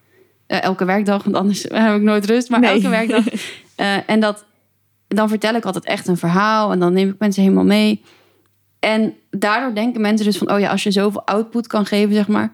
eh, 0.46 0.62
elke 0.62 0.84
werkdag, 0.84 1.22
want 1.24 1.36
anders 1.36 1.62
heb 1.68 1.96
ik 1.96 2.02
nooit 2.02 2.26
rust. 2.26 2.50
Maar 2.50 2.60
Nee. 2.60 2.70
elke 2.70 2.88
werkdag. 2.88 3.24
Eh, 3.74 3.96
en 4.06 4.20
dat, 4.20 4.44
dan 5.08 5.28
vertel 5.28 5.54
ik 5.54 5.64
altijd 5.64 5.84
echt 5.84 6.08
een 6.08 6.16
verhaal. 6.16 6.72
En 6.72 6.78
dan 6.78 6.92
neem 6.92 7.08
ik 7.08 7.14
mensen 7.18 7.42
helemaal 7.42 7.64
mee. 7.64 8.02
En 8.80 9.14
daardoor 9.38 9.74
denken 9.74 10.00
mensen 10.00 10.26
dus 10.26 10.38
van... 10.38 10.50
oh 10.52 10.58
ja, 10.60 10.70
als 10.70 10.82
je 10.82 10.90
zoveel 10.90 11.26
output 11.26 11.66
kan 11.66 11.86
geven, 11.86 12.14
zeg 12.14 12.28
maar... 12.28 12.52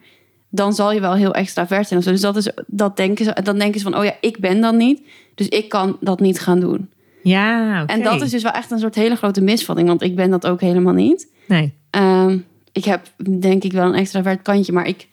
dan 0.49 0.73
zal 0.73 0.93
je 0.93 1.01
wel 1.01 1.15
heel 1.15 1.35
extravert 1.35 1.87
zijn. 1.89 1.99
of 1.99 2.05
zo. 2.07 2.11
Dus 2.13 2.21
dat 2.21 2.37
is, 2.37 2.51
dat 2.67 2.97
denken 2.97 3.25
ze, 3.25 3.37
dan 3.43 3.59
denken 3.59 3.81
ze 3.81 3.91
van... 3.91 3.99
oh 3.99 4.05
ja, 4.05 4.15
ik 4.21 4.39
ben 4.39 4.61
dan 4.61 4.77
niet. 4.77 5.03
Dus 5.35 5.49
ik 5.49 5.69
kan 5.69 5.97
dat 6.01 6.21
niet 6.21 6.41
gaan 6.41 6.61
doen. 6.61 6.91
ja. 7.23 7.87
En 7.87 8.03
dat 8.03 8.23
is 8.23 8.31
dus 8.31 8.43
wel 8.43 8.53
echt 8.53 8.71
een 8.71 8.79
soort 8.79 8.95
hele 8.95 9.17
grote 9.17 9.41
misvatting. 9.41 9.89
Want 9.89 10.03
ik 10.03 10.17
ben 10.17 10.31
dat 10.31 10.47
ook 10.47 10.61
helemaal 10.61 10.95
niet. 10.95 11.29
Nee, 11.49 11.73
Ehm, 11.91 12.39
ik 12.73 12.85
heb 12.85 13.07
denk 13.41 13.65
ik 13.65 13.73
wel 13.73 13.87
een 13.87 13.95
extravert 13.95 14.43
kantje, 14.43 14.73
maar 14.73 14.87
ik 14.87 15.09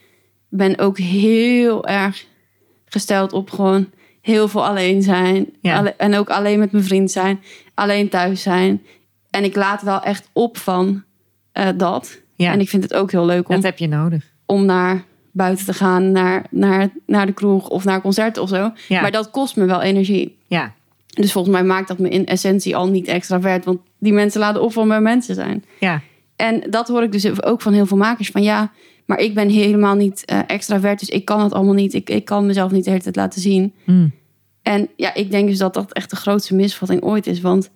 ben 0.50 0.80
ook 0.80 0.98
heel 0.98 1.86
erg 1.88 2.26
gesteld 2.86 3.34
op 3.34 3.50
gewoon 3.50 3.90
heel 4.22 4.48
veel 4.48 4.66
alleen 4.66 5.02
zijn. 5.02 5.48
Ja. 5.62 5.78
Alle- 5.78 5.94
en 5.98 6.16
ook 6.16 6.30
alleen 6.30 6.60
met 6.60 6.72
mijn 6.72 6.84
vriend 6.84 7.12
zijn, 7.12 7.40
alleen 7.74 8.10
thuis 8.10 8.42
zijn. 8.42 8.82
En 9.30 9.44
ik 9.44 9.56
laat 9.56 9.82
wel 9.82 10.02
echt 10.02 10.30
op 10.34 10.58
van 10.58 11.04
eh, 11.58 11.68
dat. 11.78 12.20
ja, 12.36 12.52
En 12.52 12.60
ik 12.60 12.70
vind 12.70 12.84
het 12.84 12.94
ook 12.94 13.12
heel 13.12 13.26
leuk 13.26 13.50
om, 13.50 13.56
dat 13.56 13.64
heb 13.64 13.78
je 13.78 13.88
nodig. 13.88 14.26
om 14.46 14.66
naar 14.66 15.04
buiten 15.32 15.66
te 15.66 15.74
gaan, 15.74 16.12
naar, 16.12 16.46
naar, 16.50 16.90
naar 17.06 17.26
de 17.26 17.34
kroeg 17.34 17.70
of 17.70 17.84
naar 17.84 18.02
concerten 18.02 18.42
of 18.42 18.50
zo. 18.50 18.72
Ja, 18.88 19.02
Maar 19.02 19.12
dat 19.12 19.32
kost 19.32 19.56
me 19.56 19.66
wel 19.66 19.82
energie. 19.82 20.38
ja, 20.48 20.74
Dus 21.08 21.32
volgens 21.32 21.54
mij 21.54 21.64
maakt 21.64 21.88
dat 21.88 22.00
me 22.00 22.10
in 22.10 22.26
essentie 22.26 22.76
al 22.76 22.88
niet 22.90 23.08
extravert. 23.08 23.66
Want 23.66 23.80
die 23.98 24.14
mensen 24.14 24.40
laten 24.40 24.62
op 24.62 24.74
van 24.74 24.88
bij 24.88 25.02
mensen 25.02 25.36
zijn. 25.36 25.64
ja, 25.80 26.02
En 26.36 26.64
dat 26.70 26.88
hoor 26.88 27.04
ik 27.04 27.12
dus 27.12 27.42
ook 27.44 27.62
van 27.62 27.74
heel 27.74 27.86
veel 27.86 27.98
makers. 27.98 28.30
Van 28.30 28.44
ja, 28.44 28.72
maar 29.06 29.20
ik 29.20 29.34
ben 29.34 29.50
helemaal 29.50 29.96
niet 29.96 30.26
eh, 30.26 30.40
extravert. 30.48 31.00
Dus 31.00 31.10
ik 31.10 31.26
kan 31.26 31.42
het 31.44 31.54
allemaal 31.54 31.74
niet. 31.74 31.94
Ik, 31.94 32.10
ik 32.10 32.26
kan 32.26 32.46
mezelf 32.46 32.72
niet 32.72 32.84
de 32.84 32.90
hele 32.90 33.02
tijd 33.04 33.16
laten 33.16 33.42
zien. 33.42 33.74
Mm. 33.84 34.12
En 34.62 34.90
ja, 34.96 35.14
ik 35.14 35.32
denk 35.32 35.48
dus 35.48 35.58
dat 35.58 35.74
dat 35.74 35.94
echt 35.94 36.10
de 36.10 36.16
grootste 36.16 36.56
misvatting 36.56 37.02
ooit 37.02 37.28
is. 37.28 37.42
Want 37.42 37.70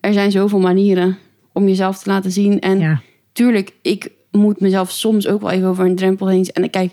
er 0.00 0.12
zijn 0.12 0.30
zoveel 0.30 0.60
manieren 0.60 1.18
om 1.56 1.66
jezelf 1.68 1.98
te 1.98 2.10
laten 2.10 2.30
zien. 2.30 2.60
En 2.60 2.78
ja. 2.78 3.00
tuurlijk, 3.32 3.72
ik 3.82 4.10
moet 4.30 4.60
mezelf 4.60 4.90
soms 4.90 5.26
ook 5.28 5.40
wel 5.40 5.50
even 5.50 5.68
over 5.68 5.84
een 5.84 5.96
drempel 5.96 6.28
heen. 6.28 6.44
En 6.52 6.70
kijk, 6.70 6.92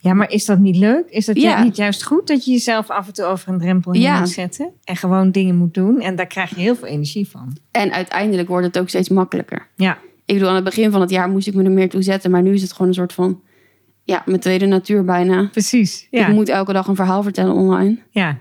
Ja, 0.00 0.14
maar 0.14 0.30
is 0.30 0.44
dat 0.44 0.58
niet 0.58 0.76
leuk? 0.76 1.04
Is 1.08 1.26
dat 1.26 1.36
Ja. 1.40 1.62
niet 1.62 1.76
juist 1.76 2.04
goed 2.04 2.26
dat 2.26 2.44
je 2.44 2.50
jezelf 2.50 2.90
af 2.90 3.06
en 3.06 3.12
toe 3.12 3.24
over 3.24 3.48
een 3.52 3.58
drempel 3.58 3.92
heen 3.92 4.00
Ja. 4.02 4.18
moet 4.18 4.28
zetten? 4.28 4.70
En 4.84 4.96
gewoon 4.96 5.30
dingen 5.30 5.56
moet 5.56 5.74
doen. 5.74 6.00
En 6.00 6.16
daar 6.16 6.26
krijg 6.26 6.50
je 6.50 6.60
heel 6.60 6.76
veel 6.76 6.88
energie 6.88 7.28
van. 7.28 7.56
en 7.70 7.92
uiteindelijk 7.92 8.48
wordt 8.48 8.66
het 8.66 8.78
ook 8.78 8.88
steeds 8.88 9.08
makkelijker. 9.08 9.68
Ja, 9.76 9.98
Ik 10.24 10.34
bedoel, 10.34 10.48
aan 10.48 10.54
het 10.54 10.64
begin 10.64 10.90
van 10.90 11.00
het 11.00 11.10
jaar 11.10 11.28
moest 11.28 11.46
ik 11.46 11.54
me 11.54 11.62
er 11.64 11.70
meer 11.70 11.88
toe 11.88 12.02
zetten. 12.02 12.30
Maar 12.30 12.42
nu 12.42 12.54
is 12.54 12.62
het 12.62 12.72
gewoon 12.72 12.88
een 12.88 12.94
soort 12.94 13.12
van, 13.12 13.40
ja, 14.04 14.22
mijn 14.26 14.40
tweede 14.40 14.66
natuur 14.66 15.04
bijna. 15.04 15.48
precies. 15.52 16.06
Ja, 16.10 16.26
Ik 16.26 16.34
moet 16.34 16.48
elke 16.48 16.72
dag 16.72 16.86
een 16.86 16.96
verhaal 16.96 17.22
vertellen 17.22 17.54
online. 17.54 17.98
ja. 18.10 18.38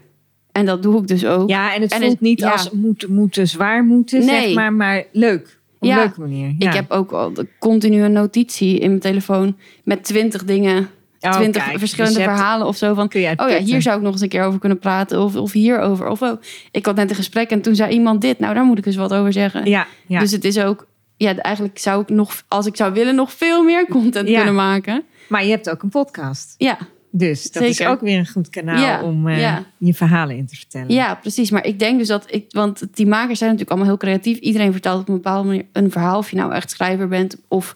En 0.55 0.65
dat 0.65 0.83
doe 0.83 1.01
ik 1.01 1.07
dus 1.07 1.25
ook. 1.25 1.49
ja 1.49 1.73
en 1.75 1.81
het 1.81 1.91
En 1.91 1.99
voelt 1.99 2.11
het- 2.11 2.21
niet 2.21 2.39
ja. 2.39 2.51
als 2.51 2.71
moeten, 2.71 3.13
moeten, 3.13 3.47
zwaar 3.47 3.83
moeten, 3.83 4.25
Nee. 4.25 4.41
zeg 4.45 4.53
maar. 4.53 4.73
Maar 4.73 5.03
leuk. 5.11 5.59
Op 5.79 5.87
Ja. 5.89 5.93
een 5.95 5.99
leuke 6.03 6.19
manier. 6.19 6.53
Ja. 6.57 6.67
Ik 6.69 6.73
heb 6.75 6.91
ook 6.91 7.11
al 7.11 7.33
de 7.33 7.47
continue 7.59 8.07
notitie 8.07 8.79
in 8.79 8.87
mijn 8.89 8.99
telefoon 9.01 9.55
met 9.83 10.03
twintig 10.03 10.43
dingen, 10.43 10.89
Oh, 11.19 11.31
twintig 11.31 11.65
kijk, 11.65 11.79
verschillende 11.79 12.19
verhalen 12.19 12.67
of 12.67 12.77
zo. 12.77 12.93
Van, 12.93 13.07
Kun 13.07 13.21
je 13.21 13.33
oh 13.37 13.49
ja, 13.49 13.57
hier 13.59 13.81
zou 13.81 13.97
ik 13.97 14.03
nog 14.03 14.11
eens 14.11 14.21
een 14.21 14.29
keer 14.29 14.43
over 14.43 14.59
kunnen 14.59 14.79
praten. 14.79 15.21
Of, 15.21 15.35
of 15.35 15.51
hierover. 15.51 16.07
Of 16.07 16.21
oh, 16.21 16.41
ik 16.71 16.85
had 16.85 16.95
net 16.95 17.09
een 17.09 17.15
gesprek 17.15 17.49
en 17.49 17.61
toen 17.61 17.75
zei 17.75 17.93
iemand 17.93 18.21
dit. 18.21 18.39
Nou, 18.39 18.53
daar 18.53 18.63
moet 18.65 18.77
ik 18.77 18.85
eens 18.85 18.95
wat 18.95 19.13
over 19.13 19.33
zeggen. 19.33 19.65
Ja, 19.65 19.87
ja. 20.07 20.19
Dus 20.19 20.31
het 20.31 20.45
is 20.45 20.59
ook, 20.59 20.87
ja, 21.17 21.35
eigenlijk 21.35 21.77
zou 21.79 22.01
ik 22.01 22.09
nog, 22.09 22.43
als 22.47 22.65
ik 22.65 22.75
zou 22.75 22.93
willen, 22.93 23.15
nog 23.15 23.31
veel 23.31 23.63
meer 23.63 23.85
content 23.89 24.27
kunnen 24.29 24.55
maken. 24.55 25.03
maar 25.29 25.43
je 25.43 25.49
hebt 25.51 25.69
ook 25.69 25.83
een 25.83 25.89
podcast. 25.89 26.55
Ja, 26.57 26.77
Dus 27.17 27.51
dat 27.51 27.63
is 27.63 27.81
ook 27.85 28.01
weer 28.01 28.17
een 28.17 28.27
goed 28.27 28.49
kanaal 28.49 28.81
Ja, 28.81 29.03
om 29.03 29.27
eh, 29.27 29.39
ja. 29.39 29.65
je 29.77 29.93
verhalen 29.93 30.35
in 30.37 30.45
te 30.45 30.55
vertellen. 30.55 30.89
ja, 30.93 31.15
precies. 31.15 31.49
Maar 31.51 31.65
ik 31.65 31.79
denk 31.79 31.97
dus 31.99 32.07
dat 32.07 32.25
ik, 32.33 32.45
want 32.49 32.83
die 32.95 33.07
makers 33.07 33.39
zijn 33.39 33.49
natuurlijk 33.51 33.69
allemaal 33.77 33.87
heel 33.97 34.07
creatief. 34.07 34.37
Iedereen 34.37 34.71
vertelt 34.71 35.01
op 35.01 35.07
een 35.07 35.13
bepaalde 35.15 35.47
manier 35.47 35.65
een 35.71 35.91
verhaal. 35.91 36.17
Of 36.17 36.29
je 36.29 36.35
nou 36.35 36.53
echt 36.53 36.69
schrijver 36.69 37.07
bent 37.07 37.37
of, 37.47 37.75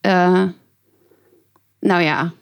eh, 0.00 0.42
nou 1.80 2.02
ja, 2.02 2.32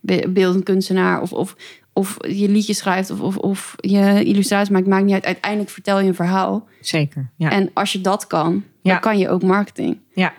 be- 0.00 0.28
beeldend 0.28 0.64
kunstenaar. 0.64 1.20
Of, 1.22 1.32
of, 1.32 1.56
of 1.92 2.16
je 2.28 2.48
liedje 2.48 2.74
schrijft 2.74 3.10
of, 3.10 3.20
of, 3.20 3.36
of 3.36 3.74
je 3.80 4.24
illustraties 4.24 4.68
maakt. 4.70 4.86
Maakt 4.86 5.04
niet 5.04 5.14
uit. 5.14 5.24
Uiteindelijk 5.24 5.70
vertel 5.70 6.00
je 6.00 6.08
een 6.08 6.14
verhaal. 6.14 6.66
Zeker. 6.80 7.30
Ja. 7.36 7.50
En 7.50 7.70
als 7.74 7.92
je 7.92 8.00
dat 8.00 8.26
kan, 8.26 8.64
dan 8.82 9.00
kan 9.00 9.18
je 9.18 9.28
ook 9.28 9.42
marketing. 9.42 9.98
ja. 10.14 10.32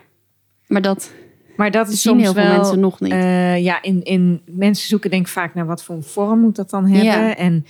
Maar 0.68 0.82
dat 0.82 1.12
Maar 1.60 1.72
dat 1.72 1.89
is 1.89 2.01
soms 2.01 2.22
heel 2.24 2.34
veel 2.34 2.43
wel... 2.43 2.55
mensen 2.57 2.80
nog 2.80 2.99
niet. 2.99 3.12
Eh, 3.12 3.60
ja, 3.64 3.82
in, 3.82 4.03
in, 4.03 4.41
mensen 4.45 4.88
zoeken 4.88 5.10
denk 5.10 5.26
ik 5.26 5.32
vaak 5.32 5.53
naar 5.53 5.66
wat 5.66 5.84
voor 5.84 5.95
een 5.95 6.03
vorm 6.03 6.39
moet 6.39 6.55
dat 6.55 6.70
dan 6.70 6.86
hebben. 6.86 7.03
Ja. 7.03 7.36
En 7.36 7.66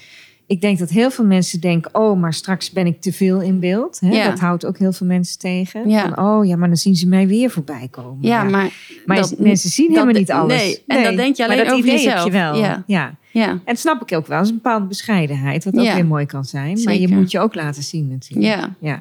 ik 0.47 0.61
denk 0.61 0.79
dat 0.79 0.89
heel 0.89 1.11
veel 1.11 1.25
mensen 1.25 1.59
denken, 1.61 1.95
oh, 1.95 2.19
maar 2.19 2.33
straks 2.33 2.71
ben 2.71 2.85
ik 2.85 3.01
te 3.01 3.13
veel 3.13 3.41
in 3.41 3.59
beeld. 3.59 3.99
Hè? 3.99 4.09
Ja. 4.09 4.29
Dat 4.29 4.39
houdt 4.39 4.65
ook 4.65 4.77
heel 4.77 4.91
veel 4.91 5.07
mensen 5.07 5.39
tegen. 5.39 5.89
Ja. 5.89 6.01
Van, 6.13 6.25
oh 6.25 6.45
ja, 6.45 6.55
maar 6.55 6.67
dan 6.67 6.77
zien 6.77 6.95
ze 6.95 7.07
mij 7.07 7.27
weer 7.27 7.49
voorbij 7.49 7.87
komen. 7.91 8.17
ja, 8.21 8.43
maar, 8.43 8.71
maar 9.05 9.17
dat- 9.17 9.35
mensen 9.37 9.69
zien 9.69 9.87
dat 9.87 9.95
helemaal 9.95 10.19
niet 10.19 10.31
alles. 10.31 10.57
nee, 10.57 10.83
en 10.87 11.03
dat 11.03 11.15
denk 11.15 11.35
je 11.35 11.43
maar 11.43 11.51
alleen 11.51 11.65
dat 11.65 11.73
over 11.73 11.85
idee 11.87 11.97
jezelf. 11.97 12.23
heb 12.23 12.33
je 12.33 12.39
wel. 12.39 12.55
Ja. 12.57 12.83
Ja. 12.87 13.15
ja, 13.31 13.49
En 13.49 13.61
dat 13.65 13.79
snap 13.79 14.01
ik 14.01 14.17
ook 14.17 14.27
wel. 14.27 14.37
Dat 14.37 14.45
is 14.45 14.51
een 14.51 14.61
bepaalde 14.61 14.85
bescheidenheid, 14.85 15.63
wat 15.63 15.77
ook 15.77 15.93
weer 15.93 16.05
mooi 16.05 16.25
kan 16.25 16.45
zijn. 16.45 16.79
Maar 16.83 16.95
je 16.95 17.07
moet 17.07 17.31
je 17.31 17.39
ook 17.39 17.55
laten 17.55 17.83
zien 17.83 18.07
natuurlijk. 18.07 18.45
ja, 18.45 18.75
Ja. 18.79 18.99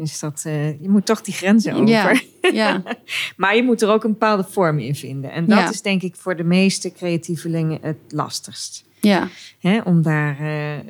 Dus 0.00 0.18
dat, 0.18 0.42
eh, 0.46 0.80
je 0.82 0.88
moet 0.88 1.06
toch 1.06 1.20
die 1.20 1.34
grenzen 1.34 1.74
over. 1.74 1.88
ja, 1.88 2.20
ja, 2.52 2.82
Maar 3.36 3.56
je 3.56 3.62
moet 3.62 3.82
er 3.82 3.88
ook 3.88 4.04
een 4.04 4.10
bepaalde 4.12 4.44
vorm 4.50 4.78
in 4.78 4.94
vinden. 4.94 5.30
En 5.32 5.46
dat 5.46 5.58
Ja. 5.58 5.70
is 5.70 5.82
denk 5.82 6.02
ik 6.02 6.16
voor 6.16 6.36
de 6.36 6.44
meeste 6.44 6.92
creatievelingen 6.92 7.78
het 7.82 7.96
lastigst. 8.08 8.84
ja, 9.00 9.28
Hè, 9.60 9.80
om 9.80 10.02
daar 10.02 10.38
eh, 10.40 10.74
eh, 10.78 10.84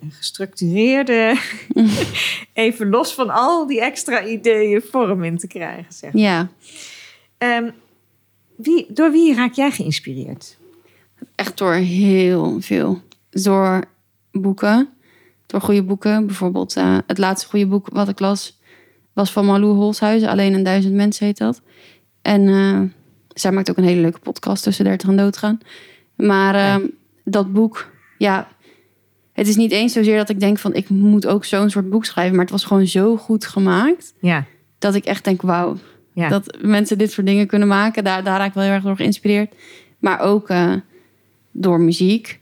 een 0.00 0.10
gestructureerde, 0.12 1.36
even 2.52 2.88
los 2.88 3.14
van 3.14 3.30
al 3.30 3.66
die 3.66 3.80
extra 3.80 4.24
ideeën, 4.24 4.82
vorm 4.90 5.24
in 5.24 5.38
te 5.38 5.46
krijgen. 5.46 5.92
Zeg. 5.92 6.10
ja. 6.12 6.48
Ehm, 7.38 7.70
wie, 8.56 8.86
door 8.88 9.10
wie 9.10 9.34
raak 9.34 9.52
jij 9.52 9.70
geïnspireerd? 9.70 10.56
Echt 11.34 11.58
door 11.58 11.72
heel 11.74 12.60
veel. 12.60 13.02
Door 13.30 13.84
boeken. 14.32 14.88
Door 15.46 15.60
goede 15.60 15.82
boeken. 15.82 16.26
Bijvoorbeeld 16.26 16.76
eh, 16.76 16.98
het 17.06 17.18
laatste 17.18 17.48
goede 17.48 17.66
boek 17.66 17.88
wat 17.92 18.08
ik 18.08 18.20
las... 18.20 18.60
was 19.12 19.32
van 19.32 19.44
Malou 19.44 19.74
Holshuizen. 19.74 20.28
Alleen 20.28 20.54
een 20.54 20.62
duizend 20.62 20.94
mensen 20.94 21.26
heet 21.26 21.38
dat. 21.38 21.62
En 22.22 22.48
eh, 22.48 22.80
zij 23.28 23.52
maakt 23.52 23.70
ook 23.70 23.76
een 23.76 23.84
hele 23.84 24.00
leuke 24.00 24.18
podcast... 24.18 24.62
tussen 24.62 24.84
30 24.84 25.08
en 25.08 25.16
doodgaan. 25.16 25.58
Maar 26.14 26.54
eh, 26.54 26.84
dat 27.24 27.52
boek... 27.52 27.90
Ja, 28.18 28.48
het 29.32 29.48
is 29.48 29.56
niet 29.56 29.72
eens 29.72 29.92
zozeer 29.92 30.16
dat 30.16 30.28
ik 30.28 30.40
denk 30.40 30.58
van... 30.58 30.74
ik 30.74 30.88
moet 30.88 31.26
ook 31.26 31.44
zo'n 31.44 31.70
soort 31.70 31.90
boek 31.90 32.04
schrijven. 32.04 32.34
Maar 32.34 32.44
het 32.44 32.54
was 32.54 32.64
gewoon 32.64 32.86
zo 32.86 33.16
goed 33.16 33.46
gemaakt... 33.46 34.14
Ja, 34.20 34.44
dat 34.78 34.94
ik 34.94 35.04
echt 35.04 35.24
denk, 35.24 35.42
wauw, 35.42 35.76
ja. 36.12 36.28
dat 36.28 36.56
mensen 36.60 36.98
dit 36.98 37.12
soort 37.12 37.26
dingen 37.26 37.46
kunnen 37.46 37.68
maken. 37.68 38.04
Daar, 38.04 38.24
daar 38.24 38.38
raak 38.38 38.48
ik 38.48 38.54
wel 38.54 38.62
heel 38.62 38.72
erg 38.72 38.82
door 38.82 38.96
geïnspireerd. 38.96 39.54
Maar 39.98 40.20
ook 40.20 40.48
eh, 40.48 40.72
door 41.50 41.80
muziek. 41.80 42.40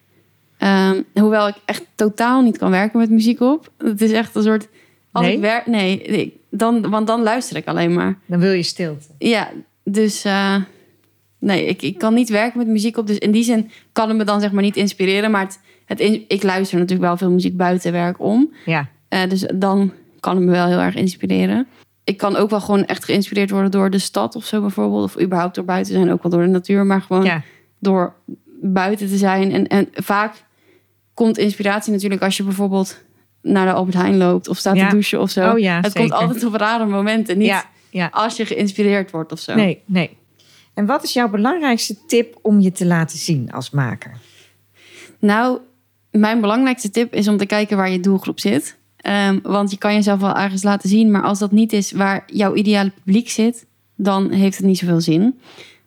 Ehm, 0.58 1.02
hoewel 1.14 1.48
ik 1.48 1.54
echt 1.64 1.84
totaal 1.94 2.42
niet 2.42 2.58
kan 2.58 2.70
werken 2.70 2.98
met 2.98 3.10
muziek 3.10 3.40
op. 3.40 3.70
Het 3.78 4.00
is 4.00 4.12
echt 4.12 4.34
een 4.34 4.42
soort... 4.42 4.68
Als 5.12 5.24
Nee? 5.26 5.34
ik 5.34 5.40
werk... 5.40 5.66
Nee, 5.66 6.02
ik- 6.02 6.34
dan, 6.50 6.90
want 6.90 7.06
dan 7.06 7.22
luister 7.22 7.56
ik 7.56 7.66
alleen 7.66 7.92
maar. 7.94 8.18
dan 8.26 8.40
wil 8.40 8.52
je 8.52 8.62
stilte. 8.62 9.06
Ja, 9.18 9.48
dus... 9.84 10.24
eh, 10.24 10.56
nee, 11.38 11.66
ik, 11.66 11.82
ik 11.82 11.98
kan 11.98 12.14
niet 12.14 12.28
werken 12.28 12.58
met 12.58 12.68
muziek 12.68 12.96
op. 12.96 13.06
Dus 13.06 13.18
in 13.18 13.30
die 13.30 13.44
zin 13.44 13.70
kan 13.92 14.08
het 14.08 14.16
me 14.16 14.24
dan 14.24 14.40
zeg 14.40 14.52
maar 14.52 14.62
niet 14.62 14.76
inspireren. 14.76 15.30
Maar 15.30 15.42
het, 15.42 15.60
het, 15.84 16.00
in- 16.00 16.24
ik 16.28 16.42
luister 16.42 16.78
natuurlijk 16.78 17.06
wel 17.08 17.16
veel 17.16 17.30
muziek 17.30 17.56
buiten 17.56 17.92
werk 17.92 18.20
om. 18.20 18.52
Ja, 18.64 18.88
Eh, 19.08 19.28
dus 19.28 19.46
dan 19.54 19.92
kan 20.20 20.44
me 20.44 20.50
wel 20.50 20.66
heel 20.66 20.78
erg 20.80 20.94
inspireren. 20.94 21.66
Ik 22.04 22.16
kan 22.16 22.36
ook 22.36 22.50
wel 22.50 22.60
gewoon 22.60 22.84
echt 22.84 23.04
geïnspireerd 23.04 23.50
worden 23.50 23.70
door 23.70 23.90
de 23.90 23.98
stad 23.98 24.36
of 24.36 24.44
zo 24.44 24.60
bijvoorbeeld. 24.60 25.04
Of 25.04 25.20
überhaupt 25.20 25.54
door 25.54 25.64
buiten 25.64 25.92
zijn, 25.94 26.12
ook 26.12 26.22
wel 26.22 26.32
door 26.32 26.42
de 26.42 26.48
natuur. 26.48 26.86
Maar 26.86 27.00
gewoon 27.02 27.24
Ja. 27.24 27.42
door 27.78 28.14
buiten 28.72 29.08
te 29.08 29.16
zijn. 29.16 29.52
En, 29.52 29.66
en 29.66 29.88
vaak 29.92 30.44
komt 31.14 31.38
inspiratie 31.38 31.92
natuurlijk 31.92 32.22
als 32.22 32.36
je 32.36 32.42
bijvoorbeeld 32.42 33.02
naar 33.42 33.66
de 33.66 33.72
Albert 33.72 33.96
Heijn 33.96 34.16
loopt 34.16 34.48
of 34.48 34.56
staat 34.58 34.76
Ja. 34.76 34.84
te 34.88 34.90
douchen 34.94 35.20
of 35.20 35.30
zo. 35.30 35.50
Oh 35.52 35.58
ja, 35.58 35.76
het 35.76 35.84
zeker. 35.92 36.00
komt 36.00 36.12
altijd 36.12 36.44
op 36.44 36.54
rare 36.54 36.86
momenten, 36.86 37.38
niet 37.38 37.46
Ja, 37.46 37.64
ja. 37.90 38.08
als 38.12 38.36
je 38.36 38.46
geïnspireerd 38.46 39.10
wordt 39.10 39.32
of 39.32 39.38
zo. 39.38 39.54
Nee, 39.54 39.82
nee. 39.84 40.16
En 40.74 40.86
wat 40.86 41.02
is 41.04 41.12
jouw 41.12 41.28
belangrijkste 41.28 41.96
tip 42.06 42.38
om 42.42 42.60
je 42.60 42.72
te 42.72 42.86
laten 42.86 43.18
zien 43.18 43.52
als 43.52 43.70
maker? 43.70 44.18
Nou, 45.18 45.58
mijn 46.10 46.40
belangrijkste 46.40 46.90
tip 46.90 47.14
is 47.14 47.28
om 47.28 47.36
te 47.36 47.46
kijken 47.46 47.76
waar 47.76 47.90
je 47.90 48.00
doelgroep 48.00 48.40
zit. 48.40 48.76
Ehm, 48.96 49.38
want 49.42 49.70
je 49.70 49.78
kan 49.78 49.94
jezelf 49.94 50.20
wel 50.20 50.36
ergens 50.36 50.62
laten 50.62 50.88
zien, 50.88 51.10
maar 51.10 51.22
als 51.22 51.38
dat 51.38 51.52
niet 51.52 51.72
is 51.72 51.92
waar 51.92 52.22
jouw 52.26 52.54
ideale 52.54 52.90
publiek 52.90 53.28
zit, 53.28 53.66
dan 53.96 54.30
heeft 54.30 54.56
het 54.56 54.66
niet 54.66 54.78
zoveel 54.78 55.00
zin. 55.00 55.38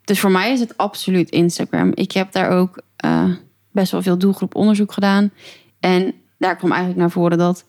Dus 0.07 0.19
voor 0.19 0.31
mij 0.31 0.51
is 0.51 0.59
het 0.59 0.77
absoluut 0.77 1.29
Instagram. 1.29 1.91
Ik 1.93 2.11
heb 2.11 2.31
daar 2.31 2.49
ook 2.49 2.81
eh, 2.95 3.29
best 3.71 3.91
wel 3.91 4.01
veel 4.01 4.17
doelgroeponderzoek 4.17 4.91
gedaan. 4.91 5.31
En 5.79 6.13
daar 6.37 6.55
kwam 6.55 6.69
eigenlijk 6.69 6.99
naar 6.99 7.11
voren 7.11 7.37
dat 7.37 7.65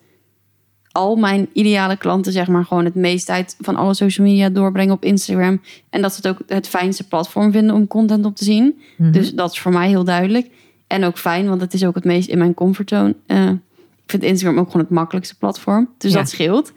al 0.93 1.17
mijn 1.17 1.49
ideale 1.53 1.97
klanten, 1.97 2.33
zeg 2.33 2.49
maar, 2.49 2.65
gewoon 2.65 2.85
het 2.85 2.95
meest 2.95 3.27
tijd 3.27 3.57
van 3.61 3.77
alle 3.77 3.95
social 3.95 4.27
media 4.27 4.49
doorbrengen 4.49 4.95
op 4.95 5.05
Instagram. 5.05 5.61
En 5.91 6.03
dat 6.03 6.15
ze 6.15 6.17
het 6.17 6.29
ook 6.29 6.49
het 6.49 6.69
fijnste 6.69 7.09
platform 7.09 7.53
vinden 7.53 7.75
om 7.75 7.87
content 7.87 8.25
op 8.25 8.37
te 8.37 8.45
zien. 8.45 8.81
Mhm. 8.97 9.13
Dus 9.13 9.33
dat 9.33 9.53
is 9.53 9.59
voor 9.59 9.73
mij 9.73 9.89
heel 9.89 10.05
duidelijk. 10.05 10.47
En 10.87 11.05
ook 11.05 11.19
fijn, 11.19 11.49
want 11.49 11.61
het 11.61 11.75
is 11.75 11.85
ook 11.85 11.95
het 11.95 12.05
meest 12.05 12.29
in 12.29 12.39
mijn 12.39 12.55
comfortzone. 12.55 13.15
Eh, 13.27 13.49
ik 14.05 14.11
vind 14.11 14.23
Instagram 14.23 14.59
ook 14.59 14.67
gewoon 14.71 14.83
het 14.83 14.95
makkelijkste 14.95 15.37
platform. 15.39 15.89
Dus 15.99 16.13
Ja. 16.13 16.19
dat 16.19 16.29
scheelt. 16.29 16.73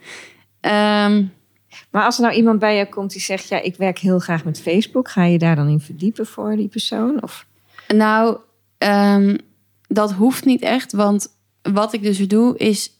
Ehm, 0.60 1.24
Maar 1.92 2.04
als 2.04 2.16
er 2.16 2.22
nou 2.22 2.34
iemand 2.34 2.58
bij 2.58 2.76
jou 2.76 2.88
komt 2.88 3.12
die 3.12 3.20
zegt... 3.20 3.48
ja, 3.48 3.60
ik 3.60 3.76
werk 3.76 3.98
heel 3.98 4.18
graag 4.18 4.44
met 4.44 4.60
Facebook... 4.60 5.08
ga 5.10 5.24
je 5.24 5.38
daar 5.38 5.56
dan 5.56 5.68
in 5.68 5.80
verdiepen 5.80 6.26
voor 6.26 6.56
die 6.56 6.68
persoon? 6.68 7.22
Of... 7.22 7.46
nou, 7.94 8.36
ehm, 8.78 9.36
dat 9.88 10.12
hoeft 10.12 10.44
niet 10.44 10.62
echt. 10.62 10.92
Want 10.92 11.28
wat 11.62 11.92
ik 11.92 12.02
dus 12.02 12.28
doe 12.28 12.56
is... 12.58 12.96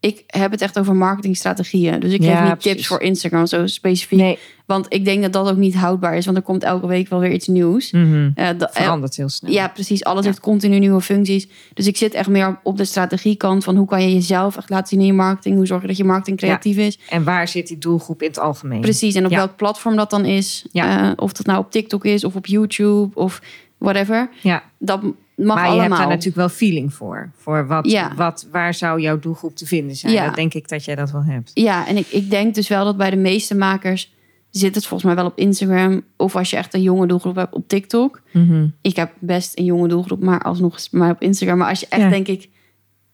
Ik 0.00 0.22
heb 0.26 0.50
het 0.50 0.60
echt 0.60 0.78
over 0.78 0.94
marketingstrategieën. 0.96 2.00
Dus 2.00 2.12
ik 2.12 2.22
Ja, 2.22 2.36
geef 2.36 2.44
niet 2.44 2.52
precies. 2.52 2.72
tips 2.72 2.86
voor 2.86 3.00
Instagram 3.00 3.46
zo 3.46 3.66
specifiek. 3.66 4.18
Nee, 4.18 4.38
Want 4.72 4.86
ik 4.88 5.04
denk 5.04 5.22
dat 5.22 5.32
dat 5.32 5.48
ook 5.50 5.56
niet 5.56 5.74
houdbaar 5.74 6.16
is. 6.16 6.24
Want 6.24 6.36
er 6.36 6.42
komt 6.42 6.62
elke 6.64 6.86
week 6.86 7.08
wel 7.08 7.18
weer 7.18 7.32
iets 7.32 7.46
nieuws. 7.46 7.90
Da- 8.34 8.68
verandert 8.72 9.16
heel 9.16 9.28
snel. 9.28 9.50
Ja, 9.52 9.68
precies. 9.68 10.04
Alles 10.04 10.20
Ja. 10.22 10.26
heeft 10.26 10.40
continu 10.40 10.78
nieuwe 10.78 11.00
functies. 11.00 11.48
Dus 11.74 11.86
ik 11.86 11.96
zit 11.96 12.14
echt 12.14 12.28
meer 12.28 12.58
op- 12.62 12.76
de 12.76 12.84
strategiekant 12.84 13.64
van 13.64 13.76
hoe 13.76 13.86
kan 13.86 14.02
je 14.02 14.12
jezelf 14.14 14.56
echt 14.56 14.70
laten 14.70 14.88
zien 14.88 15.00
in 15.00 15.06
je 15.06 15.12
marketing. 15.12 15.56
Hoe 15.56 15.66
zorg 15.66 15.80
je 15.80 15.86
dat 15.86 15.96
je 15.96 16.04
marketing 16.04 16.38
creatief 16.38 16.76
is. 16.76 16.98
En 17.08 17.24
waar 17.24 17.48
zit 17.48 17.66
die 17.66 17.78
doelgroep 17.78 18.22
in 18.22 18.28
het 18.28 18.38
algemeen? 18.38 18.80
Precies. 18.80 19.14
En 19.14 19.24
op 19.24 19.30
Ja. 19.30 19.36
welk 19.36 19.56
platform 19.56 19.96
dat 19.96 20.10
dan 20.10 20.24
is. 20.24 20.66
Ja. 20.72 21.06
Eh, 21.10 21.12
of 21.16 21.32
dat 21.32 21.46
nou 21.46 21.58
op 21.58 21.70
TikTok 21.70 22.04
is 22.04 22.24
of 22.24 22.36
op 22.36 22.46
YouTube 22.46 23.10
of 23.20 23.40
whatever. 23.78 24.28
Ja, 24.42 24.62
Dat 24.78 25.00
mag 25.02 25.14
maar 25.56 25.56
je 25.64 25.70
allemaal. 25.70 25.82
hebt 25.88 25.96
daar 25.96 26.08
natuurlijk 26.08 26.36
wel 26.36 26.48
feeling 26.48 26.94
voor. 26.94 27.30
Voor 27.36 27.66
wat, 27.66 27.90
Ja. 27.90 28.12
wat, 28.16 28.46
waar 28.50 28.74
zou 28.74 29.00
jouw 29.00 29.18
doelgroep 29.18 29.56
te 29.56 29.66
vinden 29.66 29.96
zijn? 29.96 30.12
Ja. 30.12 30.24
Dat 30.26 30.34
denk 30.34 30.54
ik 30.54 30.68
dat 30.68 30.84
jij 30.84 30.94
dat 30.94 31.10
wel 31.10 31.24
hebt. 31.24 31.50
Ja, 31.54 31.86
en 31.86 31.96
ik, 31.96 32.06
ik 32.08 32.30
denk 32.30 32.54
dus 32.54 32.68
wel 32.68 32.84
dat 32.84 32.96
bij 32.96 33.10
de 33.10 33.16
meeste 33.16 33.54
makers 33.54 34.12
zit 34.52 34.74
het 34.74 34.86
volgens 34.86 35.04
mij 35.14 35.22
wel 35.22 35.30
op 35.30 35.38
Instagram. 35.38 36.02
Of 36.16 36.36
als 36.36 36.50
je 36.50 36.56
echt 36.56 36.74
een 36.74 36.82
jonge 36.82 37.06
doelgroep 37.06 37.36
hebt 37.36 37.54
op 37.54 37.68
TikTok. 37.68 38.20
Mhm. 38.32 38.66
Ik 38.82 38.96
heb 38.96 39.12
best 39.18 39.58
een 39.58 39.64
jonge 39.64 39.88
doelgroep, 39.88 40.22
maar 40.22 40.42
alsnog 40.42 40.78
maar 40.90 41.10
op 41.10 41.20
Instagram. 41.22 41.58
Maar 41.58 41.68
als 41.68 41.80
je 41.80 41.86
echt, 41.88 42.02
Ja. 42.02 42.08
denk 42.08 42.28
ik, 42.28 42.48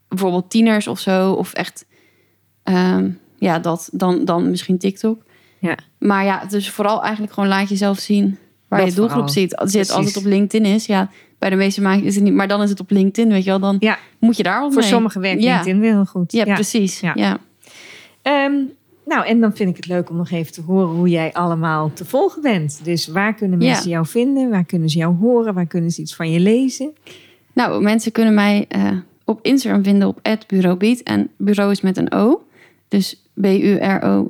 bijvoorbeeld 0.08 0.50
tieners 0.50 0.86
of 0.86 0.98
zo, 1.00 1.32
of 1.32 1.52
echt, 1.52 1.86
ehm, 2.62 3.10
ja, 3.38 3.58
dat, 3.58 3.88
dan, 3.92 4.24
dan 4.24 4.50
misschien 4.50 4.78
TikTok. 4.78 5.22
Ja. 5.60 5.76
Maar 5.98 6.24
ja, 6.24 6.44
dus 6.48 6.70
vooral 6.70 7.02
eigenlijk 7.02 7.32
gewoon 7.32 7.48
laat 7.48 7.68
jezelf 7.68 7.98
zien 7.98 8.38
waar 8.68 8.78
Dat 8.80 8.88
je 8.88 8.94
doelgroep 8.94 9.28
zit. 9.28 9.56
Als, 9.56 9.72
het, 9.72 10.16
op 10.16 10.24
LinkedIn 10.24 10.72
is, 10.74 10.86
ja, 10.86 11.10
bij 11.38 11.50
de 11.50 11.56
meeste 11.56 11.80
makers 11.82 12.06
is 12.06 12.14
het 12.14 12.24
niet, 12.24 12.34
maar 12.34 12.48
dan 12.48 12.62
is 12.62 12.70
het 12.70 12.80
op 12.80 12.90
LinkedIn, 12.90 13.32
weet 13.32 13.44
je 13.44 13.50
wel, 13.50 13.58
dan 13.58 13.76
Ja, 13.78 13.98
moet 14.18 14.36
je 14.36 14.42
daar 14.42 14.60
wat 14.60 14.72
voor 14.72 14.80
mee. 14.82 14.90
sommigen 14.90 15.20
werkt 15.20 15.42
Ja. 15.42 15.54
LinkedIn 15.54 15.82
heel 15.82 16.04
goed. 16.04 16.32
Ja, 16.32 16.44
precies. 16.44 17.00
Ja. 17.00 17.12
Ja. 17.14 17.38
Nou, 19.08 19.26
en 19.26 19.40
dan 19.40 19.56
vind 19.56 19.70
ik 19.70 19.76
het 19.76 19.86
leuk 19.86 20.10
om 20.10 20.16
nog 20.16 20.30
even 20.30 20.52
te 20.52 20.62
horen 20.62 20.96
hoe 20.96 21.08
jij 21.08 21.32
allemaal 21.32 21.92
te 21.92 22.04
volgen 22.04 22.42
bent. 22.42 22.80
Dus 22.84 23.06
waar 23.06 23.34
kunnen 23.34 23.60
Ja. 23.60 23.66
mensen 23.72 23.90
jou 23.90 24.06
vinden? 24.06 24.50
Waar 24.50 24.64
kunnen 24.64 24.88
ze 24.88 24.98
jou 24.98 25.14
horen? 25.16 25.54
Waar 25.54 25.66
kunnen 25.66 25.90
ze 25.90 26.00
iets 26.00 26.14
van 26.16 26.30
je 26.30 26.40
lezen? 26.40 26.92
Nou, 27.52 27.82
mensen 27.82 28.12
kunnen 28.12 28.34
mij 28.34 28.64
eh, 28.68 28.90
op 29.24 29.38
Instagram 29.42 29.84
vinden 29.84 30.08
op 30.08 30.20
@bureaubeat 30.46 30.98
en 30.98 31.30
bureau 31.36 31.70
is 31.70 31.80
met 31.80 31.96
een 31.96 32.12
O. 32.12 32.42
Dus 32.88 33.22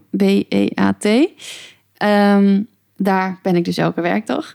B-U-R-O-B-E-A-T. 0.09 1.07
Ehm, 1.97 2.63
daar 2.97 3.39
ben 3.43 3.57
ik 3.57 3.65
dus 3.65 3.77
elke 3.77 4.01
werkdag. 4.01 4.55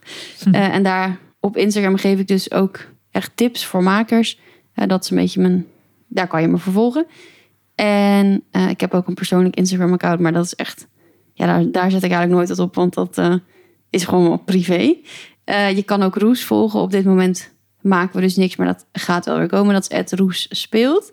Eh, 0.52 0.76
en 0.76 0.84
daar 0.84 1.18
op 1.40 1.58
Instagram 1.58 1.98
geef 1.98 2.20
ik 2.20 2.28
dus 2.28 2.52
ook 2.52 2.80
echt 3.12 3.32
tips 3.36 3.66
voor 3.66 3.84
makers. 3.84 4.40
Eh, 4.74 4.88
dat 4.88 5.04
is 5.04 5.10
een 5.10 5.18
beetje 5.18 5.42
mijn... 5.42 5.66
Daar 6.08 6.28
kan 6.28 6.42
je 6.42 6.48
me 6.48 6.58
vervolgen. 6.58 7.06
En 7.76 8.44
eh, 8.52 8.70
ik 8.70 8.80
heb 8.80 8.94
ook 8.94 9.08
een 9.08 9.14
persoonlijk 9.14 9.56
Instagram-account, 9.56 10.20
maar 10.20 10.32
dat 10.34 10.46
is 10.46 10.56
echt... 10.56 10.88
Ja, 11.34 11.46
daar, 11.46 11.72
daar 11.72 11.92
zet 11.92 12.04
ik 12.04 12.12
eigenlijk 12.12 12.32
nooit 12.32 12.50
wat 12.50 12.60
op, 12.60 12.76
want 12.76 12.94
dat 12.94 13.18
eh, 13.18 13.36
is 13.90 14.04
gewoon 14.06 14.44
privé. 14.44 14.96
Eh, 15.44 15.76
je 15.76 15.84
kan 15.84 16.04
ook 16.04 16.16
Roes 16.16 16.44
volgen. 16.44 16.80
Op 16.80 16.92
dit 16.92 17.06
moment 17.06 17.52
maken 17.82 18.16
we 18.16 18.22
dus 18.22 18.36
niks, 18.36 18.56
maar 18.56 18.68
dat 18.68 18.86
gaat 18.92 19.26
wel 19.26 19.38
weer 19.38 19.48
komen. 19.48 19.74
Dat 19.74 19.92
is 19.92 20.12
Roes 20.12 20.48
Speelt. 20.50 21.12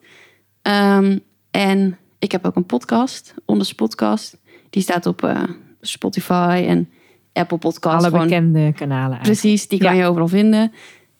Ehm, 0.62 1.18
en 1.50 1.98
ik 2.18 2.32
heb 2.32 2.44
ook 2.46 2.56
een 2.56 2.66
podcast, 2.66 3.34
Onders 3.44 3.74
Podcast. 3.74 4.38
Die 4.70 4.82
staat 4.82 5.06
op 5.06 5.32
Spotify 5.80 6.64
en 6.68 6.88
Apple 7.32 7.58
Podcasts. 7.58 7.98
Alle 8.04 8.10
Gewoon- 8.12 8.26
bekende 8.28 8.72
kanalen 8.72 9.10
eigenlijk. 9.16 9.40
Precies, 9.40 9.68
die 9.68 9.78
kan 9.78 9.94
Ja. 9.94 10.02
je 10.02 10.08
overal 10.08 10.28
vinden. 10.28 10.72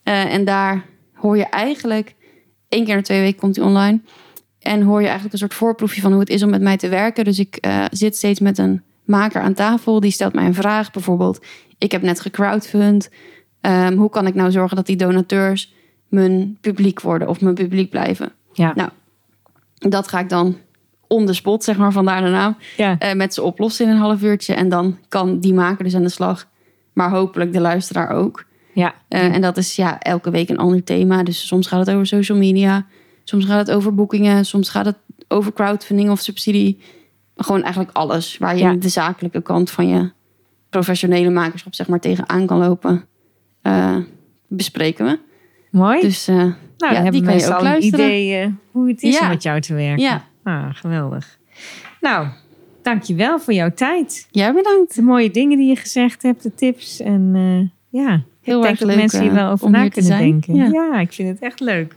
En 0.03 0.45
daar 0.45 0.85
hoor 1.13 1.37
je 1.37 1.45
eigenlijk... 1.45 2.15
één 2.69 2.83
keer 2.85 2.93
in 2.93 2.99
de 2.99 3.05
twee 3.05 3.21
weken 3.21 3.39
komt 3.39 3.55
die 3.55 3.63
online. 3.63 4.01
En 4.61 4.81
hoor 4.81 4.99
je 4.99 5.03
eigenlijk 5.05 5.33
een 5.33 5.39
soort 5.39 5.53
voorproefje 5.53 6.01
van 6.01 6.11
hoe 6.11 6.19
het 6.19 6.29
is 6.29 6.43
om 6.43 6.49
met 6.49 6.61
mij 6.61 6.77
te 6.77 6.89
werken. 6.89 7.23
Dus 7.23 7.39
ik 7.39 7.55
eh, 7.55 7.85
zit 7.91 8.15
steeds 8.15 8.39
met 8.39 8.57
een 8.57 8.81
maker 9.05 9.41
aan 9.41 9.53
tafel. 9.53 9.99
Die 9.99 10.11
stelt 10.11 10.33
mij 10.33 10.45
een 10.45 10.53
vraag. 10.53 10.91
Bijvoorbeeld, 10.91 11.45
ik 11.77 11.91
heb 11.91 12.01
net 12.01 12.19
gecrowdfund. 12.19 13.09
Ehm, 13.61 13.95
hoe 13.95 14.09
kan 14.09 14.27
ik 14.27 14.33
nou 14.33 14.51
zorgen 14.51 14.75
dat 14.75 14.85
die 14.85 14.95
donateurs 14.95 15.73
mijn 16.07 16.57
publiek 16.61 17.01
worden 17.01 17.27
of 17.27 17.41
mijn 17.41 17.55
publiek 17.55 17.89
blijven? 17.89 18.31
Ja. 18.53 18.71
Nou, 18.75 18.89
dat 19.77 20.07
ga 20.07 20.19
ik 20.19 20.29
dan 20.29 20.57
on 21.07 21.25
the 21.25 21.33
spot, 21.33 21.63
zeg 21.63 21.77
maar, 21.77 21.91
vandaar 21.91 22.21
de 22.23 22.29
naam 22.29 22.57
Ja. 22.77 22.95
eh, 22.99 23.13
met 23.13 23.33
ze 23.33 23.41
oplossen 23.41 23.85
in 23.85 23.91
een 23.91 23.97
half 23.97 24.21
uurtje. 24.21 24.53
En 24.53 24.69
dan 24.69 24.97
kan 25.07 25.39
die 25.39 25.53
maker 25.53 25.83
dus 25.83 25.95
aan 25.95 26.03
de 26.03 26.09
slag. 26.09 26.47
Maar 26.93 27.09
hopelijk 27.09 27.53
de 27.53 27.61
luisteraar 27.61 28.09
ook. 28.09 28.45
Ja. 28.73 28.93
Eh, 29.07 29.23
en 29.35 29.41
dat 29.41 29.57
is 29.57 29.75
ja, 29.75 29.99
elke 29.99 30.29
week 30.31 30.49
een 30.49 30.57
ander 30.57 30.83
thema. 30.83 31.23
Dus 31.23 31.47
soms 31.47 31.67
gaat 31.67 31.79
het 31.85 31.95
over 31.95 32.05
social 32.07 32.37
media. 32.37 32.85
Soms 33.23 33.45
gaat 33.45 33.67
het 33.67 33.75
over 33.75 33.95
boekingen. 33.95 34.45
Soms 34.45 34.69
gaat 34.69 34.85
het 34.85 34.97
over 35.27 35.53
crowdfunding 35.53 36.09
of 36.09 36.19
subsidie. 36.19 36.79
Gewoon 37.35 37.61
eigenlijk 37.63 37.95
alles. 37.97 38.37
Waar 38.37 38.57
je 38.57 38.63
Ja. 38.63 38.73
de 38.73 38.89
zakelijke 38.89 39.41
kant 39.41 39.69
van 39.71 39.87
je 39.87 40.11
professionele 40.69 41.29
makerschap 41.29 41.73
zeg 41.75 41.87
maar 41.87 41.99
tegenaan 41.99 42.45
kan 42.45 42.57
lopen. 42.57 43.05
eh, 43.61 43.97
bespreken 44.47 45.05
we. 45.05 45.19
Mooi. 45.71 46.01
Dus 46.01 46.27
eh, 46.27 46.35
nou, 46.35 46.47
ja, 46.47 46.53
dan 46.77 46.89
die 46.89 46.95
hebben 47.01 47.23
kan 47.23 47.37
je 47.37 47.53
ook 47.53 47.61
luisteren. 47.61 48.05
idee 48.05 48.35
eh, 48.41 48.47
hoe 48.71 48.87
het 48.87 49.01
is 49.03 49.13
Ja. 49.17 49.21
om 49.21 49.27
met 49.27 49.43
jou 49.43 49.61
te 49.61 49.73
werken. 49.73 50.03
Ja. 50.03 50.25
Ah, 50.43 50.65
geweldig. 50.75 51.39
Nou, 52.01 52.27
dankjewel 52.81 53.39
voor 53.39 53.53
jouw 53.53 53.71
tijd. 53.73 54.27
jij 54.31 54.53
bedankt. 54.53 54.95
De 54.95 55.01
mooie 55.01 55.31
dingen 55.31 55.57
die 55.57 55.67
je 55.67 55.75
gezegd 55.75 56.21
hebt, 56.23 56.43
de 56.43 56.53
tips. 56.55 56.99
En 56.99 57.31
eh, 57.35 58.01
ja, 58.01 58.23
Heel 58.41 58.57
ik 58.57 58.61
denk 58.63 58.65
erg 58.65 58.79
dat 58.79 58.87
leuk 58.87 58.97
mensen 58.97 59.21
hier 59.21 59.33
wel 59.33 59.51
over 59.51 59.69
na 59.69 59.87
kunnen 59.87 60.17
denken. 60.17 60.55
Ja. 60.55 60.65
Ja. 60.71 60.99
ik 60.99 61.11
vind 61.13 61.29
het 61.29 61.39
echt 61.39 61.59
leuk. 61.59 61.95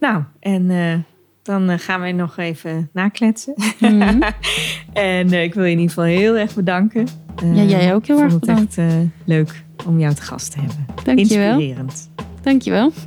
Nou, 0.00 0.22
en 0.40 0.70
eh, 0.70 0.98
dan 1.42 1.70
eh, 1.70 1.78
gaan 1.78 2.00
wij 2.00 2.12
nog 2.12 2.36
even 2.36 2.90
nakletsen. 2.92 3.54
Mhm. 3.80 4.22
en 4.92 5.32
eh, 5.32 5.42
ik 5.42 5.54
wil 5.54 5.64
je 5.64 5.70
in 5.70 5.78
ieder 5.78 5.94
geval 5.94 6.04
heel 6.04 6.36
erg 6.36 6.54
bedanken. 6.54 7.06
Ja, 7.42 7.62
jij 7.62 7.94
ook 7.94 8.06
heel 8.06 8.16
ik 8.16 8.22
erg 8.22 8.30
vond 8.30 8.46
het 8.46 8.58
echt 8.58 8.78
eh, 8.78 8.86
leuk 9.24 9.64
om 9.86 9.98
jou 9.98 10.14
te 10.14 10.22
gast 10.22 10.52
te 10.52 10.58
hebben. 10.58 10.86
Dankjewel. 11.04 11.58
Inspirerend. 11.58 12.10
Dankjewel. 12.42 12.92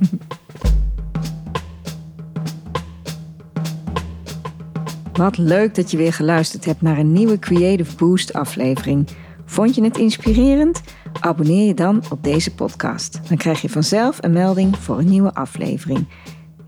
Wat 5.12 5.38
leuk 5.38 5.74
dat 5.74 5.90
je 5.90 5.96
weer 5.96 6.12
geluisterd 6.12 6.64
hebt 6.64 6.82
naar 6.82 6.98
een 6.98 7.12
nieuwe 7.12 7.38
Creative 7.38 7.96
Boost 7.96 8.32
aflevering. 8.32 9.08
Vond 9.44 9.74
je 9.74 9.82
het 9.82 9.98
inspirerend? 9.98 10.82
Abonneer 11.20 11.66
je 11.66 11.74
dan 11.74 12.02
op 12.10 12.24
deze 12.24 12.54
podcast. 12.54 13.20
Dan 13.28 13.36
krijg 13.36 13.60
je 13.60 13.68
vanzelf 13.68 14.18
een 14.20 14.32
melding 14.32 14.78
voor 14.78 14.98
een 14.98 15.08
nieuwe 15.08 15.34
aflevering. 15.34 16.06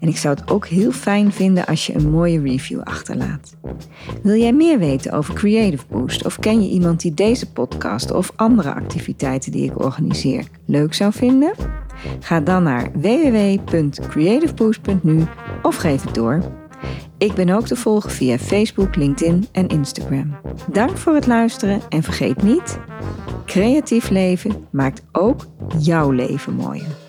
En 0.00 0.08
ik 0.08 0.16
zou 0.16 0.34
het 0.34 0.50
ook 0.50 0.66
heel 0.66 0.92
fijn 0.92 1.32
vinden 1.32 1.66
als 1.66 1.86
je 1.86 1.94
een 1.94 2.10
mooie 2.10 2.40
review 2.40 2.80
achterlaat. 2.80 3.56
Wil 4.22 4.36
jij 4.36 4.52
meer 4.52 4.78
weten 4.78 5.12
over 5.12 5.34
Creative 5.34 5.84
Boost 5.88 6.24
of 6.24 6.38
ken 6.38 6.62
je 6.62 6.68
iemand 6.68 7.00
die 7.00 7.14
deze 7.14 7.52
podcast 7.52 8.10
of 8.10 8.32
andere 8.36 8.74
activiteiten 8.74 9.52
die 9.52 9.64
ik 9.64 9.84
organiseer 9.84 10.44
leuk 10.64 10.94
zou 10.94 11.12
vinden? 11.12 11.52
Ga 12.20 12.40
dan 12.40 12.62
naar 12.62 12.90
www.creativeboost.nu 12.92 15.24
of 15.62 15.76
geef 15.76 16.02
het 16.02 16.14
door. 16.14 16.42
Ik 17.18 17.34
ben 17.34 17.50
ook 17.50 17.66
te 17.66 17.76
volgen 17.76 18.10
via 18.10 18.38
Facebook, 18.38 18.96
LinkedIn 18.96 19.46
en 19.52 19.68
Instagram. 19.68 20.36
Dank 20.72 20.96
voor 20.96 21.14
het 21.14 21.26
luisteren 21.26 21.80
en 21.88 22.02
vergeet 22.02 22.42
niet: 22.42 22.78
creatief 23.46 24.08
leven 24.08 24.66
maakt 24.70 25.02
ook 25.12 25.46
jouw 25.78 26.10
leven 26.10 26.54
mooier. 26.54 27.05